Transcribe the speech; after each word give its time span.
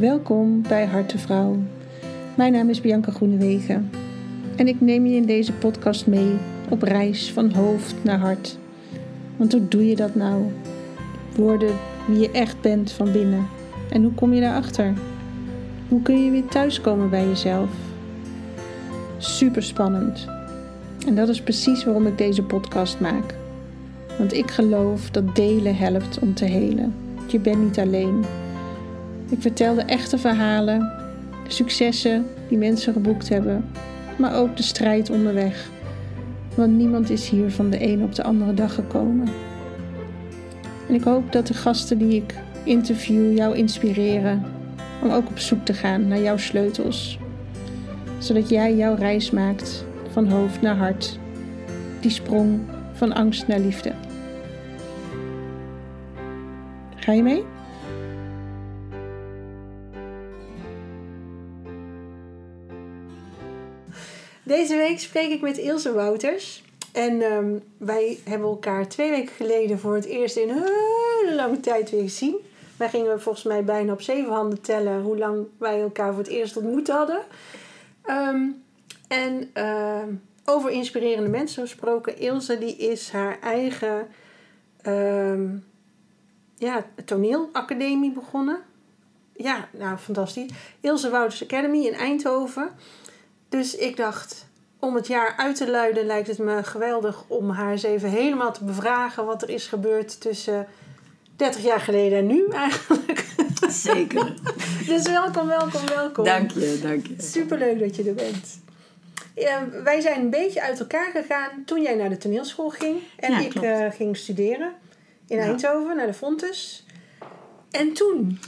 Welkom 0.00 0.62
bij 0.62 0.86
Hartevrouw. 0.86 1.56
Mijn 2.34 2.52
naam 2.52 2.68
is 2.68 2.80
Bianca 2.80 3.12
Groenewegen 3.12 3.90
en 4.56 4.68
ik 4.68 4.80
neem 4.80 5.06
je 5.06 5.16
in 5.16 5.26
deze 5.26 5.52
podcast 5.52 6.06
mee 6.06 6.36
op 6.68 6.82
reis 6.82 7.32
van 7.32 7.52
hoofd 7.52 7.94
naar 8.02 8.18
hart. 8.18 8.58
Want 9.36 9.52
hoe 9.52 9.68
doe 9.68 9.88
je 9.88 9.96
dat 9.96 10.14
nou? 10.14 10.42
Worden 11.34 11.74
wie 12.06 12.18
je 12.18 12.30
echt 12.30 12.60
bent 12.60 12.92
van 12.92 13.12
binnen. 13.12 13.46
En 13.90 14.02
hoe 14.02 14.12
kom 14.12 14.32
je 14.32 14.40
daarachter? 14.40 14.92
Hoe 15.88 16.02
kun 16.02 16.24
je 16.24 16.30
weer 16.30 16.46
thuiskomen 16.46 17.10
bij 17.10 17.26
jezelf? 17.26 17.70
Super 19.18 19.62
spannend. 19.62 20.26
En 21.06 21.14
dat 21.14 21.28
is 21.28 21.42
precies 21.42 21.84
waarom 21.84 22.06
ik 22.06 22.18
deze 22.18 22.42
podcast 22.42 23.00
maak. 23.00 23.34
Want 24.18 24.32
ik 24.32 24.50
geloof 24.50 25.10
dat 25.10 25.36
delen 25.36 25.76
helpt 25.76 26.18
om 26.18 26.34
te 26.34 26.44
helen. 26.44 26.94
Je 27.26 27.38
bent 27.38 27.62
niet 27.62 27.78
alleen. 27.78 28.24
Ik 29.30 29.40
vertel 29.40 29.74
de 29.74 29.82
echte 29.82 30.18
verhalen, 30.18 30.78
de 31.44 31.52
successen 31.52 32.26
die 32.48 32.58
mensen 32.58 32.92
geboekt 32.92 33.28
hebben, 33.28 33.64
maar 34.18 34.34
ook 34.34 34.56
de 34.56 34.62
strijd 34.62 35.10
onderweg. 35.10 35.70
Want 36.54 36.76
niemand 36.76 37.10
is 37.10 37.28
hier 37.28 37.50
van 37.50 37.70
de 37.70 37.86
een 37.86 38.02
op 38.02 38.14
de 38.14 38.22
andere 38.22 38.54
dag 38.54 38.74
gekomen. 38.74 39.28
En 40.88 40.94
ik 40.94 41.04
hoop 41.04 41.32
dat 41.32 41.46
de 41.46 41.54
gasten 41.54 41.98
die 41.98 42.16
ik 42.16 42.34
interview 42.64 43.36
jou 43.36 43.56
inspireren 43.56 44.44
om 45.02 45.10
ook 45.10 45.28
op 45.28 45.38
zoek 45.38 45.64
te 45.64 45.74
gaan 45.74 46.08
naar 46.08 46.20
jouw 46.20 46.36
sleutels. 46.36 47.18
Zodat 48.18 48.48
jij 48.48 48.76
jouw 48.76 48.94
reis 48.94 49.30
maakt 49.30 49.84
van 50.12 50.28
hoofd 50.28 50.60
naar 50.60 50.76
hart. 50.76 51.18
Die 52.00 52.10
sprong 52.10 52.60
van 52.92 53.12
angst 53.12 53.46
naar 53.46 53.60
liefde. 53.60 53.92
Ga 56.96 57.12
je 57.12 57.22
mee? 57.22 57.44
Deze 64.50 64.76
week 64.76 65.00
spreek 65.00 65.30
ik 65.30 65.40
met 65.40 65.58
Ilse 65.58 65.92
Wouters. 65.92 66.62
En 66.92 67.22
ehm, 67.22 67.58
wij 67.78 68.18
hebben 68.24 68.48
elkaar 68.48 68.88
twee 68.88 69.10
weken 69.10 69.34
geleden 69.34 69.78
voor 69.78 69.94
het 69.94 70.04
eerst 70.04 70.36
in 70.36 70.48
een 70.48 70.62
hele 70.62 71.34
lange 71.34 71.60
tijd 71.60 71.90
weer 71.90 72.02
gezien. 72.02 72.36
Wij 72.76 72.88
gingen 72.88 73.20
volgens 73.20 73.44
mij 73.44 73.64
bijna 73.64 73.92
op 73.92 74.02
zeven 74.02 74.32
handen 74.32 74.60
tellen 74.60 75.02
hoe 75.02 75.18
lang 75.18 75.46
wij 75.58 75.80
elkaar 75.80 76.12
voor 76.12 76.22
het 76.22 76.32
eerst 76.32 76.56
ontmoet 76.56 76.88
hadden. 76.88 77.20
Ehm, 78.02 78.46
en 79.08 79.50
ehm, 79.52 80.08
over 80.44 80.70
inspirerende 80.70 81.30
mensen 81.30 81.62
gesproken. 81.62 82.18
Ilse 82.18 82.58
die 82.58 82.76
is 82.76 83.10
haar 83.10 83.40
eigen 83.40 84.08
ja, 86.56 86.86
toneelacademie 87.04 88.12
begonnen. 88.12 88.58
Ja, 89.36 89.68
nou 89.72 89.96
fantastisch. 89.98 90.50
Ilse 90.80 91.10
Wouters 91.10 91.42
Academy 91.42 91.86
in 91.86 91.94
Eindhoven. 91.94 92.70
Dus 93.50 93.76
ik 93.76 93.96
dacht, 93.96 94.46
om 94.78 94.94
het 94.94 95.06
jaar 95.06 95.34
uit 95.36 95.56
te 95.56 95.70
luiden 95.70 96.06
lijkt 96.06 96.28
het 96.28 96.38
me 96.38 96.62
geweldig 96.62 97.24
om 97.26 97.50
haar 97.50 97.70
eens 97.70 97.82
even 97.82 98.08
helemaal 98.08 98.52
te 98.52 98.64
bevragen 98.64 99.24
wat 99.26 99.42
er 99.42 99.48
is 99.48 99.66
gebeurd 99.66 100.20
tussen 100.20 100.66
30 101.36 101.62
jaar 101.62 101.80
geleden 101.80 102.18
en 102.18 102.26
nu 102.26 102.46
eigenlijk. 102.50 103.26
Zeker. 103.68 104.34
dus 104.86 105.02
welkom, 105.02 105.46
welkom, 105.46 105.86
welkom. 105.86 106.24
Dank 106.24 106.50
je, 106.50 106.78
dank 106.82 107.06
je. 107.06 107.14
Superleuk 107.18 107.78
dat 107.78 107.96
je 107.96 108.04
er 108.04 108.14
bent. 108.14 108.60
Ja, 109.34 109.68
wij 109.84 110.00
zijn 110.00 110.20
een 110.20 110.30
beetje 110.30 110.62
uit 110.62 110.80
elkaar 110.80 111.10
gegaan 111.10 111.64
toen 111.64 111.82
jij 111.82 111.94
naar 111.94 112.08
de 112.08 112.16
toneelschool 112.16 112.70
ging 112.70 112.98
en 113.16 113.32
ik 113.32 113.54
uh, 113.54 113.86
ging 113.90 114.16
studeren 114.16 114.72
in 115.26 115.38
Eindhoven, 115.38 115.96
naar 115.96 116.06
de 116.06 116.14
Fontes. 116.14 116.86
En 117.70 117.92
toen? 117.92 118.38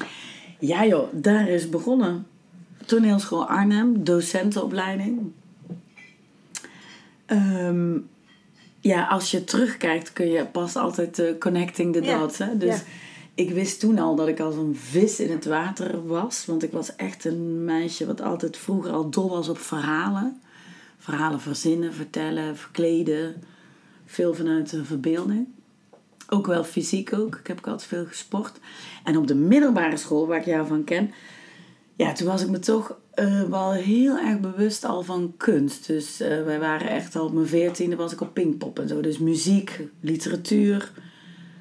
Ja 0.58 0.84
joh, 0.84 1.08
daar 1.12 1.48
is 1.48 1.68
begonnen. 1.68 2.26
Toneelschool 2.86 3.48
Arnhem, 3.48 4.04
docentenopleiding. 4.04 5.32
Ehm, 7.26 7.98
ja, 8.80 9.06
als 9.06 9.30
je 9.30 9.44
terugkijkt 9.44 10.12
kun 10.12 10.28
je 10.28 10.46
pas 10.46 10.76
altijd 10.76 11.18
uh, 11.18 11.38
connecting 11.38 11.92
the 11.92 12.00
dots. 12.00 12.38
Hè? 12.38 12.56
Dus 12.56 12.82
ik 13.34 13.50
wist 13.50 13.80
toen 13.80 13.98
al 13.98 14.14
dat 14.14 14.28
ik 14.28 14.40
als 14.40 14.56
een 14.56 14.76
vis 14.76 15.20
in 15.20 15.30
het 15.30 15.44
water 15.44 16.06
was. 16.06 16.46
Want 16.46 16.62
ik 16.62 16.72
was 16.72 16.96
echt 16.96 17.24
een 17.24 17.64
meisje 17.64 18.06
wat 18.06 18.20
altijd 18.20 18.56
vroeger 18.56 18.92
al 18.92 19.10
dol 19.10 19.28
was 19.28 19.48
op 19.48 19.58
verhalen. 19.58 20.40
Verhalen 20.98 21.40
verzinnen, 21.40 21.94
vertellen, 21.94 22.56
verkleden. 22.56 23.42
Veel 24.06 24.34
vanuit 24.34 24.70
de 24.70 24.84
verbeelding. 24.84 25.46
Ook 26.28 26.46
wel 26.46 26.64
fysiek 26.64 27.12
ook. 27.12 27.36
Ik 27.36 27.46
heb 27.46 27.58
ook 27.58 27.66
altijd 27.66 27.88
veel 27.88 28.06
gesport. 28.06 28.58
En 29.04 29.16
op 29.16 29.26
de 29.26 29.34
middelbare 29.34 29.96
school, 29.96 30.26
waar 30.26 30.38
ik 30.38 30.44
jou 30.44 30.66
van 30.66 30.84
ken... 30.84 31.12
Ja, 31.96 32.12
toen 32.12 32.26
was 32.26 32.42
ik 32.42 32.48
me 32.48 32.58
toch 32.58 32.96
uh, 33.14 33.42
wel 33.42 33.72
heel 33.72 34.18
erg 34.18 34.40
bewust 34.40 34.84
al 34.84 35.02
van 35.02 35.34
kunst. 35.36 35.86
Dus 35.86 36.20
uh, 36.20 36.28
wij 36.44 36.58
waren 36.58 36.88
echt 36.88 37.16
al 37.16 37.24
op 37.24 37.32
mijn 37.32 37.46
veertiende 37.46 37.96
was 37.96 38.12
ik 38.12 38.20
op 38.20 38.34
Pinkpop 38.34 38.78
en 38.78 38.88
zo. 38.88 39.00
Dus 39.00 39.18
muziek, 39.18 39.80
literatuur, 40.00 40.92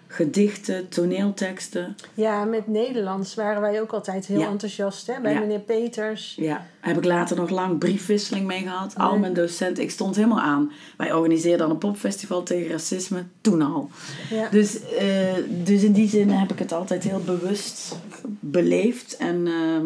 gedichten, 0.08 0.90
toneelteksten. 0.90 1.96
Ja, 2.14 2.44
met 2.46 2.68
Nederlands 2.68 3.36
waren 3.36 3.62
wij 3.62 3.82
ook 3.82 3.94
altijd 3.94 4.26
heel 4.26 4.42
enthousiast 4.42 5.08
hè? 5.08 5.22
bij 5.22 5.40
meneer 5.40 5.60
Peters. 5.60 6.36
Ja, 6.40 6.66
heb 6.80 6.98
ik 6.98 7.06
later 7.06 7.36
nog 7.36 7.50
lang 7.50 7.78
briefwisseling 7.78 8.46
mee 8.48 8.62
gehad. 8.62 8.94
Al 8.98 9.18
mijn 9.18 9.34
docenten, 9.34 9.84
ik 9.84 9.92
stond 9.92 10.16
helemaal 10.16 10.42
aan. 10.42 10.72
Wij 10.98 11.14
organiseerden 11.14 11.60
dan 11.60 11.70
een 11.70 11.78
popfestival 11.78 12.44
tegen 12.44 12.72
racisme, 12.72 13.24
toen 13.42 13.62
al. 13.62 13.90
Ja. 14.30 14.50
Dus, 14.50 14.80
uh, 15.02 15.34
dus 15.64 15.84
in 15.84 15.92
die 15.92 16.10
zin 16.10 16.30
heb 16.30 16.52
ik 16.52 16.60
het 16.60 16.72
altijd 16.72 17.04
heel 17.04 17.22
bewust 17.26 17.96
beleefd 18.40 19.18
en... 19.18 19.46
Uh, 19.46 19.78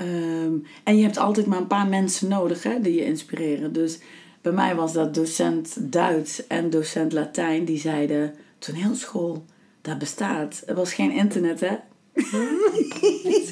Um, 0.00 0.64
en 0.84 0.96
je 0.96 1.02
hebt 1.02 1.16
altijd 1.16 1.46
maar 1.46 1.58
een 1.58 1.66
paar 1.66 1.86
mensen 1.86 2.28
nodig 2.28 2.62
hè, 2.62 2.80
die 2.80 2.94
je 2.94 3.04
inspireren. 3.04 3.72
Dus 3.72 3.98
bij 4.40 4.52
mij 4.52 4.74
was 4.74 4.92
dat 4.92 5.14
docent 5.14 5.92
Duits 5.92 6.46
en 6.46 6.70
docent 6.70 7.12
Latijn. 7.12 7.64
Die 7.64 7.78
zeiden, 7.78 8.34
toneelschool, 8.58 9.44
dat 9.80 9.98
bestaat. 9.98 10.62
Er 10.66 10.74
was 10.74 10.94
geen 10.94 11.12
internet 11.12 11.60
hè 11.60 11.76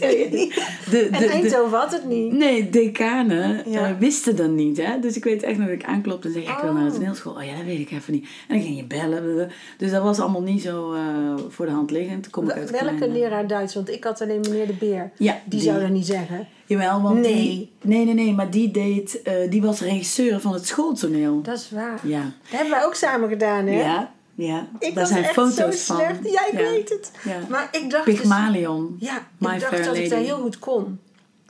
de, 0.05 0.51
de, 0.91 1.09
en 1.11 1.29
Eindhoven 1.29 1.79
had 1.79 1.93
het 1.93 2.05
niet. 2.05 2.33
Nee, 2.33 2.71
decanen 2.71 3.71
ja. 3.71 3.91
uh, 3.91 3.99
wisten 3.99 4.37
dat 4.37 4.51
niet. 4.51 4.77
Hè? 4.77 5.01
Dus 5.01 5.17
ik 5.17 5.25
weet 5.25 5.43
echt 5.43 5.59
nog 5.59 5.67
dat 5.67 5.77
ik 5.77 5.85
aanklopte 5.85 6.27
en 6.29 6.33
zei: 6.33 6.45
Ik 6.45 6.59
wil 6.63 6.73
naar 6.73 6.85
de 6.85 6.91
oh. 6.91 6.95
toneelschool. 6.95 7.33
Oh 7.33 7.45
ja, 7.45 7.57
dat 7.57 7.65
weet 7.65 7.79
ik 7.79 7.91
even 7.91 8.13
niet. 8.13 8.29
En 8.49 8.55
dan 8.55 8.65
ging 8.65 8.77
je 8.77 8.85
bellen. 8.85 9.51
Dus 9.79 9.91
dat 9.91 10.03
was 10.03 10.21
allemaal 10.21 10.43
niet 10.43 10.63
zo 10.63 10.95
uh, 10.95 11.01
voor 11.49 11.67
de 11.67 11.73
hand 11.73 11.91
liggend. 11.91 12.31
Kom 12.31 12.45
ik 12.45 12.51
uit 12.51 12.71
Welke 12.71 13.09
leraar 13.09 13.47
Duits? 13.47 13.75
Want 13.75 13.91
ik 13.91 14.05
had 14.05 14.21
alleen 14.21 14.41
meneer 14.41 14.67
De 14.67 14.73
Beer. 14.73 15.11
Ja, 15.17 15.33
die, 15.33 15.43
die 15.59 15.61
zou 15.61 15.81
dat 15.81 15.91
niet 15.91 16.07
zeggen. 16.07 16.49
Jawel, 16.67 17.03
want 17.03 17.21
nee. 17.21 17.33
Die, 17.33 17.73
nee, 17.83 18.05
nee, 18.05 18.15
nee, 18.15 18.33
maar 18.33 18.51
die 18.51 18.71
deed, 18.71 19.21
uh, 19.25 19.51
die 19.51 19.63
was 19.63 19.81
regisseur 19.81 20.41
van 20.41 20.53
het 20.53 20.67
schooltoneel. 20.67 21.43
Dat 21.43 21.57
is 21.57 21.71
waar. 21.71 22.01
Ja. 22.03 22.23
Dat 22.23 22.59
hebben 22.59 22.71
wij 22.71 22.85
ook 22.85 22.95
samen 22.95 23.29
gedaan, 23.29 23.67
hè? 23.67 23.81
Ja, 23.81 24.13
ja, 24.35 24.69
ik 24.79 24.95
daar 24.95 25.07
zijn 25.07 25.25
foto's 25.25 25.83
van. 25.83 25.99
Ja, 26.23 26.47
ik 26.47 26.53
weet 26.53 26.89
het. 26.89 27.11
Maar 27.49 27.69
ik 27.73 27.91
dacht 27.91 28.05
dus- 28.05 28.15
Pygmalion. 28.15 28.97
Dus, 28.99 29.09
ja, 29.09 29.17
ik 29.55 29.61
dacht 29.61 29.85
dat 29.85 29.97
ik 29.97 30.11
dat 30.11 30.19
heel 30.19 30.41
goed 30.41 30.59
kon. 30.59 30.99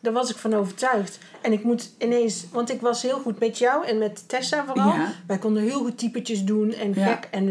Daar 0.00 0.12
was 0.12 0.30
ik 0.30 0.36
van 0.36 0.54
overtuigd. 0.54 1.18
En 1.40 1.52
ik 1.52 1.64
moet 1.64 1.90
ineens... 1.98 2.44
Want 2.52 2.70
ik 2.70 2.80
was 2.80 3.02
heel 3.02 3.18
goed 3.18 3.38
met 3.38 3.58
jou 3.58 3.86
en 3.86 3.98
met 3.98 4.28
Tessa 4.28 4.64
vooral. 4.66 4.86
Ja. 4.86 5.12
Wij 5.26 5.38
konden 5.38 5.62
heel 5.62 5.78
goed 5.78 5.98
typetjes 5.98 6.44
doen 6.44 6.72
en 6.72 6.94
gek 6.94 7.28
en... 7.30 7.48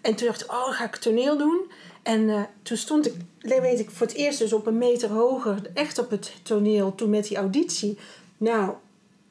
En 0.00 0.14
toen 0.14 0.26
dacht 0.26 0.42
ik, 0.42 0.52
oh, 0.52 0.70
ga 0.70 0.84
ik 0.84 0.96
toneel 0.96 1.38
doen? 1.38 1.60
En 2.02 2.20
uh, 2.20 2.40
toen 2.62 2.76
stond 2.76 3.06
ik, 3.06 3.14
weet 3.40 3.80
ik, 3.80 3.90
voor 3.90 4.06
het 4.06 4.16
eerst 4.16 4.38
dus 4.38 4.52
op 4.52 4.66
een 4.66 4.78
meter 4.78 5.08
hoger... 5.08 5.56
Echt 5.74 5.98
op 5.98 6.10
het 6.10 6.32
toneel, 6.42 6.94
toen 6.94 7.10
met 7.10 7.28
die 7.28 7.36
auditie. 7.36 7.98
Nou, 8.36 8.72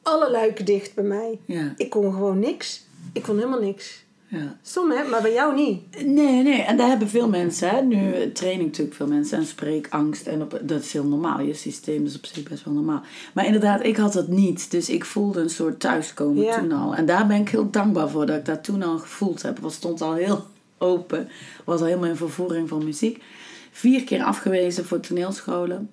alle 0.02 0.32
luiken 0.32 0.66
dicht 0.66 0.94
bij 0.94 1.04
mij. 1.04 1.40
Ik 1.78 1.90
kon 1.90 2.14
gewoon 2.14 2.40
niks. 2.40 2.84
Ik 3.14 3.24
kon 3.24 3.36
helemaal 3.36 3.62
niks. 3.62 4.04
Ja. 4.32 4.58
Stom 4.62 4.92
hè, 4.92 5.04
maar 5.10 5.22
bij 5.22 5.34
jou 5.34 5.56
niet. 5.56 6.06
Nee, 6.06 6.44
nee, 6.44 6.62
en 6.62 6.78
daar 6.78 6.88
hebben 6.88 7.10
veel 7.10 7.30
mensen. 7.30 7.70
Hè. 7.70 7.82
Nu 7.82 8.32
train 8.32 8.60
ik 8.60 8.66
natuurlijk 8.66 8.96
veel 8.96 9.08
mensen 9.08 9.38
en 9.38 9.46
spreek 9.46 9.88
angst. 9.90 10.28
En 10.28 10.42
op, 10.42 10.60
dat 10.62 10.82
is 10.84 10.94
heel 10.94 11.04
normaal. 11.04 11.42
Je 11.42 11.54
systeem 11.54 12.06
is 12.06 12.16
op 12.16 12.26
zich 12.26 12.50
best 12.50 12.64
wel 12.64 12.74
normaal. 12.74 13.02
Maar 13.34 13.46
inderdaad, 13.46 13.84
ik 13.86 13.98
had 13.98 14.14
dat 14.14 14.28
niet. 14.28 14.72
Dus 14.72 14.90
ik 14.90 15.06
voelde 15.06 15.42
een 15.42 15.50
soort 15.50 15.80
thuiskomen 15.80 16.54
toen 16.60 16.72
al. 16.72 16.96
En 16.96 17.06
daar 17.06 17.28
ben 17.28 17.42
ik 17.42 17.50
heel 17.50 17.70
dankbaar 17.70 18.10
voor 18.10 18.26
dat 18.26 18.38
ik 18.38 18.46
dat 18.46 18.64
toen 18.64 18.84
al 18.84 18.98
gevoeld 18.98 19.42
heb. 19.42 19.64
Het 19.64 19.72
stond 19.72 20.02
al 20.02 20.14
heel 20.14 20.46
open. 20.78 21.30
Was 21.66 21.80
al 21.80 21.86
helemaal 21.86 22.10
in 22.10 22.16
vervoering 22.16 22.70
van 22.70 22.84
muziek. 22.84 23.24
Vier 23.72 24.04
keer 24.04 24.24
afgewezen 24.24 24.86
voor 24.86 25.00
toneelscholen. 25.00 25.90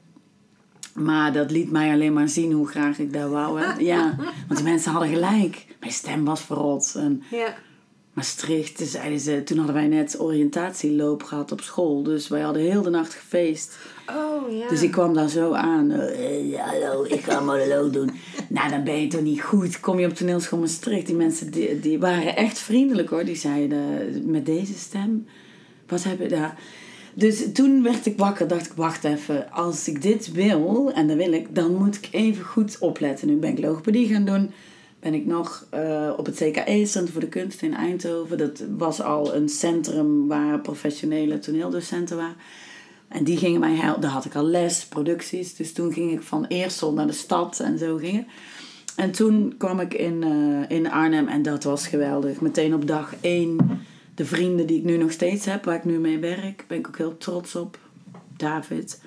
Maar 0.95 1.33
dat 1.33 1.51
liet 1.51 1.71
mij 1.71 1.93
alleen 1.93 2.13
maar 2.13 2.29
zien 2.29 2.53
hoe 2.53 2.69
graag 2.69 2.99
ik 2.99 3.13
daar 3.13 3.31
wou. 3.31 3.61
Hè. 3.61 3.79
Ja, 3.93 4.15
want 4.19 4.61
die 4.61 4.69
mensen 4.69 4.93
hadden 4.93 5.11
gelijk. 5.11 5.67
Mijn 5.81 5.93
stem 5.93 6.25
was 6.25 6.41
verrot. 6.41 6.95
En 6.97 7.23
ja. 7.31 7.55
Maastricht, 8.17 8.81
zeiden 8.85 9.21
ze, 9.21 9.43
toen 9.43 9.57
hadden 9.57 9.75
wij 9.75 9.87
net 9.87 10.21
oriëntatieloop 10.21 11.23
gehad 11.23 11.53
op 11.53 11.61
school. 11.61 12.03
Dus 12.03 12.29
wij 12.29 12.41
hadden 12.41 12.63
heel 12.63 12.83
de 12.83 12.91
nacht 12.91 13.15
gefeest. 13.15 13.77
Oh, 14.09 14.53
ja. 14.53 14.69
Dus 14.69 14.83
ik 14.83 14.91
kwam 14.91 15.15
daar 15.15 15.29
zo 15.29 15.53
aan. 15.53 15.91
Uh, 15.91 16.59
hallo, 16.59 17.05
ik 17.05 17.21
ga 17.21 17.37
een 17.37 17.45
monoloog 17.45 17.91
doen. 17.91 18.11
nou, 18.49 18.71
dan 18.71 18.85
ben 18.85 19.01
je 19.01 19.07
toch 19.07 19.21
niet 19.21 19.43
goed. 19.43 19.81
Kom 19.81 19.99
je 19.99 20.07
op 20.07 20.15
toneelschool 20.15 20.59
Maastricht. 20.59 21.07
Die 21.07 21.15
mensen 21.15 21.51
die, 21.51 21.81
die 21.81 21.99
waren 21.99 22.37
echt 22.37 22.59
vriendelijk 22.59 23.09
hoor. 23.09 23.25
Die 23.25 23.37
zeiden 23.37 23.81
met 24.31 24.47
deze 24.47 24.75
stem, 24.75 25.27
wat 25.87 26.05
hebben 26.05 26.29
daar... 26.29 26.59
Dus 27.15 27.53
toen 27.53 27.83
werd 27.83 28.07
ik 28.07 28.19
wakker, 28.19 28.49
dacht 28.49 28.67
ik, 28.67 28.73
wacht 28.73 29.05
even, 29.05 29.51
als 29.51 29.89
ik 29.89 30.03
dit 30.03 30.33
wil, 30.33 30.93
en 30.93 31.07
dat 31.07 31.17
wil 31.17 31.33
ik, 31.33 31.55
dan 31.55 31.75
moet 31.75 31.97
ik 31.97 32.09
even 32.11 32.45
goed 32.45 32.79
opletten. 32.79 33.29
Nu 33.29 33.37
ben 33.37 33.51
ik 33.51 33.59
logopedie 33.59 34.09
gaan 34.09 34.25
doen, 34.25 34.51
ben 35.01 35.15
ik 35.15 35.27
nog 35.27 35.67
uh, 35.75 36.13
op 36.17 36.27
het 36.27 36.35
CKE, 36.35 36.87
Centrum 36.87 37.13
voor 37.13 37.21
de 37.21 37.29
Kunst 37.29 37.63
in 37.63 37.75
Eindhoven. 37.75 38.39
Dat 38.39 38.65
was 38.77 39.03
al 39.03 39.35
een 39.35 39.49
centrum 39.49 40.27
waar 40.27 40.61
professionele 40.61 41.39
toneeldocenten 41.39 42.17
waren. 42.17 42.37
En 43.09 43.25
die 43.25 43.37
gingen 43.37 43.61
mij 43.61 43.75
helpen, 43.75 44.01
daar 44.01 44.11
had 44.11 44.25
ik 44.25 44.35
al 44.35 44.45
les, 44.45 44.87
producties. 44.87 45.55
Dus 45.55 45.73
toen 45.73 45.93
ging 45.93 46.13
ik 46.13 46.23
van 46.23 46.45
Eersel 46.45 46.93
naar 46.93 47.07
de 47.07 47.13
stad 47.13 47.61
en 47.61 47.79
zo 47.79 47.97
gingen. 47.97 48.27
En 48.97 49.11
toen 49.11 49.55
kwam 49.59 49.81
ik 49.81 49.95
in, 49.95 50.23
uh, 50.23 50.71
in 50.79 50.91
Arnhem 50.91 51.29
en 51.29 51.43
dat 51.43 51.65
was 51.65 51.87
geweldig. 51.87 52.41
Meteen 52.41 52.75
op 52.75 52.87
dag 52.87 53.15
één 53.21 53.57
de 54.15 54.25
vrienden 54.25 54.67
die 54.67 54.79
ik 54.79 54.85
nu 54.85 54.97
nog 54.97 55.13
steeds 55.13 55.45
heb, 55.45 55.65
waar 55.65 55.77
ik 55.77 55.85
nu 55.85 55.99
mee 55.99 56.19
werk, 56.19 56.65
ben 56.67 56.79
ik 56.79 56.89
ook 56.89 56.97
heel 56.97 57.17
trots 57.17 57.55
op. 57.55 57.79
David, 58.37 59.03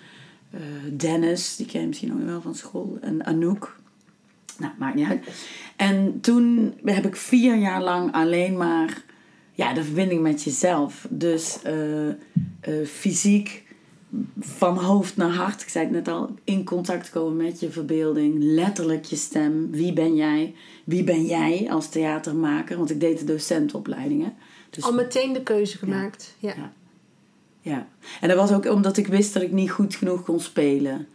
uh, 0.54 0.60
Dennis, 0.98 1.56
die 1.56 1.66
ken 1.66 1.82
je 1.82 1.88
misschien 1.88 2.10
nog 2.10 2.26
wel 2.26 2.42
van 2.42 2.56
school, 2.56 2.98
en 3.02 3.26
Anouk. 3.26 3.79
Nou, 4.60 4.74
maakt 4.80 4.96
niet 4.96 5.08
uit. 5.08 5.28
En 5.76 6.20
toen 6.22 6.74
heb 6.84 7.06
ik 7.06 7.16
vier 7.16 7.56
jaar 7.56 7.84
lang 7.84 8.14
alleen 8.14 8.58
maar 8.58 9.04
ja, 9.52 9.74
de 9.74 9.84
verbinding 9.84 10.22
met 10.22 10.44
jezelf. 10.44 11.08
Dus 11.10 11.60
uh, 11.66 12.08
uh, 12.08 12.88
fysiek, 12.88 13.64
van 14.40 14.78
hoofd 14.78 15.18
naar 15.18 15.30
hart, 15.30 15.62
ik 15.62 15.70
zei 15.70 15.86
het 15.86 15.94
net 15.94 16.08
al, 16.08 16.36
in 16.44 16.64
contact 16.64 17.10
komen 17.10 17.46
met 17.46 17.60
je 17.60 17.72
verbeelding, 17.72 18.36
letterlijk 18.40 19.06
je 19.06 19.16
stem. 19.16 19.72
Wie 19.72 19.94
ben 19.94 20.16
jij? 20.16 20.56
Wie 20.84 21.04
ben 21.04 21.26
jij 21.26 21.68
als 21.70 21.90
theatermaker? 21.90 22.78
Want 22.78 22.90
ik 22.90 23.00
deed 23.00 23.20
de 23.20 23.26
docentopleidingen. 23.26 24.34
Dus, 24.70 24.84
Al 24.84 24.94
meteen 24.94 25.34
de 25.34 25.44
keuze 25.44 25.78
gemaakt. 25.78 26.36
Ja. 26.40 26.54
ja. 26.56 26.74
ja. 27.62 27.88
En 28.22 28.28
dat 28.28 28.38
was 28.38 28.52
ook 28.52 28.66
omdat 28.66 28.98
ik 28.98 29.08
wist 29.08 29.34
dat 29.34 29.44
ik 29.44 29.52
niet 29.52 29.72
goed 29.72 29.96
genoeg 29.96 30.24
kon 30.24 30.40
spelen. 30.40 31.08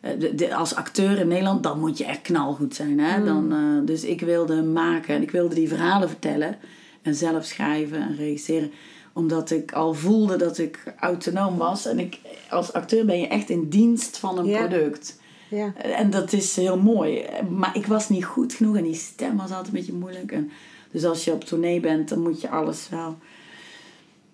Eh, 0.00 0.10
de, 0.18 0.34
de, 0.34 0.54
als 0.54 0.74
acteur 0.74 1.18
in 1.18 1.28
Nederland, 1.28 1.62
dan 1.62 1.80
moet 1.80 1.98
je 1.98 2.04
echt 2.04 2.22
knalgoed 2.22 2.74
zijn. 2.74 2.98
Hè? 2.98 3.18
Mm. 3.18 3.24
Dan, 3.24 3.52
uh, 3.52 3.86
dus 3.86 4.04
ik 4.04 4.20
wilde 4.20 4.62
maken 4.62 5.14
en 5.14 5.22
ik 5.22 5.30
wilde 5.30 5.54
die 5.54 5.68
verhalen 5.68 6.08
vertellen. 6.08 6.56
En 7.02 7.14
zelf 7.14 7.44
schrijven 7.44 8.00
en 8.00 8.16
regisseren. 8.16 8.70
Omdat 9.12 9.50
ik 9.50 9.72
al 9.72 9.94
voelde 9.94 10.36
dat 10.36 10.58
ik 10.58 10.94
autonoom 10.98 11.56
was. 11.56 11.86
En 11.86 11.98
ik, 11.98 12.18
als 12.50 12.72
acteur 12.72 13.04
ben 13.04 13.20
je 13.20 13.26
echt 13.26 13.50
in 13.50 13.68
dienst 13.68 14.18
van 14.18 14.38
een 14.38 14.46
yeah. 14.46 14.68
product. 14.68 15.18
Ja. 15.48 15.74
En 15.76 16.10
dat 16.10 16.32
is 16.32 16.56
heel 16.56 16.78
mooi. 16.78 17.24
Maar 17.58 17.76
ik 17.76 17.86
was 17.86 18.08
niet 18.08 18.24
goed 18.24 18.52
genoeg 18.52 18.76
en 18.76 18.84
die 18.84 18.94
stem 18.94 19.36
was 19.36 19.50
altijd 19.50 19.66
een 19.66 19.72
beetje 19.72 19.92
moeilijk. 19.92 20.32
En 20.32 20.50
dus 20.90 21.04
als 21.04 21.24
je 21.24 21.32
op 21.32 21.44
tournee 21.44 21.80
bent, 21.80 22.08
dan 22.08 22.22
moet 22.22 22.40
je 22.40 22.48
alles 22.48 22.88
wel. 22.88 23.16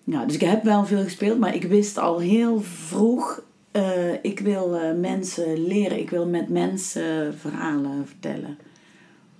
Ja, 0.03 0.25
dus 0.25 0.35
ik 0.35 0.41
heb 0.41 0.63
wel 0.63 0.85
veel 0.85 1.03
gespeeld, 1.03 1.39
maar 1.39 1.55
ik 1.55 1.63
wist 1.63 1.97
al 1.97 2.19
heel 2.19 2.61
vroeg. 2.61 3.41
Uh, 3.77 4.13
ik 4.21 4.39
wil 4.39 4.75
uh, 4.75 4.99
mensen 4.99 5.67
leren, 5.67 5.99
ik 5.99 6.09
wil 6.09 6.27
met 6.27 6.49
mensen 6.49 7.37
verhalen 7.37 8.07
vertellen. 8.07 8.57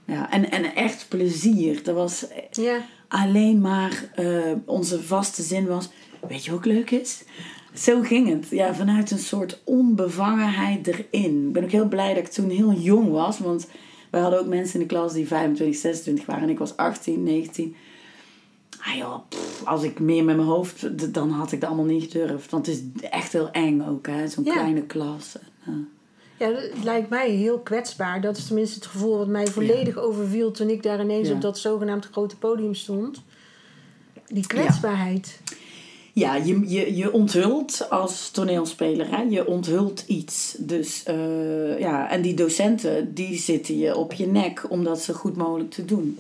Ja, 0.05 0.31
en, 0.31 0.51
en 0.51 0.75
echt 0.75 1.05
plezier. 1.09 1.83
Dat 1.83 1.95
was 1.95 2.25
ja. 2.51 2.81
alleen 3.07 3.61
maar 3.61 4.09
uh, 4.19 4.51
onze 4.65 5.03
vaste 5.03 5.41
zin 5.41 5.67
was. 5.67 5.89
Weet 6.27 6.45
je 6.45 6.51
wat 6.51 6.65
leuk 6.65 6.91
is? 6.91 7.23
Zo 7.73 8.01
ging 8.01 8.29
het. 8.29 8.49
Ja, 8.49 8.73
vanuit 8.75 9.11
een 9.11 9.17
soort 9.19 9.61
onbevangenheid 9.63 10.87
erin. 10.87 11.47
Ik 11.47 11.53
ben 11.53 11.63
ook 11.63 11.71
heel 11.71 11.87
blij 11.87 12.13
dat 12.13 12.23
ik 12.23 12.29
toen 12.31 12.49
heel 12.49 12.73
jong 12.73 13.11
was. 13.11 13.39
Want 13.39 13.67
we 14.11 14.17
hadden 14.17 14.39
ook 14.39 14.47
mensen 14.47 14.73
in 14.73 14.87
de 14.87 14.93
klas 14.93 15.13
die 15.13 15.27
25, 15.27 15.79
26 15.79 16.25
waren. 16.25 16.43
En 16.43 16.49
ik 16.49 16.59
was 16.59 16.77
18, 16.77 17.23
19. 17.23 17.75
Ah 18.79 18.95
joh, 18.95 19.19
als 19.63 19.83
ik 19.83 19.99
meer 19.99 20.23
met 20.23 20.35
mijn 20.35 20.47
hoofd... 20.47 21.13
Dan 21.13 21.29
had 21.29 21.51
ik 21.51 21.61
dat 21.61 21.69
allemaal 21.69 21.93
niet 21.93 22.11
gedurfd. 22.11 22.51
Want 22.51 22.65
het 22.65 22.75
is 22.75 23.09
echt 23.09 23.33
heel 23.33 23.51
eng 23.51 23.81
ook, 23.81 24.07
hè. 24.07 24.27
Zo'n 24.27 24.43
kleine 24.43 24.81
klas. 24.81 25.35
Uh. 25.67 25.75
Ja, 26.39 26.51
het 26.51 26.83
lijkt 26.83 27.09
mij 27.09 27.29
heel 27.29 27.59
kwetsbaar. 27.59 28.21
Dat 28.21 28.37
is 28.37 28.45
tenminste 28.45 28.75
het 28.75 28.85
gevoel 28.85 29.17
wat 29.17 29.27
mij 29.27 29.47
volledig 29.47 29.95
ja. 29.95 30.01
overviel... 30.01 30.51
toen 30.51 30.69
ik 30.69 30.83
daar 30.83 31.01
ineens 31.01 31.27
ja. 31.27 31.33
op 31.33 31.41
dat 31.41 31.57
zogenaamd 31.57 32.05
grote 32.11 32.37
podium 32.37 32.75
stond. 32.75 33.21
Die 34.27 34.47
kwetsbaarheid. 34.47 35.39
Ja. 35.43 35.55
Ja, 36.17 36.35
je, 36.35 36.69
je, 36.69 36.95
je 36.95 37.11
onthult 37.11 37.89
als 37.89 38.29
toneelspeler, 38.29 39.09
hè? 39.09 39.21
je 39.21 39.47
onthult 39.47 40.03
iets. 40.07 40.55
Dus 40.59 41.03
uh, 41.07 41.79
ja, 41.79 42.09
en 42.09 42.21
die 42.21 42.33
docenten, 42.33 43.13
die 43.13 43.37
zitten 43.37 43.77
je 43.77 43.95
op 43.95 44.13
je 44.13 44.27
nek 44.27 44.65
om 44.69 44.83
dat 44.83 45.01
zo 45.01 45.13
goed 45.13 45.35
mogelijk 45.35 45.71
te 45.71 45.85
doen. 45.85 46.17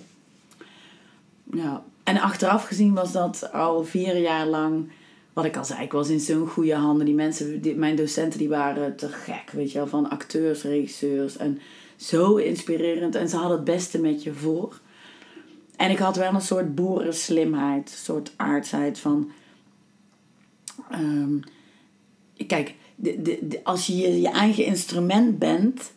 Ja, 1.53 1.83
en 2.07 2.19
achteraf 2.19 2.63
gezien 2.63 2.93
was 2.93 3.11
dat 3.11 3.51
al 3.51 3.83
vier 3.83 4.17
jaar 4.17 4.45
lang, 4.45 4.89
wat 5.33 5.45
ik 5.45 5.57
al 5.57 5.65
zei, 5.65 5.83
ik 5.83 5.91
was 5.91 6.09
in 6.09 6.19
zo'n 6.19 6.47
goede 6.47 6.75
handen. 6.75 7.05
Die 7.05 7.15
mensen, 7.15 7.61
mijn 7.75 7.95
docenten, 7.95 8.39
die 8.39 8.49
waren 8.49 8.95
te 8.95 9.09
gek, 9.09 9.51
weet 9.51 9.71
je 9.71 9.77
wel, 9.77 9.87
van 9.87 10.09
acteurs, 10.09 10.63
regisseurs 10.63 11.37
en 11.37 11.59
zo 11.95 12.35
inspirerend. 12.35 13.15
En 13.15 13.29
ze 13.29 13.35
hadden 13.35 13.55
het 13.55 13.65
beste 13.65 13.99
met 13.99 14.23
je 14.23 14.33
voor. 14.33 14.79
En 15.75 15.91
ik 15.91 15.97
had 15.97 16.15
wel 16.15 16.33
een 16.33 16.41
soort 16.41 16.75
boerenslimheid, 16.75 17.91
een 17.91 17.97
soort 17.97 18.33
aardsheid 18.35 18.99
van 18.99 19.31
Um, 20.91 21.39
kijk, 22.47 22.75
de, 22.95 23.21
de, 23.21 23.59
als 23.63 23.87
je 23.87 24.21
je 24.21 24.29
eigen 24.29 24.65
instrument 24.65 25.39
bent, 25.39 25.91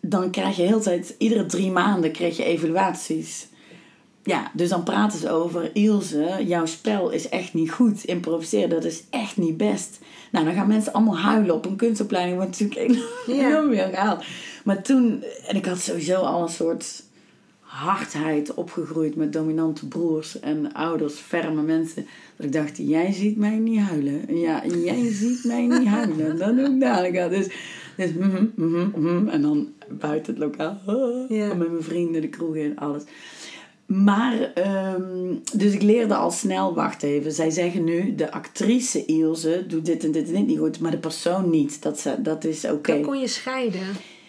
dan 0.00 0.30
krijg 0.30 0.56
je 0.56 0.62
heel 0.62 0.80
tijd, 0.80 1.14
iedere 1.18 1.46
drie 1.46 1.70
maanden 1.70 2.12
krijg 2.12 2.36
je 2.36 2.44
evaluaties. 2.44 3.48
Ja, 4.24 4.50
dus 4.54 4.68
dan 4.68 4.82
praten 4.82 5.18
ze 5.18 5.30
over, 5.30 5.70
Ilse, 5.72 6.44
jouw 6.46 6.66
spel 6.66 7.10
is 7.10 7.28
echt 7.28 7.54
niet 7.54 7.70
goed. 7.70 8.04
Improviseren, 8.04 8.68
dat 8.68 8.84
is 8.84 9.02
echt 9.10 9.36
niet 9.36 9.56
best. 9.56 9.98
Nou, 10.30 10.44
dan 10.44 10.54
gaan 10.54 10.68
mensen 10.68 10.92
allemaal 10.92 11.18
huilen 11.18 11.54
op 11.54 11.66
een 11.66 11.76
kunstopleiding, 11.76 12.36
wordt 12.36 12.60
natuurlijk 12.60 13.00
enorm 13.26 13.68
weer 13.68 13.88
gehaald. 13.88 14.24
Maar 14.64 14.82
toen, 14.82 15.24
en 15.46 15.56
ik 15.56 15.66
had 15.66 15.78
sowieso 15.78 16.20
al 16.20 16.42
een 16.42 16.48
soort 16.48 17.02
hardheid 17.72 18.54
opgegroeid 18.54 19.16
met 19.16 19.32
dominante 19.32 19.88
broers 19.88 20.40
en 20.40 20.72
ouders, 20.72 21.14
ferme 21.14 21.62
mensen. 21.62 22.06
Dat 22.36 22.46
ik 22.46 22.52
dacht, 22.52 22.76
jij 22.76 23.12
ziet 23.12 23.36
mij 23.36 23.58
niet 23.58 23.80
huilen. 23.80 24.36
Ja, 24.36 24.66
jij 24.66 25.12
ziet 25.12 25.44
mij 25.44 25.66
niet 25.66 25.86
huilen. 25.86 26.38
Dat 26.38 26.56
doe 26.56 26.66
ik 26.66 26.80
dadelijk 26.80 27.30
Dus, 27.30 27.46
dus 27.96 28.12
mm, 28.12 28.52
mm, 28.56 28.92
mm, 28.96 29.28
en 29.28 29.42
dan 29.42 29.68
buiten 29.88 30.34
het 30.34 30.42
lokaal. 30.42 30.78
Ja. 31.28 31.54
Met 31.54 31.70
mijn 31.70 31.82
vrienden, 31.82 32.20
de 32.20 32.28
kroeg 32.28 32.56
en 32.56 32.76
alles. 32.76 33.02
Maar, 33.86 34.52
um, 34.94 35.42
dus 35.52 35.72
ik 35.72 35.82
leerde 35.82 36.14
al 36.14 36.30
snel, 36.30 36.74
wacht 36.74 37.02
even. 37.02 37.32
Zij 37.32 37.50
zeggen 37.50 37.84
nu, 37.84 38.14
de 38.14 38.32
actrice 38.32 39.04
Ilse 39.04 39.64
doet 39.68 39.86
dit 39.86 40.04
en 40.04 40.12
dit 40.12 40.26
en 40.26 40.34
dit 40.34 40.46
niet 40.46 40.58
goed, 40.58 40.80
maar 40.80 40.90
de 40.90 40.98
persoon 40.98 41.50
niet. 41.50 41.82
Dat, 41.82 42.06
dat 42.18 42.44
is 42.44 42.64
oké. 42.64 42.74
Okay. 42.74 42.94
Dan 42.94 43.04
kon 43.04 43.20
je 43.20 43.28
scheiden. 43.28 43.86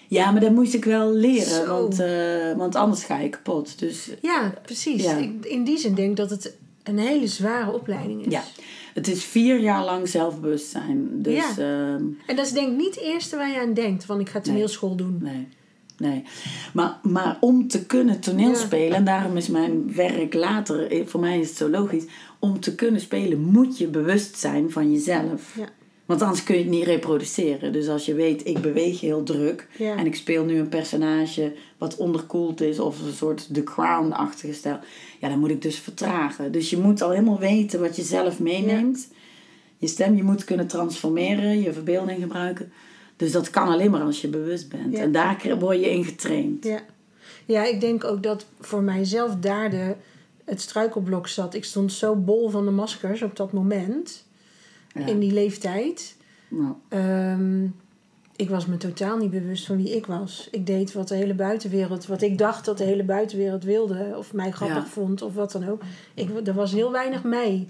Ja, 0.07 0.31
maar 0.31 0.41
dat 0.41 0.51
moest 0.51 0.73
ik 0.73 0.85
wel 0.85 1.13
leren, 1.13 1.67
want, 1.67 1.99
uh, 1.99 2.57
want 2.57 2.75
anders 2.75 3.03
ga 3.03 3.19
je 3.19 3.29
kapot. 3.29 3.79
Dus, 3.79 4.09
ja, 4.21 4.53
precies. 4.63 5.03
Ja. 5.03 5.17
Ik, 5.17 5.45
in 5.45 5.63
die 5.63 5.77
zin 5.77 5.95
denk 5.95 6.09
ik 6.09 6.15
dat 6.15 6.29
het 6.29 6.57
een 6.83 6.97
hele 6.97 7.27
zware 7.27 7.71
opleiding 7.71 8.25
is. 8.25 8.31
Ja, 8.31 8.43
het 8.93 9.07
is 9.07 9.23
vier 9.23 9.59
jaar 9.59 9.83
lang 9.83 10.07
zelfbewustzijn. 10.07 11.09
Dus, 11.11 11.55
ja. 11.55 11.63
Uh, 11.63 11.93
en 11.93 12.35
dat 12.35 12.45
is 12.45 12.51
denk 12.51 12.71
ik 12.71 12.77
niet 12.77 12.95
het 12.95 13.03
eerste 13.03 13.35
waar 13.35 13.49
je 13.49 13.59
aan 13.59 13.73
denkt, 13.73 14.05
van 14.05 14.19
ik 14.19 14.29
ga 14.29 14.39
toneelschool 14.39 14.89
nee. 14.89 14.97
doen. 14.97 15.19
Nee. 15.21 15.47
Nee, 15.97 16.23
maar, 16.73 16.99
maar 17.03 17.37
om 17.39 17.67
te 17.67 17.85
kunnen 17.85 18.19
toneelspelen, 18.19 18.97
en 18.97 19.05
daarom 19.05 19.37
is 19.37 19.47
mijn 19.47 19.93
werk 19.95 20.33
later, 20.33 20.91
eh, 20.91 21.05
voor 21.05 21.19
mij 21.19 21.39
is 21.39 21.47
het 21.47 21.57
zo 21.57 21.69
logisch, 21.69 22.05
om 22.39 22.59
te 22.59 22.75
kunnen 22.75 23.01
spelen 23.01 23.41
moet 23.41 23.77
je 23.77 23.87
bewust 23.87 24.37
zijn 24.37 24.71
van 24.71 24.91
jezelf. 24.91 25.55
Ja. 25.57 25.69
Want 26.05 26.21
anders 26.21 26.43
kun 26.43 26.55
je 26.55 26.61
het 26.61 26.69
niet 26.69 26.83
reproduceren. 26.83 27.71
Dus 27.71 27.87
als 27.87 28.05
je 28.05 28.13
weet, 28.13 28.47
ik 28.47 28.61
beweeg 28.61 28.99
heel 28.99 29.23
druk 29.23 29.67
ja. 29.77 29.97
en 29.97 30.05
ik 30.05 30.15
speel 30.15 30.45
nu 30.45 30.59
een 30.59 30.69
personage 30.69 31.53
wat 31.77 31.95
onderkoeld 31.95 32.61
is 32.61 32.79
of 32.79 33.01
een 33.01 33.13
soort 33.13 33.53
The 33.53 33.63
Crown-achtige 33.63 34.53
stijl, 34.53 34.79
ja, 35.19 35.29
dan 35.29 35.39
moet 35.39 35.49
ik 35.49 35.61
dus 35.61 35.79
vertragen. 35.79 36.51
Dus 36.51 36.69
je 36.69 36.77
moet 36.77 37.01
al 37.01 37.09
helemaal 37.09 37.39
weten 37.39 37.79
wat 37.79 37.95
je 37.95 38.01
zelf 38.01 38.39
meeneemt. 38.39 39.07
Ja. 39.09 39.15
Je 39.77 39.87
stem, 39.87 40.15
je 40.15 40.23
moet 40.23 40.43
kunnen 40.43 40.67
transformeren, 40.67 41.61
je 41.61 41.73
verbeelding 41.73 42.21
gebruiken. 42.21 42.71
Dus 43.15 43.31
dat 43.31 43.49
kan 43.49 43.67
alleen 43.67 43.91
maar 43.91 44.01
als 44.01 44.21
je 44.21 44.27
bewust 44.27 44.69
bent. 44.69 44.93
Ja. 44.93 45.01
En 45.01 45.11
daar 45.11 45.57
word 45.59 45.79
je 45.79 45.91
in 45.91 46.05
getraind. 46.05 46.63
Ja. 46.63 46.79
ja, 47.45 47.65
ik 47.65 47.81
denk 47.81 48.03
ook 48.03 48.23
dat 48.23 48.45
voor 48.59 48.81
mijzelf 48.81 49.35
daar 49.35 49.69
de, 49.69 49.95
het 50.45 50.61
struikelblok 50.61 51.27
zat. 51.27 51.53
Ik 51.53 51.63
stond 51.63 51.93
zo 51.93 52.15
bol 52.15 52.49
van 52.49 52.65
de 52.65 52.71
maskers 52.71 53.21
op 53.21 53.35
dat 53.35 53.53
moment 53.53 54.25
ja. 54.93 55.05
in 55.05 55.19
die 55.19 55.31
leeftijd. 55.31 56.15
Nou. 56.47 56.73
Um, 56.89 57.75
ik 58.35 58.49
was 58.49 58.65
me 58.65 58.77
totaal 58.77 59.17
niet 59.17 59.31
bewust 59.31 59.65
van 59.65 59.77
wie 59.77 59.95
ik 59.95 60.05
was. 60.05 60.47
Ik 60.51 60.65
deed 60.65 60.93
wat 60.93 61.07
de 61.07 61.15
hele 61.15 61.33
buitenwereld, 61.33 62.05
wat 62.05 62.21
ik 62.21 62.37
dacht 62.37 62.65
dat 62.65 62.77
de 62.77 62.83
hele 62.83 63.03
buitenwereld 63.03 63.63
wilde, 63.63 64.13
of 64.17 64.33
mij 64.33 64.51
grappig 64.51 64.75
ja. 64.75 64.85
vond, 64.85 65.21
of 65.21 65.33
wat 65.33 65.51
dan 65.51 65.69
ook. 65.69 65.81
Ik, 66.13 66.29
er 66.47 66.53
was 66.53 66.71
heel 66.71 66.91
weinig 66.91 67.23
mij 67.23 67.67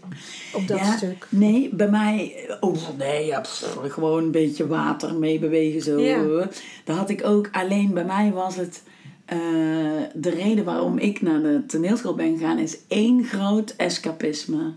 op 0.54 0.68
dat 0.68 0.78
ja, 0.78 0.98
stuk. 0.98 1.28
Nee, 1.30 1.70
bij 1.74 1.90
mij, 1.90 2.48
oh 2.60 2.78
nee, 2.98 3.26
ja, 3.26 3.40
pff, 3.40 3.80
gewoon 3.82 4.24
een 4.24 4.32
beetje 4.32 4.68
water 4.68 5.16
meebewegen 5.16 5.82
zo. 5.82 6.00
Ja. 6.00 6.48
Dat 6.84 6.98
had 6.98 7.10
ik 7.10 7.26
ook. 7.26 7.50
Alleen 7.52 7.94
bij 7.94 8.06
mij 8.06 8.32
was 8.32 8.56
het. 8.56 8.84
Uh, 9.34 9.40
de 10.14 10.30
reden 10.30 10.66
waarom 10.66 10.98
ik 10.98 11.22
naar 11.22 11.42
de 11.42 11.64
toneelschool 11.68 12.16
ben 12.16 12.38
gegaan 12.38 12.60
is 12.60 12.78
één 12.88 13.24
groot 13.24 13.74
escapisme. 13.78 14.74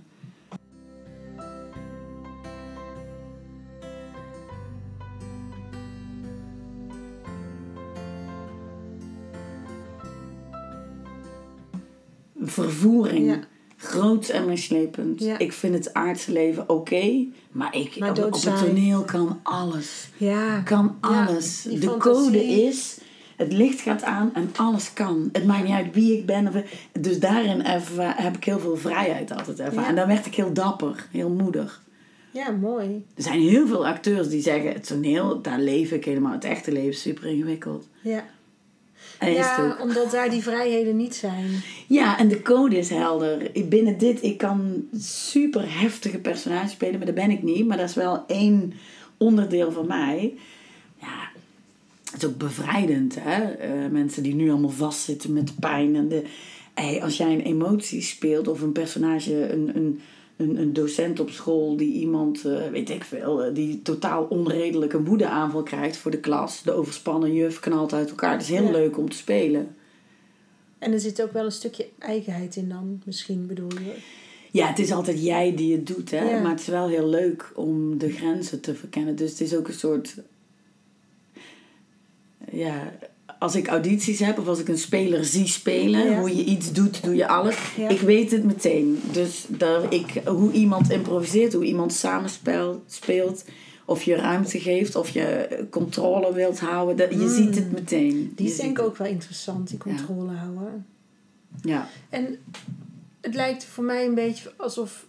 Vervoering. 12.63 13.27
Ja. 13.27 13.41
Groots 13.77 14.31
en 14.31 14.47
meeslepend. 14.47 15.23
Ik 15.39 15.53
vind 15.53 15.75
het 15.75 15.95
aardse 15.95 16.33
leven 16.33 16.69
oké, 16.69 17.25
maar 17.53 17.77
ik 17.77 17.99
maar 17.99 18.25
op, 18.25 18.33
het 18.33 18.43
toneel 18.43 19.03
kan 19.03 19.41
alles. 19.43 20.09
Ja. 20.17 20.61
Kan 20.61 20.97
alles. 21.01 21.63
de 21.63 21.97
code 21.97 22.45
is, 22.45 22.99
het 23.37 23.53
licht 23.53 23.81
gaat 23.81 24.03
aan 24.03 24.31
en 24.35 24.51
alles 24.57 24.93
kan. 24.93 25.29
Het 25.33 25.47
maakt 25.47 25.65
niet 25.65 25.73
uit 25.73 25.95
wie 25.95 26.19
ik 26.19 26.27
ben. 26.27 26.49
Of, 26.49 26.55
dus 27.01 27.21
daarin 27.21 27.61
heb 28.01 28.37
ik 28.37 28.45
heel 28.45 28.59
veel 28.59 28.77
vrijheid 28.77 29.33
altijd 29.33 29.61
ervaren. 29.61 29.89
En 29.89 29.97
dan 29.97 30.07
werd 30.07 30.27
ik 30.27 30.35
heel 30.35 30.53
dapper, 30.53 31.07
heel 31.11 31.31
moedig. 31.31 31.85
Ja, 32.31 32.51
mooi. 32.51 33.05
Er 33.15 33.23
zijn 33.23 33.41
heel 33.41 33.67
veel 33.67 33.87
acteurs 33.87 34.29
die 34.29 34.43
zeggen: 34.43 34.73
het 34.73 34.87
toneel, 34.87 35.43
daar 35.43 35.61
leef 35.61 35.91
ik 35.91 36.05
helemaal. 36.05 36.33
Het 36.33 36.45
echte 36.45 36.73
leven 36.73 36.91
is 36.91 37.01
super 37.01 37.27
ingewikkeld. 37.27 37.89
Ja. 38.01 38.25
Ja, 39.21 39.77
omdat 39.81 40.11
daar 40.11 40.31
die 40.31 40.43
vrijheden 40.43 40.97
niet 40.97 41.15
zijn. 41.15 41.63
Ja, 41.87 42.19
en 42.19 42.29
de 42.29 42.43
code 42.43 42.79
is 42.79 42.91
helder. 42.91 43.51
Binnen 43.69 43.99
dit, 43.99 44.23
ik 44.23 44.39
kan 44.39 44.89
super 44.99 45.81
heftige 45.81 46.19
personages 46.19 46.71
spelen, 46.71 46.97
maar 46.97 47.07
dat 47.07 47.15
ben 47.15 47.31
ik 47.31 47.43
niet. 47.43 47.67
Maar 47.67 47.77
dat 47.77 47.89
is 47.89 47.95
wel 47.95 48.25
één 48.27 48.73
onderdeel 49.17 49.73
van 49.73 49.87
mij. 49.87 50.35
Ja, 51.01 51.29
het 52.11 52.23
is 52.23 52.29
ook 52.29 52.39
bevrijdend, 52.39 53.17
hè? 53.21 53.43
Uh, 53.43 53.91
mensen 53.91 54.23
die 54.23 54.35
nu 54.35 54.51
allemaal 54.51 54.71
vastzitten 54.71 55.33
met 55.33 55.59
pijn. 55.61 55.97
En 55.97 56.09
de, 56.09 56.23
hey, 56.75 57.03
als 57.03 57.17
jij 57.17 57.33
een 57.33 57.41
emotie 57.41 58.03
speelt 58.03 58.49
of 58.49 58.61
een 58.61 58.73
personage, 58.73 59.53
een, 59.53 59.71
een 59.75 60.01
een, 60.37 60.57
een 60.57 60.73
docent 60.73 61.21
op 61.21 61.31
school 61.31 61.77
die 61.77 61.93
iemand, 61.93 62.45
uh, 62.45 62.69
weet 62.69 62.91
ik 62.91 63.05
veel, 63.05 63.47
uh, 63.47 63.55
die 63.55 63.83
totaal 63.83 64.25
onredelijk 64.25 64.93
een 64.93 65.05
woedeaanval 65.05 65.63
krijgt 65.63 65.97
voor 65.97 66.11
de 66.11 66.21
klas. 66.21 66.63
De 66.63 66.73
overspannen 66.73 67.33
juf 67.33 67.61
knalt 67.61 67.93
uit 67.93 68.09
elkaar. 68.09 68.33
Het 68.33 68.43
is 68.43 68.49
heel 68.49 68.71
leuk 68.71 68.99
om 68.99 69.11
te 69.11 69.17
spelen. 69.17 69.77
En 70.79 70.93
er 70.93 71.01
zit 71.01 71.23
ook 71.23 71.33
wel 71.33 71.45
een 71.45 71.53
stukje 71.53 71.89
eigenheid 71.99 72.57
in 72.57 72.69
dan, 72.69 73.03
misschien 73.05 73.47
bedoel 73.47 73.73
je? 73.73 73.95
Ja, 74.51 74.67
het 74.67 74.79
is 74.79 74.93
altijd 74.93 75.23
jij 75.23 75.55
die 75.55 75.73
het 75.73 75.87
doet, 75.87 76.11
hè. 76.11 76.41
Maar 76.41 76.51
het 76.51 76.61
is 76.61 76.67
wel 76.67 76.89
heel 76.89 77.09
leuk 77.09 77.53
om 77.55 77.99
de 77.99 78.11
grenzen 78.11 78.61
te 78.61 78.75
verkennen. 78.75 79.17
Dus 79.17 79.31
het 79.31 79.41
is 79.41 79.55
ook 79.57 79.69
een 79.69 79.75
soort... 79.75 80.17
Ja, 82.51 82.93
als 83.39 83.55
ik 83.55 83.67
audities 83.67 84.19
heb 84.19 84.39
of 84.39 84.47
als 84.47 84.59
ik 84.59 84.69
een 84.69 84.79
speler 84.79 85.25
zie 85.25 85.47
spelen, 85.47 86.19
hoe 86.19 86.37
je 86.37 86.45
iets 86.45 86.73
doet, 86.73 87.05
doe 87.05 87.15
je 87.15 87.29
alles. 87.29 87.57
Ik 87.89 88.01
weet 88.01 88.31
het 88.31 88.45
meteen. 88.45 89.03
Dus 89.13 89.45
dat 89.49 89.93
ik, 89.93 90.23
hoe 90.25 90.53
iemand 90.53 90.91
improviseert, 90.91 91.53
hoe 91.53 91.65
iemand 91.65 91.93
samenspeelt, 91.93 92.81
speelt, 92.87 93.45
of 93.85 94.03
je 94.03 94.15
ruimte 94.15 94.61
geeft, 94.61 94.97
of 94.97 95.09
je 95.09 95.49
controle 95.71 96.35
wilt 96.35 96.61
houden, 96.61 96.97
dat, 96.97 97.11
je 97.11 97.17
mm. 97.17 97.35
ziet 97.35 97.55
het 97.55 97.73
meteen. 97.73 98.33
Die 98.37 98.47
is 98.47 98.57
denk 98.57 98.79
ik 98.79 98.85
ook 98.85 98.97
wel 98.97 99.07
interessant, 99.07 99.69
die 99.69 99.79
controle 99.79 100.33
houden. 100.33 100.87
Ja. 101.63 101.89
En 102.09 102.39
het 103.21 103.35
lijkt 103.35 103.65
voor 103.65 103.85
mij 103.85 104.07
een 104.07 104.15
beetje 104.15 104.53
alsof 104.57 105.07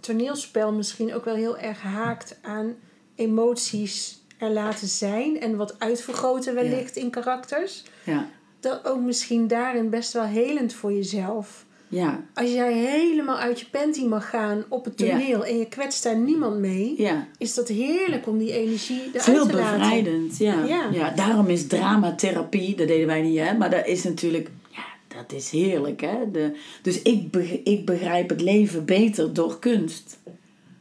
toneelspel 0.00 0.72
misschien 0.72 1.14
ook 1.14 1.24
wel 1.24 1.34
heel 1.34 1.58
erg 1.58 1.80
haakt 1.80 2.38
aan 2.42 2.74
emoties 3.14 4.19
er 4.40 4.50
laten 4.50 4.88
zijn 4.88 5.40
en 5.40 5.56
wat 5.56 5.74
uitvergroten 5.78 6.54
wellicht 6.54 6.96
in 6.96 7.10
karakters. 7.10 7.82
Ja. 8.04 8.28
Dat 8.60 8.84
ook 8.84 9.00
misschien 9.00 9.48
daarin 9.48 9.90
best 9.90 10.12
wel 10.12 10.24
helend 10.24 10.72
voor 10.72 10.92
jezelf. 10.92 11.64
Ja. 11.88 12.20
Als 12.34 12.52
jij 12.52 12.72
helemaal 12.72 13.36
uit 13.36 13.60
je 13.60 13.66
panty 13.70 14.04
mag 14.04 14.30
gaan 14.30 14.64
op 14.68 14.84
het 14.84 14.96
toneel 14.96 15.44
en 15.44 15.58
je 15.58 15.68
kwetst 15.68 16.02
daar 16.02 16.16
niemand 16.16 16.58
mee, 16.58 16.94
ja. 16.96 17.26
is 17.38 17.54
dat 17.54 17.68
heerlijk 17.68 18.26
om 18.26 18.38
die 18.38 18.52
energie 18.52 19.00
eruit 19.00 19.24
te 19.24 19.32
laten. 19.32 19.58
Heel 19.58 19.76
bevrijdend, 19.76 20.38
ja. 20.38 20.64
ja. 20.64 20.88
ja. 20.92 21.10
Daarom 21.10 21.46
is 21.46 21.66
dramatherapie, 21.66 22.76
dat 22.76 22.88
deden 22.88 23.06
wij 23.06 23.22
niet, 23.22 23.38
hè, 23.38 23.56
maar 23.56 23.70
dat 23.70 23.86
is 23.86 24.04
natuurlijk, 24.04 24.50
ja, 24.68 24.84
dat 25.16 25.32
is 25.32 25.50
heerlijk, 25.50 26.00
hè. 26.00 26.30
De, 26.30 26.56
dus 26.82 27.02
ik, 27.02 27.36
ik 27.64 27.86
begrijp 27.86 28.28
het 28.28 28.40
leven 28.40 28.84
beter 28.84 29.32
door 29.32 29.58
kunst. 29.58 30.18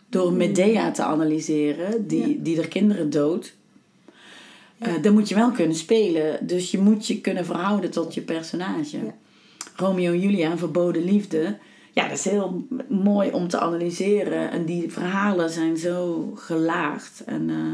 Door 0.10 0.34
Medea 0.34 0.92
te 0.92 1.04
analyseren, 1.04 2.08
die, 2.08 2.42
die 2.42 2.62
er 2.62 2.68
kinderen 2.68 3.10
doodt. 3.10 3.58
Uh, 4.88 5.01
dan 5.01 5.13
moet 5.13 5.30
je 5.30 5.36
wel 5.36 5.51
kunnen 5.51 5.75
spelen. 5.75 6.48
Dus 6.48 6.72
je 6.72 6.80
moet 6.80 7.08
je 7.08 7.22
kunnen 7.22 7.46
verhouden 7.46 7.92
tot 7.92 8.13
je 8.13 8.22
personage. 8.22 8.98
Romeo 9.75 10.12
en 10.12 10.20
Julia, 10.20 10.58
verboden 10.58 11.04
liefde. 11.04 11.58
Ja, 11.92 12.08
dat 12.08 12.18
is 12.18 12.24
heel 12.24 12.68
mooi 12.88 13.32
om 13.32 13.48
te 13.48 13.60
analyseren. 13.60 14.51
En 14.51 14.66
die 14.66 14.92
verhalen 14.92 15.50
zijn 15.50 15.78
zo 15.78 16.32
gelaagd. 16.36 17.24
En, 17.25 17.50
uh, 17.50 17.74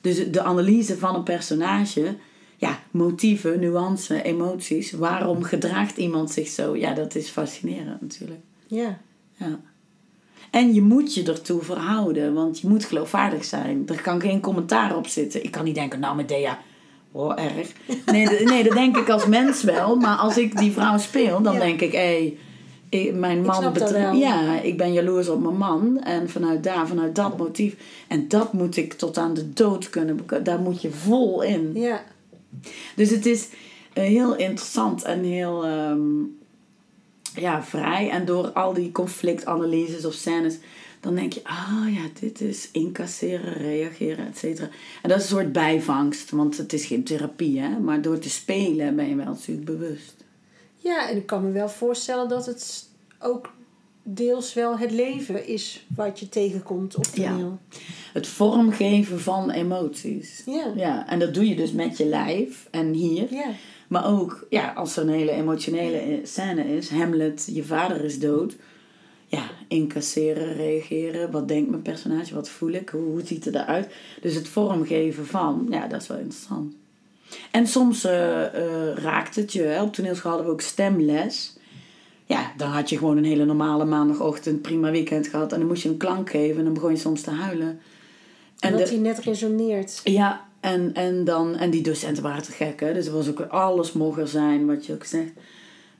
dus 0.00 0.30
de 0.30 0.42
analyse 0.42 0.98
van 0.98 1.14
een 1.14 1.22
personage, 1.22 2.14
ja, 2.56 2.78
motieven, 2.90 3.60
nuance, 3.60 4.22
emoties. 4.22 4.92
Waarom 4.92 5.42
gedraagt 5.42 5.96
iemand 5.96 6.30
zich 6.30 6.48
zo? 6.48 6.76
Ja, 6.76 6.94
dat 6.94 7.14
is 7.14 7.28
fascinerend 7.28 8.00
natuurlijk. 8.00 8.40
Ja. 8.66 9.00
Ja. 9.34 9.60
En 10.50 10.74
je 10.74 10.82
moet 10.82 11.14
je 11.14 11.22
ertoe 11.22 11.62
verhouden, 11.62 12.34
want 12.34 12.60
je 12.60 12.68
moet 12.68 12.84
geloofwaardig 12.84 13.44
zijn. 13.44 13.82
Er 13.86 14.02
kan 14.02 14.20
geen 14.20 14.40
commentaar 14.40 14.96
op 14.96 15.06
zitten. 15.06 15.44
Ik 15.44 15.50
kan 15.50 15.64
niet 15.64 15.74
denken, 15.74 16.00
nou 16.00 16.16
Medea, 16.16 16.58
oh 17.12 17.40
erg. 17.40 17.72
Nee, 18.06 18.44
nee, 18.44 18.62
dat 18.62 18.72
denk 18.72 18.96
ik 18.96 19.08
als 19.08 19.26
mens 19.26 19.62
wel. 19.62 19.96
Maar 19.96 20.16
als 20.16 20.38
ik 20.38 20.58
die 20.58 20.72
vrouw 20.72 20.98
speel, 20.98 21.42
dan 21.42 21.58
denk 21.58 21.80
ik, 21.80 21.92
hé, 21.92 22.36
hey, 22.90 23.12
mijn 23.12 23.42
man 23.42 23.72
betreft. 23.72 24.18
Ja, 24.18 24.60
ik 24.60 24.76
ben 24.76 24.92
jaloers 24.92 25.28
op 25.28 25.42
mijn 25.42 25.56
man. 25.56 26.00
En 26.02 26.30
vanuit 26.30 26.64
daar, 26.64 26.86
vanuit 26.86 27.14
dat 27.14 27.38
motief. 27.38 27.76
En 28.08 28.28
dat 28.28 28.52
moet 28.52 28.76
ik 28.76 28.92
tot 28.92 29.18
aan 29.18 29.34
de 29.34 29.52
dood 29.52 29.90
kunnen. 29.90 30.20
Daar 30.42 30.60
moet 30.60 30.82
je 30.82 30.90
vol 30.90 31.42
in. 31.42 31.70
Ja. 31.74 32.04
Dus 32.96 33.10
het 33.10 33.26
is 33.26 33.48
eh, 33.92 34.04
heel 34.04 34.36
interessant 34.36 35.02
en 35.02 35.24
heel. 35.24 35.66
Ehm, 35.66 36.00
ja, 37.40 37.62
vrij. 37.62 38.10
En 38.10 38.24
door 38.24 38.48
al 38.48 38.72
die 38.72 38.92
conflictanalyses 38.92 40.04
of 40.04 40.14
scènes, 40.14 40.56
dan 41.00 41.14
denk 41.14 41.32
je, 41.32 41.40
ah 41.44 41.94
ja, 41.94 42.20
dit 42.20 42.40
is 42.40 42.68
incasseren, 42.72 43.52
reageren, 43.52 44.26
et 44.26 44.38
cetera. 44.38 44.68
En 45.02 45.08
dat 45.08 45.18
is 45.18 45.22
een 45.22 45.36
soort 45.36 45.52
bijvangst, 45.52 46.30
want 46.30 46.56
het 46.56 46.72
is 46.72 46.86
geen 46.86 47.04
therapie, 47.04 47.60
hè. 47.60 47.78
Maar 47.78 48.02
door 48.02 48.18
te 48.18 48.30
spelen 48.30 48.96
ben 48.96 49.08
je 49.08 49.14
wel 49.14 49.24
natuurlijk 49.24 49.66
bewust. 49.66 50.24
Ja, 50.76 51.08
en 51.08 51.16
ik 51.16 51.26
kan 51.26 51.44
me 51.44 51.52
wel 51.52 51.68
voorstellen 51.68 52.28
dat 52.28 52.46
het 52.46 52.88
ook 53.18 53.56
deels 54.02 54.54
wel 54.54 54.78
het 54.78 54.90
leven 54.90 55.46
is 55.46 55.86
wat 55.96 56.20
je 56.20 56.28
tegenkomt 56.28 56.96
op 56.96 57.04
toneel. 57.04 57.58
Ja. 57.70 57.78
Het 58.12 58.26
vormgeven 58.26 59.20
van 59.20 59.50
emoties. 59.50 60.42
Ja. 60.46 60.72
ja. 60.76 61.08
En 61.08 61.18
dat 61.18 61.34
doe 61.34 61.48
je 61.48 61.56
dus 61.56 61.72
met 61.72 61.96
je 61.96 62.06
lijf 62.06 62.68
en 62.70 62.92
hier. 62.92 63.34
Ja. 63.34 63.50
Maar 63.88 64.06
ook, 64.06 64.46
ja, 64.50 64.72
als 64.72 64.96
er 64.96 65.02
een 65.02 65.14
hele 65.14 65.30
emotionele 65.30 66.20
scène 66.22 66.76
is, 66.76 66.90
Hamlet, 66.90 67.48
je 67.52 67.64
vader 67.64 68.04
is 68.04 68.18
dood. 68.18 68.56
Ja, 69.26 69.50
incasseren, 69.68 70.54
reageren. 70.54 71.30
Wat 71.30 71.48
denkt 71.48 71.70
mijn 71.70 71.82
personage? 71.82 72.34
Wat 72.34 72.48
voel 72.48 72.70
ik? 72.70 72.88
Hoe, 72.88 73.02
hoe 73.02 73.22
ziet 73.24 73.44
het 73.44 73.54
eruit? 73.54 73.88
Dus 74.20 74.34
het 74.34 74.48
vormgeven 74.48 75.26
van, 75.26 75.66
ja, 75.70 75.86
dat 75.86 76.02
is 76.02 76.08
wel 76.08 76.18
interessant. 76.18 76.74
En 77.50 77.66
soms 77.66 78.04
uh, 78.04 78.12
uh, 78.12 78.94
raakt 78.94 79.36
het 79.36 79.52
je. 79.52 79.78
Op 79.82 79.94
toneelschool 79.94 80.30
hadden 80.30 80.48
we 80.48 80.54
ook 80.54 80.60
stemles. 80.60 81.56
Ja, 82.26 82.52
dan 82.56 82.70
had 82.70 82.90
je 82.90 82.98
gewoon 82.98 83.16
een 83.16 83.24
hele 83.24 83.44
normale 83.44 83.84
maandagochtend, 83.84 84.62
prima 84.62 84.90
weekend 84.90 85.26
gehad. 85.26 85.52
En 85.52 85.58
dan 85.58 85.68
moest 85.68 85.82
je 85.82 85.88
een 85.88 85.96
klank 85.96 86.30
geven 86.30 86.58
en 86.58 86.64
dan 86.64 86.74
begon 86.74 86.90
je 86.90 86.96
soms 86.96 87.20
te 87.20 87.30
huilen. 87.30 87.80
En 88.58 88.76
dat 88.76 88.88
hij 88.88 88.98
net 88.98 89.18
resoneert. 89.18 90.00
Ja, 90.04 90.47
en, 90.60 90.94
en, 90.94 91.24
dan, 91.24 91.56
en 91.56 91.70
die 91.70 91.82
docenten 91.82 92.22
waren 92.22 92.42
te 92.42 92.52
gek, 92.52 92.80
hè? 92.80 92.92
dus 92.92 93.06
er 93.06 93.12
was 93.12 93.28
ook 93.28 93.40
alles 93.40 93.92
mogen 93.92 94.28
zijn 94.28 94.66
wat 94.66 94.86
je 94.86 94.92
ook 94.92 95.04
zegt. 95.04 95.32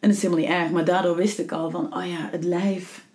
En 0.00 0.08
dat 0.08 0.10
is 0.10 0.22
helemaal 0.22 0.44
niet 0.44 0.52
erg, 0.52 0.70
maar 0.70 0.84
daardoor 0.84 1.16
wist 1.16 1.38
ik 1.38 1.52
al 1.52 1.70
van, 1.70 1.96
oh 1.96 2.06
ja, 2.06 2.28
het 2.30 2.44
lijf. 2.44 3.06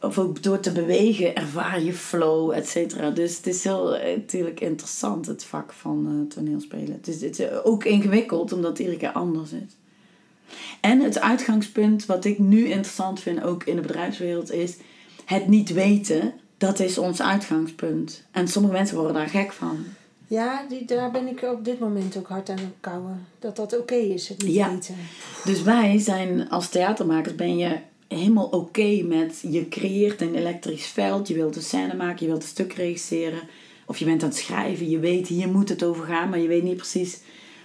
Of 0.00 0.18
ook 0.18 0.42
door 0.42 0.60
te 0.60 0.72
bewegen 0.72 1.34
ervaar 1.34 1.82
je 1.82 1.92
flow, 1.92 2.52
et 2.52 2.68
cetera. 2.68 3.10
Dus 3.10 3.36
het 3.36 3.46
is 3.46 3.64
heel 3.64 3.90
natuurlijk 4.16 4.60
interessant, 4.60 5.26
het 5.26 5.44
vak 5.44 5.72
van 5.72 6.06
uh, 6.10 6.28
toneelspelen. 6.28 6.92
Het 6.92 7.08
is, 7.08 7.20
het 7.20 7.38
is 7.38 7.50
ook 7.62 7.84
ingewikkeld, 7.84 8.52
omdat 8.52 8.70
het 8.70 8.78
iedere 8.78 8.96
keer 8.96 9.12
anders 9.12 9.52
is. 9.52 9.76
En 10.80 11.00
het 11.00 11.20
uitgangspunt, 11.20 12.06
wat 12.06 12.24
ik 12.24 12.38
nu 12.38 12.66
interessant 12.66 13.20
vind, 13.20 13.42
ook 13.42 13.64
in 13.64 13.76
de 13.76 13.82
bedrijfswereld, 13.82 14.52
is 14.52 14.76
het 15.24 15.48
niet 15.48 15.72
weten 15.72 16.32
dat 16.60 16.78
is 16.78 16.98
ons 16.98 17.22
uitgangspunt. 17.22 18.22
En 18.30 18.48
sommige 18.48 18.74
mensen 18.74 18.96
worden 18.96 19.14
daar 19.14 19.28
gek 19.28 19.52
van. 19.52 19.84
Ja, 20.26 20.66
die, 20.68 20.84
daar 20.84 21.10
ben 21.10 21.26
ik 21.26 21.42
op 21.42 21.64
dit 21.64 21.78
moment 21.78 22.16
ook 22.16 22.28
hard 22.28 22.48
aan 22.48 22.58
het 22.58 22.74
kouwen. 22.80 23.26
Dat 23.38 23.56
dat 23.56 23.78
oké 23.78 23.94
is, 23.94 24.28
het 24.28 24.42
niet 24.42 24.54
ja. 24.54 24.70
weten. 24.70 24.94
Dus 25.44 25.62
wij 25.62 25.98
zijn 25.98 26.48
als 26.48 26.68
theatermakers 26.68 27.34
ben 27.34 27.58
je 27.58 27.76
helemaal 28.08 28.46
oké 28.46 29.02
met... 29.02 29.44
Je 29.50 29.68
creëert 29.68 30.20
een 30.20 30.34
elektrisch 30.34 30.86
veld, 30.86 31.28
je 31.28 31.34
wilt 31.34 31.56
een 31.56 31.62
scène 31.62 31.94
maken, 31.94 32.18
je 32.20 32.26
wilt 32.26 32.42
een 32.42 32.48
stuk 32.48 32.72
regisseren. 32.72 33.40
Of 33.86 33.98
je 33.98 34.04
bent 34.04 34.22
aan 34.22 34.28
het 34.28 34.38
schrijven, 34.38 34.90
je 34.90 34.98
weet 34.98 35.26
hier 35.26 35.48
moet 35.48 35.68
het 35.68 35.82
over 35.82 36.04
gaan, 36.04 36.28
maar 36.28 36.38
je 36.38 36.48
weet 36.48 36.62
niet 36.62 36.76
precies 36.76 37.18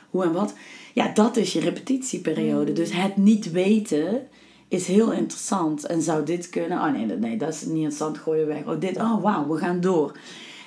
hoe 0.10 0.24
en 0.24 0.34
wat. 0.34 0.54
Ja, 0.94 1.12
dat 1.14 1.38
is 1.38 1.54
je 1.54 1.60
repetitieperiode. 1.60 2.70
Mm. 2.70 2.76
Dus 2.76 2.92
het 2.92 3.18
niet 3.18 3.52
weten 3.52 4.28
is 4.76 4.88
heel 4.88 5.12
interessant. 5.12 5.86
En 5.86 6.02
zou 6.02 6.26
dit 6.26 6.50
kunnen? 6.50 6.78
Oh 6.78 6.92
nee, 6.92 7.06
nee 7.06 7.38
dat 7.38 7.50
is 7.50 7.62
niet 7.62 7.74
interessant, 7.74 8.18
gooi 8.18 8.40
je 8.40 8.46
weg. 8.46 8.66
Oh, 8.66 8.80
dit, 8.80 8.98
oh 8.98 9.22
wauw, 9.22 9.48
we 9.48 9.58
gaan 9.58 9.82
door. 9.82 10.18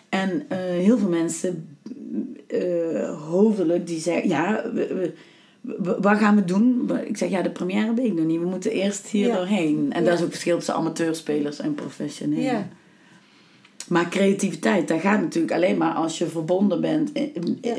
En 0.09 0.47
uh, 0.53 0.59
heel 0.59 0.99
veel 0.99 1.09
mensen, 1.09 1.79
uh, 2.49 3.21
hoofdelijk, 3.29 3.87
die 3.87 4.01
zeggen, 4.01 4.29
ja, 4.29 4.63
we, 4.75 4.87
we, 4.87 5.97
wat 6.01 6.19
gaan 6.19 6.35
we 6.35 6.45
doen? 6.45 6.91
Ik 7.05 7.17
zeg, 7.17 7.31
ja, 7.31 7.43
de 7.43 7.51
première 7.51 7.95
weet 7.95 8.07
ik 8.07 8.15
nog 8.15 8.25
niet. 8.25 8.41
We 8.41 8.47
moeten 8.47 8.71
eerst 8.71 9.07
hier 9.07 9.33
doorheen. 9.33 9.93
En 9.93 10.05
dat 10.05 10.15
is 10.15 10.25
ook 10.25 10.31
verschil 10.31 10.57
tussen 10.57 10.75
amateurspelers 10.75 11.59
en 11.59 11.75
professionelen. 11.75 12.45
Ja. 12.45 12.69
Maar 13.89 14.09
creativiteit, 14.09 14.89
dat 14.89 15.01
gaat 15.01 15.21
natuurlijk 15.21 15.53
alleen 15.53 15.77
maar 15.77 15.95
als 15.95 16.19
je 16.19 16.27
verbonden 16.27 16.81
bent 16.81 17.13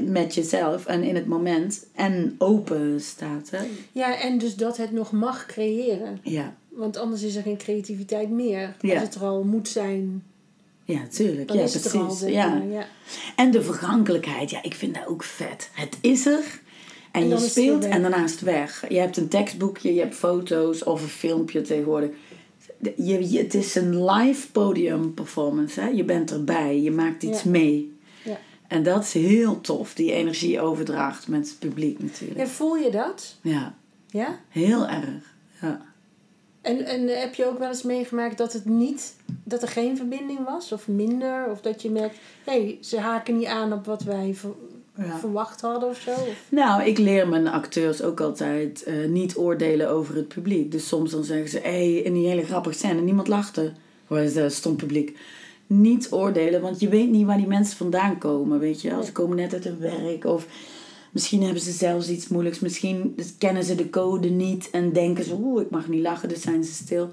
met 0.04 0.36
jezelf 0.36 0.86
en 0.86 1.04
in 1.04 1.16
het 1.16 1.28
moment 1.28 1.86
en 1.96 2.36
open 2.38 3.02
staat. 3.02 3.50
Hè? 3.50 3.64
Ja, 3.92 4.20
en 4.20 4.38
dus 4.38 4.56
dat 4.56 4.78
het 4.78 4.92
nog 4.92 5.12
mag 5.12 5.46
creëren. 5.46 6.20
Ja. 6.24 6.56
Want 6.70 6.98
anders 6.98 7.24
is 7.24 7.36
er 7.36 7.42
geen 7.42 7.58
creativiteit 7.58 8.30
meer. 8.30 8.76
Als 8.82 9.02
het 9.02 9.16
er 9.16 9.24
al 9.24 9.44
moet 9.44 9.68
zijn. 9.68 10.24
Ja, 10.84 11.08
tuurlijk. 11.08 11.54
Ja, 11.54 11.60
precies. 11.60 12.20
ja. 12.20 12.64
ja. 12.70 12.88
En 13.36 13.52
de 13.52 13.62
vergankelijkheid, 13.62 14.50
ja, 14.50 14.64
ik 14.64 14.74
vind 14.74 14.96
dat 14.96 15.08
ook 15.08 15.24
vet. 15.24 15.70
Het 15.74 15.98
is 16.02 16.26
er. 16.26 16.62
En, 17.12 17.28
je 17.28 17.38
speelt 17.38 17.86
en 17.86 18.02
daarna 18.02 18.24
is 18.24 18.32
het 18.32 18.42
weg. 18.42 18.86
Je 18.90 19.00
hebt 19.00 19.18
een 19.18 19.28
tekstboekje, 19.28 19.94
je 19.94 20.00
hebt 20.00 20.16
foto's 20.16 20.84
of 20.84 21.02
een 21.02 21.08
filmpje 21.08 21.62
tegenwoordig. 21.62 22.10
Je, 22.96 23.30
je, 23.32 23.38
het 23.38 23.54
is 23.54 23.76
een 23.76 24.06
live 24.06 24.52
podium 24.52 25.14
performance. 25.14 25.80
Hè? 25.80 25.88
Je 25.88 26.04
bent 26.04 26.32
erbij, 26.32 26.82
je 26.82 26.92
maakt 26.92 27.24
iets 27.24 27.44
mee. 27.44 27.98
Ja. 28.24 28.38
En 28.68 28.84
dat 28.84 29.04
is 29.04 29.14
heel 29.14 29.62
tof, 29.62 29.94
die 29.94 30.12
energie 30.12 30.62
overdraagt 30.62 31.28
met 31.28 31.50
het 31.50 31.60
publiek 31.60 32.00
natuurlijk. 32.00 32.40
En 32.40 32.48
voel 32.48 32.76
je 32.76 32.92
dat? 32.92 33.38
Ja. 33.42 33.76
Ja? 34.08 34.40
Heel 34.50 34.88
erg, 34.88 35.36
ja. 35.62 35.88
En, 36.62 36.86
en 36.86 37.08
heb 37.08 37.36
je 37.36 37.46
ook 37.46 37.60
wel 37.60 37.68
eens 37.68 37.84
meegemaakt 37.84 38.38
dat 38.38 38.54
het 38.54 38.66
niet, 38.66 39.16
dat 39.44 39.62
er 39.62 39.68
geen 39.68 39.98
verbinding 39.98 40.46
was 40.46 40.72
of 40.72 40.88
minder? 40.88 41.52
Of 41.52 41.62
dat 41.62 41.82
je 41.82 41.90
merkt, 41.90 42.18
hé, 42.44 42.64
hey, 42.64 42.78
ze 42.82 43.00
haken 43.00 43.38
niet 43.38 43.48
aan 43.48 43.74
op 43.74 43.86
wat 43.86 44.04
wij 44.04 44.36
verwacht 45.20 45.62
hadden 45.62 45.90
of 45.90 45.98
zo? 45.98 46.12
Nou, 46.50 46.84
ik 46.84 46.98
leer 46.98 47.28
mijn 47.28 47.48
acteurs 47.48 48.02
ook 48.02 48.22
altijd 48.22 48.84
uh, 48.88 49.08
niet 49.08 49.38
oordelen 49.38 49.90
over 49.90 50.16
het 50.16 50.28
publiek. 50.28 50.72
Dus 50.72 50.88
soms 50.88 51.12
dan 51.12 51.24
zeggen 51.24 51.50
ze, 51.50 51.60
hé, 51.60 51.70
hey, 51.70 51.94
in 51.96 52.14
die 52.14 52.28
hele 52.28 52.46
grappige 52.46 52.78
scène, 52.78 53.02
niemand 53.02 53.28
lachte. 53.28 53.72
Waar 54.08 54.24
is 54.24 54.34
dat 54.34 54.54
stom 54.54 54.76
publiek? 54.76 55.18
Niet 55.68 56.08
oordelen, 56.12 56.62
want 56.62 56.80
je 56.80 56.90
weet 56.90 57.10
niet 57.10 57.26
waar 57.26 57.38
die 57.38 57.48
mensen 57.48 57.78
vandaan 57.78 58.18
komen, 58.18 58.60
weet 58.60 58.82
je. 58.82 59.04
Ze 59.06 59.12
komen 59.12 59.38
net 59.38 59.54
uit 59.54 59.64
hun 59.64 59.80
werk 59.80 60.26
of 60.26 60.48
misschien 61.12 61.44
hebben 61.44 61.62
ze 61.62 61.72
zelfs 61.72 62.10
iets 62.10 62.28
moeilijks. 62.28 62.60
Misschien 62.60 63.16
kennen 63.38 63.64
ze 63.64 63.76
de 63.76 63.90
code 63.90 64.30
niet 64.30 64.70
en 64.72 64.94
denken 64.94 65.24
ze, 65.24 65.38
oeh, 65.42 65.62
ik 65.62 65.70
mag 65.70 65.88
niet 65.88 66.02
lachen, 66.02 66.30
dus 66.30 66.42
zijn 66.42 66.64
ze 66.64 66.74
stil. 66.74 67.10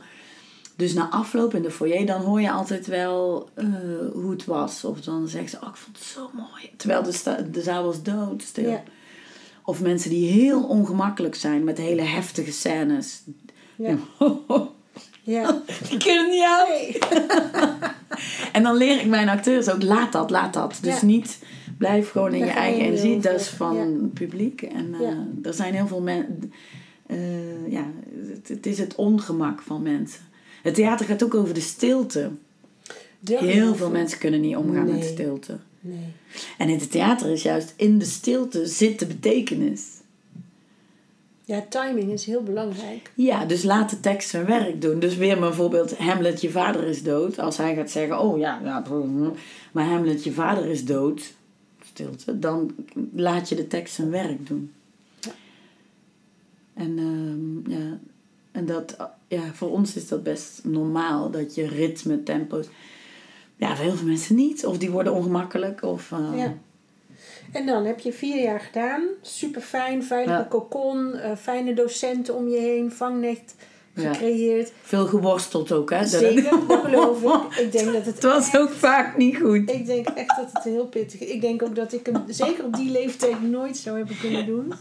Dus 0.76 0.94
na 0.94 1.10
afloop 1.10 1.54
in 1.54 1.62
de 1.62 1.70
foyer, 1.70 2.06
dan 2.06 2.20
hoor 2.20 2.40
je 2.40 2.50
altijd 2.50 2.86
wel 2.86 3.48
uh, 3.56 3.66
hoe 4.12 4.30
het 4.30 4.44
was. 4.44 4.84
Of 4.84 5.00
dan 5.00 5.28
zeggen 5.28 5.50
ze, 5.50 5.56
oh, 5.60 5.68
ik 5.68 5.76
vond 5.76 5.96
het 5.96 6.06
zo 6.06 6.30
mooi. 6.32 6.70
Terwijl 6.76 7.02
de, 7.02 7.50
de 7.50 7.62
zaal 7.62 7.84
was 7.84 8.02
doodstil. 8.02 8.70
Ja. 8.70 8.82
Of 9.64 9.80
mensen 9.80 10.10
die 10.10 10.30
heel 10.30 10.62
ongemakkelijk 10.62 11.34
zijn 11.34 11.64
met 11.64 11.78
hele 11.78 12.02
heftige 12.02 12.52
scènes. 12.52 13.22
Ja. 13.76 13.96
ja. 15.22 15.62
Die 15.88 15.98
kunnen 15.98 16.30
niet 16.30 16.42
aan. 16.42 16.68
Nee. 16.68 16.98
en 18.52 18.62
dan 18.62 18.76
leer 18.76 19.00
ik 19.00 19.06
mijn 19.06 19.28
acteurs 19.28 19.68
ook, 19.68 19.82
laat 19.82 20.12
dat, 20.12 20.30
laat 20.30 20.54
dat. 20.54 20.78
Dus 20.82 21.02
niet, 21.02 21.38
blijf 21.78 22.10
gewoon 22.10 22.34
in 22.34 22.44
je 22.44 22.50
eigen 22.50 22.84
energie. 22.84 23.20
Dat 23.20 23.40
is 23.40 23.48
van 23.48 23.76
het 23.76 24.14
publiek. 24.14 24.62
En 24.62 24.94
uh, 25.00 25.08
er 25.42 25.54
zijn 25.54 25.74
heel 25.74 25.86
veel 25.86 26.02
mensen... 26.02 26.52
Uh, 27.06 27.70
ja, 27.72 27.86
het, 28.28 28.48
het 28.48 28.66
is 28.66 28.78
het 28.78 28.94
ongemak 28.94 29.62
van 29.62 29.82
mensen. 29.82 30.20
Het 30.66 30.74
theater 30.74 31.06
gaat 31.06 31.22
ook 31.22 31.34
over 31.34 31.54
de 31.54 31.60
stilte. 31.60 32.30
Heel 33.24 33.74
veel 33.74 33.90
mensen 33.90 34.18
kunnen 34.18 34.40
niet 34.40 34.56
omgaan 34.56 34.90
met 34.90 35.04
stilte. 35.04 35.58
Nee. 35.80 36.12
En 36.58 36.68
in 36.68 36.78
het 36.78 36.90
theater 36.90 37.30
is 37.30 37.42
juist 37.42 37.74
in 37.76 37.98
de 37.98 38.04
stilte 38.04 38.66
zit 38.66 38.98
de 38.98 39.06
betekenis. 39.06 39.82
Ja, 41.44 41.64
timing 41.68 42.12
is 42.12 42.24
heel 42.24 42.42
belangrijk. 42.42 43.12
Ja, 43.14 43.44
dus 43.44 43.62
laat 43.62 43.90
de 43.90 44.00
tekst 44.00 44.28
zijn 44.28 44.46
werk 44.46 44.80
doen. 44.80 44.98
Dus 44.98 45.16
weer 45.16 45.38
bijvoorbeeld 45.38 45.98
Hamlet, 45.98 46.40
je 46.40 46.50
vader 46.50 46.84
is 46.84 47.02
dood. 47.02 47.38
Als 47.38 47.56
hij 47.56 47.74
gaat 47.74 47.90
zeggen, 47.90 48.20
oh 48.20 48.38
ja, 48.38 48.60
ja 48.64 48.84
maar 49.72 49.84
Hamlet, 49.84 50.24
je 50.24 50.32
vader 50.32 50.66
is 50.66 50.84
dood. 50.84 51.34
Stilte. 51.84 52.38
Dan 52.38 52.74
laat 53.14 53.48
je 53.48 53.54
de 53.54 53.66
tekst 53.66 53.94
zijn 53.94 54.10
werk 54.10 54.46
doen. 54.46 54.72
Ja. 55.20 55.32
En 56.74 56.98
uh, 56.98 57.76
ja, 57.76 57.98
en 58.52 58.66
dat, 58.66 58.96
ja, 59.28 59.40
voor 59.52 59.70
ons 59.70 59.96
is 59.96 60.08
dat 60.08 60.22
best 60.22 60.60
normaal, 60.64 61.30
dat 61.30 61.54
je 61.54 61.68
ritme, 61.68 62.22
tempo's. 62.22 62.66
Ja, 63.56 63.76
voor 63.76 63.84
heel 63.84 63.96
veel 63.96 64.06
mensen 64.06 64.36
niet. 64.36 64.66
Of 64.66 64.78
die 64.78 64.90
worden 64.90 65.12
ongemakkelijk. 65.12 65.82
Of, 65.82 66.10
uh... 66.10 66.38
ja. 66.38 66.54
En 67.52 67.66
dan 67.66 67.84
heb 67.84 68.00
je 68.00 68.12
vier 68.12 68.42
jaar 68.42 68.60
gedaan. 68.60 69.02
Super 69.22 69.60
fijn, 69.60 70.04
veilige 70.04 70.38
ja. 70.38 70.46
cocon, 70.48 71.12
uh, 71.14 71.36
fijne 71.36 71.74
docenten 71.74 72.34
om 72.34 72.48
je 72.48 72.58
heen, 72.58 72.92
vangnet 72.92 73.54
gecreëerd. 73.94 74.72
Veel 74.82 75.06
geworsteld 75.06 75.72
ook, 75.72 75.90
hè? 75.90 76.06
Zeker, 76.06 76.50
dat 76.68 76.80
geloof 76.84 77.22
ik. 77.22 77.58
Ik 77.58 77.72
denk 77.72 77.92
dat 77.92 78.04
het... 78.04 78.14
Het 78.22 78.22
was 78.22 78.56
ook 78.56 78.70
vaak 78.70 79.16
niet 79.16 79.36
goed. 79.36 79.70
Ik 79.70 79.86
denk 79.86 80.08
echt 80.08 80.36
dat 80.36 80.50
het 80.52 80.64
heel 80.64 80.86
pittig 80.86 81.20
is. 81.20 81.28
Ik 81.28 81.40
denk 81.40 81.62
ook 81.62 81.74
dat 81.74 81.92
ik 81.92 82.06
hem 82.06 82.24
zeker 82.28 82.64
op 82.64 82.76
die 82.76 82.90
leeftijd 82.90 83.42
nooit 83.42 83.76
zou 83.76 83.96
hebben 83.96 84.18
kunnen 84.18 84.46
doen. 84.46 84.72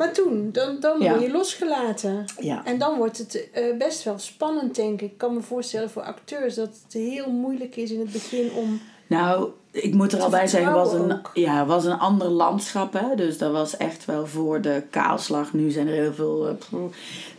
Maar 0.00 0.12
toen, 0.12 0.48
dan, 0.52 0.76
dan 0.80 0.98
word 0.98 1.20
je 1.20 1.30
losgelaten. 1.30 2.24
Ja. 2.38 2.64
En 2.64 2.78
dan 2.78 2.96
wordt 2.96 3.18
het 3.18 3.48
uh, 3.58 3.76
best 3.76 4.02
wel 4.02 4.18
spannend, 4.18 4.74
denk 4.74 5.00
ik. 5.00 5.10
Ik 5.10 5.18
kan 5.18 5.34
me 5.34 5.40
voorstellen 5.40 5.90
voor 5.90 6.02
acteurs 6.02 6.54
dat 6.54 6.68
het 6.82 6.92
heel 6.92 7.30
moeilijk 7.30 7.76
is 7.76 7.90
in 7.90 8.00
het 8.00 8.12
begin 8.12 8.50
om. 8.52 8.80
Nou, 9.06 9.50
ik 9.70 9.94
moet 9.94 10.12
er 10.12 10.20
al 10.20 10.30
bij 10.30 10.46
zeggen, 10.46 10.72
was 10.72 10.92
een, 10.92 11.20
ja, 11.34 11.66
was 11.66 11.84
een 11.84 11.98
ander 11.98 12.28
landschap. 12.28 12.92
Hè? 12.92 13.14
Dus 13.14 13.38
dat 13.38 13.52
was 13.52 13.76
echt 13.76 14.04
wel 14.04 14.26
voor 14.26 14.60
de 14.60 14.82
kaalslag. 14.90 15.52
Nu 15.52 15.70
zijn 15.70 15.88
er 15.88 15.94
heel 15.94 16.14
veel. 16.14 16.48
Uh, 16.48 16.80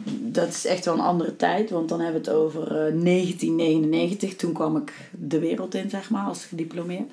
dat 0.08 0.47
is 0.47 0.65
echt 0.65 0.86
wel 0.86 0.93
een 0.93 1.00
andere 1.00 1.36
tijd. 1.36 1.69
Want 1.69 1.89
dan 1.89 2.00
hebben 2.00 2.21
we 2.21 2.30
het 2.30 2.38
over 2.38 2.62
uh, 2.62 3.04
1999. 3.04 4.36
Toen 4.36 4.54
kwam 4.54 4.78
ik 4.78 4.93
de 5.12 5.39
wereld 5.39 5.76
in, 5.76 5.89
zeg 5.89 6.10
maar, 6.10 6.26
als 6.26 6.45
gediplomeerd. 6.45 7.12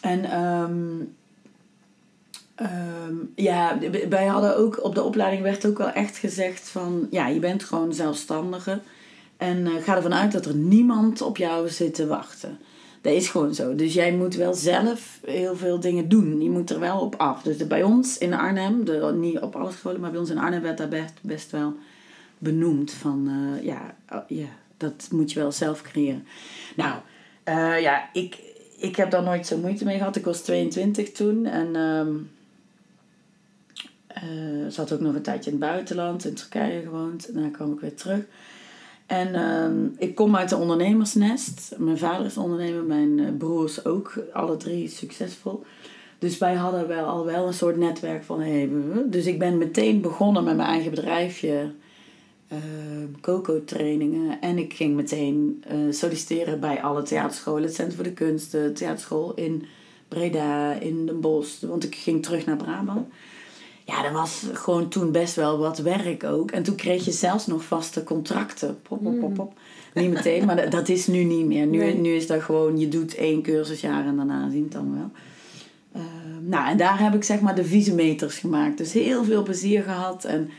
En. 0.00 0.42
Um, 0.42 1.14
Um, 2.62 3.32
ja, 3.34 3.78
wij 4.08 4.26
hadden 4.26 4.56
ook 4.56 4.84
op 4.84 4.94
de 4.94 5.02
opleiding 5.02 5.42
werd 5.42 5.66
ook 5.66 5.78
wel 5.78 5.90
echt 5.90 6.16
gezegd 6.16 6.68
van 6.68 7.06
ja, 7.10 7.28
je 7.28 7.38
bent 7.38 7.64
gewoon 7.64 7.94
zelfstandige. 7.94 8.80
En 9.36 9.58
uh, 9.58 9.82
ga 9.82 9.96
ervan 9.96 10.14
uit 10.14 10.32
dat 10.32 10.46
er 10.46 10.54
niemand 10.54 11.20
op 11.20 11.36
jou 11.36 11.68
zit 11.68 11.94
te 11.94 12.06
wachten. 12.06 12.58
Dat 13.00 13.12
is 13.12 13.28
gewoon 13.28 13.54
zo. 13.54 13.74
Dus 13.74 13.94
jij 13.94 14.12
moet 14.12 14.34
wel 14.34 14.54
zelf 14.54 15.20
heel 15.24 15.56
veel 15.56 15.80
dingen 15.80 16.08
doen. 16.08 16.42
Je 16.42 16.50
moet 16.50 16.70
er 16.70 16.80
wel 16.80 17.00
op 17.00 17.14
af. 17.14 17.42
Dus 17.42 17.66
bij 17.66 17.82
ons 17.82 18.18
in 18.18 18.34
Arnhem, 18.34 18.84
de, 18.84 19.12
niet 19.16 19.38
op 19.38 19.56
alle 19.56 19.72
scholen, 19.72 20.00
maar 20.00 20.10
bij 20.10 20.20
ons 20.20 20.30
in 20.30 20.38
Arnhem 20.38 20.62
werd 20.62 20.78
dat 20.78 20.88
best, 20.88 21.12
best 21.20 21.50
wel 21.50 21.74
benoemd. 22.38 22.92
Van 22.92 23.28
uh, 23.28 23.64
ja, 23.64 23.94
oh, 24.12 24.22
ja, 24.28 24.48
dat 24.76 25.08
moet 25.10 25.32
je 25.32 25.38
wel 25.38 25.52
zelf 25.52 25.82
creëren. 25.82 26.26
Nou, 26.76 26.98
uh, 27.48 27.80
ja, 27.80 28.08
ik, 28.12 28.38
ik 28.78 28.96
heb 28.96 29.10
daar 29.10 29.22
nooit 29.22 29.46
zo 29.46 29.56
moeite 29.56 29.84
mee 29.84 29.98
gehad. 29.98 30.16
Ik 30.16 30.24
was 30.24 30.40
22 30.40 31.12
toen 31.12 31.46
en. 31.46 31.76
Um, 31.76 32.30
uh, 34.24 34.70
ze 34.70 34.80
had 34.80 34.92
ook 34.92 35.00
nog 35.00 35.14
een 35.14 35.22
tijdje 35.22 35.50
in 35.50 35.56
het 35.60 35.70
buitenland, 35.70 36.24
in 36.24 36.34
Turkije 36.34 36.82
gewoond. 36.82 37.32
Daarna 37.32 37.48
kwam 37.48 37.72
ik 37.72 37.80
weer 37.80 37.94
terug. 37.94 38.24
En 39.06 39.34
uh, 39.34 40.08
ik 40.08 40.14
kom 40.14 40.36
uit 40.36 40.50
een 40.50 40.58
ondernemersnest. 40.58 41.74
Mijn 41.78 41.98
vader 41.98 42.26
is 42.26 42.36
ondernemer, 42.36 42.82
mijn 42.82 43.18
uh, 43.18 43.28
broers 43.38 43.84
ook. 43.84 44.18
Alle 44.32 44.56
drie 44.56 44.88
succesvol. 44.88 45.64
Dus 46.18 46.38
wij 46.38 46.54
hadden 46.54 46.88
wel 46.88 47.04
al 47.04 47.24
wel 47.24 47.46
een 47.46 47.54
soort 47.54 47.76
netwerk 47.76 48.24
van... 48.24 48.40
Hey, 48.40 48.70
dus 49.06 49.26
ik 49.26 49.38
ben 49.38 49.58
meteen 49.58 50.00
begonnen 50.00 50.44
met 50.44 50.56
mijn 50.56 50.68
eigen 50.68 50.90
bedrijfje. 50.90 51.70
Uh, 52.52 52.58
Coco-trainingen. 53.20 54.40
En 54.40 54.58
ik 54.58 54.72
ging 54.72 54.94
meteen 54.94 55.64
solliciteren 55.90 56.60
bij 56.60 56.82
alle 56.82 57.02
theaterscholen. 57.02 57.62
Het 57.62 57.74
Centrum 57.74 57.96
voor 57.96 58.04
de 58.04 58.12
Kunsten, 58.12 58.74
theaterschool 58.74 59.34
in 59.34 59.64
Breda, 60.08 60.72
in 60.72 61.06
Den 61.06 61.20
Bosch. 61.20 61.60
Want 61.60 61.84
ik 61.84 61.94
ging 61.94 62.22
terug 62.22 62.46
naar 62.46 62.56
Brabant 62.56 63.06
ja, 63.86 64.04
er 64.04 64.12
was 64.12 64.46
gewoon 64.52 64.88
toen 64.88 65.12
best 65.12 65.34
wel 65.34 65.58
wat 65.58 65.78
werk 65.78 66.24
ook. 66.24 66.50
En 66.50 66.62
toen 66.62 66.74
kreeg 66.74 67.04
je 67.04 67.12
zelfs 67.12 67.46
nog 67.46 67.64
vaste 67.64 68.04
contracten. 68.04 68.78
Pop, 68.82 69.02
pop, 69.02 69.20
pop, 69.20 69.34
pop. 69.34 69.58
Niet 69.94 70.10
meteen, 70.12 70.44
maar 70.46 70.70
dat 70.70 70.88
is 70.88 71.06
nu 71.06 71.24
niet 71.24 71.46
meer. 71.46 71.66
Nu, 71.66 71.92
nu 71.92 72.10
is 72.10 72.26
dat 72.26 72.42
gewoon, 72.42 72.78
je 72.78 72.88
doet 72.88 73.14
één 73.14 73.42
cursusjaar 73.42 74.06
en 74.06 74.16
daarna 74.16 74.50
zien 74.50 74.62
het 74.62 74.72
dan 74.72 74.94
wel. 74.94 75.10
Uh, 75.96 76.02
nou, 76.40 76.68
en 76.68 76.76
daar 76.76 77.00
heb 77.00 77.14
ik 77.14 77.24
zeg 77.24 77.40
maar 77.40 77.54
de 77.54 77.64
visemeters 77.64 78.38
gemaakt. 78.38 78.78
Dus 78.78 78.92
heel 78.92 79.24
veel 79.24 79.42
plezier 79.42 79.82
gehad. 79.82 80.24
En 80.24 80.50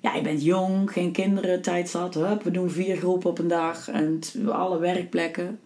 ja, 0.00 0.14
je 0.14 0.22
bent 0.22 0.42
jong, 0.42 0.92
geen 0.92 1.12
kinderen, 1.12 1.62
tijd 1.62 1.88
zat. 1.88 2.14
Hup, 2.14 2.42
we 2.42 2.50
doen 2.50 2.70
vier 2.70 2.96
groepen 2.96 3.30
op 3.30 3.38
een 3.38 3.48
dag 3.48 3.90
en 3.90 4.20
alle 4.48 4.78
werkplekken. 4.78 5.58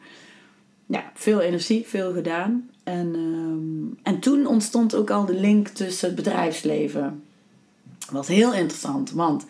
Ja, 0.87 1.11
veel 1.15 1.41
energie, 1.41 1.85
veel 1.87 2.13
gedaan. 2.13 2.71
En, 2.91 3.15
ehm, 3.15 4.15
en 4.15 4.21
toen 4.21 4.47
ontstond 4.47 4.95
ook 4.95 5.11
al 5.11 5.25
de 5.25 5.35
link 5.35 5.69
tussen 5.69 6.07
het 6.07 6.17
bedrijfsleven. 6.17 7.23
Dat 7.99 8.11
was 8.11 8.29
heel 8.29 8.55
interessant, 8.55 9.11
want 9.11 9.47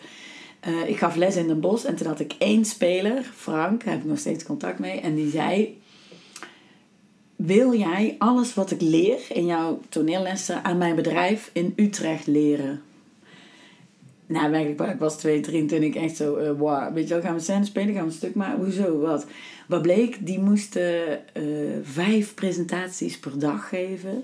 uh, 0.67 0.89
ik 0.89 0.97
gaf 0.97 1.15
les 1.15 1.35
in 1.35 1.47
Den 1.47 1.59
Bosch 1.59 1.85
en 1.85 1.95
toen 1.95 2.07
had 2.07 2.19
ik 2.19 2.35
één 2.37 2.65
speler, 2.65 3.23
Frank, 3.35 3.83
daar 3.83 3.93
heb 3.93 4.03
ik 4.03 4.09
nog 4.09 4.19
steeds 4.19 4.43
contact 4.43 4.79
mee, 4.79 4.99
en 4.99 5.15
die 5.15 5.29
zei: 5.29 5.81
Wil 7.35 7.73
jij 7.73 8.15
alles 8.17 8.53
wat 8.53 8.71
ik 8.71 8.81
leer 8.81 9.19
in 9.29 9.45
jouw 9.45 9.79
toneellessen 9.89 10.63
aan 10.63 10.77
mijn 10.77 10.95
bedrijf 10.95 11.49
in 11.53 11.73
Utrecht 11.75 12.27
leren? 12.27 12.81
Nou, 14.25 14.55
ik 14.55 14.99
was 14.99 15.17
2, 15.17 15.39
23 15.39 15.89
ik 15.89 15.95
echt 15.95 16.15
zo, 16.15 16.37
uh, 16.37 16.51
wow. 16.57 16.93
Weet 16.93 17.07
je 17.07 17.13
wel, 17.13 17.23
gaan 17.23 17.35
we 17.35 17.41
scène 17.41 17.65
spelen, 17.65 17.93
gaan 17.93 18.03
we 18.03 18.09
een 18.09 18.15
stuk 18.17 18.35
maken? 18.35 18.63
Hoezo, 18.63 18.99
wat? 18.99 19.25
Wat 19.71 19.81
bleek, 19.81 20.25
die 20.25 20.39
moesten 20.39 21.19
uh, 21.33 21.43
vijf 21.83 22.33
presentaties 22.33 23.19
per 23.19 23.39
dag 23.39 23.69
geven 23.69 24.23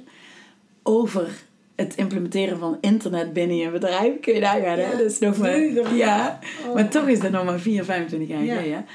over 0.84 1.30
het 1.76 1.96
implementeren 1.96 2.60
van 2.60 2.78
internet 2.82 3.34
binnen 3.34 3.58
je 3.58 3.70
bedrijf. 3.70 4.20
Kun 4.20 4.34
je 4.34 4.40
daar 4.40 4.62
gaan, 4.62 4.78
hè? 4.78 4.92
Dat 4.92 5.00
is 5.00 5.20
nog 5.20 5.38
maar... 5.38 5.60
Ja, 5.96 6.40
oh. 6.68 6.74
maar 6.74 6.90
toch 6.90 7.08
is 7.08 7.20
dat 7.20 7.32
nog 7.32 7.46
maar 7.46 7.60
4, 7.60 7.84
25 7.84 8.30
jaar 8.30 8.40
geleden, 8.40 8.70
ja. 8.70 8.86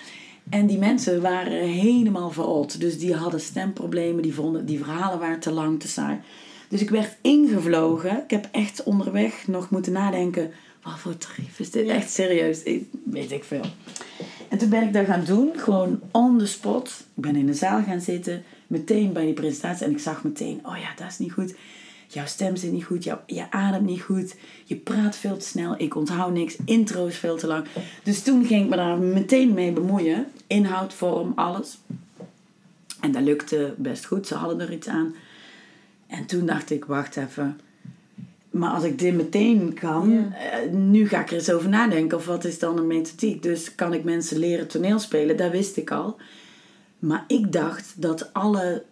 En 0.51 0.67
die 0.67 0.79
mensen 0.79 1.21
waren 1.21 1.69
helemaal 1.69 2.31
verrot. 2.31 2.81
Dus 2.81 2.99
die 2.99 3.15
hadden 3.15 3.41
stemproblemen, 3.41 4.23
die 4.23 4.35
vonden 4.35 4.67
die 4.67 4.79
verhalen 4.79 5.19
waren 5.19 5.41
te 5.41 5.53
lang, 5.53 5.81
te 5.81 5.89
saai. 5.89 6.19
Dus 6.69 6.81
ik 6.81 6.91
werd 6.91 7.17
ingevlogen. 7.23 8.23
Ik 8.25 8.31
heb 8.31 8.49
echt 8.51 8.83
onderweg 8.83 9.47
nog 9.47 9.71
moeten 9.71 9.93
nadenken. 9.93 10.51
Wat 10.83 10.99
voor 10.99 11.17
tarief 11.17 11.59
is 11.59 11.71
dit? 11.71 11.89
Echt 11.89 12.11
serieus, 12.11 12.63
ik, 12.63 12.85
weet 13.05 13.33
ik 13.33 13.45
veel. 13.45 13.65
En 14.53 14.59
toen 14.59 14.69
ben 14.69 14.83
ik 14.83 14.93
dat 14.93 15.07
gaan 15.07 15.25
doen, 15.25 15.51
gewoon 15.57 16.01
on 16.11 16.39
the 16.39 16.47
spot. 16.47 17.05
Ik 17.15 17.23
ben 17.23 17.37
in 17.37 17.47
de 17.47 17.55
zaal 17.55 17.83
gaan 17.83 18.01
zitten, 18.01 18.43
meteen 18.67 19.13
bij 19.13 19.25
die 19.25 19.35
presentatie. 19.35 19.87
En 19.87 19.93
ik 19.93 19.99
zag 19.99 20.25
meteen, 20.25 20.61
oh 20.65 20.77
ja, 20.77 20.95
dat 20.97 21.07
is 21.11 21.19
niet 21.19 21.33
goed. 21.33 21.55
Jouw 22.07 22.27
stem 22.27 22.57
zit 22.57 22.73
niet 22.73 22.85
goed, 22.85 23.05
jouw, 23.05 23.21
je 23.27 23.51
ademt 23.51 23.87
niet 23.87 24.03
goed. 24.03 24.35
Je 24.65 24.77
praat 24.77 25.17
veel 25.17 25.37
te 25.37 25.47
snel, 25.47 25.75
ik 25.79 25.95
onthoud 25.95 26.33
niks. 26.33 26.57
Intro 26.65 27.07
is 27.07 27.17
veel 27.17 27.37
te 27.37 27.47
lang. 27.47 27.67
Dus 28.03 28.23
toen 28.23 28.45
ging 28.45 28.65
ik 28.65 28.71
me 28.71 28.77
daar 28.77 28.99
meteen 28.99 29.55
mee 29.55 29.73
bemoeien. 29.73 30.27
Inhoud, 30.47 30.95
vorm, 30.95 31.33
alles. 31.35 31.79
En 33.01 33.13
dat 33.13 33.23
lukte 33.23 33.75
best 33.77 34.05
goed, 34.05 34.27
ze 34.27 34.35
hadden 34.35 34.61
er 34.61 34.73
iets 34.73 34.89
aan. 34.89 35.15
En 36.07 36.27
toen 36.27 36.47
dacht 36.47 36.71
ik, 36.71 36.85
wacht 36.85 37.17
even. 37.17 37.61
Maar 38.53 38.71
als 38.71 38.85
ik 38.85 38.99
dit 38.99 39.15
meteen 39.15 39.75
kan, 39.75 40.33
eh, 40.33 40.71
nu 40.73 41.09
ga 41.09 41.21
ik 41.21 41.29
er 41.29 41.35
eens 41.35 41.53
over 41.53 41.69
nadenken. 41.69 42.19
Of 42.19 42.27
wat 42.27 42.45
is 42.45 42.59
dan 42.59 42.79
een 42.79 42.87
methodiek? 42.87 43.43
Dus 43.43 43.75
kan 43.75 43.93
ik 43.93 44.05
mensen 44.05 44.39
leren 44.39 44.69
toneelspelen? 44.69 45.37
Dat 45.37 45.51
wist 45.51 45.77
ik 45.77 45.91
al. 45.91 46.17
Maar 46.99 47.25
ik 47.27 47.53
dacht 47.53 48.03
dat 48.03 48.33
alle 48.33 48.85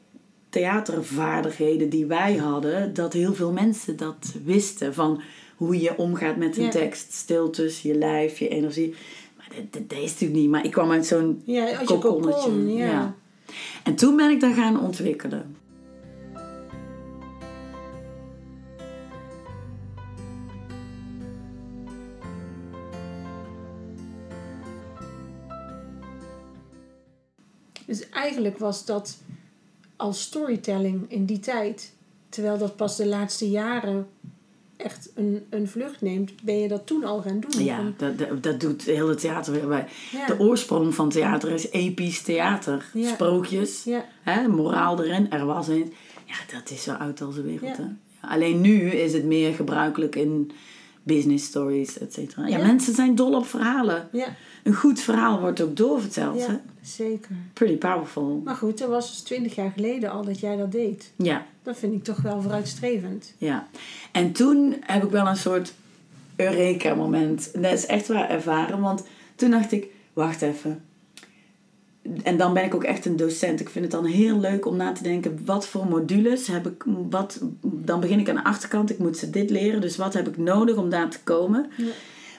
theatervaardigheden 0.48 1.88
die 1.88 2.06
wij 2.06 2.36
hadden, 2.36 2.94
dat 2.94 3.12
heel 3.12 3.34
veel 3.34 3.52
mensen 3.52 3.96
dat 3.96 4.34
wisten. 4.44 4.94
Van 4.94 5.22
hoe 5.56 5.80
je 5.80 5.96
omgaat 5.98 6.36
met 6.36 6.56
een 6.56 6.70
tekst. 6.70 7.12
Stiltes, 7.12 7.82
je 7.82 7.94
lijf, 7.94 8.38
je 8.38 8.48
energie. 8.48 8.94
Maar 9.36 9.48
dat, 9.70 9.88
dat, 9.88 9.98
is 9.98 10.10
natuurlijk 10.10 10.40
niet. 10.40 10.50
Maar 10.50 10.64
ik 10.64 10.70
kwam 10.70 10.90
uit 10.90 11.06
zo'n 11.06 11.42
ja, 11.44 11.82
kokonnetje. 11.84 12.74
Ja. 12.74 12.86
ja. 12.86 13.14
En 13.82 13.94
toen 13.94 14.16
ben 14.16 14.30
ik 14.30 14.40
dat 14.40 14.54
gaan 14.54 14.80
ontwikkelen. 14.80 15.56
Dus 27.90 28.08
eigenlijk 28.08 28.58
was 28.58 28.84
dat 28.84 29.18
als 29.96 30.22
storytelling 30.22 31.04
in 31.08 31.24
die 31.24 31.38
tijd, 31.38 31.92
terwijl 32.28 32.58
dat 32.58 32.76
pas 32.76 32.96
de 32.96 33.06
laatste 33.06 33.50
jaren 33.50 34.06
echt 34.76 35.10
een, 35.14 35.46
een 35.48 35.68
vlucht 35.68 36.00
neemt, 36.00 36.42
ben 36.42 36.58
je 36.58 36.68
dat 36.68 36.86
toen 36.86 37.04
al 37.04 37.22
gaan 37.22 37.40
doen? 37.40 37.64
Ja, 37.64 37.92
dat, 37.96 38.18
dat, 38.18 38.42
dat 38.42 38.60
doet 38.60 38.82
heel 38.82 39.08
het 39.08 39.20
theater 39.20 39.52
weer 39.52 39.68
bij. 39.68 39.86
De 40.26 40.38
oorsprong 40.38 40.94
van 40.94 41.08
theater 41.08 41.50
is 41.50 41.70
episch 41.70 42.22
theater. 42.22 42.90
Sprookjes, 42.94 43.86
hè, 44.22 44.48
moraal 44.48 45.04
erin, 45.04 45.30
er 45.30 45.46
was 45.46 45.68
een. 45.68 45.92
Ja, 46.24 46.58
dat 46.58 46.70
is 46.70 46.82
zo 46.82 46.92
oud 46.92 47.20
als 47.20 47.34
de 47.34 47.42
wereld. 47.42 47.76
Hè? 47.76 47.84
Alleen 48.20 48.60
nu 48.60 48.90
is 48.90 49.12
het 49.12 49.24
meer 49.24 49.54
gebruikelijk 49.54 50.16
in 50.16 50.50
business 51.02 51.44
stories, 51.44 51.98
et 51.98 52.12
cetera. 52.12 52.46
Ja, 52.46 52.58
mensen 52.58 52.94
zijn 52.94 53.14
dol 53.14 53.34
op 53.34 53.46
verhalen. 53.46 54.08
Ja. 54.12 54.26
Een 54.62 54.74
goed 54.74 55.00
verhaal 55.00 55.40
wordt 55.40 55.60
ook 55.60 55.76
doorverteld. 55.76 56.38
Ja, 56.38 56.46
hè? 56.46 56.56
zeker. 56.82 57.36
Pretty 57.52 57.76
powerful. 57.76 58.40
Maar 58.44 58.54
goed, 58.54 58.78
dat 58.78 58.88
was 58.88 59.10
dus 59.10 59.20
twintig 59.20 59.54
jaar 59.54 59.70
geleden 59.74 60.10
al 60.10 60.24
dat 60.24 60.40
jij 60.40 60.56
dat 60.56 60.72
deed. 60.72 61.12
Ja. 61.16 61.46
Dat 61.62 61.78
vind 61.78 61.92
ik 61.92 62.04
toch 62.04 62.20
wel 62.22 62.42
vooruitstrevend. 62.42 63.34
Ja. 63.38 63.68
En 64.12 64.32
toen 64.32 64.76
heb 64.80 65.04
ik 65.04 65.10
wel 65.10 65.26
een 65.26 65.36
soort 65.36 65.74
Eureka-moment. 66.36 67.50
Dat 67.52 67.72
is 67.72 67.86
echt 67.86 68.08
waar 68.08 68.30
ervaren, 68.30 68.80
want 68.80 69.04
toen 69.34 69.50
dacht 69.50 69.72
ik, 69.72 69.86
wacht 70.12 70.42
even 70.42 70.82
en 72.22 72.36
dan 72.36 72.54
ben 72.54 72.64
ik 72.64 72.74
ook 72.74 72.84
echt 72.84 73.06
een 73.06 73.16
docent. 73.16 73.60
Ik 73.60 73.68
vind 73.68 73.84
het 73.84 73.94
dan 73.94 74.04
heel 74.04 74.40
leuk 74.40 74.66
om 74.66 74.76
na 74.76 74.92
te 74.92 75.02
denken, 75.02 75.38
wat 75.44 75.66
voor 75.66 75.86
modules 75.86 76.46
heb 76.46 76.66
ik, 76.66 76.84
wat, 77.10 77.40
dan 77.60 78.00
begin 78.00 78.18
ik 78.18 78.28
aan 78.28 78.34
de 78.34 78.44
achterkant, 78.44 78.90
ik 78.90 78.98
moet 78.98 79.16
ze 79.16 79.30
dit 79.30 79.50
leren, 79.50 79.80
dus 79.80 79.96
wat 79.96 80.14
heb 80.14 80.28
ik 80.28 80.36
nodig 80.36 80.76
om 80.76 80.90
daar 80.90 81.10
te 81.10 81.22
komen? 81.24 81.70
Ja. 81.76 81.84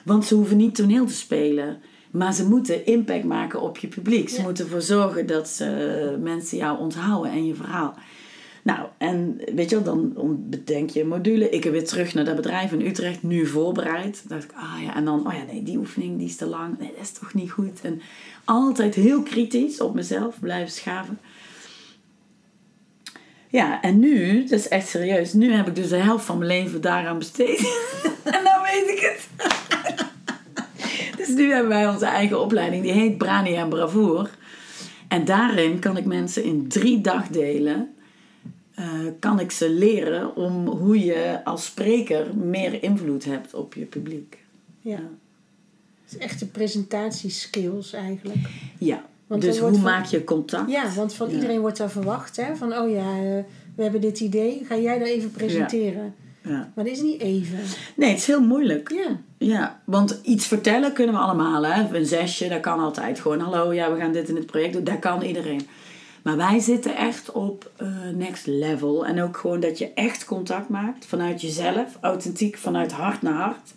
Want 0.04 0.24
ze 0.24 0.34
hoeven 0.34 0.56
niet 0.56 0.74
toneel 0.74 1.06
te 1.06 1.14
spelen, 1.14 1.80
maar 2.10 2.34
ze 2.34 2.48
moeten 2.48 2.86
impact 2.86 3.24
maken 3.24 3.60
op 3.60 3.78
je 3.78 3.88
publiek. 3.88 4.28
Ze 4.28 4.42
moeten 4.42 4.64
ervoor 4.64 4.82
zorgen 4.82 5.26
dat 5.26 5.48
ze, 5.48 6.16
mensen 6.20 6.58
jou 6.58 6.78
onthouden 6.78 7.32
en 7.32 7.46
je 7.46 7.54
verhaal. 7.54 7.94
Nou, 8.64 8.88
en 8.98 9.40
weet 9.54 9.70
je 9.70 9.82
wel, 9.82 9.84
dan 9.84 10.38
bedenk 10.50 10.90
je 10.90 11.00
een 11.00 11.08
module. 11.08 11.48
Ik 11.48 11.64
heb 11.64 11.72
weer 11.72 11.84
terug 11.84 12.14
naar 12.14 12.24
dat 12.24 12.36
bedrijf 12.36 12.72
in 12.72 12.86
Utrecht, 12.86 13.22
nu 13.22 13.46
voorbereid. 13.46 14.24
Dan 14.28 14.38
dacht 14.38 14.50
ik, 14.50 14.56
ah 14.56 14.82
ja, 14.82 14.96
en 14.96 15.04
dan, 15.04 15.26
oh 15.26 15.32
ja, 15.32 15.42
nee, 15.52 15.62
die 15.62 15.78
oefening 15.78 16.18
die 16.18 16.26
is 16.26 16.36
te 16.36 16.46
lang. 16.46 16.78
Nee, 16.78 16.92
dat 16.96 17.02
is 17.02 17.12
toch 17.12 17.34
niet 17.34 17.50
goed. 17.50 17.80
En 17.82 18.00
altijd 18.44 18.94
heel 18.94 19.22
kritisch 19.22 19.80
op 19.80 19.94
mezelf 19.94 20.40
blijven 20.40 20.72
schaven. 20.72 21.18
Ja, 23.48 23.82
en 23.82 23.98
nu, 23.98 24.40
dat 24.40 24.58
is 24.58 24.68
echt 24.68 24.88
serieus, 24.88 25.32
nu 25.32 25.52
heb 25.52 25.68
ik 25.68 25.74
dus 25.74 25.88
de 25.88 25.96
helft 25.96 26.24
van 26.24 26.38
mijn 26.38 26.50
leven 26.50 26.80
daaraan 26.80 27.18
besteed. 27.18 27.58
en 28.36 28.44
dan 28.44 28.62
weet 28.62 28.88
ik 28.88 28.98
het. 29.00 29.28
dus 31.18 31.28
nu 31.28 31.52
hebben 31.52 31.68
wij 31.68 31.88
onze 31.88 32.06
eigen 32.06 32.40
opleiding, 32.40 32.82
die 32.82 32.92
heet 32.92 33.18
Brani 33.18 33.54
en 33.54 33.68
Bravoer. 33.68 34.30
En 35.08 35.24
daarin 35.24 35.78
kan 35.78 35.96
ik 35.96 36.04
mensen 36.04 36.44
in 36.44 36.68
drie 36.68 37.00
dagdelen 37.00 37.94
uh, 38.78 39.10
kan 39.18 39.40
ik 39.40 39.50
ze 39.50 39.70
leren 39.70 40.36
om 40.36 40.66
hoe 40.66 41.04
je 41.04 41.40
als 41.44 41.64
spreker 41.64 42.36
meer 42.36 42.82
invloed 42.82 43.24
hebt 43.24 43.54
op 43.54 43.74
je 43.74 43.84
publiek. 43.84 44.38
Ja. 44.80 45.00
Het 46.12 46.20
is 46.20 46.26
echt 46.26 46.38
de 46.38 46.46
presentatieskills 46.46 47.92
eigenlijk. 47.92 48.38
Ja. 48.78 49.04
dus 49.38 49.58
hoe 49.58 49.78
maak 49.78 50.04
je 50.04 50.24
contact? 50.24 50.70
Ja, 50.70 50.92
want 50.94 51.14
van 51.14 51.30
iedereen 51.30 51.60
wordt 51.60 51.78
daar 51.78 51.90
verwacht. 51.90 52.36
Hè? 52.36 52.56
Van, 52.56 52.76
oh 52.78 52.90
ja, 52.90 53.16
eh, 53.16 53.44
we 53.76 53.82
hebben 53.82 54.00
dit 54.00 54.20
idee. 54.20 54.64
Ga 54.64 54.76
jij 54.76 54.98
dat 54.98 55.08
even 55.08 55.30
presenteren? 55.30 56.14
Ja. 56.42 56.72
Maar 56.74 56.84
dat 56.84 56.94
is 56.94 57.02
niet 57.02 57.20
even. 57.20 57.58
Nee, 57.96 58.08
het 58.08 58.18
is 58.18 58.26
heel 58.26 58.42
moeilijk. 58.42 58.90
Ja. 58.90 59.20
Ja, 59.38 59.80
want 59.84 60.20
iets 60.22 60.46
vertellen 60.46 60.92
kunnen 60.92 61.14
we 61.14 61.20
allemaal. 61.20 61.66
Hè? 61.66 61.96
Een 61.96 62.06
zesje, 62.06 62.48
dat 62.48 62.60
kan 62.60 62.80
altijd. 62.80 63.20
Gewoon, 63.20 63.40
hallo, 63.40 63.72
ja, 63.72 63.92
we 63.92 63.98
gaan 63.98 64.12
dit 64.12 64.28
in 64.28 64.36
het 64.36 64.46
project 64.46 64.72
doen. 64.72 64.84
Dat 64.84 64.98
kan 64.98 65.22
iedereen. 65.22 65.66
Maar 66.22 66.36
wij 66.36 66.58
zitten 66.58 66.96
echt 66.96 67.32
op 67.32 67.70
uh, 67.82 67.88
next 68.14 68.46
level. 68.46 69.06
En 69.06 69.22
ook 69.22 69.36
gewoon 69.36 69.60
dat 69.60 69.78
je 69.78 69.92
echt 69.94 70.24
contact 70.24 70.68
maakt 70.68 71.06
vanuit 71.06 71.40
jezelf, 71.40 71.98
authentiek, 72.00 72.56
vanuit 72.56 72.92
hart 72.92 73.22
naar 73.22 73.34
hart. 73.34 73.72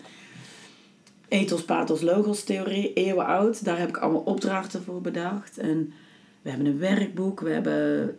Ethos, 1.28 1.64
pathos, 1.64 2.02
logos 2.02 2.44
theorie, 2.44 2.94
eeuwen 2.94 3.26
oud. 3.26 3.66
Daar 3.66 3.80
heb 3.80 3.90
ik 3.90 3.98
allemaal 3.98 4.22
opdrachten 4.22 4.84
voor 4.84 5.02
bedacht. 5.02 5.58
En 5.58 5.94
we 6.42 6.50
hebben 6.50 6.68
een 6.68 6.80
werkboek, 6.80 7.40
we 7.40 7.50
hebben 7.50 8.18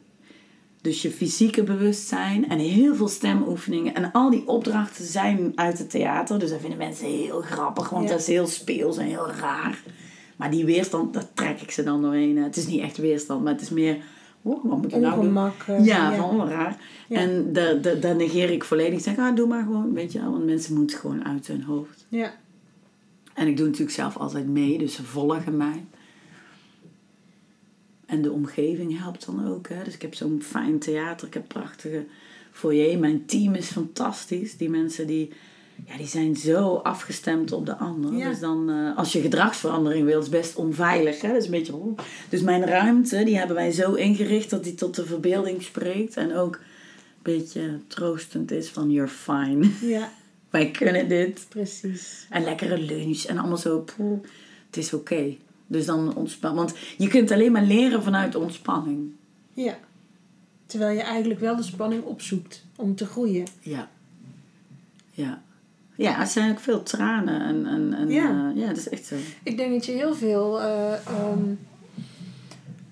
dus 0.80 1.02
je 1.02 1.10
fysieke 1.10 1.62
bewustzijn 1.62 2.48
en 2.48 2.58
heel 2.58 2.94
veel 2.94 3.08
stemoefeningen. 3.08 3.94
En 3.94 4.12
al 4.12 4.30
die 4.30 4.48
opdrachten 4.48 5.04
zijn 5.04 5.52
uit 5.54 5.78
het 5.78 5.90
theater. 5.90 6.38
Dus 6.38 6.50
dat 6.50 6.60
vinden 6.60 6.78
mensen 6.78 7.06
heel 7.06 7.40
grappig, 7.40 7.88
want 7.88 8.08
dat 8.08 8.20
is 8.20 8.26
heel 8.26 8.46
speels 8.46 8.96
en 8.96 9.06
heel 9.06 9.30
raar. 9.30 9.82
Maar 10.36 10.50
die 10.50 10.64
weerstand, 10.64 11.14
daar 11.14 11.32
trek 11.34 11.60
ik 11.60 11.70
ze 11.70 11.82
dan 11.82 12.02
doorheen. 12.02 12.36
Het 12.36 12.56
is 12.56 12.66
niet 12.66 12.80
echt 12.80 12.96
weerstand, 12.96 13.42
maar 13.42 13.52
het 13.52 13.62
is 13.62 13.70
meer 13.70 13.96
oh, 14.42 14.64
wat 14.64 14.76
moet 14.76 14.94
ik 14.94 15.00
nou 15.00 15.20
doen? 15.20 15.32
Ja, 15.66 16.10
ja, 16.10 16.16
van 16.16 16.48
raar. 16.48 16.76
En 17.08 17.52
daar 18.00 18.16
negeer 18.16 18.50
ik 18.50 18.64
volledig. 18.64 18.98
Ik 18.98 19.04
zeg, 19.04 19.18
ah, 19.18 19.36
doe 19.36 19.46
maar 19.46 19.62
gewoon, 19.62 19.92
weet 19.92 20.12
je 20.12 20.30
Want 20.30 20.44
mensen 20.44 20.74
moeten 20.74 20.98
gewoon 20.98 21.24
uit 21.24 21.46
hun 21.46 21.62
hoofd. 21.62 22.06
Ja. 22.08 22.34
En 23.36 23.46
ik 23.46 23.56
doe 23.56 23.66
natuurlijk 23.66 23.96
zelf 23.96 24.16
altijd 24.16 24.46
mee, 24.46 24.78
dus 24.78 24.94
ze 24.94 25.02
volgen 25.02 25.56
mij. 25.56 25.84
En 28.06 28.22
de 28.22 28.32
omgeving 28.32 28.98
helpt 28.98 29.26
dan 29.26 29.48
ook. 29.48 29.68
Hè? 29.68 29.84
Dus 29.84 29.94
ik 29.94 30.02
heb 30.02 30.14
zo'n 30.14 30.42
fijn 30.42 30.78
theater, 30.78 31.26
ik 31.26 31.34
heb 31.34 31.48
prachtige 31.48 32.04
foyer. 32.52 32.98
Mijn 32.98 33.26
team 33.26 33.54
is 33.54 33.66
fantastisch. 33.66 34.56
Die 34.56 34.70
mensen 34.70 35.06
die 35.06 35.32
ja, 35.84 35.96
die 35.96 36.06
zijn 36.06 36.36
zo 36.36 36.74
afgestemd 36.74 37.52
op 37.52 37.66
de 37.66 37.76
ander. 37.76 38.10
Dus 38.10 38.40
dan, 38.40 38.70
uh, 38.70 38.96
als 38.96 39.12
je 39.12 39.20
gedragsverandering 39.20 40.06
wilt, 40.06 40.22
is 40.22 40.28
best 40.28 40.56
onveilig. 40.56 41.20
Hè? 41.20 41.28
Dat 41.28 41.36
is 41.36 41.44
een 41.44 41.50
beetje, 41.50 41.74
oh. 41.74 41.98
Dus 42.28 42.40
mijn 42.40 42.64
ruimte, 42.64 43.24
die 43.24 43.36
hebben 43.36 43.56
wij 43.56 43.70
zo 43.70 43.92
ingericht 43.92 44.50
dat 44.50 44.64
die 44.64 44.74
tot 44.74 44.94
de 44.94 45.06
verbeelding 45.06 45.62
spreekt. 45.62 46.16
En 46.16 46.36
ook 46.36 46.54
een 46.54 46.60
beetje 47.22 47.78
troostend 47.86 48.50
is 48.50 48.68
van, 48.68 48.90
you're 48.90 49.10
fine. 49.10 49.70
Ja. 49.80 50.12
wij 50.50 50.70
kunnen 50.70 51.08
dit. 51.08 51.46
Precies. 51.48 52.26
En 52.30 52.44
lekkere 52.44 52.78
lunch 52.78 53.22
en 53.22 53.38
allemaal 53.38 53.56
zo, 53.56 53.78
poeh, 53.78 54.20
het 54.66 54.76
is 54.76 54.92
oké. 54.92 55.36
Dus 55.66 55.86
dan 55.86 56.16
ontspan. 56.16 56.54
Want 56.54 56.74
je 56.96 57.08
kunt 57.08 57.30
alleen 57.30 57.52
maar 57.52 57.62
leren 57.62 58.02
vanuit 58.02 58.34
ontspanning. 58.34 59.10
Ja. 59.52 59.78
Terwijl 60.66 60.96
je 60.96 61.02
eigenlijk 61.02 61.40
wel 61.40 61.56
de 61.56 61.62
spanning 61.62 62.02
opzoekt 62.02 62.64
om 62.76 62.94
te 62.94 63.06
groeien. 63.06 63.46
Ja. 63.60 63.88
Ja. 65.10 65.42
Ja, 65.96 66.18
het 66.18 66.28
zijn 66.28 66.50
ook 66.50 66.60
veel 66.60 66.82
tranen. 66.82 67.40
En, 67.40 67.66
en, 67.66 67.94
en 67.94 68.08
ja. 68.10 68.52
ja, 68.54 68.66
dat 68.66 68.76
is 68.76 68.88
echt 68.88 69.04
zo. 69.04 69.14
Ik 69.42 69.56
denk 69.56 69.72
dat 69.72 69.86
je 69.86 69.92
heel 69.92 70.14
veel 70.14 70.60
uh, 70.60 70.92
um, 71.32 71.58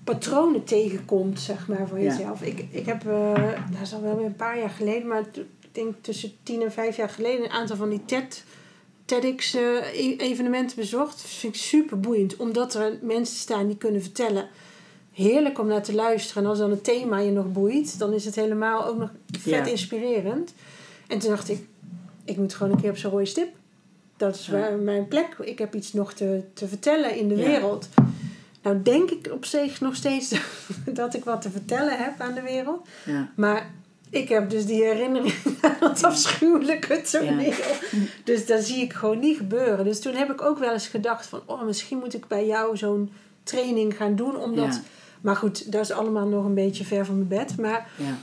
patronen 0.03 0.63
tegenkomt, 0.63 1.39
zeg 1.39 1.67
maar, 1.67 1.87
voor 1.87 1.99
jezelf. 1.99 2.41
Ik, 2.41 2.65
ik 2.71 2.85
heb, 2.85 3.03
uh, 3.05 3.33
dat 3.71 3.81
is 3.81 3.93
al 3.93 4.01
wel 4.01 4.17
weer 4.17 4.25
een 4.25 4.35
paar 4.35 4.59
jaar 4.59 4.69
geleden, 4.69 5.07
maar 5.07 5.23
denk 5.75 5.95
tussen 6.01 6.31
tien 6.43 6.61
en 6.61 6.71
vijf 6.71 6.95
jaar 6.95 7.09
geleden, 7.09 7.45
een 7.45 7.51
aantal 7.51 7.75
van 7.75 7.89
die 7.89 8.05
TED, 8.05 8.43
TEDx 9.05 9.55
uh, 9.55 9.93
evenementen 10.17 10.75
bezocht. 10.75 11.21
Dat 11.21 11.31
vind 11.31 11.55
ik 11.55 11.61
super 11.61 11.99
boeiend, 11.99 12.35
omdat 12.35 12.73
er 12.73 12.97
mensen 13.01 13.37
staan 13.37 13.67
die 13.67 13.77
kunnen 13.77 14.01
vertellen 14.01 14.49
heerlijk 15.11 15.59
om 15.59 15.67
naar 15.67 15.83
te 15.83 15.93
luisteren. 15.93 16.43
En 16.43 16.49
als 16.49 16.59
dan 16.59 16.69
het 16.69 16.83
thema 16.83 17.19
je 17.19 17.31
nog 17.31 17.51
boeit, 17.51 17.99
dan 17.99 18.13
is 18.13 18.25
het 18.25 18.35
helemaal 18.35 18.85
ook 18.85 18.97
nog 18.97 19.09
vet 19.39 19.67
inspirerend. 19.67 20.53
En 21.07 21.19
toen 21.19 21.29
dacht 21.29 21.49
ik, 21.49 21.67
ik 22.25 22.37
moet 22.37 22.53
gewoon 22.53 22.71
een 22.73 22.81
keer 22.81 22.89
op 22.89 22.97
zo'n 22.97 23.11
rode 23.11 23.25
stip. 23.25 23.53
Dat 24.17 24.35
is 24.35 24.47
waar 24.47 24.77
mijn 24.77 25.07
plek. 25.07 25.37
Ik 25.41 25.59
heb 25.59 25.75
iets 25.75 25.93
nog 25.93 26.13
te, 26.13 26.41
te 26.53 26.67
vertellen 26.67 27.15
in 27.15 27.27
de 27.27 27.35
wereld. 27.35 27.89
Nou 28.61 28.81
denk 28.81 29.09
ik 29.09 29.29
op 29.31 29.45
zich 29.45 29.81
nog 29.81 29.95
steeds 29.95 30.41
dat 30.93 31.13
ik 31.13 31.23
wat 31.23 31.41
te 31.41 31.49
vertellen 31.49 31.97
heb 31.97 32.19
aan 32.19 32.33
de 32.33 32.41
wereld. 32.41 32.87
Maar 33.35 33.73
ik 34.15 34.29
heb 34.29 34.49
dus 34.49 34.65
die 34.65 34.83
herinnering 34.83 35.33
aan 35.61 35.75
dat 35.79 36.03
afschuwelijke 36.03 37.01
toneel. 37.01 37.53
Dus 38.23 38.45
dat 38.45 38.63
zie 38.63 38.81
ik 38.81 38.93
gewoon 38.93 39.19
niet 39.19 39.37
gebeuren. 39.37 39.85
Dus 39.85 39.99
toen 39.99 40.13
heb 40.13 40.31
ik 40.31 40.41
ook 40.41 40.59
wel 40.59 40.73
eens 40.73 40.87
gedacht 40.87 41.25
van... 41.25 41.41
Oh, 41.45 41.63
misschien 41.63 41.97
moet 41.97 42.13
ik 42.13 42.27
bij 42.27 42.45
jou 42.45 42.77
zo'n 42.77 43.11
training 43.43 43.97
gaan 43.97 44.15
doen. 44.15 44.37
Omdat... 44.37 44.81
Maar 45.21 45.35
goed, 45.35 45.71
dat 45.71 45.81
is 45.81 45.91
allemaal 45.91 46.27
nog 46.27 46.45
een 46.45 46.53
beetje 46.53 46.85
ver 46.85 47.05
van 47.05 47.15
mijn 47.15 47.27
bed. 47.27 47.57
Maar... 47.57 47.89
Ja 47.95 48.17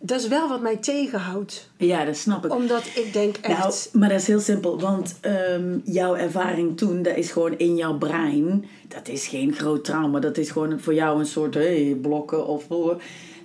dat 0.00 0.20
is 0.20 0.28
wel 0.28 0.48
wat 0.48 0.60
mij 0.60 0.76
tegenhoudt. 0.76 1.70
Ja, 1.76 2.04
dat 2.04 2.16
snap 2.16 2.44
ik. 2.44 2.54
Omdat 2.54 2.86
ik 2.94 3.12
denk 3.12 3.36
echt... 3.36 3.58
Nou, 3.58 3.74
maar 3.92 4.08
dat 4.08 4.20
is 4.20 4.26
heel 4.26 4.40
simpel. 4.40 4.80
Want 4.80 5.18
um, 5.22 5.82
jouw 5.84 6.14
ervaring 6.14 6.76
toen, 6.76 7.02
dat 7.02 7.16
is 7.16 7.30
gewoon 7.30 7.58
in 7.58 7.76
jouw 7.76 7.98
brein. 7.98 8.64
Dat 8.88 9.08
is 9.08 9.26
geen 9.26 9.52
groot 9.52 9.84
trauma. 9.84 10.18
Dat 10.18 10.38
is 10.38 10.50
gewoon 10.50 10.80
voor 10.80 10.94
jou 10.94 11.18
een 11.18 11.26
soort 11.26 11.54
hey, 11.54 11.98
blokken 12.02 12.46
of... 12.46 12.66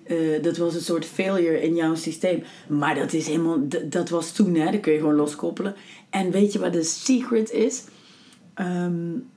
Uh, 0.08 0.44
dat 0.44 0.58
was 0.58 0.76
een 0.76 0.82
soort 0.82 1.06
failure 1.06 1.62
in 1.62 1.76
jouw 1.76 1.96
systeem. 1.96 2.44
Maar 2.68 2.96
dat 2.96 3.14
is 3.14 3.28
helemaal... 3.28 3.60
Dat 3.86 4.10
was 4.10 4.32
toen, 4.32 4.56
hè. 4.56 4.72
Dat 4.72 4.80
kun 4.80 4.94
je 4.94 5.00
gewoon 5.00 5.16
loskoppelen. 5.16 5.76
En 6.10 6.32
weet 6.32 6.54
je 6.54 6.60
wat 6.60 6.74
de 6.74 6.84
secret 6.84 7.52
is? 7.52 7.84
Um, 8.62 9.32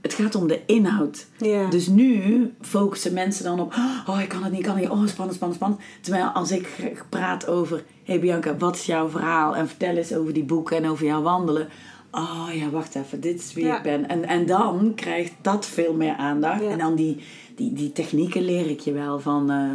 het 0.00 0.14
gaat 0.14 0.34
om 0.34 0.46
de 0.46 0.60
inhoud. 0.66 1.26
Yeah. 1.38 1.70
Dus 1.70 1.86
nu 1.86 2.52
focussen 2.60 3.12
mensen 3.12 3.44
dan 3.44 3.60
op, 3.60 3.74
oh 4.06 4.20
ik 4.22 4.28
kan 4.28 4.42
het 4.42 4.50
niet, 4.50 4.60
ik 4.60 4.66
kan 4.66 4.74
het 4.74 4.82
niet, 4.82 4.92
oh 4.92 5.06
spannend, 5.06 5.36
spannend, 5.36 5.60
spannend. 5.60 5.82
Terwijl 6.00 6.24
als 6.26 6.50
ik 6.50 6.68
praat 7.08 7.46
over, 7.46 7.84
hey 8.04 8.20
Bianca, 8.20 8.56
wat 8.56 8.76
is 8.76 8.86
jouw 8.86 9.08
verhaal? 9.08 9.56
En 9.56 9.68
vertel 9.68 9.96
eens 9.96 10.14
over 10.14 10.32
die 10.32 10.44
boeken 10.44 10.76
en 10.76 10.88
over 10.88 11.06
jouw 11.06 11.22
wandelen. 11.22 11.68
Oh 12.10 12.48
ja, 12.54 12.70
wacht 12.70 12.94
even, 12.94 13.20
dit 13.20 13.40
is 13.40 13.52
wie 13.52 13.66
ik 13.66 13.82
ben. 13.82 14.08
En, 14.08 14.26
en 14.26 14.46
dan 14.46 14.92
krijgt 14.94 15.32
dat 15.42 15.66
veel 15.66 15.94
meer 15.94 16.14
aandacht. 16.14 16.62
En 16.62 16.78
dan 16.78 16.94
die, 16.94 17.22
die, 17.60 17.72
die 17.72 17.92
technieken 17.92 18.44
leer 18.44 18.70
ik 18.70 18.80
je 18.80 18.92
wel 18.92 19.20
van 19.20 19.50
uh, 19.50 19.74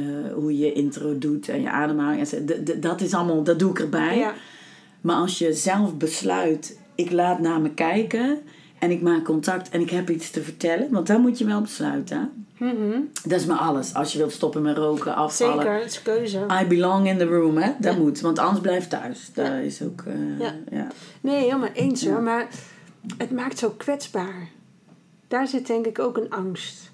uh, 0.00 0.32
hoe 0.34 0.58
je 0.58 0.72
intro 0.72 1.18
doet 1.18 1.48
en 1.48 1.60
je 1.60 1.70
ademhaling. 1.70 2.28
En 2.28 2.64
dat 2.80 3.00
is 3.00 3.14
allemaal, 3.14 3.42
dat 3.42 3.58
doe 3.58 3.70
ik 3.70 3.78
erbij. 3.78 4.32
Maar 5.00 5.16
als 5.16 5.38
je 5.38 5.52
zelf 5.52 5.96
besluit, 5.96 6.78
ik 6.94 7.10
laat 7.10 7.38
naar 7.40 7.60
me 7.60 7.70
kijken 7.70 8.38
en 8.78 8.90
ik 8.90 9.02
maak 9.02 9.24
contact 9.24 9.68
en 9.68 9.80
ik 9.80 9.90
heb 9.90 10.10
iets 10.10 10.30
te 10.30 10.42
vertellen. 10.42 10.90
Want 10.90 11.06
dan 11.06 11.20
moet 11.20 11.38
je 11.38 11.44
wel 11.44 11.60
besluiten. 11.60 12.46
Mm 12.58 13.10
Dat 13.24 13.40
is 13.40 13.46
maar 13.46 13.58
alles. 13.58 13.94
Als 13.94 14.12
je 14.12 14.18
wilt 14.18 14.32
stoppen 14.32 14.62
met 14.62 14.76
roken, 14.76 15.14
afvallen. 15.14 15.56
Zeker, 15.56 15.74
het 15.74 15.90
is 15.90 16.02
keuze. 16.02 16.46
I 16.62 16.66
belong 16.66 17.08
in 17.08 17.18
the 17.18 17.24
room, 17.24 17.56
hè. 17.56 17.72
Dat 17.78 17.98
moet. 17.98 18.20
Want 18.20 18.38
anders 18.38 18.60
blijf 18.60 18.88
thuis. 18.88 19.30
Dat 19.34 19.52
is 19.64 19.82
ook... 19.82 20.02
Uh, 20.08 20.38
ja. 20.38 20.54
ja. 20.70 20.86
Nee, 21.20 21.42
helemaal 21.42 21.72
eens 21.74 22.06
hoor. 22.06 22.22
Maar 22.22 22.48
het 23.16 23.30
maakt 23.30 23.58
zo 23.58 23.74
kwetsbaar. 23.76 24.48
Daar 25.28 25.48
zit 25.48 25.66
denk 25.66 25.86
ik 25.86 25.98
ook 25.98 26.16
een 26.16 26.30
angst. 26.30 26.91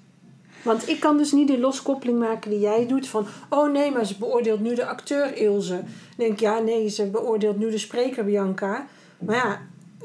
Want 0.63 0.89
ik 0.89 0.99
kan 0.99 1.17
dus 1.17 1.31
niet 1.31 1.47
de 1.47 1.59
loskoppeling 1.59 2.19
maken 2.19 2.51
die 2.51 2.59
jij 2.59 2.87
doet 2.87 3.07
van... 3.07 3.25
Oh 3.49 3.71
nee, 3.71 3.91
maar 3.91 4.05
ze 4.05 4.15
beoordeelt 4.17 4.59
nu 4.59 4.75
de 4.75 4.85
acteur 4.85 5.37
Ilse. 5.37 5.73
Dan 5.73 5.83
denk 6.17 6.31
ik, 6.31 6.39
ja 6.39 6.59
nee, 6.59 6.89
ze 6.89 7.05
beoordeelt 7.05 7.57
nu 7.57 7.71
de 7.71 7.77
spreker 7.77 8.25
Bianca. 8.25 8.87
Maar 9.19 9.35
ja, 9.35 9.61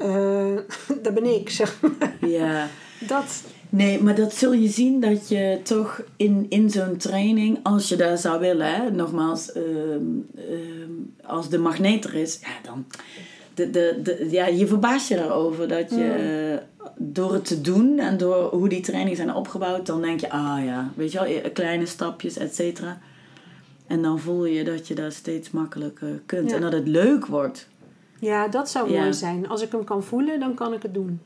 uh, 0.07 0.59
dat 1.03 1.13
ben 1.13 1.35
ik, 1.35 1.49
zeg 1.49 1.81
maar. 1.81 2.15
Ja. 2.29 2.67
Dat... 2.99 3.43
Nee, 3.69 4.01
maar 4.01 4.15
dat 4.15 4.33
zul 4.33 4.53
je 4.53 4.67
zien 4.67 4.99
dat 4.99 5.29
je 5.29 5.59
toch 5.63 6.01
in, 6.15 6.45
in 6.49 6.69
zo'n 6.69 6.97
training, 6.97 7.59
als 7.63 7.89
je 7.89 7.95
dat 7.95 8.19
zou 8.19 8.39
willen, 8.39 8.73
hè, 8.73 8.91
nogmaals, 8.91 9.55
uh, 9.55 9.63
uh, 10.35 11.25
als 11.25 11.49
de 11.49 11.57
magneet 11.57 12.05
er 12.05 12.13
is, 12.13 12.39
ja, 12.41 12.69
dan. 12.69 12.85
De, 13.55 13.69
de, 13.69 13.99
de, 14.03 14.27
ja, 14.29 14.45
je 14.45 14.67
verbaast 14.67 15.07
je 15.07 15.23
erover 15.23 15.67
dat 15.67 15.89
je 15.89 16.59
mm. 16.79 16.87
door 16.97 17.33
het 17.33 17.45
te 17.45 17.61
doen 17.61 17.99
en 17.99 18.17
door 18.17 18.49
hoe 18.49 18.69
die 18.69 18.81
trainingen 18.81 19.15
zijn 19.15 19.33
opgebouwd, 19.33 19.85
dan 19.85 20.01
denk 20.01 20.19
je, 20.19 20.29
ah 20.29 20.63
ja, 20.65 20.91
weet 20.95 21.11
je 21.11 21.19
wel, 21.19 21.27
e-, 21.27 21.49
kleine 21.49 21.85
stapjes, 21.85 22.37
et 22.37 22.55
cetera. 22.55 22.99
En 23.87 24.01
dan 24.01 24.19
voel 24.19 24.45
je 24.45 24.63
dat 24.63 24.87
je 24.87 24.95
dat 24.95 25.13
steeds 25.13 25.51
makkelijker 25.51 26.21
kunt 26.25 26.51
en 26.51 26.61
dat 26.61 26.73
het 26.73 26.87
leuk 26.87 27.25
wordt. 27.25 27.67
Ja, 28.19 28.47
dat 28.47 28.69
zou 28.69 28.91
mooi 28.91 29.13
zijn. 29.13 29.47
Als 29.47 29.61
ik 29.61 29.71
hem 29.71 29.83
kan 29.83 30.03
voelen, 30.03 30.39
dan 30.39 30.53
kan 30.53 30.73
ik 30.73 30.81
het 30.81 30.93
doen. 30.93 31.19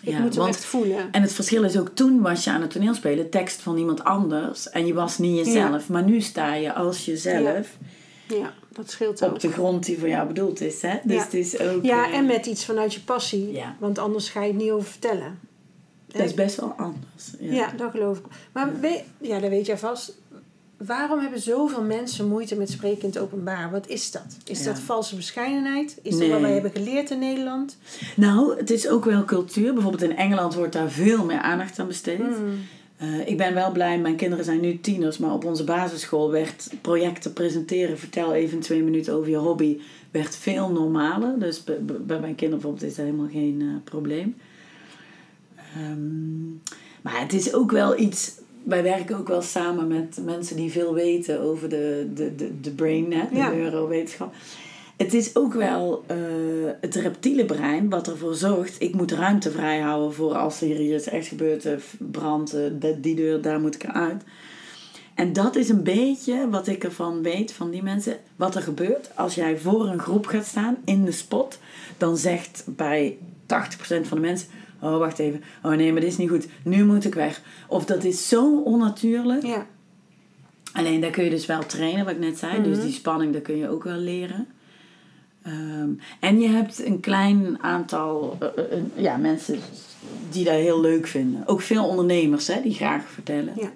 Ik 0.00 0.12
ja, 0.12 0.20
moet 0.20 0.34
hem 0.34 0.46
echt 0.46 0.64
voelen. 0.64 1.12
En 1.12 1.22
het 1.22 1.32
verschil 1.32 1.64
is 1.64 1.78
ook, 1.78 1.88
toen 1.88 2.20
was 2.20 2.44
je 2.44 2.50
aan 2.50 2.60
het 2.60 2.70
toneel 2.70 2.94
spelen, 2.94 3.30
tekst 3.30 3.60
van 3.60 3.76
iemand 3.76 4.04
anders. 4.04 4.70
En 4.70 4.86
je 4.86 4.94
was 4.94 5.18
niet 5.18 5.46
jezelf. 5.46 5.88
Maar 5.88 6.04
nu 6.04 6.20
sta 6.20 6.54
je 6.54 6.74
als 6.74 7.04
jezelf. 7.04 7.76
Ja, 8.28 8.52
dat 8.72 8.90
scheelt 8.90 9.24
ook. 9.24 9.32
Op 9.32 9.40
de 9.40 9.52
grond 9.52 9.84
die 9.84 9.98
voor 9.98 10.08
jou 10.08 10.26
bedoeld 10.26 10.60
is. 10.60 10.82
Hè? 10.82 10.98
Dus 11.04 11.22
het 11.22 11.34
is 11.34 11.60
ook... 11.60 11.84
Ja, 11.84 12.12
en 12.12 12.26
met 12.26 12.46
iets 12.46 12.64
vanuit 12.64 12.94
je 12.94 13.00
passie. 13.00 13.62
Want 13.78 13.98
anders 13.98 14.28
ga 14.28 14.42
je 14.42 14.52
het 14.52 14.62
niet 14.62 14.70
over 14.70 14.88
vertellen. 14.88 15.38
Dat 16.06 16.22
is 16.22 16.34
best 16.34 16.56
wel 16.56 16.72
anders. 16.72 17.32
Ja, 17.38 17.72
dat 17.76 17.90
geloof 17.90 18.18
ik. 18.18 18.24
Maar 18.52 18.70
ja, 19.20 19.38
dat 19.38 19.50
weet 19.50 19.66
jij 19.66 19.78
vast 19.78 20.12
waarom 20.76 21.18
hebben 21.18 21.40
zoveel 21.40 21.82
mensen 21.82 22.28
moeite 22.28 22.56
met 22.56 22.70
spreken 22.70 23.02
in 23.02 23.08
het 23.08 23.18
openbaar? 23.18 23.70
Wat 23.70 23.86
is 23.88 24.10
dat? 24.10 24.36
Is 24.44 24.64
dat 24.64 24.78
valse 24.78 25.16
bescheidenheid? 25.16 25.98
Is 26.02 26.18
dat 26.18 26.28
wat 26.28 26.40
wij 26.40 26.52
hebben 26.52 26.70
geleerd 26.70 27.10
in 27.10 27.18
Nederland? 27.18 27.76
Nou, 28.16 28.56
het 28.56 28.70
is 28.70 28.88
ook 28.88 29.04
wel 29.04 29.24
cultuur. 29.24 29.72
Bijvoorbeeld 29.72 30.02
in 30.02 30.16
Engeland 30.16 30.54
wordt 30.54 30.72
daar 30.72 30.90
veel 30.90 31.24
meer 31.24 31.40
aandacht 31.40 31.78
aan 31.78 31.86
besteed. 31.86 32.18
Hmm. 32.18 32.58
Eh, 32.98 33.28
ik 33.28 33.36
ben 33.36 33.54
wel 33.54 33.72
blij, 33.72 33.98
mijn 33.98 34.16
kinderen 34.16 34.44
zijn 34.44 34.60
nu 34.60 34.80
tieners, 34.80 35.18
maar 35.18 35.32
op 35.32 35.44
onze 35.44 35.64
basisschool 35.64 36.30
werd 36.30 36.70
projecten 36.80 37.32
presenteren, 37.32 37.98
vertel 37.98 38.34
even 38.34 38.60
twee 38.60 38.82
minuten 38.82 39.14
over 39.14 39.30
je 39.30 39.36
hobby, 39.36 39.78
werd 40.10 40.36
veel 40.36 40.70
normaler. 40.70 41.38
Dus 41.38 41.64
bij, 41.64 42.20
mijn 42.20 42.34
kinderen 42.34 42.50
bijvoorbeeld 42.50 42.82
is 42.82 42.94
dat 42.94 43.04
helemaal 43.04 43.28
geen 43.30 43.60
uh, 43.60 43.74
probleem. 43.84 44.36
Um, 45.90 46.62
maar 47.02 47.20
het 47.20 47.32
is 47.32 47.54
ook 47.54 47.70
wel 47.70 47.98
iets 47.98 48.36
wij 48.62 48.82
werken 48.82 49.18
ook 49.18 49.28
wel 49.28 49.42
samen 49.42 49.86
met 49.86 50.18
mensen 50.24 50.56
die 50.56 50.70
veel 50.70 50.94
weten 50.94 51.40
over 51.40 51.68
de, 51.68 52.10
de, 52.14 52.34
de, 52.34 52.60
de 52.60 52.70
brain, 52.70 53.12
hè, 53.12 53.28
de 53.30 53.36
ja. 53.36 53.50
neurowetenschap. 53.50 54.34
Het 54.98 55.14
is 55.14 55.36
ook 55.36 55.54
wel 55.54 56.04
uh, 56.10 56.16
het 56.80 56.94
reptiele 56.94 57.44
brein 57.44 57.88
wat 57.88 58.08
ervoor 58.08 58.34
zorgt, 58.34 58.76
ik 58.82 58.94
moet 58.94 59.12
ruimte 59.12 59.50
vrijhouden 59.50 60.12
voor 60.14 60.34
als 60.34 60.60
er 60.60 60.66
hier 60.66 60.94
iets 60.94 61.06
echt 61.06 61.26
gebeurt, 61.26 61.64
eh, 61.64 61.72
brand, 61.98 62.54
uh, 62.54 62.92
die 63.00 63.14
deur, 63.14 63.42
daar 63.42 63.60
moet 63.60 63.74
ik 63.74 63.86
uit. 63.86 64.22
En 65.14 65.32
dat 65.32 65.56
is 65.56 65.68
een 65.68 65.82
beetje 65.82 66.48
wat 66.50 66.66
ik 66.66 66.84
ervan 66.84 67.22
weet 67.22 67.52
van 67.52 67.70
die 67.70 67.82
mensen. 67.82 68.16
Wat 68.36 68.54
er 68.54 68.62
gebeurt 68.62 69.10
als 69.14 69.34
jij 69.34 69.58
voor 69.58 69.86
een 69.86 69.98
groep 69.98 70.26
gaat 70.26 70.46
staan 70.46 70.76
in 70.84 71.04
de 71.04 71.12
spot, 71.12 71.58
dan 71.96 72.16
zegt 72.16 72.64
bij 72.66 73.16
80% 73.46 74.06
van 74.06 74.20
de 74.20 74.26
mensen: 74.26 74.48
Oh, 74.80 74.98
wacht 74.98 75.18
even. 75.18 75.42
Oh 75.62 75.72
nee, 75.72 75.92
maar 75.92 76.00
dit 76.00 76.10
is 76.10 76.16
niet 76.16 76.30
goed. 76.30 76.46
Nu 76.62 76.84
moet 76.84 77.04
ik 77.04 77.14
weg. 77.14 77.42
Of 77.68 77.84
dat 77.84 78.04
is 78.04 78.28
zo 78.28 78.60
onnatuurlijk. 78.60 79.42
Ja. 79.42 79.66
Alleen 80.72 81.00
daar 81.00 81.10
kun 81.10 81.24
je 81.24 81.30
dus 81.30 81.46
wel 81.46 81.66
trainen, 81.66 82.04
wat 82.04 82.14
ik 82.14 82.20
net 82.20 82.38
zei. 82.38 82.62
Dus 82.62 82.76
mhm. 82.76 82.86
die 82.86 82.94
spanning, 82.94 83.32
daar 83.32 83.40
kun 83.40 83.56
je 83.56 83.68
ook 83.68 83.84
wel 83.84 83.96
leren. 83.96 84.46
Ehm, 85.48 85.90
en 86.20 86.40
je 86.40 86.48
hebt 86.48 86.84
een 86.84 87.00
klein 87.00 87.62
aantal 87.62 88.38
uh, 88.42 88.78
ja, 88.94 89.16
mensen 89.16 89.58
die 90.30 90.44
dat 90.44 90.54
heel 90.54 90.80
leuk 90.80 91.06
vinden. 91.06 91.46
Ook 91.46 91.60
veel 91.60 91.86
ondernemers 91.86 92.46
hè, 92.46 92.62
die 92.62 92.74
graag 92.74 93.10
vertellen. 93.10 93.52
Ja. 93.56 93.70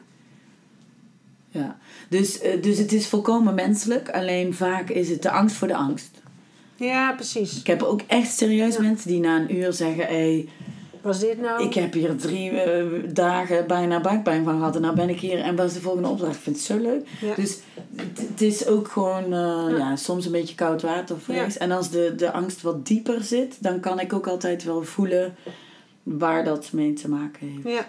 ja. 1.49 1.79
Dus, 2.09 2.41
dus 2.61 2.79
het 2.79 2.93
is 2.93 3.09
volkomen 3.09 3.55
menselijk. 3.55 4.11
Alleen 4.11 4.55
vaak 4.55 4.89
is 4.89 5.09
het 5.09 5.23
de 5.23 5.31
angst 5.31 5.57
voor 5.57 5.69
de 5.69 5.77
angst. 5.77 6.23
Ja, 6.77 7.13
precies. 7.13 7.59
Ik 7.59 7.67
heb 7.67 7.83
ook 7.83 8.01
echt 8.07 8.37
serieus 8.37 8.79
mensen 8.79 9.09
die 9.09 9.21
na 9.21 9.37
een 9.37 9.57
uur 9.57 9.73
zeggen... 9.73 10.05
Hey, 10.07 10.49
was 11.03 11.21
dit 11.21 11.41
nou? 11.41 11.65
Ik 11.65 11.75
heb 11.75 11.93
hier 11.93 12.17
drie 12.17 12.51
uh, 12.51 12.85
dagen 13.13 13.67
bijna 13.67 14.01
buikpijn 14.01 14.45
van 14.45 14.57
gehad. 14.57 14.75
En 14.75 14.83
nou 14.83 14.95
ben 14.95 15.09
ik 15.09 15.21
hier 15.21 15.41
en 15.41 15.57
wat 15.57 15.67
is 15.67 15.73
de 15.73 15.81
volgende 15.81 16.09
opdracht? 16.09 16.35
Ik 16.35 16.41
vind 16.43 16.57
het 16.57 16.65
zo 16.65 16.79
leuk. 16.79 17.09
Dus 17.37 17.59
het 18.31 18.41
is 18.41 18.67
ook 18.67 18.89
gewoon 18.89 19.25
uh, 19.25 19.79
ja. 19.79 19.97
soms 19.97 20.27
een 20.27 20.33
beetje 20.33 20.55
koud 20.55 20.83
water 20.83 21.17
of 21.17 21.27
ja. 21.27 21.47
En 21.59 21.71
als 21.71 21.91
de, 21.91 22.15
de 22.17 22.33
angst 22.33 22.63
wat 22.63 22.87
dieper 22.87 23.23
zit, 23.23 23.57
dan 23.61 23.81
kan 23.81 24.01
ik 24.01 24.13
ook 24.13 24.27
altijd 24.27 24.65
wel 24.65 24.83
voelen 24.83 25.35
waar 26.03 26.45
dat 26.45 26.73
mee 26.73 26.93
te 26.93 27.09
maken 27.09 27.49
heeft. 27.49 27.77
Ja. 27.77 27.87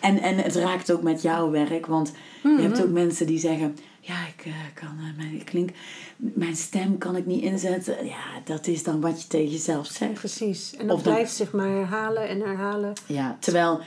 En, 0.00 0.18
en 0.18 0.36
het 0.36 0.54
raakt 0.54 0.92
ook 0.92 1.02
met 1.02 1.22
jouw 1.22 1.50
werk, 1.50 1.86
want 1.86 2.12
je 2.42 2.60
hebt 2.60 2.76
mhm. 2.76 2.82
ook 2.82 2.92
mensen 2.92 3.26
die 3.26 3.38
zeggen: 3.38 3.76
ja, 4.06 4.26
ik 4.26 4.52
kan 4.74 4.88
mijn, 5.16 5.34
ik 5.34 5.44
klink, 5.44 5.70
mijn 6.16 6.56
stem 6.56 6.98
kan 6.98 7.16
ik 7.16 7.26
niet 7.26 7.42
inzetten. 7.42 8.06
Ja, 8.06 8.40
dat 8.44 8.66
is 8.66 8.82
dan 8.82 9.00
wat 9.00 9.22
je 9.22 9.28
tegen 9.28 9.50
jezelf 9.50 9.86
zegt. 9.86 10.12
Precies. 10.12 10.76
En 10.76 10.86
dat 10.86 11.02
blijft 11.02 11.32
zich 11.32 11.52
maar 11.52 11.68
herhalen 11.68 12.28
en 12.28 12.40
herhalen. 12.40 12.92
Ja, 13.06 13.36
terwijl 13.40 13.80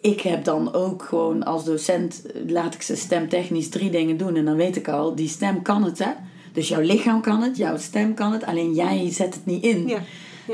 ik 0.00 0.20
heb 0.20 0.44
dan 0.44 0.72
ook 0.72 1.02
gewoon 1.02 1.44
als 1.44 1.64
docent, 1.64 2.22
laat 2.46 2.74
ik 2.74 2.82
ze 2.82 2.96
stemtechnisch 2.96 3.68
drie 3.68 3.90
dingen 3.90 4.16
doen. 4.16 4.36
En 4.36 4.44
dan 4.44 4.56
weet 4.56 4.76
ik 4.76 4.88
al, 4.88 5.14
die 5.14 5.28
stem 5.28 5.62
kan 5.62 5.82
het 5.84 5.98
hè. 5.98 6.10
Dus 6.52 6.68
jouw 6.68 6.80
lichaam 6.80 7.20
kan 7.20 7.42
het, 7.42 7.56
jouw 7.56 7.76
stem 7.76 8.14
kan 8.14 8.32
het, 8.32 8.44
alleen 8.44 8.74
jij 8.74 9.10
zet 9.12 9.34
het 9.34 9.46
niet 9.46 9.64
in. 9.64 9.88
Ja. 9.88 10.00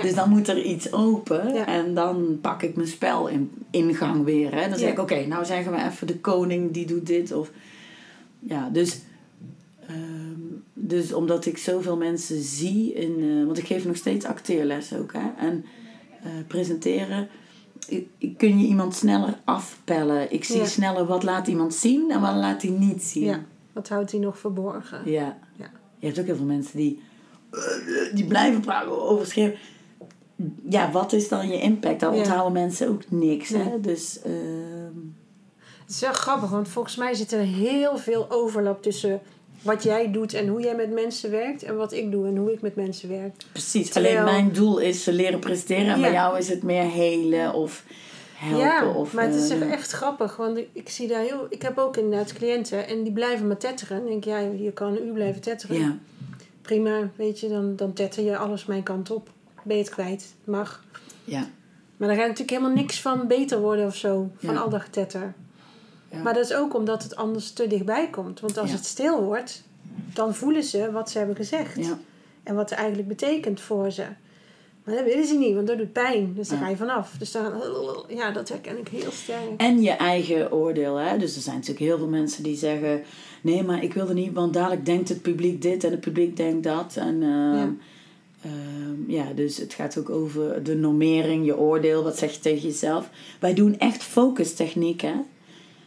Dus 0.03 0.15
dan 0.15 0.29
moet 0.29 0.49
er 0.49 0.63
iets 0.63 0.93
open 0.93 1.67
en 1.67 1.95
dan 1.95 2.39
pak 2.41 2.63
ik 2.63 2.77
mijn 2.77 2.89
spel 2.89 3.27
in, 3.29 3.51
ingang 3.71 4.25
weer. 4.25 4.55
Hè. 4.55 4.69
Dan 4.69 4.79
zeg 4.79 4.91
ik, 4.91 4.99
oké, 4.99 5.27
nou 5.27 5.45
zeggen 5.45 5.73
we 5.73 5.85
even 5.85 6.07
de 6.07 6.19
koning 6.19 6.73
die 6.73 6.87
doet 6.87 7.07
dit. 7.07 7.33
Of, 7.33 7.51
ja, 8.49 8.69
dus, 8.69 9.01
ehm, 9.87 10.41
dus 10.73 11.13
omdat 11.13 11.47
ik 11.47 11.59
zoveel 11.59 11.97
mensen 11.97 12.43
zie, 12.43 12.93
in, 12.93 13.21
uh, 13.21 13.45
want 13.45 13.59
ik 13.59 13.67
geef 13.67 13.85
nog 13.85 13.97
steeds 13.97 14.25
acteerles 14.25 14.95
ook. 14.95 15.13
Hè, 15.13 15.31
en 15.39 15.65
uh, 16.25 16.31
presenteren, 16.47 17.29
kun 18.37 18.59
je 18.59 18.67
iemand 18.67 18.95
sneller 18.95 19.41
afpellen. 19.45 20.33
Ik 20.33 20.45
zie 20.45 20.67
sneller 20.67 21.07
wat 21.07 21.23
laat 21.23 21.47
iemand 21.47 21.75
zien 21.75 22.11
en 22.11 22.21
wat 22.21 22.35
laat 22.35 22.63
hij 22.63 22.71
niet 22.71 23.03
zien. 23.03 23.25
Ja, 23.25 23.45
wat 23.73 23.89
houdt 23.89 24.11
hij 24.11 24.21
nog 24.21 24.39
verborgen. 24.39 25.11
Ja. 25.11 25.39
ja. 25.57 25.71
Je 25.99 26.07
hebt 26.07 26.19
ook 26.19 26.27
heel 26.27 26.37
veel 26.37 26.45
mensen 26.45 26.77
die, 26.77 27.01
die 28.15 28.27
blijven 28.27 28.61
praten 28.61 29.03
over 29.03 29.27
scherm 29.27 29.53
ja, 30.69 30.91
wat 30.91 31.13
is 31.13 31.29
dan 31.29 31.49
je 31.49 31.61
impact? 31.61 32.01
Dan 32.01 32.15
onthouden 32.15 32.53
mensen 32.53 32.89
ook 32.89 33.03
niks. 33.09 33.49
Hè? 33.49 33.81
Dus, 33.81 34.19
uh... 34.27 34.33
Het 35.85 35.95
is 35.95 36.01
wel 36.01 36.13
grappig, 36.13 36.51
want 36.51 36.69
volgens 36.69 36.97
mij 36.97 37.15
zit 37.15 37.33
er 37.33 37.41
heel 37.41 37.99
veel 37.99 38.31
overlap 38.31 38.83
tussen 38.83 39.21
wat 39.63 39.83
jij 39.83 40.11
doet 40.11 40.35
en 40.35 40.49
hoe 40.49 40.61
jij 40.61 40.75
met 40.75 40.93
mensen 40.93 41.31
werkt 41.31 41.63
en 41.63 41.77
wat 41.77 41.93
ik 41.93 42.11
doe 42.11 42.27
en 42.27 42.37
hoe 42.37 42.53
ik 42.53 42.61
met 42.61 42.77
mensen 42.77 43.09
werk. 43.09 43.35
Precies, 43.53 43.95
alleen 43.95 44.25
mijn 44.25 44.53
doel 44.53 44.79
is 44.79 45.05
ze 45.05 45.13
leren 45.13 45.39
presteren 45.39 45.87
en 45.87 46.01
bij 46.01 46.13
jou 46.13 46.39
is 46.39 46.49
het 46.49 46.63
meer 46.63 46.91
helen 46.91 47.53
of 47.53 47.85
helpen. 48.35 48.67
Ja, 48.67 48.89
of, 48.89 49.13
maar 49.13 49.25
het 49.25 49.35
is 49.35 49.51
uh, 49.51 49.73
echt 49.73 49.91
grappig, 49.91 50.37
want 50.37 50.57
ik, 50.57 50.69
ik, 50.73 50.89
zie 50.89 51.09
daar 51.09 51.21
heel... 51.21 51.47
Ik 51.49 51.63
heb 51.63 51.79
ook 51.79 51.97
inderdaad 51.97 52.33
cliënten 52.33 52.89
en 52.89 53.03
die 53.03 53.13
blijven 53.13 53.47
maar 53.47 53.57
tetteren. 53.57 53.99
En 53.99 54.05
denk 54.07 54.25
ja, 54.25 54.39
je 54.39 54.73
kan 54.73 54.97
een 54.97 55.07
uur 55.07 55.13
blijven 55.13 55.41
tetteren. 55.41 55.79
Ja. 55.79 55.97
Prima, 56.63 57.11
weet 57.17 57.41
je, 57.41 57.49
dan, 57.49 57.77
dan 57.77 57.93
tetter 57.93 58.25
je 58.25 58.37
alles 58.37 58.65
mijn 58.67 58.83
kant 58.83 59.11
op 59.11 59.31
ben 59.65 59.77
je 59.77 59.83
het 59.83 59.93
kwijt. 59.93 60.35
Mag. 60.45 60.85
Ja. 61.25 61.49
Maar 61.97 62.09
daar 62.09 62.17
gaat 62.17 62.29
natuurlijk 62.29 62.59
helemaal 62.59 62.77
niks 62.77 63.01
van 63.01 63.27
beter 63.27 63.61
worden 63.61 63.87
of 63.87 63.97
zo. 63.97 64.31
Van 64.37 64.57
al 64.57 64.69
dat 64.69 64.81
getetter. 64.81 65.35
Ja. 66.15 66.23
Maar 66.23 66.35
dat 66.35 66.45
is 66.45 66.55
ook 66.55 66.75
omdat 66.75 67.03
het 67.03 67.17
anders 67.17 67.53
te 67.53 67.67
dichtbij 67.67 68.09
komt. 68.11 68.41
Want 68.41 68.59
als 68.59 68.73
het 68.73 68.85
stil 68.85 69.23
wordt, 69.23 69.63
dan 70.13 70.35
voelen 70.35 70.63
ze 70.63 70.91
wat 70.93 71.11
ze 71.11 71.19
hebben 71.19 71.37
gezegd. 71.37 71.77
Ja. 71.77 71.99
En 72.43 72.55
wat 72.55 72.71
het 72.71 72.79
eigenlijk 72.79 73.09
betekent 73.09 73.61
voor 73.61 73.91
ze. 73.91 74.05
Maar 74.85 74.95
dat 74.95 75.05
willen 75.05 75.27
ze 75.27 75.35
niet, 75.35 75.55
want 75.55 75.67
dat 75.67 75.79
doet 75.79 75.93
pijn. 75.93 76.35
Dus 76.35 76.49
daar 76.49 76.59
ga 76.59 76.69
je 76.69 76.77
vanaf. 76.77 77.15
Dus 77.19 77.33
dan, 77.33 77.53
ja, 78.09 78.31
dat 78.31 78.49
herken 78.49 78.79
ik 78.79 78.89
heel 78.89 79.11
sterk. 79.11 79.51
En 79.57 79.83
je 79.83 79.91
eigen 79.91 80.53
oordeel. 80.53 80.97
Hè? 80.97 81.19
Dus 81.19 81.37
er 81.37 81.43
zijn 81.43 81.57
natuurlijk 81.57 81.85
heel 81.85 81.99
veel 81.99 82.09
mensen 82.09 82.43
die 82.43 82.57
zeggen... 82.57 83.03
Nee, 83.41 83.63
maar 83.63 83.83
ik 83.83 83.95
wil 83.95 84.09
er 84.09 84.15
niet, 84.15 84.33
want 84.33 84.55
dadelijk 84.55 84.87
denkt 84.87 85.09
het 85.09 85.23
publiek 85.23 85.63
dit 85.63 85.85
en 85.85 85.91
het 85.91 86.01
publiek 86.01 86.37
denkt 86.37 86.63
dat. 86.63 86.97
En... 86.97 87.23
Uh, 87.23 87.63
Ehm, 88.45 89.11
ja, 89.11 89.33
dus 89.35 89.57
het 89.57 89.75
gaat 89.75 89.99
ook 89.99 90.11
over 90.11 90.63
de 90.63 90.75
normering, 90.75 91.45
je 91.45 91.59
oordeel, 91.59 92.03
wat 92.03 92.19
zeg 92.19 92.33
je 92.33 92.41
tegen 92.41 92.69
jezelf. 92.69 93.11
Wij 93.41 93.55
doen 93.55 93.79
echt 93.79 94.03
focustechnieken. 94.03 95.27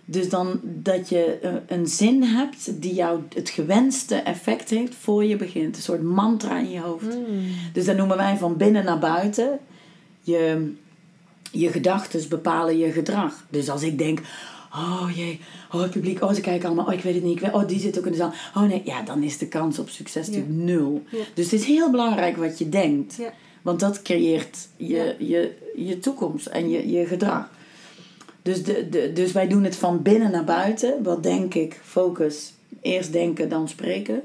Dus 0.09 0.29
dan 0.29 0.59
dat 0.63 1.09
je 1.09 1.39
eh, 1.41 1.51
een 1.67 1.87
zin 1.87 2.23
hebt 2.23 2.81
die 2.81 2.93
jou 2.93 3.21
het 3.33 3.49
gewenste 3.49 4.15
effect 4.15 4.69
heeft 4.69 4.95
voor 4.95 5.23
je 5.23 5.35
begint. 5.35 5.75
Een 5.75 5.81
soort 5.81 6.01
mantra 6.01 6.59
in 6.59 6.69
je 6.69 6.79
hoofd. 6.79 7.13
Hmm. 7.13 7.45
Dus 7.73 7.85
dat 7.85 7.97
noemen 7.97 8.17
wij 8.17 8.37
van 8.37 8.57
binnen 8.57 8.85
naar 8.85 8.99
buiten. 8.99 9.59
Je, 10.21 10.73
je 11.51 11.69
gedachten 11.71 12.29
bepalen 12.29 12.77
je 12.77 12.91
gedrag. 12.91 13.45
Dus 13.49 13.69
als 13.69 13.83
ik 13.83 13.97
denk, 13.97 14.19
Oh 14.73 15.09
jee, 15.15 15.39
oh 15.71 15.81
het 15.81 15.91
publiek, 15.91 16.21
oh 16.21 16.33
ze 16.33 16.41
kijken 16.41 16.67
allemaal, 16.67 16.85
oh 16.85 16.93
ik 16.93 17.01
weet 17.01 17.13
het 17.13 17.23
niet, 17.23 17.35
ik 17.35 17.41
weet, 17.41 17.53
oh 17.53 17.67
die 17.67 17.79
zit 17.79 17.97
ook 17.97 18.05
in 18.05 18.11
de 18.11 18.17
zaal. 18.17 18.33
Oh 18.55 18.63
nee, 18.63 18.81
ja, 18.85 19.01
dan 19.01 19.23
is 19.23 19.37
de 19.37 19.47
kans 19.47 19.79
op 19.79 19.89
succes 19.89 20.27
natuurlijk 20.27 20.53
nul. 20.53 21.03
Dus 21.33 21.51
het 21.51 21.59
is 21.61 21.65
heel 21.65 21.91
belangrijk 21.91 22.37
wat 22.37 22.57
je 22.57 22.69
denkt. 22.69 23.15
Ja. 23.15 23.33
Want 23.61 23.79
dat 23.79 24.01
creëert 24.01 24.67
je, 24.75 25.15
je, 25.19 25.55
je 25.75 25.99
toekomst 25.99 26.45
en 26.45 26.69
je, 26.69 26.89
je 26.89 27.05
gedrag. 27.05 27.49
Dus, 28.47 28.63
de, 28.63 28.89
de, 28.89 29.13
dus 29.13 29.31
wij 29.31 29.47
doen 29.47 29.63
het 29.63 29.75
van 29.75 30.01
binnen 30.01 30.31
naar 30.31 30.43
buiten. 30.43 31.03
Wat 31.03 31.23
denk 31.23 31.53
ik? 31.53 31.79
Focus. 31.83 32.53
Eerst 32.81 33.11
denken, 33.11 33.49
dan 33.49 33.67
spreken. 33.67 34.21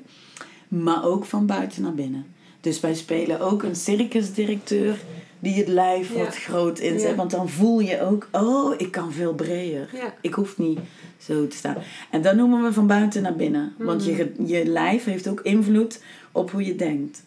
Maar 0.69 1.05
ook 1.05 1.25
van 1.25 1.47
buiten 1.47 1.83
naar 1.83 1.95
binnen. 1.95 2.27
Dus 2.61 2.81
wij 2.81 2.95
spelen 2.95 3.41
ook 3.41 3.63
een 3.63 3.77
circusdirecteur 3.77 4.97
die 5.39 5.55
het 5.55 5.69
lijf 5.69 6.13
wat 6.13 6.37
groot 6.37 6.79
inzet. 6.79 7.17
Want 7.17 7.31
dan 7.31 7.49
voel 7.49 7.81
je 7.81 8.01
ook, 8.01 8.29
oh, 8.33 8.75
ik 8.77 8.91
kan 8.91 9.13
veel 9.13 9.35
breder. 9.35 9.89
Ik 10.21 10.35
hoef 10.35 10.59
niet 10.59 10.79
zo 11.19 11.47
te 11.47 11.57
staan. 11.57 11.77
En 12.11 12.23
dat 12.23 12.37
noemen 12.37 12.63
we 12.63 12.73
van 12.73 12.87
buiten 12.87 13.23
naar 13.23 13.37
binnen. 13.37 13.75
Want 13.79 14.05
je, 14.05 14.33
mm. 14.37 14.47
je 14.47 14.67
lijf 14.67 15.05
heeft 15.05 15.29
ook 15.29 15.41
invloed 15.41 16.01
op 16.33 16.51
hoe 16.51 16.65
je 16.65 16.77
denkt. 16.77 17.23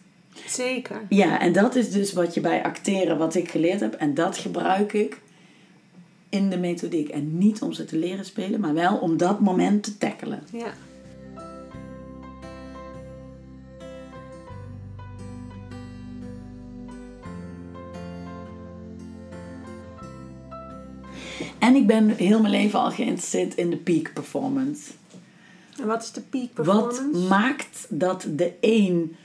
Zeker. 0.46 1.00
Ja, 1.08 1.40
en 1.40 1.52
dat 1.52 1.74
is 1.74 1.90
dus 1.90 2.12
wat 2.12 2.34
je 2.34 2.40
bij 2.40 2.62
acteren, 2.62 3.18
wat 3.18 3.34
ik 3.34 3.50
geleerd 3.50 3.80
heb. 3.80 3.94
En 3.94 4.14
dat 4.14 4.36
gebruik 4.36 4.92
ik 4.92 5.24
in 6.36 6.50
de 6.50 6.58
methodiek. 6.58 7.08
En 7.08 7.38
niet 7.38 7.62
om 7.62 7.72
ze 7.72 7.84
te 7.84 7.96
leren 7.98 8.24
spelen, 8.24 8.60
maar 8.60 8.74
wel 8.74 8.96
om 8.96 9.16
dat 9.16 9.40
moment 9.40 9.82
te 9.82 9.98
tackelen. 9.98 10.42
Ja. 10.52 10.72
En 21.58 21.74
ik 21.74 21.86
ben 21.86 22.08
heel 22.08 22.40
mijn 22.40 22.52
leven 22.52 22.78
al 22.78 22.90
geïnteresseerd 22.90 23.54
in 23.54 23.70
de 23.70 23.76
peak 23.76 24.12
performance. 24.12 24.90
En 25.80 25.86
wat 25.86 26.02
is 26.02 26.12
de 26.12 26.20
peak 26.20 26.52
performance? 26.52 27.10
Wat 27.10 27.28
maakt 27.28 27.86
dat 27.88 28.26
de 28.30 28.52
een 28.60 29.16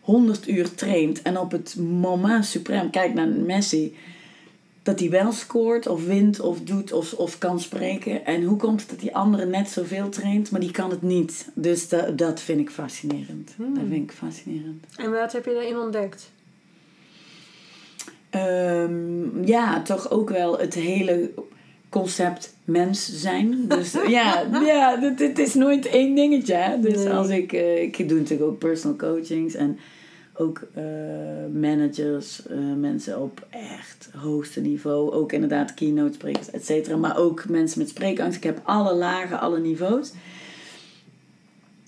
100 0.00 0.48
uur 0.48 0.74
traint 0.74 1.22
en 1.22 1.38
op 1.38 1.50
het 1.50 1.76
moment 1.78 2.44
suprem, 2.44 2.90
kijk 2.90 3.14
naar 3.14 3.28
Messi, 3.28 3.96
dat 4.82 5.00
hij 5.00 5.10
wel 5.10 5.32
scoort 5.32 5.86
of 5.86 6.04
wint 6.06 6.40
of 6.40 6.60
doet 6.60 6.92
of, 6.92 7.12
of 7.12 7.38
kan 7.38 7.60
spreken. 7.60 8.24
En 8.24 8.42
hoe 8.42 8.56
komt 8.56 8.80
het 8.80 8.90
dat 8.90 9.00
die 9.00 9.16
andere 9.16 9.46
net 9.46 9.68
zoveel 9.68 10.08
traint, 10.08 10.50
maar 10.50 10.60
die 10.60 10.70
kan 10.70 10.90
het 10.90 11.02
niet? 11.02 11.48
Dus 11.54 11.88
dat, 11.88 12.18
dat 12.18 12.40
vind 12.40 12.60
ik 12.60 12.70
fascinerend. 12.70 13.52
Hmm. 13.56 13.74
Dat 13.74 13.84
vind 13.88 14.10
ik 14.10 14.16
fascinerend. 14.16 14.84
En 14.96 15.10
wat 15.10 15.32
heb 15.32 15.44
je 15.44 15.52
daarin 15.52 15.78
ontdekt? 15.78 16.30
Um, 18.34 19.44
ja, 19.44 19.82
toch 19.82 20.10
ook 20.10 20.30
wel 20.30 20.58
het 20.58 20.74
hele 20.74 21.30
concept 21.88 22.54
mens 22.64 23.20
zijn. 23.20 23.64
Dus 23.68 23.92
ja, 24.06 24.46
ja 24.62 24.96
dit, 24.96 25.38
is 25.38 25.54
nooit 25.54 25.86
één 25.86 26.14
dingetje. 26.14 26.54
Hè? 26.54 26.80
Dus 26.80 27.06
als 27.06 27.28
ik, 27.28 27.52
uh, 27.52 27.82
ik 27.82 28.08
doe 28.08 28.18
natuurlijk 28.18 28.50
ook 28.50 28.58
personal 28.58 28.96
coachings 28.96 29.54
en 29.54 29.78
ook 30.34 30.68
uh, 30.76 30.84
managers, 31.60 32.42
uh, 32.50 32.58
mensen 32.76 33.20
op 33.20 33.46
echt 33.50 34.08
hoogste 34.16 34.60
niveau. 34.60 35.12
Ook 35.12 35.32
inderdaad 35.32 35.74
keynote 35.74 36.12
sprekers, 36.12 36.50
et 36.50 36.64
cetera. 36.64 36.96
Maar 36.96 37.18
ook 37.18 37.48
mensen 37.48 37.78
met 37.78 37.88
spreekangst. 37.88 38.36
Ik 38.36 38.42
heb 38.42 38.60
alle 38.64 38.94
lagen, 38.94 39.40
alle 39.40 39.60
niveaus. 39.60 40.12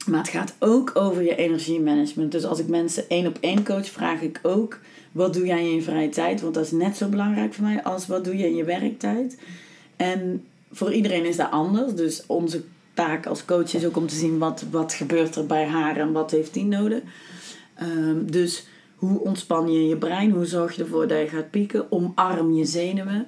Maar 0.06 0.20
het 0.20 0.28
gaat 0.28 0.54
ook 0.58 0.90
over 0.94 1.22
je 1.22 1.36
energiemanagement. 1.36 2.32
Dus 2.32 2.44
als 2.44 2.58
ik 2.58 2.68
mensen 2.68 3.08
één 3.08 3.26
op 3.26 3.38
één 3.40 3.64
coach, 3.64 3.86
vraag 3.86 4.20
ik 4.20 4.40
ook... 4.42 4.78
Wat 5.12 5.34
doe 5.34 5.46
jij 5.46 5.64
in 5.64 5.74
je 5.74 5.82
vrije 5.82 6.08
tijd? 6.08 6.40
Want 6.40 6.54
dat 6.54 6.64
is 6.64 6.70
net 6.70 6.96
zo 6.96 7.08
belangrijk 7.08 7.54
voor 7.54 7.64
mij 7.64 7.82
als 7.82 8.06
wat 8.06 8.24
doe 8.24 8.36
je 8.36 8.46
in 8.46 8.56
je 8.56 8.64
werktijd. 8.64 9.38
En 9.96 10.44
voor 10.70 10.92
iedereen 10.92 11.24
is 11.24 11.36
dat 11.36 11.50
anders. 11.50 11.94
Dus 11.94 12.22
onze 12.26 12.62
taak 12.94 13.26
als 13.26 13.44
coach 13.44 13.74
is 13.74 13.84
ook 13.84 13.96
om 13.96 14.06
te 14.06 14.14
zien 14.14 14.38
wat, 14.38 14.64
wat 14.70 14.92
gebeurt 14.92 15.36
er 15.36 15.46
bij 15.46 15.66
haar 15.66 15.96
en 15.96 16.12
wat 16.12 16.30
heeft 16.30 16.54
die 16.54 16.64
nodig. 16.64 17.00
Um, 17.84 18.30
dus 18.30 18.66
hoe 18.96 19.20
ontspan 19.20 19.72
je 19.72 19.88
je 19.88 19.96
brein? 19.96 20.30
Hoe 20.30 20.46
zorg 20.46 20.76
je 20.76 20.82
ervoor 20.82 21.08
dat 21.08 21.18
je 21.18 21.28
gaat 21.28 21.50
pieken? 21.50 21.92
Omarm 21.92 22.54
je 22.54 22.64
zenuwen. 22.64 23.26